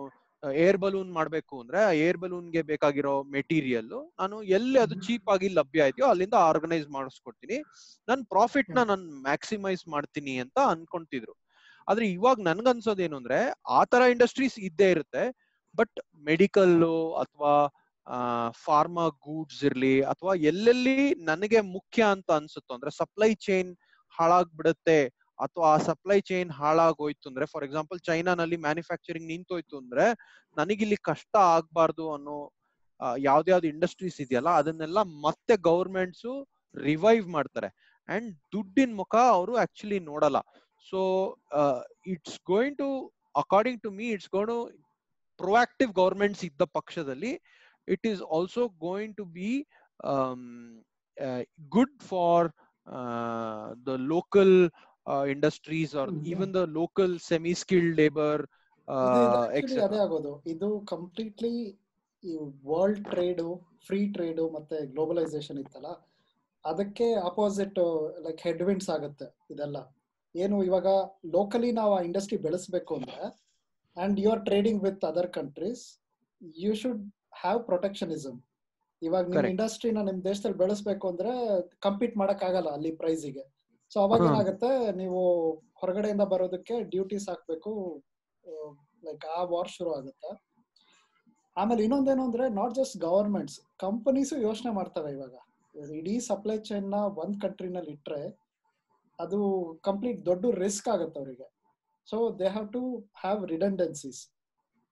ಏರ್ 0.64 0.78
ಬಲೂನ್ 0.82 1.10
ಮಾಡ್ಬೇಕು 1.12 1.54
ಅಂದ್ರೆ 1.62 1.80
ಏರ್ 1.98 2.18
ಬಲೂನ್ಗೆ 2.22 2.62
ಬೇಕಾಗಿರೋ 2.72 3.14
ಮೆಟೀರಿಯಲ್ 3.36 3.94
ನಾನು 4.20 4.36
ಎಲ್ಲಿ 4.56 4.78
ಅದು 4.84 4.94
ಚೀಪ್ 5.06 5.28
ಆಗಿ 5.34 5.48
ಲಭ್ಯ 5.58 5.88
ಇದೆಯೋ 5.92 6.06
ಅಲ್ಲಿಂದ 6.12 6.36
ಆರ್ಗನೈಸ್ 6.50 6.88
ಮಾಡಿಸ್ಕೊಡ್ತೀನಿ. 6.96 7.58
ನನ್ನ 8.08 8.20
ಪ್ರಾಫಿಟ್ನ 8.34 8.82
ನಾನು 8.90 9.04
ಮ್ಯಾಕ್ಸಿಮೈಸ್ 9.28 9.84
ಮಾಡ್ತೀನಿ 9.94 10.34
ಅಂತ 10.44 10.58
ಅನ್ಕೊಂತಿದ್ರು. 10.74 11.34
ಆದ್ರೆ 11.88 12.06
ಇವಾಗ 12.10 12.40
ನನ್ಗನ್ಸೋದೇನು 12.40 13.16
ಅಂದ್ರೆ 13.16 13.38
ಆ 13.68 13.84
ತರ 13.84 14.02
ಇಂಡಸ್ಟ್ರೀಸ್ 14.10 14.58
ಇದ್ದೇ 14.58 14.90
ಇರುತ್ತೆ. 14.90 15.24
ಬಟ್ 15.76 16.00
ಮೆಡಿಕಲ್ 16.24 16.76
ಅಥವಾ 17.16 17.52
ಫಾರ್ಮಾ 18.64 19.08
ಗೂಡ್ಸ್ 19.08 19.64
ಇರ್ಲಿ 19.64 20.00
ಅಥವಾ 20.02 20.34
ಎಲ್ಲೆಲ್ಲಿ 20.34 21.14
ನನಗೆ 21.14 21.60
ಮುಖ್ಯ 21.60 22.02
ಅಂತ 22.02 22.30
ಅನ್ಸುತ್ತೋ 22.30 22.74
ಅಂದ್ರೆ 22.74 22.90
ಸಪ್ಲೈ 22.90 23.34
ಚೈನ್ 23.34 23.70
ಹಾಳಾಗ್ಬಿಡುತ್ತೆ 24.14 24.98
ಅಥವಾ 25.38 25.66
ಆ 25.74 25.78
ಸಪ್ಲೈ 25.78 26.20
ಚೈನ್ 26.20 26.50
ಹಾಳಾಗೋಯ್ತು 26.50 27.28
ಅಂದ್ರೆ 27.28 27.46
ಫಾರ್ 27.46 27.64
ಎಕ್ಸಾಂಪಲ್ 27.64 27.98
ಚೈನಾನಲ್ಲಿ 28.00 28.56
ಮ್ಯಾನುಫ್ಯಾಕ್ಚರಿಂಗ್ 28.56 29.28
ನಿಂತೋಯ್ತು 29.28 29.78
ಅಂದ್ರೆ 29.78 30.04
ನನಗಿಲ್ಲಿ 30.56 30.96
ಕಷ್ಟ 30.96 31.36
ಆಗ್ಬಾರ್ದು 31.36 32.12
ಅನ್ನೋ 32.14 32.36
ಯಾವ್ದ್ಯಾವ್ದು 33.18 33.66
ಇಂಡಸ್ಟ್ರೀಸ್ 33.66 34.20
ಇದೆಯಲ್ಲ 34.20 34.50
ಅದನ್ನೆಲ್ಲ 34.50 35.02
ಮತ್ತೆ 35.02 35.56
ಗೌರ್ಮೆಂಟ್ಸು 35.56 36.32
ರಿವೈವ್ 36.74 37.26
ಮಾಡ್ತಾರೆ. 37.28 37.68
ಅಂಡ್ 38.08 38.36
ದುಡ್ಡಿನ 38.52 38.94
ಮುಖ 38.94 39.14
ಅವರು 39.16 39.56
ಆಕ್ಚುಲಿ 39.56 39.98
ನೋಡಲ್ಲ. 40.00 40.38
So 40.86 41.00
it's 42.06 42.38
to, 42.40 42.58
to 42.78 42.88
to 43.34 43.76
to 43.82 43.90
me 43.90 44.08
it's 44.08 44.30
to 44.30 44.58
proactive 45.40 45.92
governments 45.92 46.44
ಇದ್ದ 46.44 46.62
pakshadalli. 46.76 47.32
it 47.88 48.00
is 48.04 48.20
also 48.20 48.62
going 48.80 49.14
to 49.14 49.24
be 49.24 49.50
um, 50.04 50.40
uh, 51.16 51.42
good 51.70 51.88
for 52.00 52.52
uh, 52.86 53.74
the 53.84 53.96
local 54.14 54.68
uh, 55.06 55.24
industries 55.26 55.94
or 55.94 56.06
Mm, 56.06 56.26
even 56.26 56.52
the 56.52 56.66
local 56.80 57.18
semi-skilled 57.18 57.94
labor 57.96 58.36
uh, 58.88 59.48
ಅದೇ 59.48 59.58
etc. 59.58 59.98
ಆಗೋದು 60.04 60.32
ಇದು 60.46 60.68
completely 60.84 61.54
ಈ 62.22 62.34
world 62.64 63.02
trade 63.10 63.46
free 63.86 64.00
trade 64.08 64.42
ಮತ್ತೆ 64.52 64.78
globalisation 64.86 65.58
ಇತ್ತಲ್ಲ 65.58 65.90
ಅದಕ್ಕೆ 66.64 67.08
opposite 67.30 67.78
like 68.26 68.40
ಹೆಡ್ವಿಂಡ್ಸ್ 68.40 68.90
ಆಗುತ್ತೆ 68.96 69.26
ಇದೆಲ್ಲ 69.54 69.78
ಏನು 70.36 70.56
ಇವಾಗ 70.64 70.88
ಲೋಕಲಿ 71.34 71.70
ನಾವು 71.72 71.92
ಆ 71.94 72.00
ಇಂಡಸ್ಟ್ರಿ 72.06 72.38
ಬೆಳೆಸಬೇಕು 72.44 72.92
ಅಂದ್ರೆ 72.98 73.24
and 73.96 74.16
you 74.22 74.28
are 74.32 74.42
trading 74.44 74.80
with 74.86 75.04
other 75.04 75.28
countries 75.36 75.82
you 76.56 76.72
should 76.80 77.02
have 77.42 77.60
protectionism 77.66 78.38
ಇವಾಗ 79.02 79.24
ನಿಮ್ 79.24 79.36
Correct. 79.36 79.52
ಇಂಡಸ್ಟ್ರಿನ 79.52 80.02
ನಿಮ್ 80.04 80.20
ದೇಶದಲ್ಲಿ 80.24 80.58
ಬೆಳೆಸ್ಬೇಕು 80.58 81.06
ಅಂದ್ರೆ 81.08 81.32
ಕಂಪೀಟ್ 81.82 82.14
ಮಾಡಕ್ 82.20 82.42
ಆಗಲ್ಲ 82.44 82.68
ಅಲ್ಲಿ 82.76 82.92
ಪ್ರೈಸಿಗೆ 83.00 83.44
ಸೊ 83.92 83.98
ಅವಾಗ. 84.04 84.22
ಏನಾಗುತ್ತೆ 84.28 84.70
ನೀವು 85.00 85.20
ಹೊರಗಡೆಯಿಂದ 85.80 86.24
ಬರೋದಕ್ಕೆ 86.30 86.76
ಡ್ಯೂಟೀಸ್ 86.92 87.26
ಹಾಕ್ಬೇಕು 87.30 87.72
ಲೈಕ್ 89.02 89.24
ಆ 89.32 89.42
ವಾರ್ 89.50 89.70
ಶುರು 89.74 89.90
ಆಗುತ್ತೆ 89.94 90.30
ಆಮೇಲೆ 91.56 91.82
ಇನ್ನೊಂದೇನು 91.84 92.22
ಅಂದ್ರೆ 92.26 92.46
ನಾಟ್ 92.56 92.74
ಜಸ್ಟ್ 92.74 92.96
ಗವರ್ಮೆಂಟ್ಸ್ 93.04 93.54
ಕಂಪನೀಸು 93.84 94.36
ಯೋಚನೆ 94.46 94.72
ಮಾಡ್ತವೆ 94.78 95.10
ಇವಾಗ 95.16 95.34
ಇಡೀ 95.94 96.16
ಸಪ್ಲೈ 96.26 96.56
ಚೈನ್ನ 96.66 96.96
ಒಂದ್ 97.22 97.38
ಕಂಟ್ರಿನಲ್ಲಿ 97.42 97.92
ಇಟ್ರೆ 97.96 98.20
ಅದು 99.18 99.38
ಕಂಪ್ಲೀಟ್ 99.88 100.18
ದೊಡ್ಡ 100.26 100.46
ರಿಸ್ಕ್ 100.64 100.88
ಆಗುತ್ತೆ 100.94 101.18
ಅವರಿಗೆ. 101.22 101.46
So 102.08 102.16
they 102.40 102.48
have 102.56 102.68
to 102.76 102.82
have 103.22 103.40
redundancies 103.52 104.20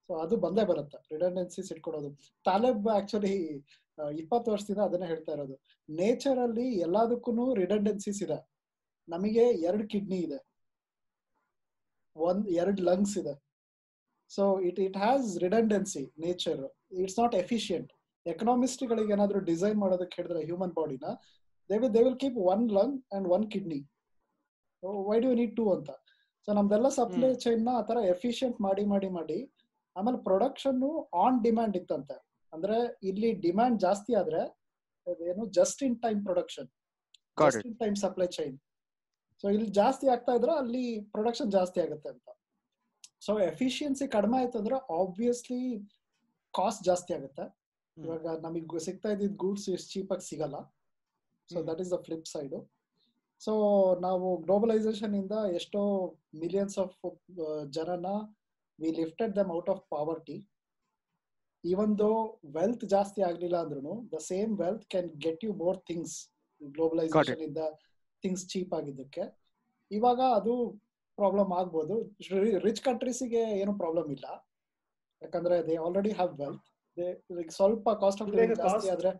so 0.09 0.13
ಅದು 0.23 0.35
ಬಂದೇ 0.45 0.63
ಬರುತ್ತೆ. 0.71 0.97
ರಿಡಂಡೆನ್ಸೀಸ್ 1.13 1.69
ಇಟ್ಕೊಡೋದು 1.75 2.09
ತಾಲೆಬ್ 2.45 2.87
ಆಕ್ಚುಲಿ 2.97 3.35
ಇಪ್ಪತ್ತು 4.21 4.49
ವರ್ಷದಿಂದ 4.53 4.81
ಅದನ್ನೇ 4.87 5.07
ಹೇಳ್ತಾ 5.13 5.31
ಇರೋದು. 5.35 5.55
ನೇಚರ್ 5.89 6.39
ಅಲ್ಲಿ 6.45 6.67
ಎಲ್ಲದಕ್ಕೂ 6.87 7.45
ರಿಡಂಡೆನ್ಸೀಸ್ 7.61 8.19
ಇದೆ. 8.25 8.37
ನಮಗೆ 9.07 9.45
ಎರಡು 9.69 9.83
ಕಿಡ್ನಿ 9.93 10.19
ಇದೆ. 10.27 10.39
ಒಂದ್, 12.15 12.45
ಎರಡು 12.61 12.81
ಲಂಗ್ಸ್ 12.89 13.15
ಇದೆ. 13.21 13.33
So 14.31 14.43
it 14.67 14.79
it 14.79 14.97
has 14.97 15.25
redundancy 15.43 16.03
nature 16.25 16.61
it's 17.01 17.17
not 17.19 17.35
efficient 17.35 17.91
ಎಕನಾಮಿಸ್ಟ್ಗಳಿಗೆ 18.25 19.11
ಏನಾದ್ರು 19.13 19.39
ಡಿಸೈನ್ 19.49 19.77
ಮಾಡೋದಕ್ಕೆ 19.79 20.15
ಹೇಳಿದ್ರೆ 20.19 20.39
ಹ್ಯೂಮನ್ 20.45 20.73
ಬಾಡಿನ 20.77 21.07
they 21.69 21.77
will 21.81 21.93
they 21.93 22.01
will 22.03 22.19
keep 22.23 22.39
one 22.53 22.63
lung 22.77 22.95
and 23.15 23.27
one 23.27 23.45
kidney 23.51 23.79
why 24.91 25.19
do 25.19 25.33
need 25.33 25.55
to 25.55 25.73
ಅಂತ? 25.73 25.89
ಸೊ 26.45 26.53
ನಮ್ದೆಲ್ಲ 26.53 26.87
ಸಪ್ಲೈ. 26.89 27.33
ಚೈನ್ನ 27.33 27.69
ಆತರ 27.69 27.97
ಎಫಿಷಿಯಂಟ್ 27.97 28.61
ಮಾಡಿ 28.61 28.85
ಮಾಡಿ 28.85 29.09
ಮಾಡಿ 29.09 29.51
ಆಮೇಲೆ 29.95 30.17
ಪ್ರೊಡಕ್ಷನ್ 30.17 31.09
ಆನ್ 31.13 31.43
ಡಿಮ್ಯಾಂಡ್ 31.43 31.77
ಇತ್ತಂತೆ. 31.77 32.25
ಅಂದ್ರೆ 32.53 32.99
ಇಲ್ಲಿ 33.03 33.31
ಡಿಮ್ಯಾಂಡ್ 33.31 33.79
ಜಾಸ್ತಿ 33.79 34.13
ಆದ್ರೆ 34.13 34.65
ಏನು 35.29 35.45
just 35.45 35.83
in 35.83 36.01
time 36.01 36.23
production 36.23 36.67
just 37.47 37.65
in 37.65 37.79
time 37.79 37.95
supply 37.95 38.27
chain 38.27 38.59
so 39.41 39.49
ಇಲ್ಲಿ 39.49 39.65
ಜಾಸ್ತಿ 39.65 40.07
ಆಗ್ತಾ 40.07 40.31
ಇದ್ರೆ 40.31 40.51
ಅಲ್ಲಿ 40.51 41.01
ಪ್ರೊಡಕ್ಷನ್ 41.01 41.51
ಜಾಸ್ತಿ 41.51 41.81
ಆಗುತ್ತೆ 41.81 42.09
ಅಂತ. 42.09 42.29
ಸೊ 43.25 43.39
ಎಫಿಷಿಯನ್ಸಿ 43.39 44.07
ಕಡಿಮೆ 44.07 44.37
ಆಯ್ತು 44.37 44.57
ಅಂದ್ರೆ 44.59 44.75
ಆಬ್ವಿಯಸ್ಲಿ 44.75 45.89
ಕಾಸ್ಟ್ 46.53 46.83
ಜಾಸ್ತಿ 46.83 47.13
ಆಗುತ್ತೆ. 47.13 47.57
ಇವಾಗ 47.97 48.27
ನಮಗೆ 48.27 48.79
ಸಿಗ್ತಾ 48.79 49.09
ಇದ್ದಿದ್ 49.09 49.35
ಗೂಡ್ಸ್ 49.35 49.69
ಎಷ್ಟು 49.69 50.13
ಆಗಿ 50.13 50.29
ಸಿಗಲ್ಲ. 50.29 50.57
So. 51.49 51.67
That 51.67 51.81
is 51.81 51.91
the 51.91 51.93
flip 51.93 52.25
side 52.25 52.74
so 53.41 53.53
ನಾವು 53.99 54.27
ಗ್ಲೋಬಲೈಸೇಷನ್ 54.37 55.15
ಇಂದ 55.15 55.35
ಎಷ್ಟೋ 55.59 55.81
ಮಿಲಿಯನ್ಸ್ 56.33 56.77
ಆಫ್ 56.79 56.95
ಜನನ 57.69 58.09
we 58.79 58.89
lifted 58.91 59.33
them 59.35 59.51
out 59.51 59.69
of 59.69 59.83
poverty 59.89 60.37
even 61.63 61.93
though 61.99 62.11
wealth 62.51 62.85
ಜಾಸ್ತಿ 62.85 63.21
ಆಗ್ಲಿಲ್ಲ 63.21 63.57
ಅಂದ್ರೂ 63.57 63.93
the 64.13 64.19
same 64.29 64.51
wealth 64.59 64.85
can 64.85 65.09
get 65.17 65.43
you 65.43 65.53
more 65.53 65.79
things 65.87 66.15
globalization 66.61 67.43
ಇಂದ 67.47 67.61
ಥಿಂಗ್ಸ್ 68.23 68.45
ಚೀಪ್ 68.49 68.73
ಆಗಿದ್ದಕ್ಕೆ. 68.73 69.23
ಇವಾಗ 69.91 70.19
ಅದು 70.37 70.53
ಪ್ರಾಬ್ಲಮ್ 71.17 71.51
ಆಗ್ಬೋದು. 71.53 71.95
ರಿಚ್ 72.65 72.81
ಕಂಟ್ರೀಸಿಗೆ 72.81 73.41
ಏನು 73.61 73.73
ಪ್ರಾಬ್ಲಮ್ 73.77 74.09
ಇಲ್ಲ. 74.11 74.27
ಯಾಕಂದ್ರೆ 75.21 75.55
ದೇ 75.67 75.75
ಆಲ್ರೆಡಿ 75.77 76.11
ಹ್ಯಾವ್ 76.11 76.33
ವೆಲ್ತ್ 76.39 76.67
ಸ್ವಲ್ಪ 77.49 77.87
ಕಾಸ್ಟ್ 78.01 78.21
ಆಫ್ 78.21 78.31
ಜಾಸ್ತಿ 78.61 78.89
ಆದ್ರೆ 78.89 79.11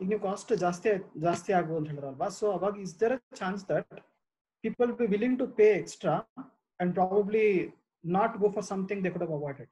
ಈಗ 0.00 0.06
ನೀವು 0.10 0.22
ಕಾಸ್ಟ್ 0.26 0.50
ಜಾಸ್ತಿ 0.64 0.88
ಜಾಸ್ತಿ 1.26 1.50
ಆಗುವಂತ 1.58 1.80
ಅಂತ 1.82 1.90
ಹೇಳಿದ್ರಲ್ವಾ? 1.92 2.28
ಸೊ 2.38 2.46
ಅವಾಗ 2.56 2.74
is 2.84 2.94
there 3.02 3.14
a 3.16 3.20
chance 3.40 3.62
that 3.70 3.92
people 4.64 4.90
be 4.98 5.06
willing 5.14 5.38
to 5.42 5.46
pay 5.60 5.68
extra 5.80 6.14
and 6.80 6.92
probably 6.98 7.46
not 8.04 8.34
go 8.42 8.50
for 8.56 8.66
something 8.72 9.02
they 9.04 9.12
could 9.14 9.24
have 9.26 9.36
avoided 9.38 9.70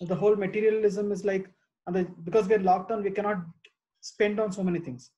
the 0.00 0.16
whole 0.22 0.38
materialism 0.44 1.10
is 1.16 1.24
like 1.30 1.46
ಅಂದ್ರೆ 1.86 2.02
because 2.28 2.46
we're 2.52 2.64
lockdown 2.90 3.04
we 3.08 3.12
cannot 3.20 3.42
spend 4.02 4.40
on 4.40 4.52
so 4.58 4.64
many 4.68 4.82
things 4.88 5.08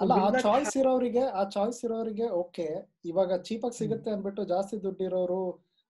ಅಲ್ಲ 0.00 0.16
ಆ 0.24 0.30
choice 0.46 0.74
ಇರೋರಿಗೆ 0.82 1.22
ಆ 1.40 1.44
choice 1.54 1.80
ಇರೋರಿಗೆ 1.86 2.26
okay 2.42 2.66
ಇವಾಗ 3.04 3.30
cheap 3.46 3.64
ಆಗಿ 3.64 3.76
ಸಿಗುತ್ತೆ 3.82 4.10
ಅಂದ್ಬಿಟ್ಟು 4.14 4.42
ಜಾಸ್ತಿ 4.54 4.76
ದುಡ್ಡು 4.84 5.02
ಇರೋರು 5.04 5.40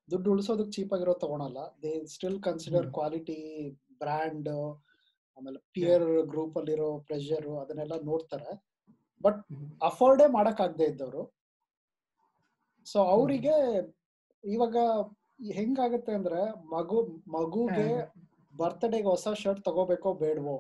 ದುಡ್ಡು 0.09 0.29
ಉಳಿಸೋದಕ್ಕೆ 0.35 0.73
ಚೀಪ್ 0.73 0.93
ಆಗಿರೋ 0.97 1.15
ತಗೊಳಲ್ಲ. 1.23 1.59
They 1.83 1.91
still 2.13 2.39
consider. 2.47 2.87
Quality 2.97 3.41
brand 4.03 4.49
ಆಮೇಲೆ 5.39 5.59
ಪಿಯರ್ 5.75 6.07
ಗ್ರೂಪ್ 6.33 6.57
ಅಲ್ಲಿರೋ 6.59 6.99
ಪ್ರೆಷರ್ 6.99 7.49
ಅದನ್ನೆಲ್ಲ 7.63 7.93
ನೋಡ್ತಾರೆ. 8.03 8.51
ಬಟ್ 9.23 9.41
ಅಫೋರ್ಡೇ 9.83 10.27
ಮಾಡಕ್ 10.27 10.61
ಆಗದೆ 10.61 10.85
ಇದ್ದವರು. 10.85 11.23
ಸೊ 12.87 12.99
ಅವರಿಗೆ 13.15 13.55
ಇವಾಗ 14.45 14.77
ಹೆಂಗಾಗತ್ತೆ 15.59 16.13
ಅಂದ್ರೆ 16.13 16.41
ಮಗು 16.77 16.99
ಮಗುಗೆ 17.29 17.89
ಬರ್ತ್ಡೇಗೆ 18.59 19.09
ಹೊಸ 19.09 19.29
ಶರ್ಟ್ 19.43 19.65
ತಗೋಬೇಕೋ 19.65 20.15
ಬೇಡವೋ? 20.15 20.57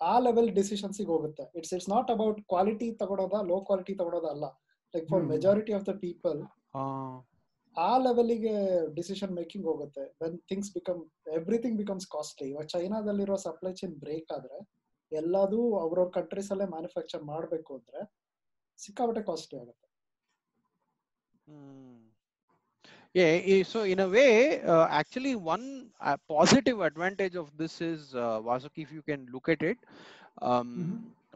ಆ 0.00 0.18
ಲೆವೆಲ್ 0.18 0.50
ಡಿಸಿಷನ್ಸ್ 0.54 1.00
ಹೋಗುತ್ತೆ. 1.06 1.44
It's 1.58 1.74
it's 1.74 1.88
not 1.88 2.10
about 2.10 2.40
quality 2.48 2.88
ತಗೊಳೋದ 2.92 3.32
low 3.50 3.60
quality 3.60 3.94
ತಗೊಳೋದ 3.94 4.24
ಅಲ್ಲ. 4.24 4.46
Like 4.94 5.08
for. 5.08 5.24
Majority 5.34 5.72
of 5.72 5.86
the 5.88 5.94
people 6.06 6.40
ಆ, 7.76 7.98
ಲೆವೆಲ್ಗೆ 7.98 8.54
ಡಿಸಿಷನ್ 8.94 9.32
ಮೇಕಿಂಗ್ 9.32 9.66
ಹೋಗುತ್ತೆ. 9.66 10.14
When 10.22 10.38
things 10.38 10.72
become 10.72 11.00
everything 11.32 11.76
becomes 11.76 12.06
costly 12.06 12.48
ಇವಾಗ 12.48 12.66
ಚೈನಾದಲ್ಲಿರೋ 12.66 13.36
ಸಪ್ಲೈ 13.36 13.72
ಚೈನ್ 13.72 13.94
ಬ್ರೇಕ್ 13.94 14.32
ಆದ್ರೆ 14.32 14.58
ಎಲ್ಲದೂ 15.12 15.78
ಅವ್ರವ್ರ 15.78 16.10
ಕಂಟ್ರೀಸ್ 16.10 16.52
ಅಲ್ಲೇ 16.52 16.64
ಮ್ಯಾನುಫ್ಯಾಕ್ಚರ್ 16.64 17.22
ಮಾಡಬೇಕು 17.22 17.76
ಅಂದ್ರೆ 17.76 18.00
ಸಿಕ್ಕಾಪಟ್ಟೆ 18.78 19.22
ಕಾಸ್ಟ್ಲಿ 19.22 19.60
ಆಗುತ್ತೆ. 19.60 19.82
Yeah, 23.14 23.34
in 23.44 23.64
so 23.64 23.80
in 23.84 24.00
a 24.00 24.08
way, 24.08 24.32
uh, 24.62 24.86
actually, 25.00 25.34
one 25.52 25.66
uh, 26.00 26.16
positive 26.32 26.80
advantage 26.80 27.36
of 27.36 27.46
this 27.56 27.74
is, 27.80 28.00
uh, 28.14 28.40
Vasuki, 28.40 28.80
if 28.82 28.90
you 28.92 29.02
can 29.02 29.26
look 29.34 29.48
at 29.48 29.62
it, 29.70 29.78
um, 30.42 30.68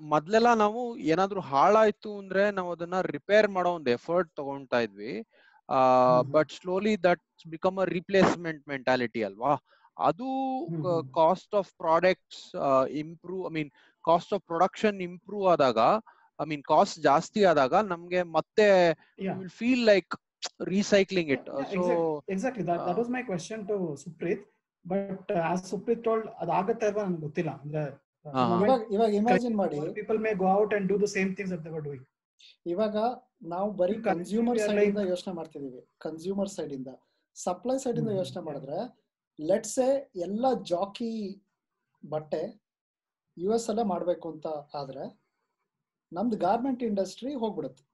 ಮೊದ್ಲೆಲ್ಲ 0.00 0.54
ನಾವು 0.54 0.96
ಏನಾದ್ರೂ 0.96 1.40
ಹಾಳಾಯ್ತು 1.40 2.18
ಅಂದ್ರೆ 2.18 2.50
ನಾವು 2.50 2.72
ಅದನ್ನ 2.72 3.00
ರಿಪೇರ್ 3.00 3.48
ಮಾಡೋ 3.48 3.70
ಒಂದು 3.70 3.90
ಎಫರ್ಟ್ 3.90 4.36
ತಗೊಂತಾ 4.36 4.80
ಇದ್ವಿ. 4.80 5.26
ಹ್ಮ್. 5.70 6.30
But 6.32 6.52
slowly 6.52 6.94
that 7.08 7.24
become 7.46 7.76
a 7.78 7.86
replacement 7.96 8.62
mentality 8.68 9.22
ಅಲ್ವಾ? 9.28 9.52
ಅದು. 9.96 10.28
Cost 11.20 11.54
of 11.60 11.70
products 11.82 12.42
improve 13.02 13.44
I 13.50 13.52
mean 13.58 13.70
cost 14.04 14.32
of 14.32 14.44
production 14.44 14.98
improve 15.08 15.46
ಆದಾಗ 15.54 15.78
ಐ 16.38 16.46
ಮೀನ್ 16.52 16.64
ಕಾಸ್ಟ್ 16.72 16.98
ಜಾಸ್ತಿ 17.00 17.40
ಆದಾಗ 17.44 17.74
ನಮ್ಗೆ 17.92 18.22
ಮತ್ತೆ 18.38 18.66
feel 19.58 19.84
like 19.84 20.12
recycling 20.72 21.30
it. 21.30 21.48
Yeah, 21.50 21.72
so 21.72 21.82
exactly 22.34 22.64
that 22.70 22.80
that 22.80 22.94
uh, 22.94 23.00
was 23.00 23.10
my 23.16 23.22
question 23.22 23.62
to 23.68 23.76
Supreet 24.04 24.44
but 24.84 25.30
as 25.50 25.64
Supreet 25.72 26.02
told 26.04 26.28
ಅದಾಗತ್ತೆ 26.42 26.86
ಅಲ್ವಾ 26.90 27.04
ನನಗೆ 27.08 27.22
ಗೊತ್ತಿಲ್ಲ. 27.26 27.52
ಅಂದ್ರೆ. 27.64 27.82
ಇವಾಗ 28.62 28.80
ಇವಾಗ 28.94 29.10
ಇಮ್ಯಾಜಿನ್ 29.20 29.56
ಮಾಡಿ. 29.56 29.76
People 30.00 30.18
may 30.18 30.32
go 30.42 30.48
out 30.60 30.72
and 30.78 30.88
do 30.92 30.96
the 31.04 31.08
same 31.16 31.30
things 31.36 31.52
that 31.54 31.64
they 31.66 31.72
were 31.76 31.84
doing 31.88 32.06
ಇವಾಗ 32.72 32.96
ನಾವು 33.52 33.68
ಬರೀ 33.80 33.96
ಕನ್ಸ್ಯೂಮರ್ 34.08 34.58
ಸೈಡ್ 34.66 34.82
ಇಂದ 34.90 35.02
ಯೋಚನೆ 35.12 35.32
ಮಾಡ್ತಿದೀವಿ. 35.38 35.82
ಕನ್ಸ್ಯೂಮರ್ 36.06 36.50
ಸೈಡ್ 36.56 36.72
ಇಂದ. 36.78 36.90
ಸಪ್ಲೈ 37.36 37.76
ಸೈಡ್ 37.84 38.00
ಇಂದ 38.02 38.12
ಯೋಚನೆ 38.20 38.42
ಮಾಡಿದ್ರೆ 38.48 38.78
ಲೆಟ್ಸ್ 39.38 39.78
ಎಲ್ಲ 40.26 40.46
ಜಾಕಿ 40.72 41.12
ಬಟ್ಟೆ 42.02 42.42
ಯು 43.36 43.50
ಎಸ್ 43.56 43.68
ಅಲ್ಲೇ 43.70 43.84
ಮಾಡ್ಬೇಕು 43.92 44.26
ಅಂತ 44.34 44.46
ಆದ್ರೆ 44.80 45.04
ನಮ್ದು 46.12 46.36
ಗಾರ್ಮೆಂಟ್ 46.46 46.82
ಇಂಡಸ್ಟ್ರಿ 46.90 47.32
ಹೋಗ್ಬಿಡುತ್ತೆ. 47.34 47.84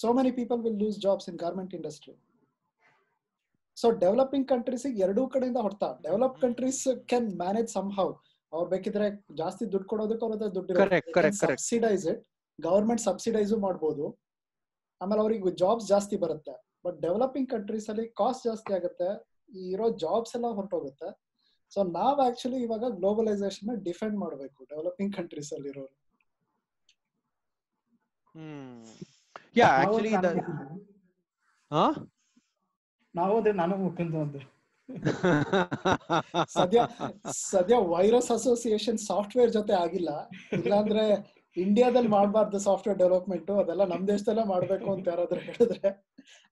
So 0.00 0.08
many 0.18 0.32
people 0.38 0.58
will 0.64 0.76
lose 0.82 0.96
jobs 1.06 1.24
in 1.30 1.36
garment 1.44 1.72
industry. 1.80 2.14
So 3.76 3.86
developing 4.02 4.46
countries 4.48 4.84
ಎರಡೂ 5.04 5.22
ಕಡೆಯಿಂದ 5.34 5.60
ಹೊಡ್ತಾ 5.66 5.88
develop 6.02 6.36
countries 6.40 6.80
can 7.10 7.28
manage 7.42 7.68
somehow 7.98 8.06
ಅವ್ರು 8.52 8.68
ಬೇಕಿದ್ರೆ 8.74 9.06
ಜಾಸ್ತಿ 9.40 9.64
ದುಡ್ಡು 9.72 9.88
ಕೊಡೋದಕ್ಕೆ 9.92 10.24
ಅವ್ರ 10.26 10.34
ಹತ್ರ 10.36 10.48
ದುಡ್ಡು. 10.56 10.74
ಸಬ್ಸಿಡೈಸ್ 11.46 12.04
ಇಟ್ 12.12 12.22
ಗವರ್ಮೆಂಟ್ 12.58 13.02
ಸಬ್ಸಿಡೈಸು 13.08 13.56
ಮಾಡ್ಬೋದು. 13.66 14.04
ಆಮೇಲೆ 15.00 15.20
ಅವ್ರಿಗೆ 15.24 15.52
ಜಾಬ್ಸ್ 15.62 15.86
ಜಾಸ್ತಿ 15.94 16.16
ಬರುತ್ತೆ. 16.24 16.54
ಬಟ್ 16.86 16.96
ಡೆವಲಪಿಂಗ್ 17.06 17.48
ಕಂಟ್ರೀಸ್ 17.54 17.86
ಅಲ್ಲಿ 17.92 18.04
ಕಾಸ್ಟ್ 18.20 18.44
ಜಾಸ್ತಿ 18.48 18.72
ಆಗುತ್ತೆ. 18.78 19.08
ಇರೋ 19.72 19.86
ಜಾಬ್ಸ್ 20.04 20.34
ಎಲ್ಲ 20.38 20.48
ಹೊರಟೋಗುತ್ತೆ. 20.58 21.08
ಸೊ 21.72 21.80
ನಾವ್ 21.98 22.18
ಆಕ್ಚುಲಿ 22.26 22.58
ಇವಾಗ 22.66 22.84
ಗ್ಲೋಬಲೈಸೇಷನ್ 23.00 23.70
ಡಿಫೆಂಡ್ 23.88 24.16
ಮಾಡಬೇಕು 24.24 24.58
ಡೆವಲಪಿಂಗ್ 24.72 25.12
ಕಂಟ್ರೀಸ್ 25.18 25.50
ಅಲ್ಲಿ 25.56 25.68
ಇರೋರು. 25.74 25.94
ಯಾ 29.60 29.68
ಆಕ್ಚುಲಿ 29.80 30.12
ನಾವು 33.14 33.34
ಅದೇ 33.40 33.52
ನಾನು 33.60 33.74
ಒಂದು 34.24 34.40
ಸದ್ಯ 36.48 36.80
ಸದ್ಯ 37.50 37.76
ವೈರಸ್ 37.94 38.30
ಅಸೋಸಿಯೇಷನ್ 38.30 38.98
ಸಾಫ್ಟ್ವೇರ್ 38.98 39.52
ಜೊತೆ 39.52 39.74
ಆಗಿಲ್ಲ. 39.74 40.10
ಇಲ್ಲಾಂದ್ರೆ 40.52 41.04
ಇಂಡಿಯಾದಲ್ಲಿ 41.56 42.08
ಮಾಡಬಾರ್ದು 42.08 42.58
ಸಾಫ್ಟ್ವೇರ್ 42.58 42.98
ಡೆವಲಪ್ಮೆಂಟ್ 42.98 43.50
ಅದೆಲ್ಲ 43.50 43.84
ನಮ್ 43.84 44.08
ದೇಶದಲ್ಲೇ 44.08 44.44
ಮಾಡ್ಬೇಕು 44.44 44.92
ಅಂತ 44.92 45.08
ಯಾರಾದ್ರೂ 45.08 45.40
ಹೇಳಿದ್ರೆ 45.40 45.90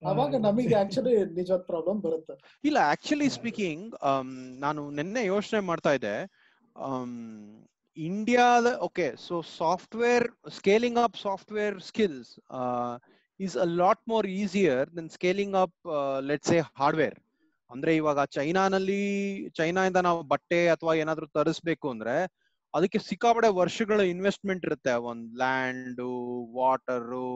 ಅವಾಗ 0.02 0.34
ನಮಗೆ 0.36 0.74
ಆಕ್ಚುಲಿ 0.74 1.14
ನಿಜವಾದ 1.34 1.62
ಪ್ರಾಬ್ಲಮ್ 1.62 2.00
ಬರುತ್ತೆ. 2.02 2.34
ಇಲ್ಲ 2.64 2.78
ಆಕ್ಚುಲಿ 2.94 3.28
ಸ್ಪೀಕಿಂಗ್ 3.28 3.86
ನಾನು 4.58 4.90
ನಿನ್ನೆ 4.90 5.24
ಯೋಚನೆ 5.24 5.60
ಮಾಡ್ತಾ 5.60 5.92
ಇದ್ದೆ. 5.92 6.16
ಇಂಡಿಯಾದ 7.96 8.66
okay 8.80 9.06
so 9.28 9.42
software 9.42 10.26
scaling 10.58 10.98
up 10.98 11.16
software 11.16 11.80
skills 11.80 12.30
is 13.40 13.56
a 13.56 13.68
lot 13.82 14.02
more 14.08 14.26
easier 14.26 14.88
more 14.94 15.08
scaling 15.08 15.56
up 15.56 15.76
let 15.88 15.88
up, 15.88 15.96
hardware 15.96 16.28
let's 16.30 16.48
say, 16.48 16.62
hardware. 16.74 17.16
ಅಂದ್ರೆ 17.70 17.92
ಇವಾಗ 17.96 18.20
ಚೈನಾನಲ್ಲಿ 18.36 19.00
ಚೈನಾದಿಂದ 19.58 20.00
ನಾವು 20.08 20.20
ಬಟ್ಟೆ 20.32 20.60
ಅಥವಾ 20.68 20.92
ಏನಾದ್ರು 20.94 21.26
ತರಿಸ್ಬೇಕು 21.30 21.86
ಅಂದ್ರೆ 21.90 22.14
ಅದಕ್ಕೆ 22.74 22.98
ಸಿಕ್ಕಾಪಡೆ 23.06 23.48
ವರ್ಷಗಳ 23.60 24.00
ಇನ್ವೆಸ್ಟ್ಮೆಂಟ್ 24.12 24.66
ಇರುತ್ತೆ 24.66 24.92
ಒಂದ್ 25.10 25.30
ಲ್ಯಾಂಡ್ 25.36 26.02
ವಾಟರು 26.58 27.26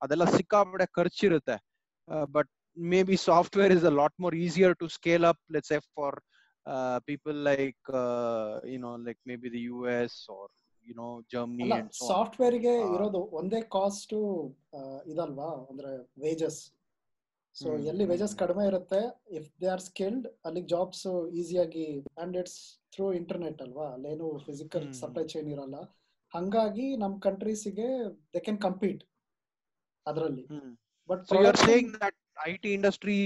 ಅದೆಲ್ಲ 0.00 0.24
ಸಿಕ್ಕಾಪಡೆ 0.36 0.86
ಖರ್ಚಿರುತ್ತೆ 0.98 1.56
but 2.34 2.50
maybe 3.02 3.16
software 3.24 3.72
is 3.72 3.86
a 3.86 3.94
lot 4.00 4.18
more 4.20 4.36
easier 4.44 4.74
to 4.74 4.86
scale 4.96 5.24
up 5.24 5.42
let's 5.54 5.72
a 5.72 5.80
for 5.94 6.18
people 7.08 7.38
like 7.50 7.90
you know 8.72 8.90
like 9.06 9.20
maybe 9.36 9.50
the 9.54 9.62
U 9.62 9.78
S 9.94 10.18
or 10.36 10.52
you know 10.86 11.08
Germany. 11.32 11.80
ಸಾಫ್ಟ್ವೇರ್ಗೆ. 12.02 12.74
ಇರೋದು 12.94 13.20
ಒಂದೇ 13.40 13.60
ಕಾಸ್ಟ್ 13.74 14.14
ಇದಲ್ವಾ 15.12 15.50
ಅಂದ್ರೆ 15.70 15.90
wages 16.22 16.60
so 17.60 17.68
ಎಲ್ಲಿ 17.90 18.04
wages. 18.10 18.34
ಕಡಿಮೆ 18.42 18.62
ಇರುತ್ತೆ 18.70 19.00
if 19.38 19.48
they 19.62 19.68
are 19.74 19.82
skilled 19.88 20.26
ಅಲ್ಲಿ 20.48 20.62
jobs 20.74 21.06
ಈಸಿಯಾಗಿ 21.40 21.86
and 22.22 22.36
it's 22.42 22.60
through 22.94 23.06
internet 23.20 23.60
ಅಲ್ವಾ? 23.66 23.86
ಅಲ್ಲೇನು 23.96 24.28
ಫಿಸಿಕಲ್. 24.46 24.86
ಸಪ್ಲೈ 25.02 25.24
ಚೈನ್ 25.32 25.50
ಇರಲ್ಲ. 25.54 25.78
ಹಂಗಾಗಿ 26.32 26.86
ನಮ್ 27.02 27.14
ಕಂಟ್ರೀಸಿಗೆ 27.28 27.88
ದೇ 28.34 28.40
ಕ್ಯಾನ್ 28.46 28.60
ಕಂಪೀಟ್ 28.66 29.02
ಅದರಲ್ಲಿ. 30.06 30.44
But 31.10 31.32
are 31.52 31.60
saying 31.68 31.90
saying 31.96 32.14
that 32.40 32.64
industry 32.76 33.18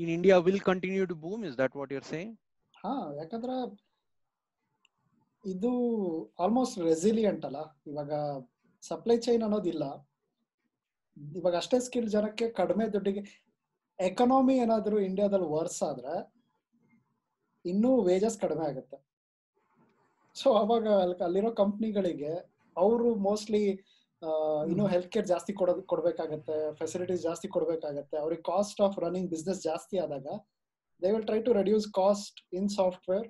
in 0.00 0.10
India 0.16 0.36
will 0.46 0.64
continue 0.70 1.04
to 1.12 1.16
boom 1.24 1.42
is 1.48 1.56
that 1.62 1.74
what 1.80 1.90
you 1.92 1.98
are 2.02 2.08
saying 2.14 2.32
ಹಾ 2.74 2.94
ಯಾಕಂದ್ರೆ 3.20 3.56
ಇದು 5.44 5.70
ಆಲ್ಮೋಸ್ಟ್ 6.44 6.76
ರೆಸಿಲಿಯಂಟ್ 6.88 7.44
ಅಲ್ಲ. 7.48 7.60
ಇವಾಗ 7.90 8.12
ಸಪ್ಲೈ 8.82 9.16
ಚೈನ್ 9.26 9.42
ಅನ್ನೋದಿಲ್ಲ. 9.46 9.84
ಇವಾಗ 11.38 11.54
ಅಷ್ಟೇ 11.62 11.78
ಸ್ಕಿಲ್ 11.86 12.08
ಜನಕ್ಕೆ 12.16 12.46
ಕಡಿಮೆ 12.60 12.84
ದುಡ್ಡಿಗೆ 12.92 13.22
ಎಕನಾಮಿ 14.08 14.54
ಏನಾದ್ರು 14.56 14.96
ಇಂಡಿಯಾದಲ್ಲಿ 15.00 15.48
ವರ್ಸ್ 15.56 15.82
ಆದ್ರೆ 15.82 16.14
ಇನ್ನೂ 17.64 17.90
ವೇಜಸ್ 18.02 18.38
ಕಡಿಮೆ 18.38 18.64
ಆಗುತ್ತೆ. 18.70 18.98
ಸೊ 20.36 20.48
ಅವಾಗ 20.54 20.86
ಅಲ್ಲಿ- 21.04 21.24
ಅಲ್ಲಿರೋ 21.24 21.50
ಕಂಪ್ನಿಗಳಿಗೆ 21.52 22.32
ಅವರು 22.76 23.08
ಮೋಸ್ಟ್ಲಿ 23.28 23.64
ಇನ್ನೂ 24.70 24.84
ಹೆಲ್ತ್ 24.86 25.10
ಕೇರ್ 25.12 25.26
ಜಾಸ್ತಿ 25.26 25.52
ಕೊಡೋದು 25.52 25.82
ಕೊಡ್ಬೇಕಾಗತ್ತೆ 25.82 26.56
ಫೆಸಿಲಿಟೀಸ್ 26.74 27.22
ಜಾಸ್ತಿ 27.22 27.48
ಕೊಡ್ಬೇಕಾಗತ್ತೆ 27.48 28.16
ಅವ್ರಿಗೆ 28.16 28.42
ಕಾಸ್ಟ್ 28.42 28.80
ಆಫ್ 28.80 28.98
ರನ್ನಿಂಗ್ 28.98 29.30
ಬಿಸ್ನೆಸ್ 29.30 29.62
ಜಾಸ್ತಿ 29.62 29.98
ಆದಾಗ 29.98 30.26
they 31.02 31.10
will 31.12 31.26
try 31.30 31.40
to 31.42 31.52
reduce 31.52 31.86
cost 31.92 32.54
in 32.54 32.68
software 32.68 33.26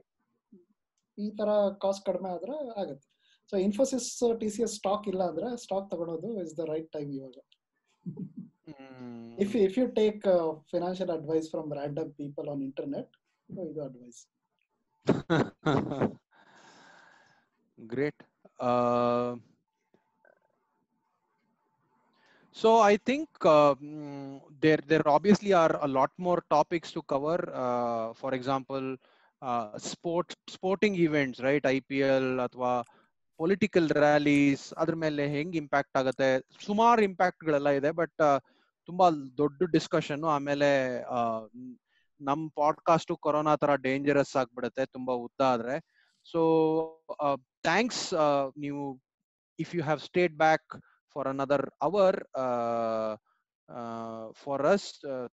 ಈ 1.19 1.29
ತರ 1.31 1.51
ಕಾಸ್ಟ್ 1.83 2.05
ಕಡಿಮೆ 2.07 2.29
ಆದ್ರೆ 2.29 2.55
ಆಗುತ್ತೆ. 2.81 3.09
So 3.51 3.57
Infosys 3.57 4.09
T 4.41 4.49
C 4.51 4.63
S 4.63 4.75
stock 4.75 5.09
ಇಲ್ಲ 5.09 5.23
ಅಂದ್ರೆ 5.29 5.49
ಸ್ಟಾಕ್ 5.57 5.91
ತಗೊಳೋದು 5.91 6.31
ಇಸ್ 6.43 6.55
ದ 6.59 6.65
ರೈಟ್ 6.75 6.91
ಟೈಮ್ 6.93 7.11
ಇವಾಗ. 7.13 7.37
Hmm. 8.72 9.28
If 9.44 9.54
if 9.66 9.76
you 9.80 9.86
take 10.00 10.24
financial 10.72 11.12
advice 11.18 11.48
from 11.50 11.70
random 11.74 12.10
people 12.14 12.48
on 12.50 12.64
internet 12.70 13.12
ಇದು 13.50 13.84
advice 13.90 14.22
Great. 17.80 18.20
Uh, 18.60 19.36
so 22.56 22.80
I 22.82 22.98
think 22.98 23.28
uh, 23.46 23.76
mm, 23.76 24.42
there 24.62 24.80
there 24.88 25.08
obviously 25.08 25.54
are 25.54 25.74
a 25.82 25.88
lot 25.88 26.12
more 26.18 26.40
topics 26.50 26.92
to 26.92 27.02
cover. 27.04 27.38
Uh, 27.66 28.14
for 28.14 28.34
example, 28.34 28.86
uh, 29.42 29.78
sport 29.80 30.36
sporting 30.48 30.96
events, 30.98 31.40
right? 31.40 31.64
IPL 31.78 32.28
ಅಥವಾ 32.48 32.72
political 33.40 33.90
rallies 34.04 34.64
ಅದ್ರ 34.74 34.96
ಮೇಲೆ 34.96 35.24
ಹೆಂಗ್ 35.28 35.56
impact 35.56 35.98
ಆಗುತ್ತೆ 35.98 36.30
ಸುಮಾರು 36.66 37.02
impact 37.02 37.44
ಗಳೆಲ್ಲ 37.44 37.70
ಇದೆ 37.80 37.92
but 37.92 38.22
ತುಂಬಾ 38.89 39.07
ದೊಡ್ಡ 39.37 39.63
ಡಿಸ್ಕಷನ್ 39.73 40.25
ಆಮೇಲೆ 40.35 40.71
ನಮ್ 42.21 42.43
ಪಾಡ್ಕಾಸ್ಟ್ 42.57 43.13
ಕೊರೋನಾ 43.21 43.55
ತರ 43.57 43.71
ಡೇಂಜರಸ್ 43.87 44.35
ಆಗ್ಬಿಡುತ್ತೆ, 44.37 44.83
ತುಂಬಾ 44.87 45.15
ಉದ್ದ 45.25 45.41
ಆದ್ರೆ. 45.55 45.75
ಸೊ 46.27 46.41
ಥ್ಯಾಂಕ್ಸ್ 47.63 48.05
ನೀವು 48.59 48.83
if 49.59 49.73
you 49.77 49.83
have 49.83 50.01
stayed 50.01 50.35
back 50.37 50.69
for 51.15 51.29
another 51.29 51.67
hour 51.83 52.19
for 54.35 54.65
us 54.67 54.87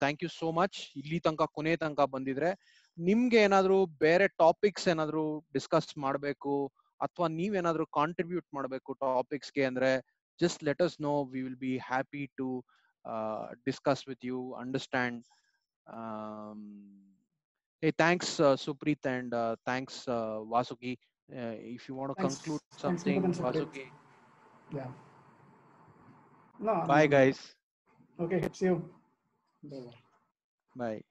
thank 0.02 0.22
you 0.24 0.30
so 0.38 0.48
much 0.52 0.78
ಇಲ್ಲಿ 0.96 1.18
ತನಕ, 1.20 1.42
ಕೊನೆ 1.52 1.72
ತನಕ 1.76 2.04
ಬಂದಿದ್ರೆ, 2.14 2.50
ನಿಮ್ಗೆ 2.98 3.38
ಏನಾದ್ರು 3.42 3.78
ಬೇರೆ 4.06 4.28
ಟಾಪಿಕ್ಸ್ 4.28 4.88
ಏನಾದ್ರು 4.88 5.24
ಡಿಸ್ಕಸ್ 5.52 5.90
ಮಾಡಬೇಕು, 5.98 6.54
ಅಥವಾ 7.00 7.28
ನೀವೇನಾದ್ರೂ 7.28 7.86
ಕಾಂಟ್ರಿಬ್ಯೂಟ್ 7.98 8.48
ಮಾಡಬೇಕು 8.54 8.90
ಟಾಪಿಕ್ಸ್ಗೆ 8.94 9.64
ಅಂದ್ರೆ 9.64 9.90
just 10.40 10.60
let 10.64 10.82
us 10.82 10.96
know 11.00 11.14
we 11.32 11.40
will 11.42 11.62
be 11.66 11.72
happy 11.78 12.22
to 12.36 12.48
uh, 13.04 13.48
discuss 13.66 14.06
with 14.06 14.18
you, 14.22 14.54
understand. 14.58 15.24
Um, 15.86 16.82
hey, 17.80 17.92
thanks, 17.96 18.40
uh, 18.40 18.56
Supreet, 18.56 19.04
and 19.04 19.32
uh, 19.32 19.56
thanks, 19.64 20.06
uh, 20.08 20.40
Vasuki. 20.50 20.96
Uh, 21.30 21.56
if 21.58 21.88
you 21.88 21.94
want 21.94 22.10
to 22.10 22.14
thanks. 22.20 22.36
conclude 22.36 22.60
something, 22.76 23.22
Vasuki. 23.22 23.90
Yeah. 24.74 24.86
No, 26.60 26.84
Bye, 26.86 27.06
guys. 27.06 27.54
Okay, 28.20 28.42
see 28.52 28.66
you. 28.66 28.88
Bye. 29.62 29.90
Bye. 30.76 31.02